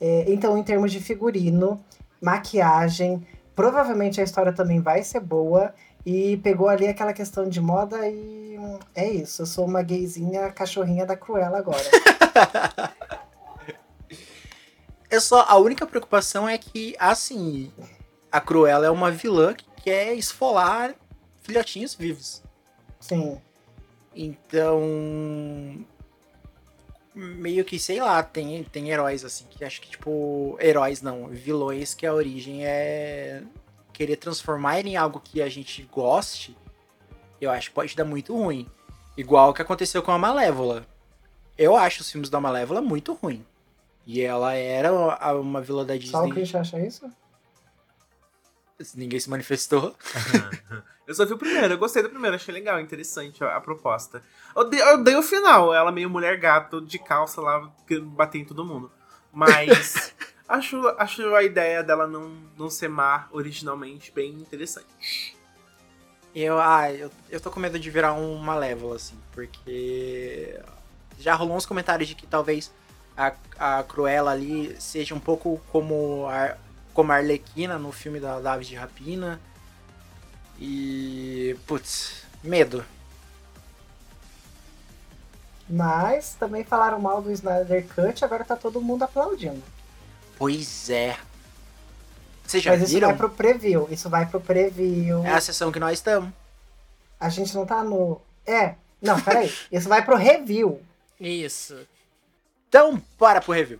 É, 0.00 0.24
então, 0.28 0.56
em 0.56 0.62
termos 0.62 0.92
de 0.92 1.00
figurino, 1.00 1.82
maquiagem, 2.20 3.26
provavelmente 3.54 4.20
a 4.20 4.24
história 4.24 4.52
também 4.52 4.80
vai 4.80 5.02
ser 5.02 5.20
boa. 5.20 5.74
E 6.04 6.36
pegou 6.36 6.68
ali 6.68 6.86
aquela 6.86 7.12
questão 7.12 7.48
de 7.48 7.60
moda 7.60 8.08
e 8.08 8.56
hum, 8.56 8.78
é 8.94 9.08
isso. 9.08 9.42
Eu 9.42 9.46
sou 9.46 9.64
uma 9.66 9.82
gayzinha 9.82 10.52
cachorrinha 10.52 11.04
da 11.04 11.16
Cruella 11.16 11.58
agora. 11.58 11.82
Eu 15.10 15.20
só, 15.20 15.44
a 15.48 15.56
única 15.56 15.84
preocupação 15.84 16.48
é 16.48 16.56
que, 16.56 16.94
assim, 16.96 17.72
a 18.30 18.40
Cruella 18.40 18.86
é 18.86 18.90
uma 18.90 19.10
vilã 19.10 19.52
que 19.52 19.66
quer 19.82 20.14
esfolar 20.14 20.94
filhotinhos 21.40 21.92
vivos. 21.96 22.40
Sim. 23.00 23.40
Então. 24.16 25.84
Meio 27.14 27.64
que, 27.64 27.78
sei 27.78 28.00
lá, 28.00 28.22
tem, 28.22 28.62
tem 28.64 28.90
heróis 28.90 29.24
assim, 29.24 29.44
que 29.50 29.64
acho 29.64 29.80
que, 29.80 29.90
tipo. 29.90 30.56
Heróis 30.60 31.02
não, 31.02 31.28
vilões 31.28 31.94
que 31.94 32.06
a 32.06 32.14
origem 32.14 32.66
é 32.66 33.42
querer 33.92 34.16
transformar 34.16 34.78
ele 34.78 34.90
em 34.90 34.96
algo 34.96 35.20
que 35.20 35.40
a 35.40 35.48
gente 35.48 35.82
goste. 35.84 36.56
Eu 37.40 37.50
acho 37.50 37.68
que 37.68 37.74
pode 37.74 37.94
dar 37.94 38.04
muito 38.04 38.34
ruim. 38.34 38.68
Igual 39.16 39.50
o 39.50 39.54
que 39.54 39.62
aconteceu 39.62 40.02
com 40.02 40.10
a 40.10 40.18
Malévola. 40.18 40.86
Eu 41.56 41.76
acho 41.76 42.02
os 42.02 42.10
filmes 42.10 42.28
da 42.28 42.40
Malévola 42.40 42.82
muito 42.82 43.14
ruim. 43.14 43.44
E 44.06 44.20
ela 44.20 44.54
era 44.54 44.92
uma 45.40 45.60
vilã 45.60 45.84
da 45.84 45.94
Só 45.94 45.98
o 45.98 46.00
Disney. 46.00 46.32
Christian 46.32 46.60
acha 46.60 46.78
isso? 46.78 47.10
Ninguém 48.94 49.18
se 49.18 49.28
manifestou. 49.30 49.94
Eu 51.06 51.14
só 51.14 51.24
vi 51.24 51.32
o 51.32 51.38
primeiro, 51.38 51.74
eu 51.74 51.78
gostei 51.78 52.02
do 52.02 52.10
primeiro, 52.10 52.34
achei 52.34 52.52
legal, 52.52 52.80
interessante 52.80 53.42
a, 53.44 53.56
a 53.56 53.60
proposta. 53.60 54.22
Eu 54.54 54.64
dei, 54.64 54.82
eu 54.82 55.04
dei 55.04 55.14
o 55.14 55.22
final, 55.22 55.72
ela 55.72 55.92
meio 55.92 56.10
mulher 56.10 56.36
gato 56.36 56.80
de 56.80 56.98
calça 56.98 57.40
lá, 57.40 57.70
bater 58.02 58.38
em 58.38 58.44
todo 58.44 58.64
mundo. 58.64 58.90
Mas 59.32 60.12
acho, 60.48 60.88
acho 60.98 61.34
a 61.34 61.44
ideia 61.44 61.82
dela 61.82 62.08
não, 62.08 62.36
não 62.58 62.68
ser 62.68 62.88
má 62.88 63.28
originalmente 63.30 64.10
bem 64.10 64.32
interessante. 64.32 65.36
Eu, 66.34 66.60
ah, 66.60 66.92
eu, 66.92 67.10
eu 67.30 67.40
tô 67.40 67.50
com 67.50 67.60
medo 67.60 67.78
de 67.78 67.90
virar 67.90 68.12
um 68.12 68.36
Malévola, 68.36 68.96
assim, 68.96 69.16
porque 69.32 70.58
já 71.18 71.34
rolou 71.34 71.56
uns 71.56 71.64
comentários 71.64 72.08
de 72.08 72.14
que 72.14 72.26
talvez 72.26 72.72
a, 73.16 73.32
a 73.58 73.82
Cruella 73.84 74.32
ali 74.32 74.76
seja 74.78 75.14
um 75.14 75.20
pouco 75.20 75.60
como 75.72 76.26
a, 76.28 76.56
como 76.92 77.12
a 77.12 77.16
Arlequina 77.16 77.78
no 77.78 77.90
filme 77.92 78.20
da, 78.20 78.40
da 78.40 78.52
Aves 78.52 78.66
de 78.66 78.74
Rapina. 78.74 79.40
E. 80.58 81.56
Putz, 81.66 82.22
medo. 82.42 82.84
Mas 85.68 86.34
também 86.34 86.64
falaram 86.64 86.98
mal 87.00 87.20
do 87.20 87.30
Snyder 87.32 87.86
Cut, 87.88 88.24
agora 88.24 88.44
tá 88.44 88.54
todo 88.56 88.80
mundo 88.80 89.02
aplaudindo. 89.02 89.62
Pois 90.38 90.88
é. 90.90 91.18
Vocês 92.46 92.62
já 92.62 92.70
Mas 92.72 92.82
isso 92.82 92.94
viram? 92.94 93.08
vai 93.08 93.16
pro 93.16 93.30
preview. 93.30 93.88
Isso 93.90 94.08
vai 94.08 94.26
pro 94.26 94.40
preview. 94.40 95.24
É 95.24 95.32
a 95.32 95.40
sessão 95.40 95.72
que 95.72 95.80
nós 95.80 95.98
estamos. 95.98 96.30
A 97.18 97.28
gente 97.28 97.54
não 97.54 97.66
tá 97.66 97.82
no. 97.82 98.20
É. 98.46 98.76
Não, 99.02 99.20
peraí. 99.20 99.52
Isso 99.70 99.88
vai 99.88 100.04
pro 100.04 100.16
review. 100.16 100.80
Isso. 101.18 101.76
Então, 102.68 103.02
bora 103.18 103.40
pro 103.40 103.52
review. 103.52 103.78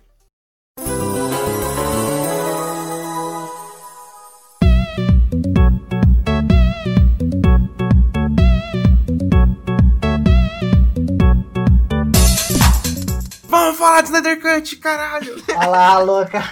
Falar 13.96 14.02
de 14.02 14.08
Snyder 14.08 14.40
Cut, 14.42 14.76
caralho! 14.76 15.42
Olha 15.48 15.68
lá, 15.68 15.98
louca. 15.98 16.42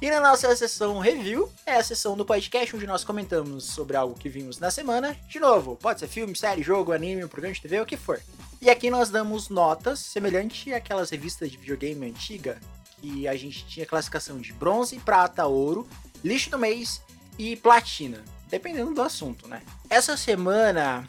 E 0.00 0.10
na 0.10 0.20
nossa 0.20 0.54
sessão 0.54 0.98
review, 0.98 1.50
é 1.64 1.76
a 1.76 1.82
sessão 1.82 2.14
do 2.16 2.24
podcast 2.24 2.76
onde 2.76 2.86
nós 2.86 3.04
comentamos 3.04 3.64
sobre 3.64 3.96
algo 3.96 4.18
que 4.18 4.28
vimos 4.28 4.58
na 4.58 4.70
semana. 4.70 5.16
De 5.26 5.40
novo, 5.40 5.76
pode 5.76 6.00
ser 6.00 6.08
filme, 6.08 6.36
série, 6.36 6.62
jogo, 6.62 6.92
anime, 6.92 7.26
programa 7.28 7.54
de 7.54 7.62
TV, 7.62 7.80
o 7.80 7.86
que 7.86 7.96
for. 7.96 8.20
E 8.60 8.68
aqui 8.68 8.90
nós 8.90 9.08
damos 9.08 9.48
notas 9.48 10.00
semelhante 10.00 10.74
àquelas 10.74 11.08
revistas 11.08 11.50
de 11.50 11.56
videogame 11.56 12.10
antiga, 12.10 12.60
que 13.00 13.26
a 13.26 13.34
gente 13.34 13.64
tinha 13.66 13.86
classificação 13.86 14.38
de 14.38 14.52
bronze, 14.52 14.98
prata, 14.98 15.46
ouro, 15.46 15.88
lixo 16.22 16.50
do 16.50 16.58
mês 16.58 17.00
e 17.38 17.56
platina, 17.56 18.22
dependendo 18.50 18.92
do 18.92 19.00
assunto, 19.00 19.48
né? 19.48 19.62
Essa 19.88 20.14
semana 20.14 21.06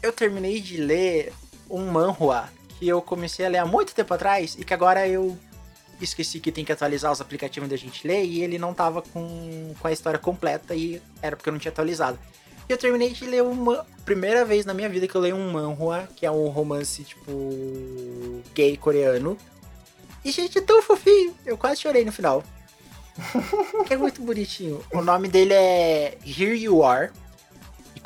eu 0.00 0.12
terminei 0.12 0.60
de 0.60 0.76
ler 0.76 1.32
um 1.68 1.90
manhua 1.90 2.48
que 2.80 2.88
eu 2.88 3.02
comecei 3.02 3.44
a 3.44 3.48
ler 3.50 3.58
há 3.58 3.66
muito 3.66 3.94
tempo 3.94 4.12
atrás 4.14 4.56
e 4.58 4.64
que 4.64 4.72
agora 4.72 5.06
eu 5.06 5.38
esqueci 6.00 6.40
que 6.40 6.50
tem 6.50 6.64
que 6.64 6.72
atualizar 6.72 7.12
os 7.12 7.20
aplicativos 7.20 7.66
onde 7.66 7.74
a 7.74 7.78
gente 7.78 8.08
lê 8.08 8.24
e 8.24 8.42
ele 8.42 8.58
não 8.58 8.72
tava 8.72 9.02
com, 9.02 9.74
com 9.78 9.86
a 9.86 9.92
história 9.92 10.18
completa 10.18 10.74
e 10.74 11.00
era 11.20 11.36
porque 11.36 11.50
eu 11.50 11.52
não 11.52 11.60
tinha 11.60 11.70
atualizado. 11.70 12.18
E 12.66 12.72
eu 12.72 12.78
terminei 12.78 13.10
de 13.10 13.26
ler 13.26 13.42
uma 13.42 13.86
primeira 14.02 14.46
vez 14.46 14.64
na 14.64 14.72
minha 14.72 14.88
vida 14.88 15.06
que 15.06 15.14
eu 15.14 15.20
leio 15.20 15.36
um 15.36 15.52
manhua, 15.52 16.08
que 16.16 16.24
é 16.24 16.30
um 16.30 16.48
romance 16.48 17.04
tipo 17.04 18.42
gay 18.54 18.78
coreano. 18.78 19.36
E 20.24 20.30
gente, 20.30 20.56
é 20.56 20.62
tão 20.62 20.80
fofinho, 20.80 21.34
eu 21.44 21.58
quase 21.58 21.82
chorei 21.82 22.02
no 22.02 22.12
final. 22.12 22.42
que 23.86 23.92
é 23.92 23.96
muito 23.96 24.22
bonitinho. 24.22 24.82
O 24.90 25.02
nome 25.02 25.28
dele 25.28 25.52
é 25.52 26.16
Here 26.24 26.56
You 26.56 26.82
Are. 26.82 27.10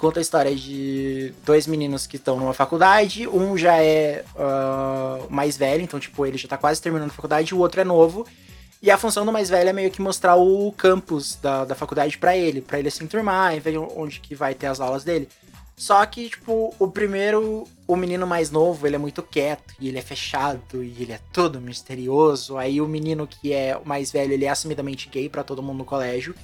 Conta 0.05 0.21
a 0.21 0.23
história 0.23 0.55
de 0.55 1.33
dois 1.47 1.67
meninos 1.67 2.07
que 2.07 2.17
estão 2.17 2.39
numa 2.39 2.53
faculdade. 2.53 3.27
Um 3.27 3.57
já 3.57 3.83
é 3.83 4.23
ah, 4.37 5.19
mais 5.31 5.57
velho, 5.57 5.81
então, 5.81 5.99
tipo, 5.99 6.27
ele 6.27 6.37
já 6.37 6.47
tá 6.47 6.59
quase 6.59 6.83
terminando 6.83 7.09
a 7.09 7.15
faculdade, 7.15 7.55
o 7.55 7.59
outro 7.59 7.81
é 7.81 7.85
novo. 7.85 8.27
E 8.83 8.91
a 8.91 8.99
função 8.99 9.25
do 9.25 9.33
mais 9.33 9.49
velho 9.49 9.71
é 9.71 9.73
meio 9.73 9.91
que 9.91 10.03
mostrar 10.03 10.37
o 10.37 10.71
campus 10.73 11.37
da, 11.37 11.65
da 11.65 11.75
faculdade 11.75 12.19
pra 12.19 12.37
ele, 12.37 12.61
pra 12.61 12.79
ele 12.79 12.91
se 12.91 13.03
enturmar 13.03 13.57
e 13.57 13.61
ver 13.61 13.79
onde 13.79 14.21
que 14.21 14.35
vai 14.35 14.55
ter 14.55 14.67
as 14.67 14.79
aulas 14.79 15.05
dele. 15.05 15.27
Só 15.75 16.05
que, 16.05 16.29
tipo, 16.29 16.75
o 16.79 16.87
primeiro, 16.87 17.65
o 17.87 17.97
menino 17.97 18.27
mais 18.27 18.51
novo, 18.51 18.87
ele 18.87 18.97
é 18.97 18.99
muito 18.99 19.23
quieto, 19.23 19.75
e 19.81 19.89
ele 19.89 19.97
é 19.97 20.03
fechado, 20.03 20.85
e 20.85 21.03
ele 21.03 21.13
é 21.13 21.21
todo 21.33 21.63
misterioso. 21.63 22.59
Aí 22.59 22.79
o 22.79 22.87
menino 22.87 23.27
que 23.27 23.55
é 23.55 23.75
o 23.75 23.89
mais 23.89 24.13
velho, 24.13 24.35
ele 24.35 24.45
é 24.45 24.51
assumidamente 24.51 25.09
gay 25.09 25.31
pra 25.31 25.43
todo 25.43 25.63
mundo 25.63 25.79
no 25.79 25.85
colégio. 25.87 26.35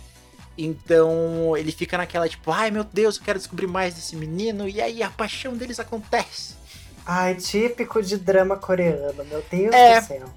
Então 0.56 1.56
ele 1.56 1.72
fica 1.72 1.96
naquela, 1.96 2.28
tipo, 2.28 2.50
ai 2.50 2.70
meu 2.70 2.84
Deus, 2.84 3.16
eu 3.16 3.22
quero 3.22 3.38
descobrir 3.38 3.66
mais 3.66 3.94
desse 3.94 4.14
menino, 4.16 4.68
e 4.68 4.80
aí 4.80 5.02
a 5.02 5.10
paixão 5.10 5.56
deles 5.56 5.80
acontece. 5.80 6.54
Ai, 7.06 7.34
típico 7.34 8.02
de 8.02 8.16
drama 8.16 8.56
coreano, 8.56 9.24
meu 9.24 9.42
Deus 9.50 9.74
É. 9.74 10.00
do 10.00 10.06
céu. 10.06 10.28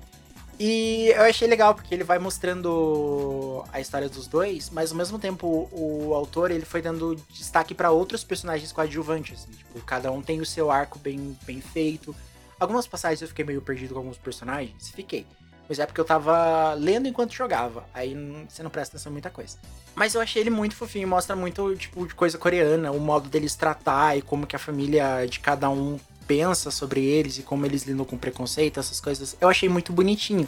E 0.59 1.07
eu 1.09 1.23
achei 1.23 1.47
legal 1.47 1.73
porque 1.73 1.93
ele 1.93 2.03
vai 2.03 2.19
mostrando 2.19 3.65
a 3.73 3.81
história 3.81 4.07
dos 4.07 4.27
dois, 4.27 4.69
mas 4.69 4.91
ao 4.91 4.97
mesmo 4.97 5.17
tempo 5.17 5.67
o, 5.71 6.13
autor 6.13 6.51
ele 6.51 6.63
foi 6.63 6.81
dando 6.81 7.15
destaque 7.29 7.73
pra 7.73 7.91
outros 7.91 8.23
personagens 8.23 8.71
coadjuvantes. 8.71 9.43
Assim, 9.43 9.51
tipo, 9.51 9.81
cada 9.81 10.11
um 10.11 10.21
tem 10.21 10.39
o 10.39 10.45
seu 10.45 10.69
arco 10.71 10.99
bem, 10.99 11.37
bem 11.45 11.59
feito. 11.59 12.15
Algumas 12.59 12.85
passagens 12.87 13.21
eu 13.21 13.27
fiquei 13.27 13.43
meio 13.43 13.61
perdido 13.61 13.93
com 13.93 13.99
alguns 13.99 14.17
personagens, 14.17 14.89
fiquei. 14.89 15.25
Mas 15.67 15.79
é 15.79 15.85
porque 15.85 16.01
eu 16.01 16.05
tava 16.05 16.73
lendo 16.73 17.07
enquanto 17.07 17.33
jogava, 17.33 17.85
aí 17.93 18.15
você 18.49 18.61
não 18.61 18.69
presta 18.69 18.95
atenção 18.95 19.11
em 19.11 19.13
muita 19.13 19.29
coisa. 19.29 19.57
Mas 19.95 20.13
eu 20.13 20.21
achei 20.21 20.41
ele 20.41 20.49
muito 20.49 20.75
fofinho, 20.75 21.07
mostra 21.07 21.35
muito 21.35 21.75
tipo 21.75 22.05
de 22.05 22.13
coisa 22.13 22.37
coreana, 22.37 22.91
o 22.91 22.99
modo 22.99 23.29
deles 23.29 23.55
tratar 23.55 24.17
e 24.17 24.21
como 24.21 24.45
que 24.45 24.55
a 24.55 24.59
família 24.59 25.25
de 25.25 25.39
cada 25.39 25.69
um 25.69 25.97
pensa 26.27 26.71
sobre 26.71 27.03
eles 27.03 27.37
e 27.37 27.43
como 27.43 27.65
eles 27.65 27.83
lidam 27.83 28.05
com 28.05 28.17
preconceito, 28.17 28.79
essas 28.79 28.99
coisas. 28.99 29.37
Eu 29.39 29.49
achei 29.49 29.69
muito 29.69 29.93
bonitinho. 29.93 30.47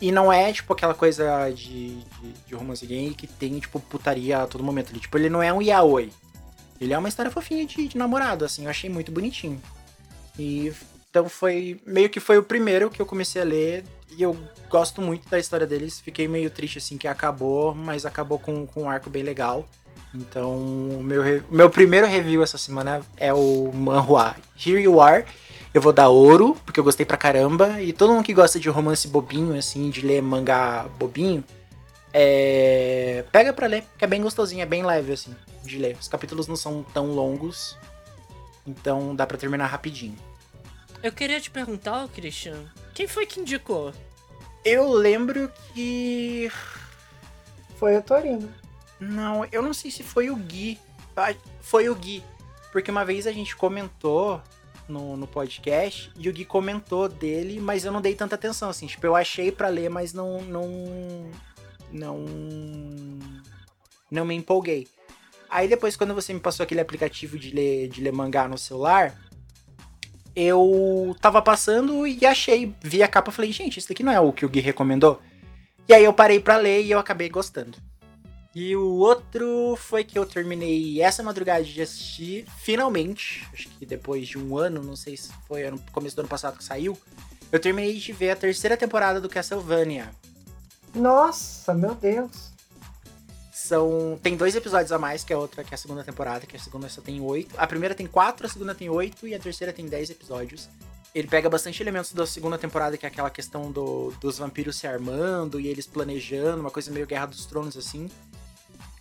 E 0.00 0.12
não 0.12 0.32
é, 0.32 0.52
tipo, 0.52 0.72
aquela 0.72 0.94
coisa 0.94 1.50
de, 1.50 1.96
de, 1.96 2.32
de 2.46 2.54
romance 2.54 2.86
gay 2.86 3.12
que 3.14 3.26
tem, 3.26 3.58
tipo, 3.58 3.80
putaria 3.80 4.42
a 4.42 4.46
todo 4.46 4.62
momento. 4.62 4.92
Ele, 4.92 5.00
tipo, 5.00 5.18
ele 5.18 5.28
não 5.28 5.42
é 5.42 5.52
um 5.52 5.60
yaoi. 5.60 6.12
Ele 6.80 6.92
é 6.92 6.98
uma 6.98 7.08
história 7.08 7.32
fofinha 7.32 7.66
de, 7.66 7.88
de 7.88 7.98
namorado, 7.98 8.44
assim. 8.44 8.64
Eu 8.64 8.70
achei 8.70 8.88
muito 8.88 9.10
bonitinho. 9.10 9.60
E 10.38 10.72
então 11.10 11.28
foi... 11.28 11.80
Meio 11.84 12.08
que 12.08 12.20
foi 12.20 12.38
o 12.38 12.44
primeiro 12.44 12.90
que 12.90 13.02
eu 13.02 13.06
comecei 13.06 13.42
a 13.42 13.44
ler. 13.44 13.84
E 14.16 14.22
eu 14.22 14.36
gosto 14.68 15.00
muito 15.00 15.28
da 15.28 15.38
história 15.38 15.66
deles. 15.66 16.00
Fiquei 16.00 16.26
meio 16.26 16.50
triste, 16.50 16.78
assim, 16.78 16.96
que 16.96 17.06
acabou. 17.06 17.74
Mas 17.74 18.06
acabou 18.06 18.38
com, 18.38 18.66
com 18.66 18.84
um 18.84 18.90
arco 18.90 19.10
bem 19.10 19.22
legal. 19.22 19.68
Então, 20.14 20.56
o 20.56 21.02
meu, 21.02 21.22
meu 21.50 21.68
primeiro 21.68 22.06
review 22.06 22.42
essa 22.42 22.56
semana 22.56 23.02
é 23.16 23.32
o 23.32 23.70
manhua 23.72 24.34
Here 24.56 24.80
You 24.80 25.00
Are. 25.00 25.24
Eu 25.72 25.82
vou 25.82 25.92
dar 25.92 26.08
ouro, 26.08 26.56
porque 26.64 26.80
eu 26.80 26.84
gostei 26.84 27.04
pra 27.04 27.16
caramba. 27.16 27.80
E 27.80 27.92
todo 27.92 28.12
mundo 28.12 28.24
que 28.24 28.32
gosta 28.32 28.58
de 28.58 28.68
romance 28.68 29.06
bobinho, 29.06 29.56
assim, 29.56 29.90
de 29.90 30.00
ler 30.00 30.22
mangá 30.22 30.86
bobinho, 30.98 31.44
é... 32.12 33.24
pega 33.30 33.52
pra 33.52 33.66
ler, 33.66 33.84
que 33.98 34.04
é 34.04 34.08
bem 34.08 34.22
gostosinho, 34.22 34.62
é 34.62 34.66
bem 34.66 34.84
leve, 34.84 35.12
assim, 35.12 35.36
de 35.62 35.78
ler. 35.78 35.96
Os 36.00 36.08
capítulos 36.08 36.46
não 36.48 36.56
são 36.56 36.82
tão 36.82 37.12
longos, 37.12 37.76
então 38.66 39.14
dá 39.14 39.26
pra 39.26 39.36
terminar 39.36 39.66
rapidinho. 39.66 40.16
Eu 41.02 41.12
queria 41.12 41.40
te 41.40 41.50
perguntar, 41.50 42.08
Christian, 42.08 42.66
quem 42.94 43.06
foi 43.06 43.26
que 43.26 43.40
indicou? 43.40 43.92
Eu 44.64 44.90
lembro 44.90 45.50
que. 45.72 46.50
Foi 47.76 47.96
o 47.96 48.02
Torino. 48.02 48.52
Não, 48.98 49.46
eu 49.52 49.62
não 49.62 49.72
sei 49.72 49.90
se 49.90 50.02
foi 50.02 50.28
o 50.30 50.36
Gui. 50.36 50.78
Ah, 51.16 51.34
Foi 51.60 51.88
o 51.88 51.94
Gui. 51.94 52.22
Porque 52.72 52.90
uma 52.90 53.04
vez 53.04 53.26
a 53.26 53.32
gente 53.32 53.56
comentou 53.56 54.42
no, 54.88 55.16
no 55.16 55.26
podcast 55.26 56.10
e 56.16 56.28
o 56.28 56.32
Gui 56.32 56.44
comentou 56.44 57.08
dele, 57.08 57.60
mas 57.60 57.84
eu 57.84 57.92
não 57.92 58.00
dei 58.00 58.14
tanta 58.14 58.34
atenção, 58.34 58.68
assim. 58.68 58.86
Tipo, 58.86 59.06
eu 59.06 59.14
achei 59.14 59.52
pra 59.52 59.68
ler, 59.68 59.88
mas 59.88 60.12
não. 60.12 60.42
Não. 60.42 61.30
Não. 61.92 62.24
Não 64.10 64.24
me 64.24 64.34
empolguei. 64.34 64.88
Aí 65.48 65.68
depois, 65.68 65.96
quando 65.96 66.14
você 66.14 66.34
me 66.34 66.40
passou 66.40 66.64
aquele 66.64 66.80
aplicativo 66.80 67.38
de 67.38 67.52
ler, 67.54 67.88
de 67.88 68.02
ler 68.02 68.12
mangá 68.12 68.46
no 68.48 68.58
celular, 68.58 69.16
eu 70.38 71.16
tava 71.20 71.42
passando 71.42 72.06
e 72.06 72.24
achei, 72.24 72.72
vi 72.80 73.02
a 73.02 73.08
capa 73.08 73.30
e 73.30 73.34
falei, 73.34 73.52
gente, 73.52 73.78
isso 73.78 73.88
daqui 73.88 74.02
não 74.02 74.12
é 74.12 74.20
o 74.20 74.32
que 74.32 74.46
o 74.46 74.48
Gui 74.48 74.60
recomendou? 74.60 75.20
E 75.88 75.94
aí 75.94 76.04
eu 76.04 76.12
parei 76.12 76.38
pra 76.38 76.56
ler 76.56 76.82
e 76.82 76.90
eu 76.90 76.98
acabei 76.98 77.28
gostando. 77.28 77.76
E 78.54 78.74
o 78.76 78.96
outro 78.96 79.76
foi 79.76 80.04
que 80.04 80.18
eu 80.18 80.24
terminei 80.24 81.00
essa 81.02 81.22
madrugada 81.22 81.64
de 81.64 81.80
assistir, 81.82 82.46
finalmente, 82.58 83.46
acho 83.52 83.68
que 83.68 83.84
depois 83.84 84.26
de 84.26 84.38
um 84.38 84.56
ano, 84.56 84.82
não 84.82 84.96
sei 84.96 85.16
se 85.16 85.30
foi 85.46 85.64
ano, 85.64 85.80
começo 85.92 86.16
do 86.16 86.20
ano 86.20 86.28
passado 86.28 86.56
que 86.56 86.64
saiu, 86.64 86.96
eu 87.50 87.60
terminei 87.60 87.94
de 87.94 88.12
ver 88.12 88.30
a 88.30 88.36
terceira 88.36 88.76
temporada 88.76 89.20
do 89.20 89.28
Castlevania. 89.28 90.10
Nossa, 90.94 91.74
meu 91.74 91.94
Deus. 91.94 92.52
São. 93.68 94.18
Tem 94.22 94.36
dois 94.36 94.54
episódios 94.56 94.90
a 94.92 94.98
mais 94.98 95.22
que 95.24 95.32
a 95.32 95.38
outra, 95.38 95.62
que 95.62 95.72
é 95.72 95.76
a 95.76 95.78
segunda 95.78 96.02
temporada, 96.02 96.46
que 96.46 96.56
a 96.56 96.60
segunda 96.60 96.88
só 96.88 97.00
tem 97.00 97.20
oito. 97.20 97.54
A 97.58 97.66
primeira 97.66 97.94
tem 97.94 98.06
quatro, 98.06 98.46
a 98.46 98.48
segunda 98.48 98.74
tem 98.74 98.88
oito 98.88 99.26
e 99.28 99.34
a 99.34 99.38
terceira 99.38 99.72
tem 99.72 99.86
dez 99.86 100.08
episódios. 100.10 100.68
Ele 101.14 101.26
pega 101.28 101.48
bastante 101.48 101.82
elementos 101.82 102.12
da 102.12 102.26
segunda 102.26 102.56
temporada, 102.58 102.96
que 102.96 103.04
é 103.04 103.08
aquela 103.08 103.30
questão 103.30 103.70
do, 103.72 104.12
dos 104.20 104.38
vampiros 104.38 104.76
se 104.76 104.86
armando 104.86 105.58
e 105.60 105.66
eles 105.68 105.86
planejando, 105.86 106.60
uma 106.60 106.70
coisa 106.70 106.90
meio 106.90 107.06
Guerra 107.06 107.26
dos 107.26 107.46
Tronos, 107.46 107.76
assim. 107.76 108.10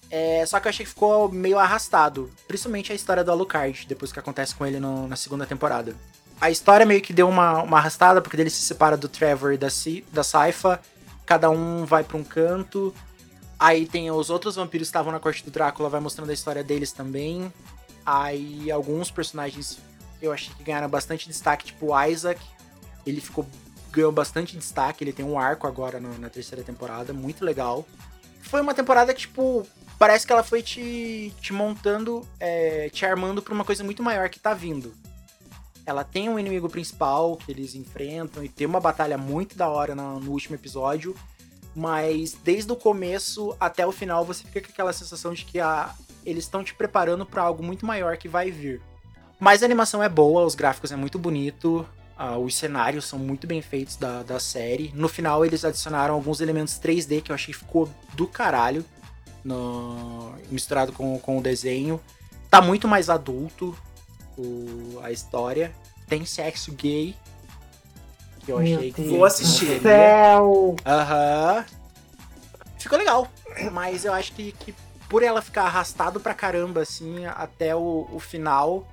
É, 0.10 0.46
só 0.46 0.60
que 0.60 0.68
eu 0.68 0.70
achei 0.70 0.86
que 0.86 0.90
ficou 0.90 1.30
meio 1.30 1.60
arrastado. 1.60 2.32
Principalmente 2.48 2.92
a 2.92 2.96
história 2.96 3.24
do 3.24 3.32
Alucard, 3.32 3.86
depois 3.88 4.12
que 4.12 4.20
acontece 4.20 4.56
com 4.56 4.66
ele 4.66 4.80
no- 4.80 5.08
na 5.08 5.16
segunda 5.16 5.46
temporada. 5.46 5.96
A 6.40 6.50
história 6.50 6.86
meio 6.86 7.02
que 7.02 7.12
deu 7.12 7.28
uma, 7.28 7.62
uma 7.64 7.78
arrastada, 7.78 8.22
porque 8.22 8.38
ele 8.40 8.50
se 8.50 8.62
separa 8.62 8.96
do 8.96 9.10
Trevor 9.10 9.54
e 9.54 9.58
da, 9.58 9.68
da 10.14 10.24
Saifa. 10.24 10.80
Cada 11.26 11.50
um 11.50 11.84
vai 11.86 12.04
pra 12.06 12.16
um 12.18 12.24
canto. 12.24 12.94
Aí 13.60 13.86
tem 13.88 14.12
os 14.12 14.30
outros 14.30 14.56
vampiros 14.56 14.88
que 14.88 14.90
estavam 14.90 15.12
na 15.12 15.20
corte 15.20 15.44
do 15.44 15.50
Drácula, 15.52 15.90
vai 15.90 16.00
mostrando 16.00 16.30
a 16.30 16.34
história 16.34 16.64
deles 16.64 16.92
também. 16.92 17.52
Aí 18.06 18.70
alguns 18.72 19.10
personagens 19.12 19.80
eu 20.22 20.32
achei 20.32 20.54
que 20.56 20.64
ganharam 20.64 20.88
bastante 20.90 21.28
destaque, 21.28 21.66
tipo 21.68 21.88
o 21.94 22.04
Isaac. 22.06 22.40
Ele 23.06 23.20
ficou 23.22 23.46
ganhou 23.92 24.12
bastante 24.12 24.56
destaque, 24.56 25.04
ele 25.04 25.14
tem 25.14 25.26
um 25.26 25.40
arco 25.40 25.66
agora 25.66 26.00
no- 26.00 26.18
na 26.20 26.30
terceira 26.30 26.64
temporada, 26.64 27.14
muito 27.14 27.44
legal. 27.44 27.86
Foi 28.42 28.62
uma 28.62 28.74
temporada 28.74 29.12
que, 29.14 29.22
tipo, 29.22 29.66
parece 29.98 30.28
que 30.28 30.32
ela 30.32 30.44
foi 30.44 30.62
te, 30.62 31.34
te 31.42 31.52
montando, 31.52 32.28
é, 32.40 32.90
te 32.90 33.06
armando 33.06 33.42
pra 33.42 33.54
uma 33.54 33.66
coisa 33.66 33.84
muito 33.84 34.04
maior 34.04 34.30
que 34.30 34.40
tá 34.40 34.54
vindo. 34.54 34.94
Ela 35.86 36.04
tem 36.04 36.30
um 36.30 36.38
inimigo 36.38 36.70
principal 36.70 37.38
que 37.38 37.52
eles 37.52 37.74
enfrentam 37.74 38.44
e 38.44 38.50
tem 38.50 38.68
uma 38.68 38.80
batalha 38.80 39.18
muito 39.18 39.58
da 39.58 39.68
hora 39.68 39.96
na- 39.96 40.20
no 40.20 40.32
último 40.32 40.54
episódio. 40.56 41.16
Mas 41.80 42.34
desde 42.44 42.72
o 42.72 42.76
começo 42.76 43.56
até 43.60 43.86
o 43.86 43.92
final 43.92 44.26
você 44.26 44.44
fica 44.44 44.62
com 44.62 44.74
aquela 44.74 44.92
sensação 44.92 45.32
de 45.32 45.46
que 45.46 45.60
a, 45.60 45.94
eles 46.26 46.46
estão 46.46 46.64
te 46.64 46.74
preparando 46.74 47.24
pra 47.24 47.44
algo 47.44 47.62
muito 47.62 47.86
maior 47.86 48.18
que 48.18 48.28
vai 48.28 48.50
vir. 48.50 48.82
Mas 49.40 49.62
a 49.62 49.66
animação 49.68 50.02
é 50.02 50.10
boa, 50.10 50.44
os 50.44 50.56
gráficos 50.56 50.92
é 50.92 50.96
muito 50.96 51.20
bonito, 51.20 51.88
ah, 52.18 52.36
os 52.36 52.56
cenários 52.56 53.06
são 53.06 53.20
muito 53.20 53.46
bem 53.46 53.62
feitos 53.62 53.96
da, 53.96 54.24
da 54.24 54.40
série. 54.40 54.92
No 54.96 55.08
final 55.08 55.46
eles 55.46 55.64
adicionaram 55.64 56.16
alguns 56.16 56.42
elementos 56.42 56.80
3D 56.80 57.22
que 57.22 57.32
eu 57.32 57.36
achei 57.36 57.54
que 57.54 57.60
ficou 57.60 57.88
do 58.16 58.26
caralho, 58.26 58.84
no- 59.44 60.34
misturado 60.50 60.92
com, 60.92 61.20
com 61.20 61.38
o 61.38 61.42
desenho. 61.44 62.02
Tá 62.50 62.60
muito 62.60 62.88
mais 62.88 63.08
adulto 63.08 63.78
o- 64.36 65.00
a 65.04 65.12
história. 65.12 65.72
Tem 66.08 66.26
sexo 66.26 66.72
gay, 66.72 67.16
que 68.48 68.52
eu 68.54 68.60
Meu 68.60 68.78
achei 68.78 68.92
que... 68.94 69.02
Deus 69.02 69.14
Vou 69.14 69.26
assistir. 69.26 69.76
do 69.76 69.82
Céu. 69.82 70.76
Aham. 70.86 71.66
Ficou 72.80 72.98
legal. 72.98 73.28
Mas 73.74 74.06
eu 74.06 74.14
acho 74.14 74.32
que, 74.34 74.54
que 74.54 74.74
por 75.10 75.22
ela 75.22 75.42
ficar 75.42 75.64
arrastado 75.64 76.20
pra 76.20 76.34
caramba, 76.34 76.82
assim, 76.82 77.26
até 77.26 77.76
o, 77.76 78.08
o 78.12 78.20
final, 78.20 78.88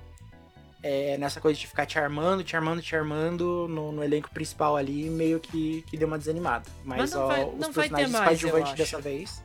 é, 0.83 1.17
nessa 1.17 1.39
coisa 1.39 1.57
de 1.57 1.65
ficar 1.67 1.85
te 1.85 1.97
armando, 1.97 2.43
te 2.43 2.53
armando, 2.55 2.81
te 2.81 2.93
armando 2.95 3.67
no, 3.69 3.93
no 3.93 4.03
elenco 4.03 4.29
principal 4.31 4.75
ali, 4.75 5.09
meio 5.09 5.39
que, 5.39 5.83
que 5.87 5.95
deu 5.97 6.07
uma 6.07 6.17
desanimada. 6.17 6.65
Mas, 6.83 6.97
Mas 6.99 7.11
não 7.13 7.21
ó, 7.21 7.27
vai- 7.27 7.45
os 7.45 7.57
não 7.57 7.71
vai 7.71 7.89
ter 7.89 7.95
personagens 7.95 8.11
mais, 8.11 8.43
eu 8.43 8.49
coadjuvantes 8.49 8.67
acho. 8.73 8.75
dessa 8.77 9.01
vez. 9.01 9.41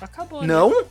Acabou, 0.00 0.40
né? 0.42 0.46
Não? 0.48 0.84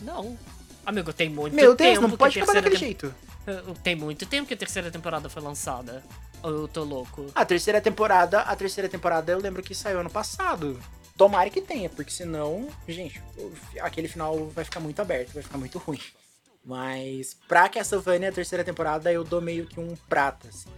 Não. 0.00 0.38
Amigo, 0.84 1.12
tem 1.12 1.28
muito 1.28 1.54
Meu 1.54 1.76
tempo 1.76 1.90
Deus, 1.92 2.02
não 2.02 2.10
que 2.10 2.16
pode 2.16 2.40
a 2.40 2.42
acabar 2.42 2.52
terceira 2.60 2.70
daquele 2.74 2.86
jeito. 2.86 3.14
tem- 3.44 3.74
Tem 3.84 3.94
muito 3.94 4.24
tempo 4.26 4.48
que 4.48 4.54
a 4.54 4.56
terceira 4.56 4.90
temporada 4.90 5.28
foi 5.28 5.42
lançada. 5.42 6.02
Eu 6.44 6.68
tô 6.68 6.84
louco? 6.84 7.26
A 7.34 7.44
terceira 7.44 7.80
temporada, 7.80 8.40
a 8.40 8.54
terceira 8.54 8.88
temporada 8.88 9.32
eu 9.32 9.40
lembro 9.40 9.62
que 9.62 9.74
saiu 9.74 10.00
ano 10.00 10.10
passado. 10.10 10.78
Tomara 11.16 11.48
que 11.48 11.60
tenha, 11.60 11.88
porque 11.88 12.10
senão, 12.10 12.68
gente, 12.86 13.22
aquele 13.80 14.08
final 14.08 14.46
vai 14.48 14.64
ficar 14.64 14.80
muito 14.80 15.00
aberto, 15.00 15.32
vai 15.32 15.42
ficar 15.42 15.56
muito 15.56 15.78
ruim. 15.78 16.00
Mas 16.64 17.34
pra 17.48 17.68
Castlevania, 17.68 18.28
a 18.28 18.32
terceira 18.32 18.64
temporada, 18.64 19.10
eu 19.12 19.24
dou 19.24 19.40
meio 19.40 19.66
que 19.66 19.80
um 19.80 19.96
prata, 20.08 20.48
assim. 20.48 20.68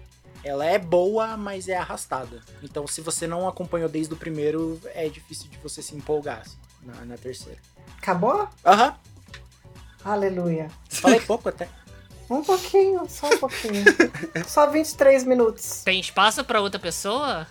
Ela 0.44 0.64
é 0.66 0.78
boa, 0.78 1.36
mas 1.36 1.68
é 1.68 1.76
arrastada. 1.76 2.40
Então, 2.62 2.86
se 2.86 3.00
você 3.00 3.26
não 3.26 3.48
acompanhou 3.48 3.88
desde 3.88 4.14
o 4.14 4.16
primeiro, 4.16 4.80
é 4.94 5.08
difícil 5.08 5.48
de 5.48 5.56
você 5.58 5.82
se 5.82 5.96
empolgar 5.96 6.42
assim, 6.42 6.58
na, 6.82 7.04
na 7.04 7.16
terceira. 7.16 7.58
Acabou? 7.98 8.48
Aham, 8.64 8.96
Aleluia. 10.04 10.68
falei 10.88 11.18
pouco 11.18 11.48
até. 11.48 11.68
Um 12.28 12.42
pouquinho, 12.42 13.02
só 13.08 13.28
um 13.28 13.38
pouquinho. 13.38 13.84
só 14.46 14.66
23 14.66 15.24
minutos. 15.24 15.82
Tem 15.84 16.00
espaço 16.00 16.44
pra 16.44 16.60
outra 16.60 16.78
pessoa? 16.78 17.46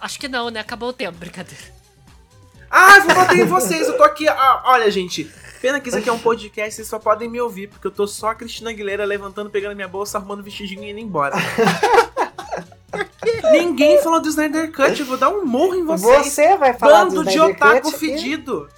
Acho 0.00 0.18
que 0.18 0.28
não, 0.28 0.50
né? 0.50 0.60
Acabou 0.60 0.88
o 0.88 0.92
tempo, 0.92 1.18
brincadeira. 1.18 1.62
Ah, 2.70 3.00
vou 3.00 3.14
bater 3.14 3.38
em 3.38 3.46
vocês, 3.46 3.86
eu 3.86 3.96
tô 3.96 4.02
aqui. 4.02 4.26
ah, 4.28 4.62
olha, 4.66 4.90
gente, 4.90 5.30
pena 5.60 5.78
que 5.78 5.88
isso 5.88 5.98
aqui 5.98 6.08
é 6.08 6.12
um 6.12 6.18
podcast, 6.18 6.74
vocês 6.74 6.88
só 6.88 6.98
podem 6.98 7.28
me 7.28 7.40
ouvir, 7.40 7.68
porque 7.68 7.86
eu 7.86 7.90
tô 7.90 8.06
só 8.06 8.30
a 8.30 8.34
Cristina 8.34 8.70
Aguilera 8.70 9.04
levantando, 9.04 9.50
pegando 9.50 9.76
minha 9.76 9.86
bolsa, 9.86 10.18
arrumando 10.18 10.40
o 10.40 10.42
vestidinho 10.42 10.82
e 10.84 10.90
indo 10.90 10.98
embora. 10.98 11.36
Ninguém 13.52 14.02
falou 14.02 14.20
do 14.20 14.28
Snyder 14.28 14.72
Cut, 14.72 14.98
eu 14.98 15.06
vou 15.06 15.16
dar 15.16 15.28
um 15.30 15.44
morro 15.44 15.74
em 15.74 15.84
vocês. 15.84 16.26
Você 16.26 16.56
vai 16.56 16.74
falar 16.74 17.04
do 17.04 17.10
Bando 17.10 17.24
de 17.24 17.36
Snyder 17.36 17.56
otaku 17.56 17.82
Cut 17.82 17.94
e 17.94 17.98
fedido. 17.98 18.68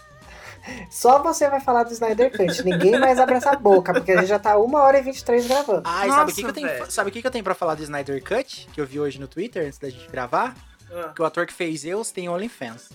Só 0.91 1.23
você 1.23 1.49
vai 1.49 1.61
falar 1.61 1.85
do 1.85 1.93
Snyder 1.93 2.31
Cut. 2.31 2.63
Ninguém 2.65 2.99
mais 2.99 3.19
abre 3.19 3.35
essa 3.37 3.55
boca, 3.57 3.93
porque 3.93 4.13
a 4.13 4.17
gente 4.17 4.29
já 4.29 4.39
tá 4.39 4.59
1 4.59 4.75
hora 4.75 4.99
e 4.99 5.03
23 5.03 5.47
gravando. 5.47 5.83
Ai, 5.85 6.09
Nossa, 6.09 6.19
sabe 6.21 6.31
o 6.31 6.35
que, 6.35 6.43
que 6.43 6.49
eu 6.49 6.53
tenho, 6.53 6.91
sabe 6.91 7.11
o 7.11 7.13
que, 7.13 7.21
que 7.21 7.27
eu 7.27 7.31
tenho 7.31 7.45
pra 7.45 7.55
falar 7.55 7.75
do 7.75 7.83
Snyder 7.83 8.23
Cut? 8.23 8.69
Que 8.73 8.81
eu 8.81 8.87
vi 8.87 8.99
hoje 9.01 9.21
no 9.21 9.29
Twitter, 9.29 9.67
antes 9.67 9.79
da 9.79 9.89
gente 9.89 10.09
gravar? 10.11 10.55
Ah, 10.93 11.13
Que 11.15 11.23
o 11.23 11.25
ator 11.25 11.47
que 11.47 11.53
fez 11.53 11.81
Zeus 11.81 12.11
tem 12.11 12.29
OnlyFans. 12.29 12.91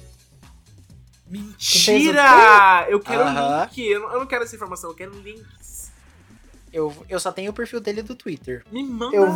Mentira! 1.28 2.86
Eu 2.90 3.00
quero 3.00 3.22
Aham. 3.24 3.64
link. 3.64 3.80
Eu 3.88 4.00
não, 4.02 4.12
eu 4.14 4.20
não 4.20 4.26
quero 4.28 4.44
essa 4.44 4.56
informação, 4.56 4.90
eu 4.90 4.96
quero 4.96 5.12
links. 5.20 5.92
Eu, 6.74 6.94
eu 7.10 7.20
só 7.20 7.32
tenho 7.32 7.52
o 7.52 7.54
perfil 7.54 7.80
dele 7.82 8.02
do 8.02 8.16
Twitter. 8.16 8.64
Me 8.72 8.84
manda. 8.84 9.16
Eu. 9.16 9.28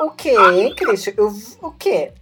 O 0.00 0.10
quê, 0.12 0.36
hein, 0.36 0.74
Christian? 0.74 1.14
Eu. 1.16 1.28
O 1.60 1.72
quê? 1.72 2.12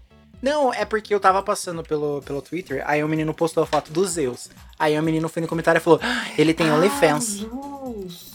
Não, 0.42 0.72
é 0.72 0.84
porque 0.84 1.14
eu 1.14 1.20
tava 1.20 1.42
passando 1.42 1.82
pelo, 1.82 2.22
pelo 2.22 2.40
Twitter, 2.40 2.82
aí 2.86 3.04
o 3.04 3.08
menino 3.08 3.34
postou 3.34 3.62
a 3.62 3.66
foto 3.66 3.92
do 3.92 4.06
Zeus. 4.06 4.48
Aí 4.78 4.98
o 4.98 5.02
menino 5.02 5.28
foi 5.28 5.42
no 5.42 5.48
comentário 5.48 5.78
e 5.78 5.82
falou: 5.82 6.00
"Ah, 6.02 6.26
ele 6.38 6.54
tem 6.54 6.70
OnlyFans. 6.70 7.44
Ah, 7.44 7.54
Luz. 7.54 8.30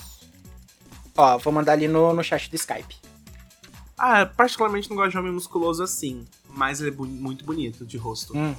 Ó, 1.18 1.38
vou 1.40 1.52
mandar 1.54 1.72
ali 1.74 1.88
no, 1.88 2.14
no 2.14 2.24
chat 2.24 2.50
do 2.50 2.56
Skype. 2.56 2.96
Ah, 3.98 4.26
particularmente 4.26 4.90
não 4.90 4.98
gosto 4.98 5.12
de 5.12 5.18
homem 5.18 5.32
musculoso 5.32 5.82
assim. 5.82 6.26
Mas 6.50 6.80
ele 6.80 6.90
é 6.90 6.94
bu- 6.94 7.06
muito 7.08 7.44
bonito 7.46 7.86
de 7.86 7.98
rosto. 7.98 8.34
Uhum. 8.36 8.56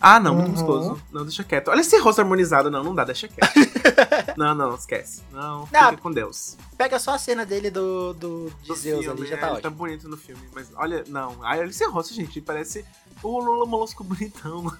Ah, 0.00 0.20
não, 0.20 0.34
muito 0.34 0.46
Uhum. 0.46 0.52
musculoso. 0.52 1.02
Não, 1.12 1.22
deixa 1.24 1.42
quieto. 1.42 1.68
Olha 1.68 1.80
esse 1.80 1.98
rosto 1.98 2.20
harmonizado. 2.20 2.70
Não, 2.70 2.84
não 2.84 2.94
dá, 2.94 3.02
deixa 3.04 3.26
quieto. 3.26 3.52
não, 4.38 4.54
não, 4.54 4.74
esquece. 4.74 5.22
Não, 5.32 5.66
fica 5.66 5.96
com 5.96 6.10
Deus. 6.12 6.56
Pega 6.76 6.98
só 7.00 7.14
a 7.14 7.18
cena 7.18 7.44
dele 7.44 7.68
do, 7.70 8.12
do 8.14 8.52
de 8.62 8.68
Do 8.68 8.74
Zeus 8.76 9.04
filme, 9.04 9.20
ali, 9.20 9.28
já 9.28 9.34
é, 9.36 9.38
tá 9.38 9.46
ótimo. 9.48 9.62
tá 9.62 9.70
bonito 9.70 10.08
no 10.08 10.16
filme. 10.16 10.48
Mas 10.54 10.68
olha, 10.76 11.02
não. 11.08 11.36
Ai, 11.42 11.58
olha 11.60 11.68
esse 11.70 11.84
rosto, 11.86 12.14
gente. 12.14 12.40
Parece 12.40 12.84
o 13.22 13.40
Lula 13.40 13.66
Molusco 13.66 14.04
bonitão. 14.04 14.72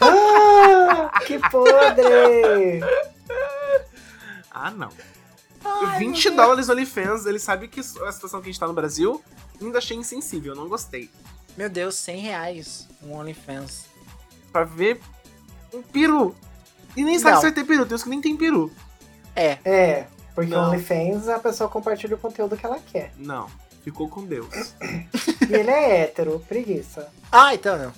Ah, 0.00 1.20
que 1.26 1.38
podre! 1.50 2.80
ah, 4.50 4.70
não. 4.70 4.90
Ai, 5.64 5.98
20 5.98 6.30
dólares 6.30 6.68
OnlyFans. 6.68 7.24
Ele 7.26 7.38
sabe 7.38 7.66
que 7.68 7.80
a 7.80 7.82
situação 8.12 8.40
que 8.40 8.48
a 8.48 8.52
gente 8.52 8.60
tá 8.60 8.66
no 8.66 8.74
Brasil. 8.74 9.22
Ainda 9.60 9.78
achei 9.78 9.96
insensível, 9.96 10.54
não 10.54 10.68
gostei. 10.68 11.10
Meu 11.56 11.70
Deus, 11.70 11.94
100 11.94 12.20
reais 12.20 12.86
um 13.02 13.14
OnlyFans. 13.16 13.85
Pra 14.56 14.64
ver 14.64 14.98
um 15.74 15.82
peru. 15.82 16.34
E 16.96 17.04
nem 17.04 17.18
sabe 17.18 17.32
Não. 17.34 17.40
se 17.40 17.46
vai 17.46 17.52
ter 17.52 17.64
peru. 17.64 17.84
Tem 17.84 17.94
uns 17.94 18.02
que 18.02 18.08
nem 18.08 18.22
tem 18.22 18.34
peru. 18.34 18.72
É, 19.34 19.58
É, 19.62 20.06
porque 20.34 20.50
Não. 20.50 20.64
o 20.64 20.68
OnlyFans 20.70 21.28
a 21.28 21.38
pessoa 21.38 21.68
compartilha 21.68 22.14
o 22.14 22.18
conteúdo 22.18 22.56
que 22.56 22.64
ela 22.64 22.78
quer. 22.78 23.12
Não. 23.18 23.48
Ficou 23.84 24.08
com 24.08 24.24
Deus. 24.24 24.48
E 24.80 25.52
ele 25.54 25.70
é 25.70 26.00
hétero, 26.04 26.42
preguiça. 26.48 27.06
ah, 27.30 27.54
então 27.54 27.76
não. 27.76 27.92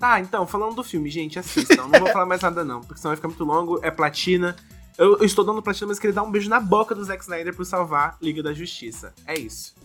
Tá, 0.00 0.18
então, 0.18 0.46
falando 0.48 0.74
do 0.74 0.82
filme, 0.82 1.08
gente, 1.10 1.38
assistam. 1.38 1.86
Não 1.86 2.00
vou 2.00 2.08
falar 2.12 2.26
mais 2.26 2.40
nada, 2.40 2.64
não, 2.64 2.80
porque 2.80 3.00
senão 3.00 3.10
vai 3.10 3.16
ficar 3.16 3.28
muito 3.28 3.44
longo. 3.44 3.78
É 3.84 3.92
platina. 3.92 4.56
Eu, 4.96 5.18
eu 5.18 5.24
estou 5.24 5.44
dando 5.44 5.62
platina, 5.62 5.86
mas 5.88 6.00
queria 6.00 6.14
dar 6.14 6.24
um 6.24 6.30
beijo 6.32 6.50
na 6.50 6.58
boca 6.58 6.92
do 6.92 7.04
Zack 7.04 7.22
Snyder 7.22 7.54
por 7.54 7.64
salvar 7.64 8.16
Liga 8.20 8.42
da 8.42 8.52
Justiça. 8.52 9.14
É 9.24 9.38
isso. 9.38 9.76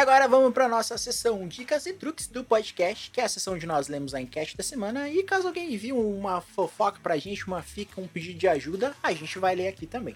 Agora 0.00 0.26
vamos 0.26 0.54
para 0.54 0.66
nossa 0.66 0.96
sessão 0.96 1.46
Dicas 1.46 1.84
e 1.84 1.92
Truques 1.92 2.26
do 2.26 2.42
podcast, 2.42 3.10
que 3.10 3.20
é 3.20 3.24
a 3.24 3.28
sessão 3.28 3.52
onde 3.52 3.66
nós 3.66 3.86
lemos 3.86 4.14
a 4.14 4.20
enquete 4.20 4.56
da 4.56 4.62
semana. 4.62 5.10
E 5.10 5.22
caso 5.22 5.46
alguém 5.46 5.74
envie 5.74 5.92
uma 5.92 6.40
fofoca 6.40 6.98
pra 7.02 7.18
gente, 7.18 7.46
uma 7.46 7.60
fica, 7.60 8.00
um 8.00 8.08
pedido 8.08 8.38
de 8.38 8.48
ajuda, 8.48 8.96
a 9.02 9.12
gente 9.12 9.38
vai 9.38 9.54
ler 9.54 9.68
aqui 9.68 9.86
também. 9.86 10.14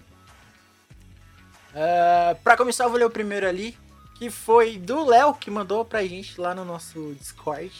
Uh, 1.69 2.35
para 2.43 2.57
começar, 2.57 2.85
eu 2.85 2.89
vou 2.89 2.97
ler 2.97 3.05
o 3.05 3.11
primeiro 3.11 3.47
ali, 3.47 3.77
que 4.17 4.31
foi 4.31 4.79
do 4.79 5.05
Léo, 5.05 5.35
que 5.35 5.51
mandou 5.51 5.85
pra 5.85 6.03
gente 6.03 6.41
lá 6.41 6.55
no 6.55 6.65
nosso 6.65 7.13
Discord. 7.19 7.71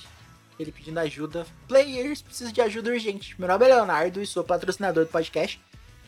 ele 0.60 0.72
pedindo 0.72 1.00
ajuda. 1.00 1.48
Players 1.68 2.22
precisam 2.22 2.54
de 2.54 2.62
ajuda 2.62 2.92
urgente. 2.92 3.34
Meu 3.40 3.48
nome 3.48 3.66
é 3.66 3.70
Leonardo 3.70 4.22
e 4.22 4.28
sou 4.28 4.44
patrocinador 4.44 5.06
do 5.06 5.12
podcast. 5.12 5.60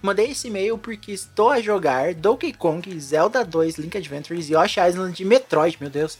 Mandei 0.01 0.31
esse 0.31 0.47
e-mail 0.47 0.77
porque 0.77 1.11
estou 1.11 1.49
a 1.49 1.59
jogar 1.59 2.13
Donkey 2.13 2.53
Kong, 2.53 2.99
Zelda 2.99 3.43
2, 3.43 3.77
Link 3.77 3.97
Adventures, 3.97 4.49
Yoshi 4.49 4.79
Island 4.79 5.21
e 5.21 5.25
Metroid, 5.25 5.77
meu 5.79 5.89
Deus. 5.89 6.17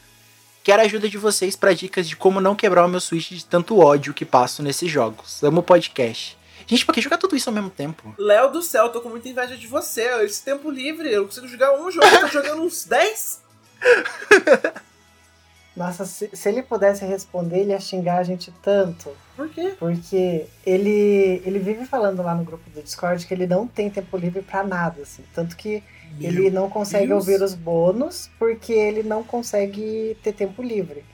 Quero 0.64 0.82
a 0.82 0.86
ajuda 0.86 1.08
de 1.08 1.18
vocês 1.18 1.56
para 1.56 1.74
dicas 1.74 2.08
de 2.10 2.16
como 2.16 2.42
não 2.42 2.56
quebrar 2.56 2.86
o 2.86 2.90
meu 2.90 3.00
Switch 3.00 3.30
de 3.30 3.46
tanto 3.46 3.80
ódio 3.80 4.14
que 4.14 4.26
passo 4.26 4.62
nesses 4.62 4.92
jogos. 4.92 5.42
Amo 5.44 5.62
o 5.62 5.64
podcast. 5.64 6.38
Gente, 6.66 6.86
por 6.86 6.94
que 6.94 7.00
jogar 7.02 7.18
tudo 7.18 7.36
isso 7.36 7.50
ao 7.50 7.54
mesmo 7.54 7.70
tempo? 7.70 8.14
Léo 8.18 8.52
do 8.52 8.62
céu, 8.62 8.90
tô 8.90 9.00
com 9.00 9.08
muita 9.08 9.30
inveja 9.30 9.56
de 9.56 9.68
você. 9.68 10.04
Esse 10.26 10.44
tempo 10.44 10.70
livre, 10.70 11.10
eu 11.10 11.22
não 11.22 11.28
consigo 11.28 11.48
jogar 11.48 11.80
um 11.80 11.90
jogo, 11.90 12.06
eu 12.06 12.20
tô 12.20 12.28
jogando 12.28 12.62
uns 12.64 12.84
10. 12.84 13.42
Nossa, 15.78 16.06
se, 16.06 16.30
se 16.34 16.50
ele 16.50 16.64
pudesse 16.64 17.06
responder, 17.06 17.60
ele 17.60 17.70
ia 17.70 17.80
xingar 17.80 18.18
a 18.18 18.24
gente 18.24 18.52
tanto. 18.64 19.12
Por 19.36 19.48
quê? 19.48 19.76
Porque 19.78 20.48
ele, 20.66 21.40
ele 21.46 21.60
vive 21.60 21.86
falando 21.86 22.24
lá 22.24 22.34
no 22.34 22.44
grupo 22.44 22.68
do 22.72 22.82
Discord 22.82 23.24
que 23.28 23.32
ele 23.34 23.46
não 23.46 23.68
tem 23.68 23.88
tempo 23.88 24.18
livre 24.18 24.42
pra 24.42 24.64
nada, 24.64 25.04
assim. 25.04 25.24
Tanto 25.36 25.56
que 25.56 25.84
ele 26.20 26.50
não 26.50 26.68
consegue 26.68 27.08
Deus. 27.08 27.20
ouvir 27.28 27.44
os 27.44 27.54
bônus 27.54 28.28
porque 28.40 28.74
ele 28.74 29.04
não 29.04 29.24
consegue 29.24 30.18
ter 30.24 30.34
tempo 30.34 30.64
livre. 30.64 31.06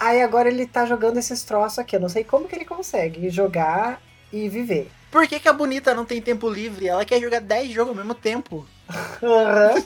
Aí 0.00 0.22
agora 0.22 0.48
ele 0.48 0.66
tá 0.66 0.86
jogando 0.86 1.18
esses 1.18 1.42
troços 1.42 1.78
aqui. 1.78 1.94
Eu 1.96 2.00
não 2.00 2.08
sei 2.08 2.24
como 2.24 2.48
que 2.48 2.54
ele 2.56 2.64
consegue 2.64 3.28
jogar 3.28 4.00
e 4.32 4.48
viver. 4.48 4.90
Por 5.10 5.26
que, 5.28 5.38
que 5.38 5.48
a 5.48 5.52
bonita 5.52 5.94
não 5.94 6.06
tem 6.06 6.22
tempo 6.22 6.48
livre? 6.48 6.88
Ela 6.88 7.04
quer 7.04 7.20
jogar 7.20 7.40
10 7.42 7.70
jogos 7.72 7.90
ao 7.90 7.96
mesmo 7.96 8.14
tempo. 8.14 8.66
Aham. 9.22 9.84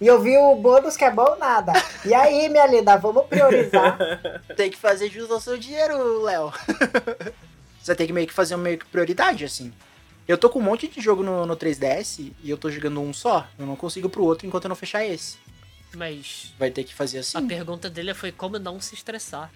E 0.00 0.06
eu 0.06 0.20
vi 0.22 0.36
o 0.36 0.54
bônus 0.54 0.96
que 0.96 1.04
é 1.04 1.10
bom 1.10 1.36
nada. 1.36 1.72
E 2.04 2.14
aí, 2.14 2.48
minha 2.48 2.66
linda, 2.66 2.96
vamos 2.96 3.26
priorizar. 3.26 3.98
Tem 4.56 4.70
que 4.70 4.76
fazer 4.76 5.10
jus 5.10 5.30
ao 5.30 5.40
seu 5.40 5.58
dinheiro, 5.58 6.22
Léo. 6.22 6.52
Você 7.82 7.94
tem 7.94 8.06
que 8.06 8.12
meio 8.12 8.26
que 8.26 8.34
fazer 8.34 8.54
uma 8.54 8.64
meio 8.64 8.78
que 8.78 8.84
prioridade, 8.86 9.44
assim. 9.46 9.72
Eu 10.26 10.36
tô 10.36 10.50
com 10.50 10.58
um 10.58 10.62
monte 10.62 10.86
de 10.88 11.00
jogo 11.00 11.22
no, 11.22 11.46
no 11.46 11.56
3DS 11.56 12.32
e 12.42 12.50
eu 12.50 12.58
tô 12.58 12.70
jogando 12.70 13.00
um 13.00 13.14
só. 13.14 13.46
Eu 13.58 13.64
não 13.64 13.74
consigo 13.76 14.10
pro 14.10 14.24
outro 14.24 14.46
enquanto 14.46 14.64
eu 14.64 14.68
não 14.68 14.76
fechar 14.76 15.02
esse. 15.06 15.38
Mas 15.96 16.52
Vai 16.58 16.70
ter 16.70 16.84
que 16.84 16.94
fazer 16.94 17.16
a 17.16 17.20
assim. 17.20 17.48
pergunta 17.48 17.88
dele 17.88 18.12
foi 18.12 18.30
como 18.30 18.58
não 18.58 18.78
se 18.78 18.94
estressar. 18.94 19.50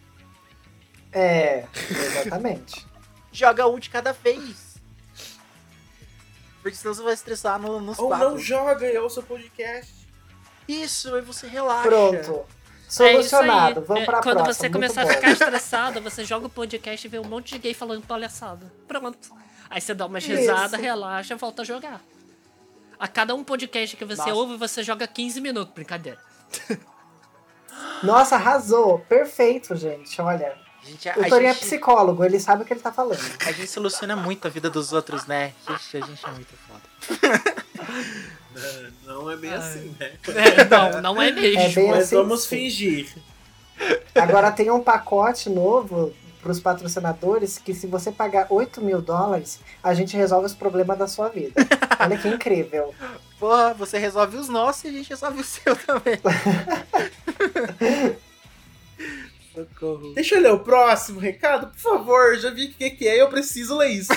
É, 1.12 1.66
exatamente. 1.90 2.86
Joga 3.30 3.66
um 3.68 3.78
de 3.78 3.90
cada 3.90 4.12
vez. 4.12 4.76
Porque 6.62 6.76
senão 6.76 6.94
você 6.94 7.02
vai 7.02 7.12
estressar 7.14 7.58
no, 7.60 7.80
nos 7.80 7.98
Ou 7.98 8.08
quatro. 8.08 8.30
não 8.30 8.38
joga 8.38 8.86
e 8.90 8.96
ouça 8.96 9.20
o 9.20 9.22
podcast. 9.24 9.92
Isso, 10.68 11.14
aí 11.14 11.22
você 11.22 11.46
relaxa. 11.46 11.88
Pronto. 11.88 12.44
É 12.44 12.88
Solucionado. 12.88 13.80
aí. 13.80 13.86
Vamos 13.86 14.02
É, 14.02 14.06
pra 14.06 14.20
Quando 14.22 14.36
próxima. 14.36 14.52
você 14.54 14.62
Muito 14.68 14.72
começar 14.74 15.04
bom. 15.04 15.10
a 15.10 15.14
ficar 15.14 15.30
estressado, 15.30 16.00
você 16.02 16.24
joga 16.24 16.46
o 16.46 16.50
podcast 16.50 17.06
e 17.06 17.10
vê 17.10 17.18
um 17.18 17.24
monte 17.24 17.52
de 17.54 17.58
gay 17.58 17.74
falando 17.74 18.02
palhaçada. 18.06 18.70
Pronto. 18.86 19.18
Aí 19.70 19.80
você 19.80 19.94
dá 19.94 20.04
umas 20.06 20.22
Isso. 20.24 20.32
risadas, 20.36 20.78
relaxa 20.80 21.32
e 21.32 21.36
volta 21.36 21.62
a 21.62 21.64
jogar. 21.64 22.00
A 23.00 23.08
cada 23.08 23.34
um 23.34 23.42
podcast 23.42 23.96
que 23.96 24.04
você 24.04 24.20
Nossa. 24.20 24.34
ouve, 24.34 24.56
você 24.58 24.82
joga 24.82 25.06
15 25.06 25.40
minutos. 25.40 25.72
Brincadeira. 25.74 26.18
Nossa, 28.02 28.36
arrasou. 28.36 28.98
Perfeito, 29.08 29.74
gente. 29.74 30.20
Olha, 30.20 30.54
gente, 30.84 31.08
o 31.08 31.28
Torinho 31.28 31.50
é 31.50 31.54
gente, 31.54 31.64
psicólogo, 31.64 32.22
ele 32.24 32.38
sabe 32.38 32.62
o 32.62 32.66
que 32.66 32.72
ele 32.74 32.80
tá 32.80 32.92
falando. 32.92 33.18
a 33.46 33.52
gente 33.52 33.68
soluciona 33.68 34.14
muito 34.14 34.46
a 34.46 34.50
vida 34.50 34.68
dos 34.68 34.92
outros, 34.92 35.26
né? 35.26 35.54
Gente, 35.66 35.96
a 35.96 36.06
gente 36.06 36.26
é 36.26 36.30
muito 36.30 36.54
foda. 36.68 36.82
Não 39.06 39.30
é 39.30 39.36
bem 39.36 39.50
Ai. 39.50 39.56
assim, 39.56 39.94
né? 39.98 40.12
É, 40.28 40.64
não, 40.64 41.02
não 41.02 41.22
é 41.22 41.30
mesmo. 41.30 41.60
É 41.60 41.68
bem 41.68 41.90
Mas 41.90 42.04
assim. 42.04 42.16
vamos 42.16 42.44
sim. 42.44 42.48
fingir. 42.48 43.14
Agora 44.14 44.50
tem 44.50 44.70
um 44.70 44.82
pacote 44.82 45.50
novo 45.50 46.14
pros 46.42 46.60
patrocinadores 46.60 47.58
que 47.58 47.72
se 47.72 47.86
você 47.86 48.10
pagar 48.10 48.48
8 48.50 48.80
mil 48.80 49.00
dólares, 49.00 49.60
a 49.82 49.94
gente 49.94 50.16
resolve 50.16 50.46
os 50.46 50.54
problemas 50.54 50.98
da 50.98 51.06
sua 51.06 51.28
vida. 51.28 51.54
Olha 51.98 52.18
que 52.18 52.28
incrível. 52.28 52.92
Porra, 53.38 53.72
você 53.74 53.98
resolve 53.98 54.36
os 54.36 54.48
nossos 54.48 54.84
e 54.84 54.88
a 54.88 54.92
gente 54.92 55.10
resolve 55.10 55.40
o 55.40 55.44
seu 55.44 55.76
também. 55.76 56.18
Socorro. 59.54 60.14
Deixa 60.14 60.36
eu 60.36 60.40
ler 60.40 60.52
o 60.52 60.60
próximo 60.60 61.20
recado, 61.20 61.68
por 61.68 61.78
favor. 61.78 62.36
Já 62.36 62.50
vi 62.50 62.66
o 62.66 62.72
que, 62.72 62.90
que 62.90 63.06
é 63.06 63.16
e 63.16 63.20
eu 63.20 63.28
preciso 63.28 63.76
ler 63.76 63.90
isso. 63.90 64.12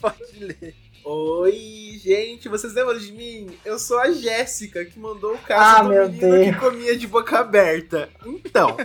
Pode 0.00 0.38
ler. 0.38 0.74
Oi, 1.08 2.00
gente, 2.02 2.48
vocês 2.48 2.74
lembram 2.74 2.98
de 2.98 3.12
mim? 3.12 3.56
Eu 3.64 3.78
sou 3.78 3.96
a 4.00 4.10
Jéssica, 4.10 4.84
que 4.84 4.98
mandou 4.98 5.34
o 5.34 5.38
Ah, 5.44 5.46
caso 5.46 5.82
do 5.84 5.88
meu 5.90 6.08
menino 6.08 6.30
Deus. 6.32 6.46
que 6.46 6.60
comia 6.60 6.98
de 6.98 7.06
boca 7.06 7.38
aberta. 7.38 8.10
Então, 8.24 8.76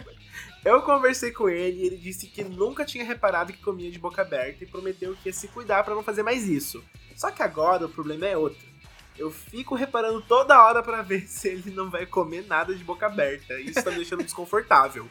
eu 0.64 0.84
conversei 0.84 1.31
com 1.31 1.49
ele 1.49 1.81
e 1.81 1.85
ele 1.88 1.98
disse 1.98 2.27
que 2.27 2.43
nunca 2.43 2.85
tinha 2.85 3.03
reparado 3.03 3.52
que 3.52 3.60
comia 3.64 3.89
de 3.89 3.98
boca 3.98 4.22
aberta 4.22 4.64
e 4.64 4.68
prometeu 4.68 5.15
que 5.15 5.30
ia 5.30 5.34
se 5.34 5.48
cuidar 5.48 5.84
pra 5.84 5.95
não 5.95 6.03
fazer 6.03 6.22
mais 6.22 6.48
isso. 6.48 6.84
Só 7.15 7.31
que 7.31 7.41
agora 7.41 7.88
o 7.88 7.89
problema 7.89 8.27
é 8.27 8.38
outro. 8.38 8.61
Eu 9.18 9.31
fico 9.31 9.73
reparando 9.73 10.22
toda 10.22 10.64
hora 10.64 10.84
pra 10.84 11.02
ver 11.02 11.26
se 11.27 11.48
ele 11.48 11.72
não 11.72 11.89
vai 11.89 12.06
comer 12.06 12.45
nada 12.45 12.76
de 12.76 12.84
boca 12.84 13.07
aberta. 13.07 13.60
Isso 13.60 13.84
tá 13.84 13.89
me 13.89 13.98
deixando 13.98 14.22
desconfortável. 14.23 15.07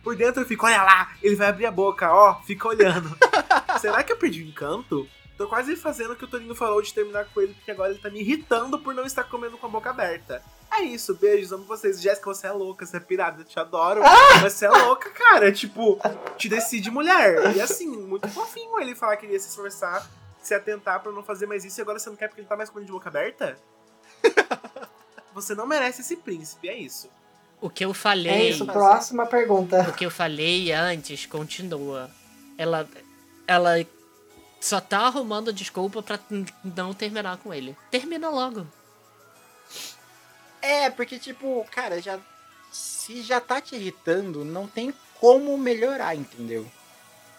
Por 0.00 0.14
dentro 0.14 0.42
eu 0.42 0.46
fico, 0.46 0.64
olha 0.64 0.80
lá, 0.84 1.12
ele 1.20 1.34
vai 1.34 1.48
abrir 1.48 1.66
a 1.66 1.72
boca, 1.72 2.08
ó, 2.14 2.40
fica 2.42 2.68
olhando. 2.68 3.10
Será 3.80 4.04
que 4.04 4.12
eu 4.12 4.16
perdi 4.16 4.44
o 4.44 4.46
encanto? 4.46 5.08
Tô 5.42 5.48
quase 5.48 5.74
fazendo 5.74 6.12
o 6.12 6.16
que 6.16 6.24
o 6.24 6.28
Torinho 6.28 6.54
falou 6.54 6.80
de 6.80 6.94
terminar 6.94 7.24
com 7.24 7.40
ele, 7.40 7.52
porque 7.52 7.72
agora 7.72 7.90
ele 7.90 7.98
tá 7.98 8.08
me 8.08 8.20
irritando 8.20 8.78
por 8.78 8.94
não 8.94 9.04
estar 9.04 9.24
comendo 9.24 9.58
com 9.58 9.66
a 9.66 9.68
boca 9.68 9.90
aberta. 9.90 10.40
É 10.70 10.82
isso, 10.82 11.14
beijos, 11.16 11.50
amo 11.50 11.64
vocês. 11.64 12.00
Jéssica, 12.00 12.32
você 12.32 12.46
é 12.46 12.52
louca, 12.52 12.86
você 12.86 12.96
é 12.98 13.00
pirada, 13.00 13.40
eu 13.40 13.44
te 13.44 13.58
adoro. 13.58 14.00
Mas 14.40 14.52
você 14.52 14.66
é 14.66 14.70
louca, 14.70 15.10
cara. 15.10 15.50
Tipo, 15.50 15.98
te 16.38 16.48
decide 16.48 16.92
mulher. 16.92 17.56
E 17.56 17.60
assim, 17.60 17.88
muito 17.88 18.28
fofinho 18.28 18.78
ele 18.78 18.94
falar 18.94 19.16
que 19.16 19.26
ele 19.26 19.32
ia 19.32 19.40
se 19.40 19.48
esforçar, 19.48 20.08
se 20.40 20.54
atentar 20.54 21.00
pra 21.02 21.10
não 21.10 21.24
fazer 21.24 21.46
mais 21.46 21.64
isso, 21.64 21.80
e 21.80 21.82
agora 21.82 21.98
você 21.98 22.08
não 22.08 22.14
quer 22.16 22.28
porque 22.28 22.40
ele 22.40 22.48
tá 22.48 22.56
mais 22.56 22.70
comendo 22.70 22.86
de 22.86 22.92
boca 22.92 23.08
aberta? 23.08 23.58
Você 25.34 25.54
não 25.56 25.66
merece 25.66 26.02
esse 26.02 26.14
príncipe, 26.16 26.68
é 26.68 26.76
isso. 26.76 27.08
O 27.60 27.68
que 27.70 27.84
eu 27.84 27.90
É 27.90 27.94
falei. 27.94 28.50
isso, 28.50 28.64
próxima 28.66 29.26
pergunta. 29.26 29.88
O 29.88 29.92
que 29.92 30.04
eu 30.06 30.10
falei 30.10 30.70
antes 30.72 31.26
continua. 31.26 32.08
Ela. 32.56 32.88
Ela 33.46 33.84
só 34.62 34.80
tá 34.80 35.00
arrumando 35.00 35.52
desculpa 35.52 36.02
pra 36.02 36.18
n- 36.30 36.46
não 36.64 36.94
terminar 36.94 37.36
com 37.38 37.52
ele. 37.52 37.76
Termina 37.90 38.28
logo. 38.30 38.66
É, 40.60 40.88
porque, 40.90 41.18
tipo, 41.18 41.66
cara, 41.70 42.00
já. 42.00 42.18
Se 42.70 43.20
já 43.22 43.40
tá 43.40 43.60
te 43.60 43.74
irritando, 43.74 44.44
não 44.44 44.66
tem 44.66 44.94
como 45.20 45.58
melhorar, 45.58 46.14
entendeu? 46.14 46.64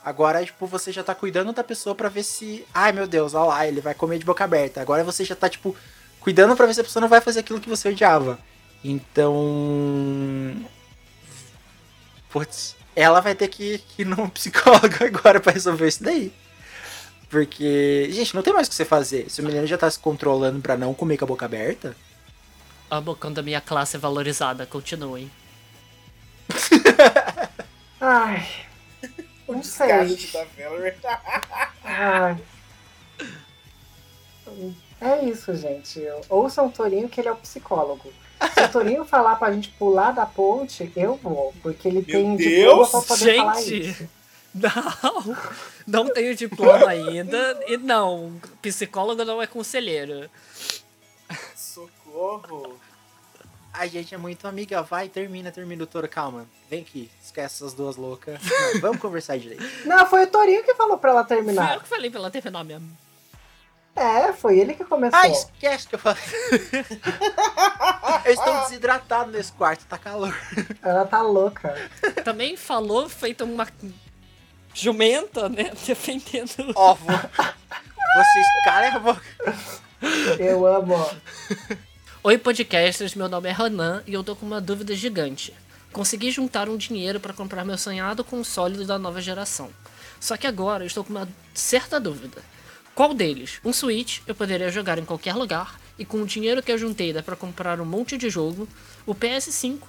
Agora, 0.06 0.44
tipo, 0.46 0.68
você 0.68 0.92
já 0.92 1.02
tá 1.04 1.16
cuidando 1.16 1.54
da 1.54 1.64
pessoa 1.64 1.96
pra 1.96 2.10
ver 2.10 2.24
se. 2.24 2.68
Ai 2.74 2.92
meu 2.92 3.08
Deus, 3.08 3.34
olha 3.34 3.46
lá, 3.48 3.68
ele 3.68 3.80
vai 3.82 3.94
comer 3.96 4.20
de 4.20 4.26
boca 4.26 4.44
aberta. 4.44 4.82
Agora 4.82 5.04
você 5.04 5.24
já 5.24 5.36
tá, 5.36 5.50
tipo, 5.50 5.76
cuidando 6.20 6.56
pra 6.56 6.66
ver 6.66 6.74
se 6.74 6.82
a 6.82 6.84
pessoa 6.84 7.02
não 7.02 7.08
vai 7.08 7.22
fazer 7.22 7.40
aquilo 7.40 7.62
que 7.62 7.70
você 7.70 7.88
odiava. 7.90 8.38
Então. 8.84 9.34
Putz, 12.30 12.76
ela 12.96 13.22
vai 13.22 13.34
ter 13.36 13.48
que, 13.48 13.78
que 13.78 14.02
ir 14.02 14.06
num 14.06 14.28
psicólogo 14.30 15.04
agora 15.06 15.40
pra 15.40 15.54
resolver 15.54 15.88
isso 15.88 16.04
daí. 16.04 16.34
Porque, 17.34 18.10
gente, 18.12 18.36
não 18.36 18.44
tem 18.44 18.54
mais 18.54 18.68
o 18.68 18.70
que 18.70 18.76
você 18.76 18.86
fazer. 18.86 19.28
Se 19.28 19.42
o 19.42 19.44
menino 19.44 19.66
já 19.66 19.76
tá 19.76 19.90
se 19.90 19.98
controlando 19.98 20.62
pra 20.62 20.78
não 20.78 20.94
comer 20.94 21.18
com 21.18 21.26
a 21.26 21.28
boca 21.28 21.48
aberta. 21.48 21.98
Amo 22.92 23.16
quando 23.16 23.40
a 23.40 23.42
minha 23.42 23.60
classe 23.60 23.96
é 23.96 24.00
valorizada. 24.00 24.68
Continuem. 24.68 25.32
Ai, 28.00 28.48
Não 29.48 29.64
sei. 29.64 29.88
da 30.32 31.20
ai. 31.84 32.38
É 35.02 35.26
isso, 35.26 35.56
gente. 35.56 36.00
Ouçam 36.30 36.68
o 36.68 36.72
Torinho 36.72 37.10
que 37.10 37.20
ele 37.20 37.30
é 37.30 37.32
o 37.32 37.36
psicólogo. 37.38 38.14
Se 38.54 38.62
o 38.62 38.70
Torinho 38.72 39.06
falar 39.06 39.38
pra 39.38 39.52
gente 39.52 39.70
pular 39.70 40.12
da 40.12 40.28
ponte, 40.28 40.92
eu 40.96 41.16
vou. 41.16 41.52
Porque 41.64 41.88
ele 41.88 42.04
tem 42.04 42.36
diploma 42.36 42.86
Deus! 42.86 42.90
pra 42.92 43.02
poder 43.02 43.38
falar 43.38 43.56
Gente! 43.56 43.90
isso. 43.90 44.10
Não! 44.54 45.38
Não 45.88 46.14
tenho 46.14 46.36
diploma 46.36 46.88
ainda. 46.90 47.60
E 47.68 47.78
não, 47.78 48.40
psicólogo 48.62 49.26
não 49.26 49.42
é 49.42 49.48
conselheiro. 49.48 50.30
Socorro. 51.56 52.80
A 53.74 53.88
gente 53.88 54.14
é 54.14 54.18
muito 54.18 54.48
amiga, 54.48 54.84
vai, 54.84 55.10
termina, 55.10 55.52
termina, 55.52 55.80
doutora, 55.80 56.08
calma. 56.08 56.46
Vem 56.70 56.82
aqui, 56.82 57.10
esquece 57.24 57.56
essas 57.56 57.74
duas 57.74 57.96
loucas. 57.96 58.40
Não, 58.44 58.82
vamos 58.82 59.00
conversar 59.02 59.38
direito. 59.40 59.64
Não, 59.86 60.06
foi 60.06 60.24
o 60.26 60.28
Torinho 60.28 60.64
que 60.64 60.76
falou 60.76 60.98
pra 61.00 61.10
ela 61.10 61.26
Fui 61.26 61.36
eu 61.38 61.44
terminar. 61.44 61.80
que 61.82 61.90
falei 61.90 62.10
pra 62.12 62.20
ela 62.20 62.30
terminar 62.30 62.64
mesmo. 62.64 62.96
É, 63.96 64.32
foi 64.34 64.60
ele 64.60 64.74
que 64.76 64.84
começou. 64.86 65.20
Ah, 65.20 65.28
esquece 65.28 65.88
que 65.88 65.96
eu 65.96 66.00
falei. 66.00 66.22
eu 68.26 68.34
estou 68.34 68.62
desidratado 68.62 69.32
nesse 69.32 69.52
quarto, 69.52 69.86
tá 69.86 69.98
calor. 69.98 70.36
Ela 70.82 71.06
tá 71.06 71.22
louca. 71.22 71.76
Também 72.24 72.56
falou, 72.56 73.08
feito 73.10 73.44
uma 73.44 73.68
jumenta, 74.74 75.48
né? 75.50 75.72
Defendendo. 75.86 76.74
Ó, 76.76 76.96
vou... 76.96 77.16
vocês 77.16 78.48
calem 78.66 78.90
a 78.90 79.00
boca. 79.00 79.22
Eu 80.40 80.66
amo. 80.66 80.96
Oi, 82.24 82.38
podcasters, 82.38 83.16
meu 83.16 83.30
nome 83.30 83.50
é 83.50 83.52
Ronan 83.52 84.04
e 84.08 84.14
eu 84.14 84.24
tô 84.24 84.36
com 84.36 84.46
uma 84.46 84.60
dúvida 84.60 84.96
gigante. 84.96 85.54
consegui 85.92 86.32
juntar 86.32 86.68
um 86.68 86.78
dinheiro 86.78 87.20
para 87.20 87.34
comprar 87.34 87.64
meu 87.64 87.78
sonhado 87.78 88.24
console 88.24 88.86
da 88.86 88.98
nova 88.98 89.22
geração. 89.22 89.70
Só 90.20 90.36
que 90.38 90.48
agora 90.48 90.84
eu 90.84 90.88
estou 90.88 91.04
com 91.04 91.12
uma 91.12 91.28
certa 91.54 92.00
dúvida. 92.00 92.42
Qual 92.96 93.14
deles? 93.14 93.60
Um 93.64 93.74
Switch 93.74 94.20
eu 94.28 94.36
poderia 94.36 94.70
jogar 94.70 94.98
em 94.98 95.06
qualquer 95.06 95.36
lugar 95.36 95.80
e 95.98 96.06
com 96.06 96.22
o 96.22 96.26
dinheiro 96.26 96.62
que 96.64 96.72
eu 96.72 96.78
juntei 96.78 97.12
dá 97.12 97.22
para 97.22 97.36
comprar 97.36 97.80
um 97.80 97.86
monte 97.86 98.18
de 98.18 98.30
jogo. 98.30 98.68
O 99.06 99.14
PS5 99.14 99.80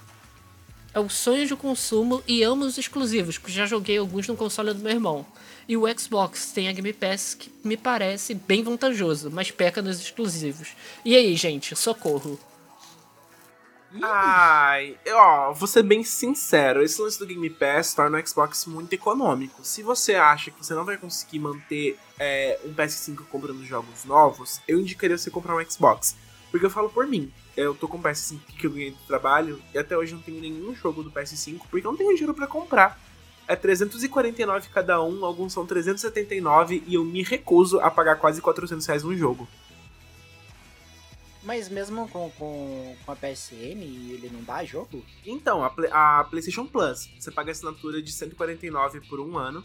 é 0.95 1.01
o 1.01 1.09
sonho 1.09 1.47
de 1.47 1.57
consumo 1.57 2.23
e 2.27 2.43
amo 2.43 2.65
os 2.65 2.79
exclusivos, 2.79 3.37
porque 3.37 3.53
já 3.53 3.67
joguei 3.67 3.99
alguns 3.99 4.29
no 4.29 4.37
console 4.37 4.73
do 4.73 4.81
meu 4.81 4.93
irmão. 4.93 5.27
E 5.69 5.77
o 5.77 5.85
Xbox 5.99 6.53
tem 6.53 6.69
a 6.69 6.73
Game 6.73 6.93
Pass 6.93 7.35
que 7.35 7.51
me 7.65 7.77
parece 7.77 8.35
bem 8.35 8.63
vantajoso, 8.63 9.31
mas 9.31 9.51
peca 9.51 9.83
nos 9.83 10.01
exclusivos. 10.01 10.69
E 11.05 11.17
aí, 11.17 11.35
gente, 11.35 11.75
socorro. 11.75 12.39
Ai, 14.03 14.99
ó, 15.09 15.53
vou 15.53 15.69
ser 15.69 15.85
bem 15.85 16.03
sincero, 16.03 16.83
esse 16.83 17.01
lance 17.01 17.19
do 17.19 17.27
Game 17.27 17.49
Pass 17.49 17.95
torna 17.95 18.19
o 18.19 18.27
Xbox 18.27 18.67
muito 18.67 18.93
econômico. 18.93 19.65
Se 19.65 19.83
você 19.83 20.17
acha 20.17 20.51
que 20.51 20.65
você 20.65 20.75
não 20.75 20.85
vai 20.85 20.97
conseguir 20.97 21.39
manter 21.39 21.97
é, 22.19 22.59
um 22.65 22.75
PS5 22.75 23.25
comprando 23.31 23.65
jogos 23.65 24.05
novos, 24.05 24.61
eu 24.67 24.81
indicaria 24.81 25.17
você 25.17 25.31
comprar 25.31 25.57
um 25.57 25.65
Xbox. 25.71 26.17
Porque 26.51 26.67
eu 26.67 26.71
falo 26.71 26.89
por 26.89 27.07
mim, 27.07 27.33
eu 27.57 27.75
tô 27.75 27.87
com 27.89 27.99
o 27.99 28.03
PS5 28.03 28.39
que 28.59 28.67
eu 28.67 28.71
ganhei 28.73 28.91
do 28.93 28.99
trabalho 29.07 29.61
e 29.73 29.79
até 29.79 29.97
hoje 29.97 30.15
não 30.15 30.21
tenho 30.21 30.41
nenhum 30.41 30.75
jogo 30.75 31.03
do 31.03 31.11
PS5 31.11 31.61
porque 31.71 31.87
eu 31.87 31.91
não 31.91 31.97
tenho 31.99 32.11
dinheiro 32.13 32.35
para 32.35 32.47
comprar. 32.47 33.01
É 33.47 33.55
349 33.55 34.69
cada 34.71 35.03
um, 35.03 35.25
alguns 35.25 35.53
são 35.53 35.67
379 35.67 36.83
e 36.87 36.95
eu 36.95 37.05
me 37.05 37.23
recuso 37.23 37.79
a 37.81 37.91
pagar 37.91 38.17
quase 38.17 38.41
400 38.41 38.85
reais 38.87 39.03
num 39.05 39.17
jogo. 39.17 39.47
Mas 41.43 41.69
mesmo 41.69 42.09
com, 42.09 42.31
com, 42.31 42.97
com 43.05 43.13
a 43.13 43.17
PSN, 43.17 43.55
ele 43.83 44.31
não 44.33 44.43
dá 44.43 44.65
jogo? 44.65 45.05
Então, 45.27 45.63
a, 45.63 45.71
a 46.21 46.25
PlayStation 46.25 46.65
Plus, 46.67 47.11
você 47.21 47.31
paga 47.31 47.53
assinatura 47.53 48.01
de 48.01 48.11
149 48.11 49.03
por 49.03 49.21
um 49.21 49.37
ano. 49.37 49.63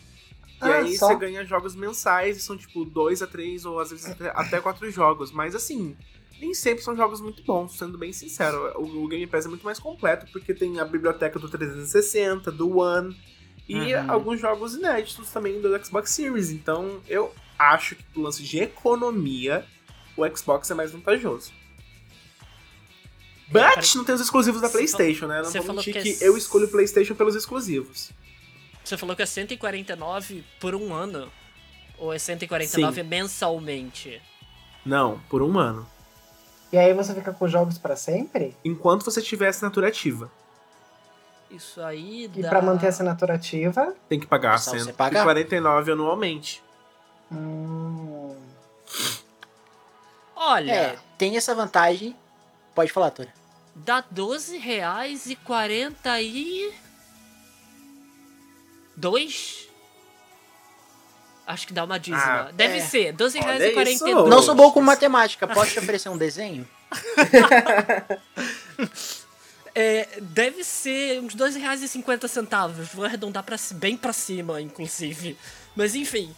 E 0.62 0.66
Ah, 0.66 0.80
aí 0.80 0.98
só? 0.98 1.08
você 1.08 1.16
ganha 1.16 1.46
jogos 1.46 1.76
mensais, 1.76 2.36
e 2.36 2.42
são 2.42 2.58
tipo 2.58 2.84
2 2.84 3.22
a 3.22 3.28
3 3.28 3.64
ou 3.64 3.80
às 3.80 3.92
vezes 3.92 4.06
até- 4.08 4.30
até 4.36 4.60
4 4.60 4.92
jogos. 4.92 5.32
Mas 5.32 5.56
assim, 5.56 5.96
nem 6.40 6.54
sempre 6.54 6.84
são 6.84 6.96
jogos 6.96 7.22
muito 7.22 7.44
bons, 7.44 7.78
sendo 7.78 7.98
bem 7.98 8.14
sincero. 8.14 8.72
O, 8.78 9.04
o 9.04 9.08
Game 9.08 9.28
Pass 9.28 9.46
é 9.46 9.50
muito 9.50 9.64
mais 9.66 9.80
completo, 9.80 10.26
porque 10.32 10.54
tem 10.54 10.80
a 10.80 10.86
biblioteca 10.86 11.38
do 11.38 11.50
360, 11.50 12.52
do 12.52 12.78
One, 12.78 13.16
e 13.68 13.94
Uhum. 13.94 14.12
alguns 14.12 14.40
jogos 14.40 14.74
inéditos 14.74 15.30
também 15.30 15.62
do 15.62 15.86
Xbox 15.86 16.12
Series. 16.12 16.50
Então 16.50 17.02
eu 17.08 17.34
acho 17.58 17.96
que 17.96 18.04
do 18.14 18.22
lance 18.22 18.42
de 18.42 18.60
economia, 18.60 19.66
o 20.18 20.26
Xbox 20.36 20.70
é 20.72 20.74
mais 20.74 20.92
vantajoso. 20.92 21.52
But 23.52 23.62
peraí. 23.62 23.88
não 23.96 24.04
tem 24.04 24.16
os 24.16 24.22
exclusivos 24.22 24.62
da 24.62 24.70
PlayStation, 24.70 25.26
né? 25.28 25.42
Não 25.42 25.52
vou 25.64 25.76
mentir 25.76 25.94
que 25.94 26.14
que, 26.14 26.24
é 26.24 26.28
eu 26.28 26.38
escolho 26.38 26.66
o 26.66 26.70
PlayStation 26.70 27.16
pelos 27.16 27.36
exclusivos. 27.36 28.12
Você 28.84 28.96
falou 28.96 29.16
que 29.16 29.22
é 29.22 29.26
149 29.26 30.44
por 30.60 30.76
um 30.76 30.94
ano? 30.94 31.32
Ou 31.98 32.14
é 32.14 32.20
149 32.20 33.04
mensalmente? 33.04 34.22
Não, 34.86 35.20
por 35.30 35.42
um 35.42 35.60
ano. 35.60 35.88
E 36.72 36.78
aí 36.78 36.94
você 36.94 37.14
fica 37.16 37.34
com 37.34 37.48
jogos 37.48 37.78
pra 37.78 37.96
sempre? 37.96 38.56
Enquanto 38.64 39.04
você 39.04 39.22
tiver 39.22 39.48
assinatura 39.48 39.88
ativa. 39.88 40.30
Isso 41.50 41.82
aí 41.82 42.26
E 42.26 42.42
dá... 42.44 42.50
pra 42.50 42.62
manter 42.62 42.86
a 42.86 42.90
assinatura 42.90 43.34
ativa? 43.34 43.94
Tem 44.08 44.20
que 44.20 44.28
pagar 44.28 44.60
Só 44.60 44.72
você 44.72 44.94
pagar? 44.94 45.24
149 45.26 45.92
anualmente. 45.94 46.64
Hum, 47.32 48.36
Olha, 50.36 50.72
É, 50.72 50.98
tem 51.18 51.36
essa 51.38 51.54
vantagem. 51.56 52.16
Pode 52.76 52.92
falar, 52.92 53.12
Tora. 53.12 53.34
dá 53.76 54.04
12 54.12 54.58
reais 54.58 55.26
e 55.26 55.36
40 55.36 56.22
e... 56.22 56.72
Dois? 58.96 59.69
Acho 61.50 61.66
que 61.66 61.74
dá 61.74 61.84
uma 61.84 62.00
dízima. 62.00 62.50
Ah, 62.50 62.52
Deve 62.54 62.78
é. 62.78 62.80
ser, 62.80 63.12
12 63.12 63.40
reais 63.40 63.60
Olha 63.60 63.70
e 63.70 63.74
42. 63.74 64.18
isso. 64.20 64.30
Não 64.30 64.44
sou 64.44 64.54
bom 64.54 64.72
com 64.72 64.80
matemática, 64.82 65.48
posso 65.48 65.72
te 65.72 65.80
oferecer 65.80 66.10
um 66.10 66.18
desenho? 66.18 66.68
É, 69.76 70.20
deve 70.22 70.64
ser 70.64 71.22
uns 71.22 71.36
2 71.36 71.56
reais 71.56 71.82
e 71.84 71.88
50 71.88 72.28
centavos. 72.28 72.90
Vou 72.90 73.06
arredondar 73.06 73.44
pra, 73.44 73.56
bem 73.76 73.96
pra 73.96 74.12
cima, 74.12 74.60
inclusive. 74.60 75.38
Mas 75.76 75.96
enfim, 75.96 76.36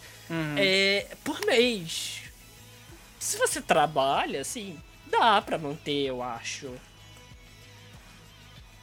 é, 0.56 1.06
por 1.24 1.44
mês. 1.46 2.20
Se 3.18 3.38
você 3.38 3.60
trabalha, 3.60 4.42
assim, 4.42 4.78
dá 5.10 5.40
pra 5.40 5.58
manter, 5.58 6.06
eu 6.06 6.22
acho. 6.22 6.72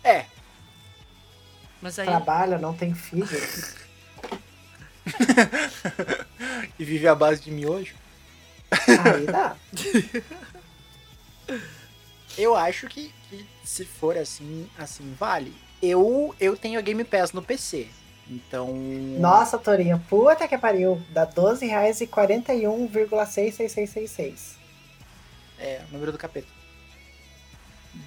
É, 0.03 0.25
Mas 1.81 1.99
aí. 1.99 2.07
trabalha, 2.07 2.57
não 2.57 2.73
tem 2.73 2.93
filho. 2.93 3.27
e 6.77 6.83
vive 6.83 7.07
à 7.07 7.15
base 7.15 7.41
de 7.41 7.51
miojo. 7.51 7.95
Aí 8.71 9.25
dá. 9.25 9.55
Eu 12.37 12.55
acho 12.55 12.87
que, 12.87 13.11
que 13.29 13.45
se 13.65 13.83
for 13.83 14.17
assim, 14.17 14.69
assim 14.77 15.13
vale. 15.19 15.53
Eu, 15.81 16.33
eu 16.39 16.55
tenho 16.55 16.79
a 16.79 16.81
Game 16.81 17.03
Pass 17.03 17.33
no 17.33 17.41
PC. 17.41 17.89
Então. 18.29 18.73
Nossa, 19.19 19.57
Torinha, 19.57 20.01
puta 20.09 20.47
que 20.47 20.57
pariu. 20.57 21.01
Dá 21.09 21.25
12 21.25 21.65
reais 21.65 21.99
e 21.99 22.07
41,66666. 22.07 24.57
É, 25.57 25.81
o 25.89 25.93
número 25.93 26.11
do 26.11 26.17
capeta. 26.17 26.47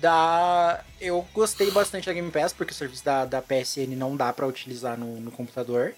Da... 0.00 0.84
Eu 1.00 1.26
gostei 1.34 1.68
bastante 1.70 2.06
da 2.06 2.12
Game 2.12 2.30
Pass, 2.30 2.52
porque 2.52 2.72
o 2.72 2.74
serviço 2.74 3.04
da, 3.04 3.24
da 3.24 3.42
PSN 3.42 3.96
não 3.96 4.16
dá 4.16 4.32
pra 4.32 4.46
utilizar 4.46 4.96
no, 4.96 5.20
no 5.20 5.32
computador. 5.32 5.94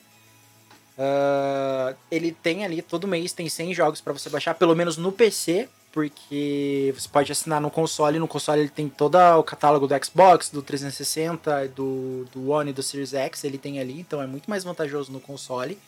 Ah, 0.98 1.94
ele 2.10 2.32
tem 2.32 2.64
ali, 2.64 2.80
todo 2.80 3.08
mês 3.08 3.32
tem 3.32 3.48
100 3.48 3.74
jogos 3.74 4.00
pra 4.00 4.12
você 4.12 4.30
baixar, 4.30 4.54
pelo 4.54 4.74
menos 4.74 4.96
no 4.96 5.10
PC, 5.10 5.68
porque 5.92 6.92
você 6.96 7.08
pode 7.08 7.30
assinar 7.32 7.60
no 7.60 7.70
console. 7.70 8.18
No 8.18 8.28
console 8.28 8.60
ele 8.60 8.68
tem 8.68 8.88
todo 8.88 9.16
o 9.16 9.42
catálogo 9.42 9.86
do 9.86 10.04
Xbox, 10.04 10.50
do 10.50 10.62
360, 10.62 11.68
do, 11.68 12.26
do 12.32 12.50
One 12.50 12.70
e 12.70 12.72
do 12.72 12.82
Series 12.82 13.14
X, 13.14 13.44
ele 13.44 13.58
tem 13.58 13.80
ali, 13.80 14.00
então 14.00 14.22
é 14.22 14.26
muito 14.26 14.48
mais 14.48 14.64
vantajoso 14.64 15.12
no 15.12 15.20
console. 15.20 15.78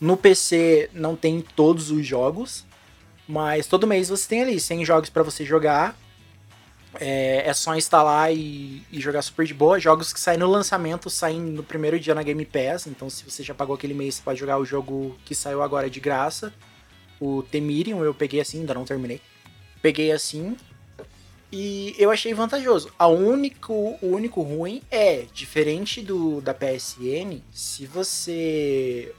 No 0.00 0.16
PC 0.16 0.90
não 0.92 1.16
tem 1.16 1.40
todos 1.40 1.90
os 1.90 2.06
jogos, 2.06 2.64
mas 3.26 3.66
todo 3.66 3.86
mês 3.86 4.08
você 4.08 4.28
tem 4.28 4.42
ali 4.42 4.60
100 4.60 4.84
jogos 4.84 5.10
pra 5.10 5.22
você 5.22 5.44
jogar. 5.44 5.96
É, 6.94 7.48
é 7.48 7.52
só 7.52 7.76
instalar 7.76 8.32
e, 8.32 8.82
e 8.90 9.00
jogar 9.00 9.22
super 9.22 9.46
de 9.46 9.54
boa. 9.54 9.78
Jogos 9.78 10.12
que 10.12 10.20
saem 10.20 10.38
no 10.38 10.46
lançamento 10.46 11.10
saem 11.10 11.40
no 11.40 11.62
primeiro 11.62 11.98
dia 12.00 12.14
na 12.14 12.22
Game 12.22 12.44
Pass. 12.44 12.86
Então, 12.86 13.10
se 13.10 13.24
você 13.24 13.42
já 13.42 13.54
pagou 13.54 13.74
aquele 13.74 13.94
mês, 13.94 14.16
você 14.16 14.22
pode 14.22 14.40
jogar 14.40 14.58
o 14.58 14.64
jogo 14.64 15.16
que 15.24 15.34
saiu 15.34 15.62
agora 15.62 15.90
de 15.90 16.00
graça. 16.00 16.52
O 17.20 17.42
Temirium 17.42 18.02
eu 18.04 18.14
peguei 18.14 18.40
assim, 18.40 18.60
ainda 18.60 18.74
não 18.74 18.84
terminei. 18.84 19.20
Peguei 19.82 20.12
assim. 20.12 20.56
E 21.50 21.94
eu 21.98 22.10
achei 22.10 22.34
vantajoso. 22.34 22.92
A 22.98 23.06
único, 23.06 23.72
o 23.72 24.08
único 24.08 24.42
ruim 24.42 24.82
é, 24.90 25.24
diferente 25.32 26.02
do 26.02 26.40
da 26.40 26.54
PSN, 26.54 27.40
se 27.50 27.86
você 27.86 29.14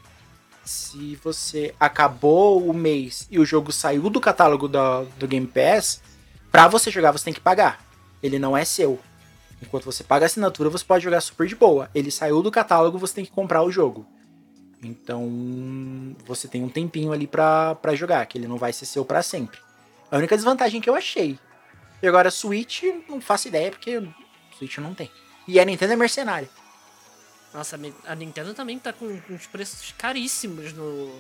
se 0.64 1.18
você 1.24 1.74
acabou 1.80 2.64
o 2.64 2.72
mês 2.72 3.28
e 3.32 3.40
o 3.40 3.46
jogo 3.46 3.72
saiu 3.72 4.08
do 4.08 4.22
catálogo 4.22 4.68
da, 4.68 5.02
do 5.18 5.28
Game 5.28 5.48
Pass, 5.48 6.00
pra 6.52 6.68
você 6.68 6.90
jogar 6.92 7.12
você 7.12 7.26
tem 7.26 7.34
que 7.34 7.40
pagar. 7.40 7.84
Ele 8.22 8.38
não 8.40 8.56
é 8.56 8.66
seu. 8.66 9.00
Enquanto 9.62 9.84
você 9.84 10.04
paga 10.04 10.26
a 10.26 10.28
assinatura, 10.28 10.70
você 10.70 10.86
pode 10.86 11.04
jogar 11.04 11.20
super 11.22 11.48
de 11.48 11.56
boa. 11.56 11.90
Ele 11.94 12.10
saiu 12.12 12.42
do 12.42 12.50
catálogo, 12.52 12.98
você 12.98 13.14
tem 13.16 13.26
que 13.26 13.32
comprar 13.32 13.62
o 13.64 13.72
jogo. 13.72 14.06
Então, 14.82 16.16
você 16.26 16.48
tem 16.48 16.64
um 16.64 16.70
tempinho 16.70 17.12
ali 17.12 17.28
pra, 17.28 17.76
pra 17.76 17.94
jogar, 17.96 18.26
que 18.26 18.38
ele 18.38 18.48
não 18.48 18.58
vai 18.58 18.72
ser 18.72 18.86
seu 18.86 19.04
pra 19.04 19.22
sempre. 19.22 19.60
A 20.10 20.16
única 20.18 20.36
desvantagem 20.38 20.80
que 20.80 20.90
eu 20.90 20.96
achei. 20.96 21.38
E 22.02 22.08
agora, 22.08 22.32
Switch, 22.32 22.84
não 23.10 23.20
faço 23.20 23.50
ideia, 23.50 23.70
porque 23.72 24.02
Switch 24.58 24.78
não 24.78 24.94
tem. 24.94 25.12
E 25.46 25.60
a 25.60 25.66
Nintendo 25.66 25.92
é 25.94 25.96
mercenária. 25.98 26.50
Nossa, 27.54 27.78
a 28.06 28.16
Nintendo 28.16 28.54
também 28.54 28.80
tá 28.80 28.94
com, 28.94 29.06
os 29.30 29.48
preços 29.48 29.94
caríssimos 29.98 30.72
no. 30.72 31.20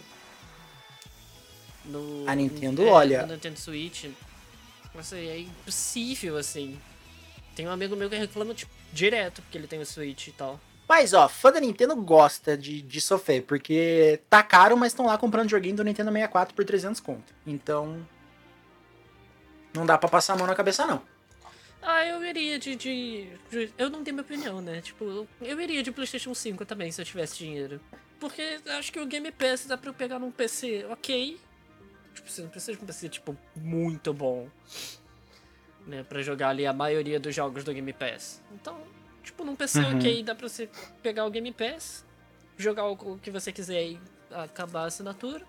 No. 1.85 2.23
A 2.29 2.35
Nintendo, 2.35 2.83
é, 2.83 2.85
olha- 2.85 3.25
No 3.25 3.33
Nintendo 3.33 3.59
Switch. 3.59 4.05
Nossa, 4.99 5.15
é 5.17 5.39
impossível, 5.39 6.35
assim. 6.35 6.77
Tem 7.55 7.65
um 7.65 7.71
amigo 7.71 7.95
meu 7.95 8.09
que 8.09 8.17
reclama, 8.17 8.53
tipo, 8.53 8.69
direto, 8.91 9.41
porque 9.41 9.57
ele 9.57 9.65
tem 9.65 9.79
o 9.79 9.85
Switch 9.85 10.27
e 10.27 10.31
tal. 10.33 10.59
Mas, 10.89 11.13
ó, 11.13 11.29
fã 11.29 11.53
da 11.53 11.61
Nintendo 11.61 11.95
gosta 11.95 12.57
de, 12.57 12.81
de 12.81 12.99
sofrer, 12.99 13.43
porque 13.43 14.19
tá 14.29 14.43
caro, 14.43 14.75
mas 14.75 14.91
estão 14.91 15.05
lá 15.05 15.17
comprando 15.17 15.49
joguinho 15.49 15.77
do 15.77 15.85
Nintendo 15.85 16.11
64 16.11 16.53
por 16.53 16.65
300 16.65 16.99
conto. 16.99 17.33
Então, 17.47 18.05
não 19.73 19.85
dá 19.85 19.97
pra 19.97 20.09
passar 20.09 20.33
a 20.33 20.35
mão 20.35 20.45
na 20.45 20.53
cabeça, 20.55 20.85
não. 20.85 21.01
Ah, 21.81 22.03
eu 22.05 22.21
iria 22.25 22.59
de, 22.59 22.75
de, 22.75 23.27
de- 23.49 23.73
Eu 23.77 23.89
não 23.89 24.03
tenho 24.03 24.15
minha 24.15 24.25
opinião, 24.25 24.59
né? 24.59 24.81
Tipo, 24.81 25.05
eu, 25.05 25.27
eu 25.39 25.61
iria 25.61 25.81
de 25.81 25.93
PlayStation 25.93 26.33
5 26.35 26.65
também 26.65 26.91
se 26.91 26.99
eu 27.01 27.05
tivesse 27.05 27.37
dinheiro. 27.37 27.79
Porque 28.19 28.59
acho 28.77 28.91
que 28.91 28.99
o 28.99 29.05
Game 29.05 29.31
Pass 29.31 29.65
dá 29.65 29.77
pra 29.77 29.91
eu 29.91 29.93
pegar 29.93 30.19
num 30.19 30.29
PC 30.29 30.85
ok. 30.89 31.39
Tipo, 32.19 32.29
você 32.29 32.41
não 32.41 32.49
precisa 32.49 32.77
de 32.77 32.83
um 32.83 32.85
PC, 32.85 33.09
tipo, 33.09 33.37
muito 33.55 34.13
bom. 34.13 34.49
Né? 35.87 36.03
Pra 36.03 36.21
jogar 36.21 36.49
ali 36.49 36.65
a 36.65 36.73
maioria 36.73 37.19
dos 37.19 37.33
jogos 37.33 37.63
do 37.63 37.73
Game 37.73 37.93
Pass. 37.93 38.41
Então, 38.53 38.77
Tipo, 39.29 39.43
num 39.43 39.55
PC 39.55 39.79
Uhum. 39.79 39.97
ok, 39.97 40.23
dá 40.23 40.33
pra 40.33 40.49
você 40.49 40.67
pegar 41.03 41.25
o 41.25 41.29
Game 41.29 41.51
Pass, 41.51 42.03
jogar 42.57 42.85
o 42.87 43.17
que 43.19 43.29
você 43.29 43.51
quiser 43.51 43.83
e 43.83 43.99
acabar 44.31 44.83
a 44.83 44.85
assinatura. 44.85 45.45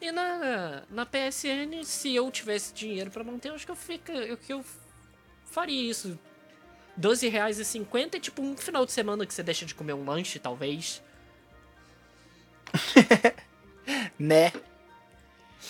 E 0.00 0.10
na, 0.10 0.82
na 0.90 1.04
PSN, 1.06 1.84
se 1.84 2.14
eu 2.14 2.30
tivesse 2.30 2.72
dinheiro 2.72 3.10
pra 3.10 3.22
manter, 3.22 3.50
eu 3.50 3.54
acho 3.54 3.66
que 3.66 3.70
eu, 3.70 3.76
fica, 3.76 4.12
eu, 4.12 4.36
que 4.36 4.52
eu 4.52 4.64
faria 5.44 5.90
isso. 5.90 6.18
R$12,50 6.96 8.14
é 8.14 8.20
tipo 8.20 8.42
um 8.42 8.56
final 8.56 8.84
de 8.86 8.92
semana 8.92 9.26
que 9.26 9.32
você 9.32 9.42
deixa 9.42 9.64
de 9.66 9.74
comer 9.74 9.92
um 9.92 10.04
lanche, 10.04 10.38
talvez. 10.38 11.02
Né? 14.18 14.52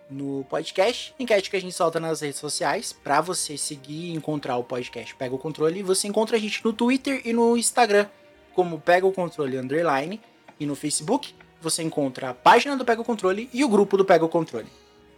no 0.09 0.43
podcast, 0.49 1.13
enquete 1.17 1.49
que 1.49 1.55
a 1.55 1.61
gente 1.61 1.73
solta 1.73 1.97
nas 1.99 2.19
redes 2.21 2.39
sociais, 2.39 2.91
pra 2.91 3.21
você 3.21 3.55
seguir 3.55 4.09
e 4.09 4.13
encontrar 4.13 4.57
o 4.57 4.63
podcast 4.63 5.15
Pega 5.15 5.35
o 5.35 5.37
Controle, 5.37 5.83
você 5.83 6.07
encontra 6.07 6.35
a 6.35 6.39
gente 6.39 6.65
no 6.65 6.73
Twitter 6.73 7.21
e 7.23 7.31
no 7.31 7.55
Instagram, 7.55 8.07
como 8.53 8.79
Pega 8.79 9.05
o 9.05 9.13
Controle 9.13 9.57
Underline, 9.57 10.19
e 10.59 10.65
no 10.65 10.75
Facebook 10.75 11.35
você 11.61 11.83
encontra 11.83 12.31
a 12.31 12.33
página 12.33 12.75
do 12.75 12.83
Pega 12.83 13.01
o 13.01 13.05
Controle 13.05 13.49
e 13.53 13.63
o 13.63 13.69
grupo 13.69 13.95
do 13.95 14.03
Pega 14.03 14.25
o 14.25 14.29
Controle. 14.29 14.67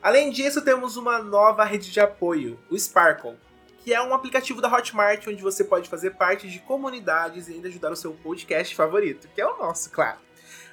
Além 0.06 0.30
disso, 0.30 0.62
temos 0.62 0.98
uma 0.98 1.18
nova 1.18 1.64
rede 1.64 1.92
de 1.92 2.00
apoio, 2.00 2.60
o 2.70 2.78
Sparkle, 2.78 3.40
que 3.80 3.92
é 3.92 4.00
um 4.00 4.14
aplicativo 4.14 4.62
da 4.62 4.72
Hotmart 4.72 5.26
onde 5.26 5.42
você 5.42 5.64
pode 5.64 5.90
fazer 5.90 6.12
parte 6.12 6.48
de 6.48 6.60
comunidades 6.60 7.48
e 7.48 7.54
ainda 7.54 7.70
ajudar 7.70 7.92
o 7.92 7.96
seu 7.96 8.14
podcast 8.14 8.76
favorito, 8.76 9.28
que 9.34 9.42
é 9.42 9.48
o 9.48 9.58
nosso, 9.58 9.90
claro. 9.90 10.20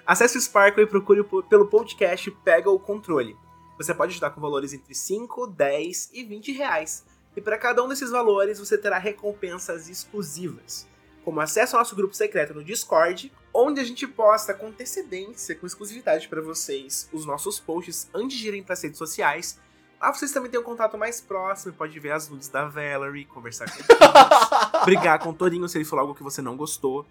Acesse 0.05 0.37
o 0.37 0.41
Sparkle 0.41 0.83
e 0.83 0.87
procure 0.87 1.25
pelo 1.49 1.67
podcast 1.67 2.31
Pega 2.45 2.71
o 2.71 2.79
Controle. 2.79 3.35
Você 3.79 3.95
pode 3.95 4.13
ajudar 4.13 4.33
com 4.33 4.41
valores 4.43 4.75
entre 4.75 4.95
5, 4.95 5.47
10 5.47 6.11
e 6.13 6.25
20 6.25 6.53
reais. 6.53 7.07
E 7.35 7.41
para 7.41 7.57
cada 7.57 7.83
um 7.83 7.89
desses 7.89 8.11
valores 8.11 8.59
você 8.59 8.77
terá 8.77 8.99
recompensas 8.99 9.89
exclusivas, 9.89 10.87
como 11.25 11.41
acesso 11.41 11.75
ao 11.75 11.81
nosso 11.81 11.97
grupo 11.97 12.13
secreto 12.13 12.53
no 12.53 12.63
Discord, 12.63 13.33
onde 13.55 13.81
a 13.81 13.85
gente 13.85 14.07
posta 14.07 14.55
com 14.55 14.69
antecedência, 14.69 15.55
com 15.55 15.67
exclusividade 15.67 16.29
para 16.29 16.41
vocês, 16.41 17.09
os 17.13 17.27
nossos 17.27 17.61
posts 17.61 18.09
antes 18.15 18.37
de 18.39 18.49
irem 18.49 18.63
para 18.63 18.73
as 18.75 18.83
redes 18.83 18.99
sociais. 18.99 19.59
Lá 20.01 20.13
vocês 20.13 20.33
também 20.33 20.51
têm 20.51 20.59
um 20.59 20.65
contato 20.65 20.99
mais 20.99 21.21
próximo, 21.21 21.73
pode 21.75 21.99
ver 22.01 22.13
as 22.13 22.29
nudes 22.29 22.49
da 22.49 22.67
Valerie, 22.67 23.25
conversar 23.25 23.67
com 23.71 23.77
eles, 23.77 23.87
brigar 24.85 25.19
com 25.19 25.31
o 25.31 25.35
Torinho 25.35 25.69
se 25.69 25.79
ele 25.79 25.85
falou 25.85 26.03
algo 26.03 26.15
que 26.15 26.23
você 26.23 26.43
não 26.43 26.57
gostou. 26.57 27.07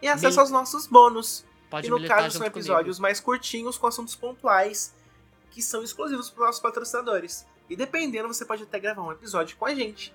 E 0.00 0.08
acesso 0.08 0.36
Mil- 0.36 0.40
aos 0.40 0.50
nossos 0.50 0.86
bônus. 0.86 1.44
Pode 1.68 1.86
e 1.86 1.90
no 1.90 2.04
caso 2.06 2.38
são 2.38 2.46
episódios 2.46 2.98
mais 2.98 3.20
curtinhos 3.20 3.78
com 3.78 3.86
assuntos 3.86 4.16
pontuais 4.16 4.94
que 5.50 5.62
são 5.62 5.82
exclusivos 5.82 6.30
para 6.30 6.46
nossos 6.46 6.60
patrocinadores. 6.60 7.46
E 7.68 7.76
dependendo, 7.76 8.26
você 8.26 8.44
pode 8.44 8.62
até 8.62 8.78
gravar 8.80 9.02
um 9.02 9.12
episódio 9.12 9.56
com 9.56 9.66
a 9.66 9.74
gente. 9.74 10.12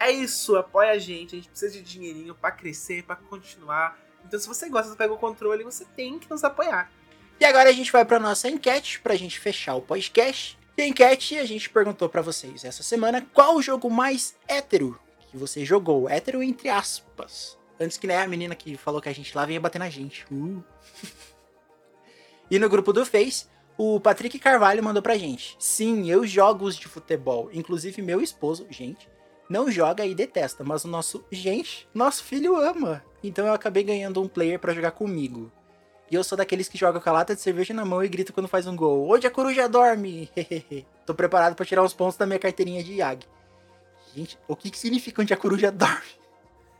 É 0.00 0.10
isso, 0.10 0.56
apoia 0.56 0.92
a 0.92 0.98
gente, 0.98 1.34
a 1.34 1.38
gente 1.38 1.48
precisa 1.48 1.72
de 1.72 1.82
dinheirinho 1.82 2.34
pra 2.34 2.50
crescer, 2.50 3.02
pra 3.02 3.16
continuar. 3.16 3.98
Então 4.24 4.38
se 4.38 4.46
você 4.46 4.68
gosta 4.68 4.90
do 4.90 4.96
Pega 4.96 5.12
o 5.12 5.18
Controle, 5.18 5.64
você 5.64 5.84
tem 5.84 6.18
que 6.18 6.30
nos 6.30 6.44
apoiar. 6.44 6.90
E 7.40 7.44
agora 7.44 7.70
a 7.70 7.72
gente 7.72 7.90
vai 7.90 8.04
pra 8.04 8.18
nossa 8.18 8.48
enquete, 8.48 9.00
pra 9.00 9.14
gente 9.14 9.38
fechar 9.38 9.74
o 9.74 9.82
podcast. 9.82 10.58
E 10.76 10.82
a 10.82 10.86
enquete 10.86 11.38
a 11.38 11.44
gente 11.44 11.70
perguntou 11.70 12.08
pra 12.08 12.22
vocês 12.22 12.64
essa 12.64 12.82
semana 12.82 13.26
qual 13.32 13.56
o 13.56 13.62
jogo 13.62 13.90
mais 13.90 14.36
hétero 14.46 14.98
que 15.30 15.36
você 15.36 15.64
jogou. 15.64 16.08
Hétero 16.08 16.42
entre 16.42 16.68
aspas. 16.68 17.58
Antes 17.80 17.96
que 17.96 18.06
né, 18.06 18.18
a 18.18 18.26
menina 18.26 18.54
que 18.54 18.76
falou 18.76 19.00
que 19.00 19.08
a 19.08 19.14
gente 19.14 19.36
lá 19.36 19.44
venha 19.46 19.60
bater 19.60 19.78
na 19.78 19.88
gente. 19.88 20.26
Uh. 20.32 20.62
e 22.50 22.58
no 22.58 22.68
grupo 22.68 22.92
do 22.92 23.06
Face, 23.06 23.46
o 23.76 24.00
Patrick 24.00 24.38
Carvalho 24.38 24.82
mandou 24.82 25.02
pra 25.02 25.16
gente. 25.16 25.56
Sim, 25.60 26.10
eu 26.10 26.26
jogo 26.26 26.64
os 26.64 26.76
de 26.76 26.88
futebol. 26.88 27.48
Inclusive 27.52 28.02
meu 28.02 28.20
esposo, 28.20 28.66
gente, 28.68 29.08
não 29.48 29.70
joga 29.70 30.04
e 30.04 30.14
detesta. 30.14 30.62
Mas 30.64 30.84
o 30.84 30.88
nosso, 30.88 31.24
gente, 31.30 31.88
nosso 31.94 32.24
filho 32.24 32.56
ama. 32.56 33.02
Então 33.22 33.46
eu 33.46 33.52
acabei 33.52 33.82
ganhando 33.82 34.22
um 34.22 34.28
player 34.28 34.58
pra 34.58 34.74
jogar 34.74 34.92
comigo. 34.92 35.50
E 36.10 36.14
eu 36.14 36.24
sou 36.24 36.38
daqueles 36.38 36.68
que 36.68 36.78
joga 36.78 37.00
com 37.00 37.10
a 37.10 37.12
lata 37.12 37.34
de 37.34 37.40
cerveja 37.40 37.74
na 37.74 37.84
mão 37.84 38.02
e 38.02 38.08
grita 38.08 38.32
quando 38.32 38.48
faz 38.48 38.66
um 38.66 38.74
gol. 38.74 39.06
Hoje 39.08 39.26
a 39.26 39.30
coruja 39.30 39.68
dorme! 39.68 40.30
Tô 41.04 41.14
preparado 41.14 41.54
pra 41.54 41.66
tirar 41.66 41.82
uns 41.82 41.92
pontos 41.92 42.16
da 42.16 42.26
minha 42.26 42.38
carteirinha 42.38 42.82
de 42.82 42.94
IAG. 42.94 43.26
Gente, 44.14 44.38
o 44.48 44.56
que, 44.56 44.70
que 44.70 44.78
significa 44.78 45.20
onde 45.20 45.34
a 45.34 45.36
coruja 45.36 45.70
dorme? 45.70 46.18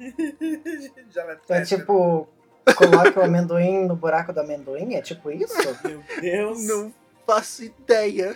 Já 1.10 1.24
vai 1.24 1.38
É 1.50 1.62
tipo, 1.62 2.26
coloca 2.74 3.20
o 3.20 3.22
amendoim 3.22 3.86
no 3.86 3.96
buraco 3.96 4.32
do 4.32 4.40
amendoim? 4.40 4.94
É 4.94 5.02
tipo 5.02 5.30
isso? 5.30 5.54
Meu 5.84 6.02
Deus. 6.20 6.66
Não 6.66 6.94
faço 7.26 7.64
ideia. 7.64 8.34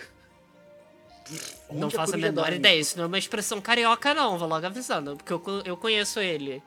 Não 1.71 1.87
Onde 1.87 1.95
faço 1.95 2.13
a 2.15 2.17
menor 2.17 2.43
dorme? 2.43 2.57
ideia. 2.57 2.79
Isso 2.79 2.97
não 2.97 3.05
é 3.05 3.07
uma 3.07 3.17
expressão 3.17 3.59
carioca, 3.61 4.13
não. 4.13 4.37
Vou 4.37 4.47
logo 4.47 4.65
avisando. 4.65 5.15
Porque 5.15 5.33
eu, 5.33 5.41
eu 5.65 5.77
conheço 5.77 6.19
ele. 6.19 6.61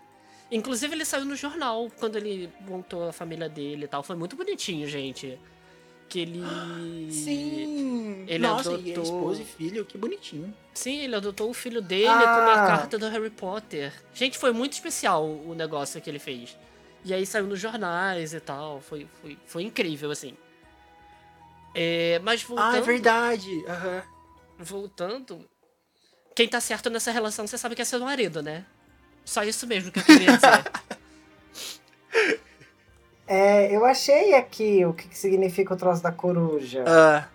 Inclusive, 0.50 0.94
ele 0.94 1.04
saiu 1.04 1.24
no 1.24 1.34
jornal 1.36 1.90
quando 1.98 2.16
ele 2.16 2.50
montou 2.60 3.08
a 3.08 3.12
família 3.12 3.48
dele 3.48 3.84
e 3.84 3.88
tal. 3.88 4.02
Foi 4.02 4.16
muito 4.16 4.36
bonitinho, 4.36 4.86
gente. 4.88 5.38
Que 6.08 6.20
ele. 6.20 6.40
Sim! 7.10 8.24
Ele 8.28 8.38
Nossa, 8.46 8.70
e 8.72 8.92
adotou- 8.92 9.02
esposa 9.02 9.42
e 9.42 9.44
filho, 9.44 9.84
que 9.84 9.98
bonitinho. 9.98 10.54
Sim, 10.72 10.98
ele 11.00 11.16
adotou 11.16 11.50
o 11.50 11.54
filho 11.54 11.82
dele 11.82 12.06
Ah. 12.08 12.18
com 12.22 12.40
uma 12.50 12.66
carta 12.66 12.96
do 12.98 13.08
Harry 13.08 13.30
Potter. 13.30 13.92
Gente, 14.14 14.38
foi 14.38 14.52
muito 14.52 14.72
especial 14.74 15.24
o 15.26 15.54
negócio 15.54 16.00
que 16.00 16.08
ele 16.08 16.18
fez. 16.20 16.56
E 17.04 17.12
aí 17.12 17.26
saiu 17.26 17.46
nos 17.46 17.58
jornais 17.60 18.32
e 18.34 18.40
tal. 18.40 18.80
Foi, 18.80 19.06
foi, 19.20 19.36
foi 19.46 19.62
incrível, 19.64 20.10
assim. 20.10 20.36
É, 21.74 22.18
mas 22.20 22.42
voltando. 22.42 22.74
Ah, 22.74 22.78
é 22.78 22.80
verdade. 22.80 23.64
Aham. 23.68 24.02
Voltando, 24.58 25.44
quem 26.34 26.48
tá 26.48 26.60
certo 26.60 26.90
nessa 26.90 27.10
relação, 27.10 27.46
você 27.46 27.56
sabe 27.58 27.74
que 27.74 27.82
é 27.82 27.84
seu 27.84 28.00
marido, 28.00 28.42
né? 28.42 28.64
Só 29.24 29.42
isso 29.42 29.66
mesmo 29.66 29.90
que 29.90 29.98
eu 29.98 30.04
queria 30.04 30.32
dizer. 30.36 30.64
É, 33.28 33.74
eu 33.74 33.84
achei 33.84 34.34
aqui 34.34 34.84
o 34.84 34.92
que 34.92 35.08
que 35.08 35.18
significa 35.18 35.74
o 35.74 35.76
troço 35.76 36.00
da 36.00 36.12
coruja. 36.12 36.84
Ah, 36.86 37.26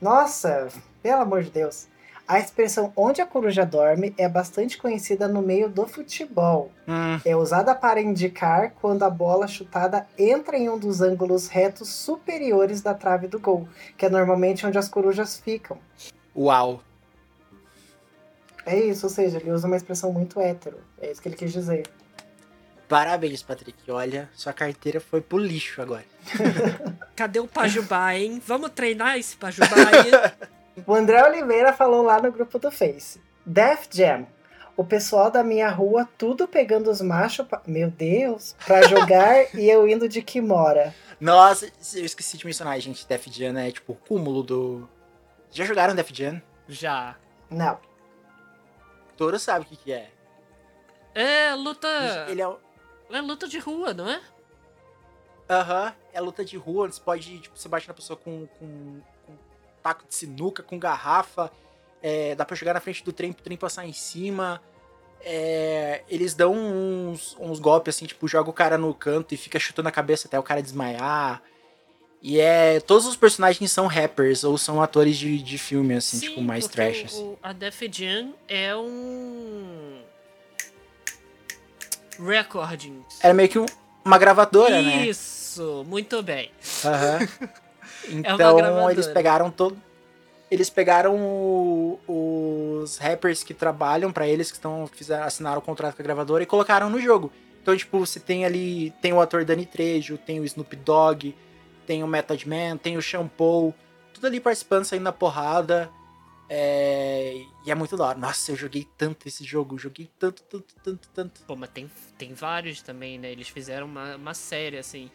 Nossa, 0.00 0.68
pelo 1.02 1.22
amor 1.22 1.42
de 1.42 1.50
Deus. 1.50 1.88
A 2.28 2.38
expressão 2.38 2.92
onde 2.94 3.20
a 3.22 3.26
coruja 3.26 3.64
dorme 3.64 4.14
é 4.18 4.28
bastante 4.28 4.76
conhecida 4.78 5.26
no 5.26 5.40
meio 5.42 5.68
do 5.68 5.86
futebol. 5.86 6.70
hum, 6.86 7.18
É 7.24 7.34
usada 7.34 7.74
para 7.74 8.00
indicar 8.02 8.72
quando 8.80 9.02
a 9.02 9.10
bola 9.10 9.48
chutada 9.48 10.06
entra 10.18 10.56
em 10.58 10.68
um 10.68 10.78
dos 10.78 11.00
ângulos 11.00 11.48
retos 11.48 11.88
superiores 11.88 12.82
da 12.82 12.92
trave 12.94 13.26
do 13.26 13.40
gol, 13.40 13.66
que 13.96 14.04
é 14.06 14.10
normalmente 14.10 14.66
onde 14.66 14.76
as 14.78 14.88
corujas 14.90 15.38
ficam. 15.40 15.78
Uau. 16.36 16.82
É 18.66 18.78
isso, 18.78 19.06
ou 19.06 19.10
seja, 19.10 19.38
ele 19.38 19.50
usa 19.50 19.66
uma 19.66 19.76
expressão 19.76 20.12
muito 20.12 20.40
hétero. 20.40 20.78
É 21.00 21.10
isso 21.10 21.20
que 21.20 21.28
ele 21.28 21.36
quis 21.36 21.52
dizer. 21.52 21.88
Parabéns, 22.88 23.42
Patrick. 23.42 23.90
Olha, 23.90 24.28
sua 24.34 24.52
carteira 24.52 25.00
foi 25.00 25.20
pro 25.20 25.38
lixo 25.38 25.80
agora. 25.80 26.04
Cadê 27.16 27.38
o 27.40 27.46
Pajubá, 27.46 28.14
hein? 28.14 28.42
Vamos 28.44 28.70
treinar 28.70 29.16
esse 29.16 29.36
Pajubá 29.36 29.66
aí? 29.76 30.50
O 30.86 30.94
André 30.94 31.22
Oliveira 31.28 31.74
falou 31.74 32.00
lá 32.02 32.22
no 32.22 32.32
grupo 32.32 32.58
do 32.58 32.70
Face. 32.70 33.20
Def 33.44 33.86
Jam. 33.90 34.26
O 34.76 34.84
pessoal 34.84 35.30
da 35.30 35.42
minha 35.44 35.68
rua 35.68 36.08
tudo 36.16 36.48
pegando 36.48 36.90
os 36.90 37.02
machos, 37.02 37.46
pa- 37.46 37.60
meu 37.66 37.90
Deus, 37.90 38.54
pra 38.64 38.80
jogar 38.88 39.44
e 39.54 39.68
eu 39.68 39.86
indo 39.86 40.08
de 40.08 40.22
Kimora. 40.22 40.94
Nossa, 41.20 41.66
eu 41.94 42.04
esqueci 42.04 42.38
de 42.38 42.46
mencionar, 42.46 42.80
gente. 42.80 43.06
Def 43.06 43.26
Jam 43.30 43.58
é 43.58 43.70
tipo 43.70 43.92
o 43.92 43.96
cúmulo 43.96 44.42
do. 44.42 44.88
Já 45.50 45.64
jogaram 45.64 45.94
Def 45.94 46.10
Jam? 46.12 46.40
Já. 46.68 47.16
Não. 47.50 47.78
Toro 49.16 49.38
sabe 49.38 49.64
o 49.64 49.68
que, 49.68 49.76
que 49.76 49.92
é. 49.92 50.10
É 51.14 51.54
luta. 51.54 51.88
Ele 52.28 52.40
é. 52.42 52.56
É 53.10 53.20
luta 53.20 53.48
de 53.48 53.58
rua, 53.58 53.92
não 53.92 54.08
é? 54.08 54.20
Aham, 55.48 55.92
é 56.12 56.20
luta 56.20 56.44
de 56.44 56.56
rua, 56.56 56.86
você 56.90 57.00
pode, 57.00 57.40
tipo, 57.40 57.58
você 57.58 57.68
bate 57.68 57.88
na 57.88 57.94
pessoa 57.94 58.16
com, 58.16 58.46
com, 58.58 59.00
com 59.26 59.36
taco 59.82 60.06
de 60.06 60.14
sinuca, 60.14 60.62
com 60.62 60.78
garrafa, 60.78 61.50
é, 62.00 62.36
dá 62.36 62.44
pra 62.44 62.54
jogar 62.54 62.72
na 62.74 62.80
frente 62.80 63.02
do 63.02 63.12
trem 63.12 63.32
pro 63.32 63.42
trem 63.42 63.56
passar 63.58 63.84
em 63.84 63.92
cima. 63.92 64.62
é, 65.22 66.04
eles 66.08 66.34
dão 66.34 66.54
uns, 66.54 67.36
uns 67.40 67.58
golpes 67.58 67.96
assim, 67.96 68.06
tipo, 68.06 68.28
joga 68.28 68.48
o 68.48 68.52
cara 68.52 68.78
no 68.78 68.94
canto 68.94 69.34
e 69.34 69.36
fica 69.36 69.58
chutando 69.58 69.88
a 69.88 69.92
cabeça 69.92 70.28
até 70.28 70.38
o 70.38 70.42
cara 70.42 70.62
desmaiar. 70.62 71.42
E 72.22 72.38
é. 72.40 72.80
Todos 72.80 73.06
os 73.06 73.16
personagens 73.16 73.70
são 73.72 73.86
rappers 73.86 74.44
ou 74.44 74.58
são 74.58 74.82
atores 74.82 75.16
de, 75.16 75.42
de 75.42 75.56
filme, 75.58 75.94
assim, 75.94 76.18
Sim, 76.18 76.28
tipo, 76.28 76.40
mais 76.42 76.66
trash. 76.68 77.04
Assim. 77.06 77.36
a 77.42 77.52
Def 77.52 77.80
Jam 77.90 78.34
é 78.48 78.76
um. 78.76 80.00
Recordings. 82.18 83.18
Era 83.22 83.32
meio 83.32 83.48
que 83.48 83.58
um- 83.58 83.66
uma 84.04 84.18
gravadora, 84.18 84.82
né? 84.82 85.06
Isso, 85.06 85.84
muito 85.86 86.22
bem. 86.22 86.50
É 88.02 88.12
uma 88.12 88.20
Então 88.20 88.56
gravadora. 88.56 88.92
eles 88.92 89.06
pegaram 89.08 89.50
todo. 89.50 89.76
Eles 90.50 90.70
pegaram 90.70 91.16
o- 91.16 92.00
os 92.82 92.96
rappers 92.96 93.42
que 93.44 93.52
trabalham 93.52 94.10
pra 94.10 94.26
eles, 94.26 94.50
que 94.50 94.56
estão 94.56 94.88
fizeram, 94.90 95.24
assinaram 95.24 95.58
o 95.58 95.62
contrato 95.62 95.96
com 95.96 96.02
a 96.02 96.04
gravadora 96.04 96.42
e 96.42 96.46
colocaram 96.46 96.88
no 96.88 96.98
jogo. 97.00 97.30
Então, 97.62 97.76
tipo, 97.76 97.98
você 97.98 98.18
tem 98.18 98.44
ali. 98.46 98.90
Tem 99.02 99.12
o 99.12 99.20
ator 99.20 99.44
Danny 99.44 99.66
Trejo, 99.66 100.16
tem 100.18 100.40
o 100.40 100.44
Snoop 100.44 100.74
Dogg, 100.76 101.34
tem 101.90 102.04
o 102.04 102.06
Method 102.06 102.48
Man, 102.48 102.76
tem 102.76 102.96
o 102.96 103.02
Shampoo, 103.02 103.74
tudo 104.14 104.28
ali 104.28 104.38
participando, 104.38 104.84
saindo 104.84 105.02
na 105.02 105.10
porrada. 105.12 105.90
É, 106.48 107.42
E 107.66 107.70
é 107.70 107.74
muito 107.74 107.96
da 107.96 108.04
hora. 108.04 108.16
Nossa, 108.18 108.52
eu 108.52 108.56
joguei 108.56 108.86
tanto 108.96 109.26
esse 109.26 109.42
jogo, 109.42 109.76
joguei 109.76 110.08
tanto, 110.16 110.40
tanto, 110.44 110.72
tanto, 110.84 111.08
tanto. 111.12 111.40
Pô, 111.48 111.56
mas 111.56 111.68
tem, 111.70 111.90
tem 112.16 112.32
vários 112.32 112.80
também, 112.80 113.18
né? 113.18 113.32
Eles 113.32 113.48
fizeram 113.48 113.86
uma, 113.86 114.14
uma 114.14 114.34
série 114.34 114.78
assim. 114.78 115.10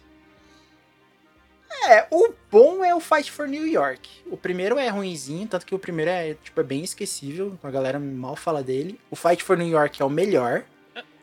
É, 1.88 2.08
o 2.12 2.34
bom 2.52 2.84
é 2.84 2.94
o 2.94 3.00
Fight 3.00 3.32
for 3.32 3.48
New 3.48 3.66
York. 3.66 4.10
O 4.26 4.36
primeiro 4.36 4.78
é 4.78 4.90
ruinzinho, 4.90 5.48
tanto 5.48 5.66
que 5.66 5.74
o 5.74 5.80
primeiro 5.80 6.12
é, 6.12 6.34
tipo, 6.34 6.60
é 6.60 6.64
bem 6.64 6.84
esquecível. 6.84 7.58
A 7.64 7.72
galera 7.72 7.98
mal 8.00 8.36
fala 8.36 8.62
dele. 8.62 9.00
O 9.10 9.16
Fight 9.16 9.42
for 9.42 9.58
New 9.58 9.70
York 9.70 10.02
é 10.02 10.04
o 10.04 10.10
melhor. 10.10 10.66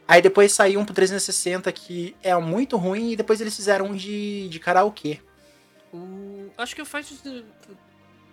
Aí 0.08 0.22
depois 0.22 0.52
saiu 0.52 0.80
um 0.80 0.84
pro 0.86 0.94
360 0.94 1.70
que 1.72 2.16
é 2.22 2.34
muito 2.38 2.78
ruim 2.78 3.12
e 3.12 3.16
depois 3.16 3.38
eles 3.38 3.54
fizeram 3.54 3.88
um 3.88 3.94
de, 3.94 4.48
de 4.48 4.58
karaokê. 4.58 5.20
O, 5.92 6.50
acho 6.56 6.74
que 6.74 6.82
o 6.82 6.86
Fight, 6.86 7.14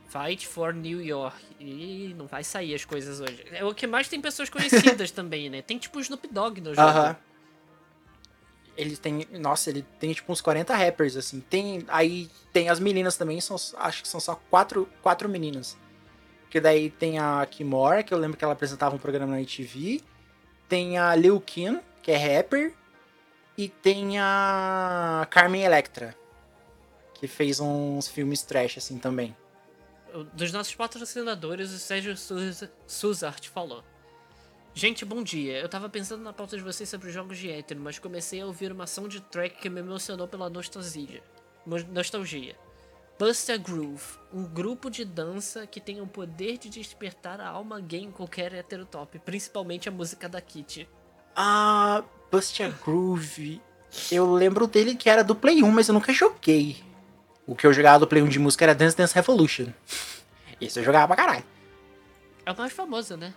Fight 0.07 0.48
for 0.48 0.73
New 0.73 1.02
York. 1.02 1.38
E 1.60 2.15
não 2.18 2.26
vai 2.26 2.44
sair 2.44 2.73
as 2.73 2.86
coisas 2.86 3.19
hoje. 3.19 3.45
É 3.52 3.64
o 3.64 3.73
que 3.73 3.86
mais 3.86 4.07
tem 4.07 4.19
pessoas 4.19 4.49
conhecidas 4.49 5.11
também, 5.11 5.49
né? 5.49 5.61
Tem 5.61 5.77
tipo 5.77 5.98
o 5.99 6.02
Snoop 6.02 6.27
Dogg 6.27 6.60
no 6.61 6.73
jogo. 6.73 6.88
Aham. 6.88 7.15
Ele 8.76 8.95
tem. 8.95 9.27
Nossa, 9.34 9.69
ele 9.69 9.86
tem 9.99 10.14
tipo 10.14 10.31
uns 10.31 10.41
40 10.41 10.73
rappers, 10.73 11.18
assim. 11.18 11.41
Tem. 11.41 11.84
Aí 11.90 12.30
tem 12.53 12.69
as 12.69 12.80
meninas 12.80 13.18
também, 13.18 13.40
são, 13.41 13.57
acho 13.77 14.02
que 14.02 14.07
são 14.07 14.19
só 14.19 14.36
quatro, 14.49 14.88
quatro 15.02 15.27
meninas. 15.27 15.77
Que 16.49 16.60
daí 16.60 16.90
tem 16.90 17.19
a 17.19 17.45
Kimora, 17.45 18.02
que 18.02 18.14
eu 18.14 18.18
lembro 18.18 18.38
que 18.38 18.44
ela 18.44 18.53
apresentava 18.53 18.95
um 18.95 18.99
programa 18.99 19.38
na 19.38 19.45
TV. 19.45 20.02
Tem 20.68 20.98
a 20.98 21.14
Lil 21.14 21.40
Kim, 21.41 21.80
que 22.02 22.11
é 22.11 22.38
rapper. 22.38 22.73
E 23.57 23.68
tem 23.68 24.18
a 24.18 25.27
Carmen 25.30 25.64
Electra, 25.64 26.15
que 27.20 27.28
fez 27.28 27.60
uns 27.60 28.08
filmes 28.08 28.41
trash, 28.41 28.78
assim, 28.78 28.98
também. 28.98 29.36
Dos 30.34 30.52
nossos 30.54 30.74
patrocinadores, 30.74 31.72
o 31.72 31.78
Sérgio 31.78 32.16
Suzart 32.88 33.50
falou. 33.50 33.84
Gente, 34.74 35.04
bom 35.04 35.22
dia. 35.22 35.60
Eu 35.60 35.68
tava 35.68 35.90
pensando 35.90 36.24
na 36.24 36.32
pauta 36.32 36.56
de 36.56 36.64
vocês 36.64 36.88
sobre 36.88 37.12
jogos 37.12 37.38
de 37.38 37.52
hétero, 37.52 37.82
mas 37.82 38.00
comecei 38.00 38.41
a 38.41 38.46
ouvir 38.46 38.72
uma 38.72 38.88
soundtrack 38.88 39.60
que 39.60 39.70
me 39.70 39.82
emocionou 39.82 40.28
pela 40.28 40.50
nostalgia. 40.50 41.22
Nostalgia. 41.66 42.56
Buster 43.20 43.60
Groove, 43.60 44.18
um 44.34 44.46
grupo 44.46 44.90
de 44.90 45.04
dança 45.04 45.68
que 45.68 45.82
tem 45.82 46.00
o 46.00 46.08
poder 46.08 46.58
de 46.58 46.70
despertar 46.70 47.41
a 47.41 47.50
alma 47.50 47.82
gay 47.82 48.02
em 48.02 48.12
qualquer 48.12 48.54
heterotop, 48.54 49.20
principalmente 49.20 49.90
a 49.90 49.91
música 49.91 50.30
da 50.30 50.40
Kitty. 50.40 50.88
Ah, 51.36 52.02
Buster 52.32 52.74
Groove. 52.82 53.62
Eu 54.10 54.34
lembro 54.34 54.66
dele 54.68 54.96
que 54.96 55.10
era 55.10 55.22
do 55.22 55.36
Play 55.36 55.62
1, 55.62 55.70
mas 55.70 55.90
eu 55.90 55.94
nunca 55.94 56.14
joguei. 56.14 56.78
O 57.50 57.56
que 57.56 57.66
eu 57.66 57.74
jogava 57.74 58.00
do 58.00 58.06
Play 58.08 58.22
1 58.22 58.28
de 58.28 58.38
música 58.38 58.64
era 58.66 58.76
Dance 58.76 58.96
Dance 58.96 59.16
Revolution. 59.16 59.68
Esse 60.62 60.80
eu 60.80 60.84
jogava 60.84 61.08
pra 61.08 61.16
caralho. 61.16 61.44
É 62.46 62.52
o 62.52 62.58
mais 62.58 62.72
famoso, 62.72 63.18
né? 63.18 63.34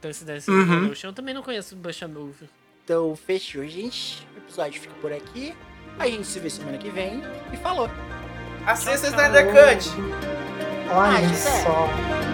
Dance 0.00 0.24
Dance 0.24 0.50
Uhum. 0.50 0.64
Revolution. 0.64 1.08
Eu 1.08 1.12
também 1.12 1.34
não 1.34 1.42
conheço 1.42 1.76
Buster 1.76 2.08
Move. 2.08 2.48
Então, 2.82 3.14
fechou, 3.14 3.66
gente. 3.66 4.26
O 4.34 4.38
episódio 4.38 4.80
fica 4.80 4.94
por 5.02 5.12
aqui. 5.12 5.54
A 5.98 6.06
gente 6.06 6.26
se 6.26 6.38
vê 6.40 6.48
semana 6.48 6.78
que 6.78 6.88
vem. 6.90 7.22
E 7.52 7.56
falou. 7.58 7.90
Acessa 8.66 9.10
Tchau, 9.10 9.20
Snyder. 9.20 9.46
Cut! 9.48 9.90
Olha 10.90 11.28
Ah, 11.28 11.34
só. 11.34 12.33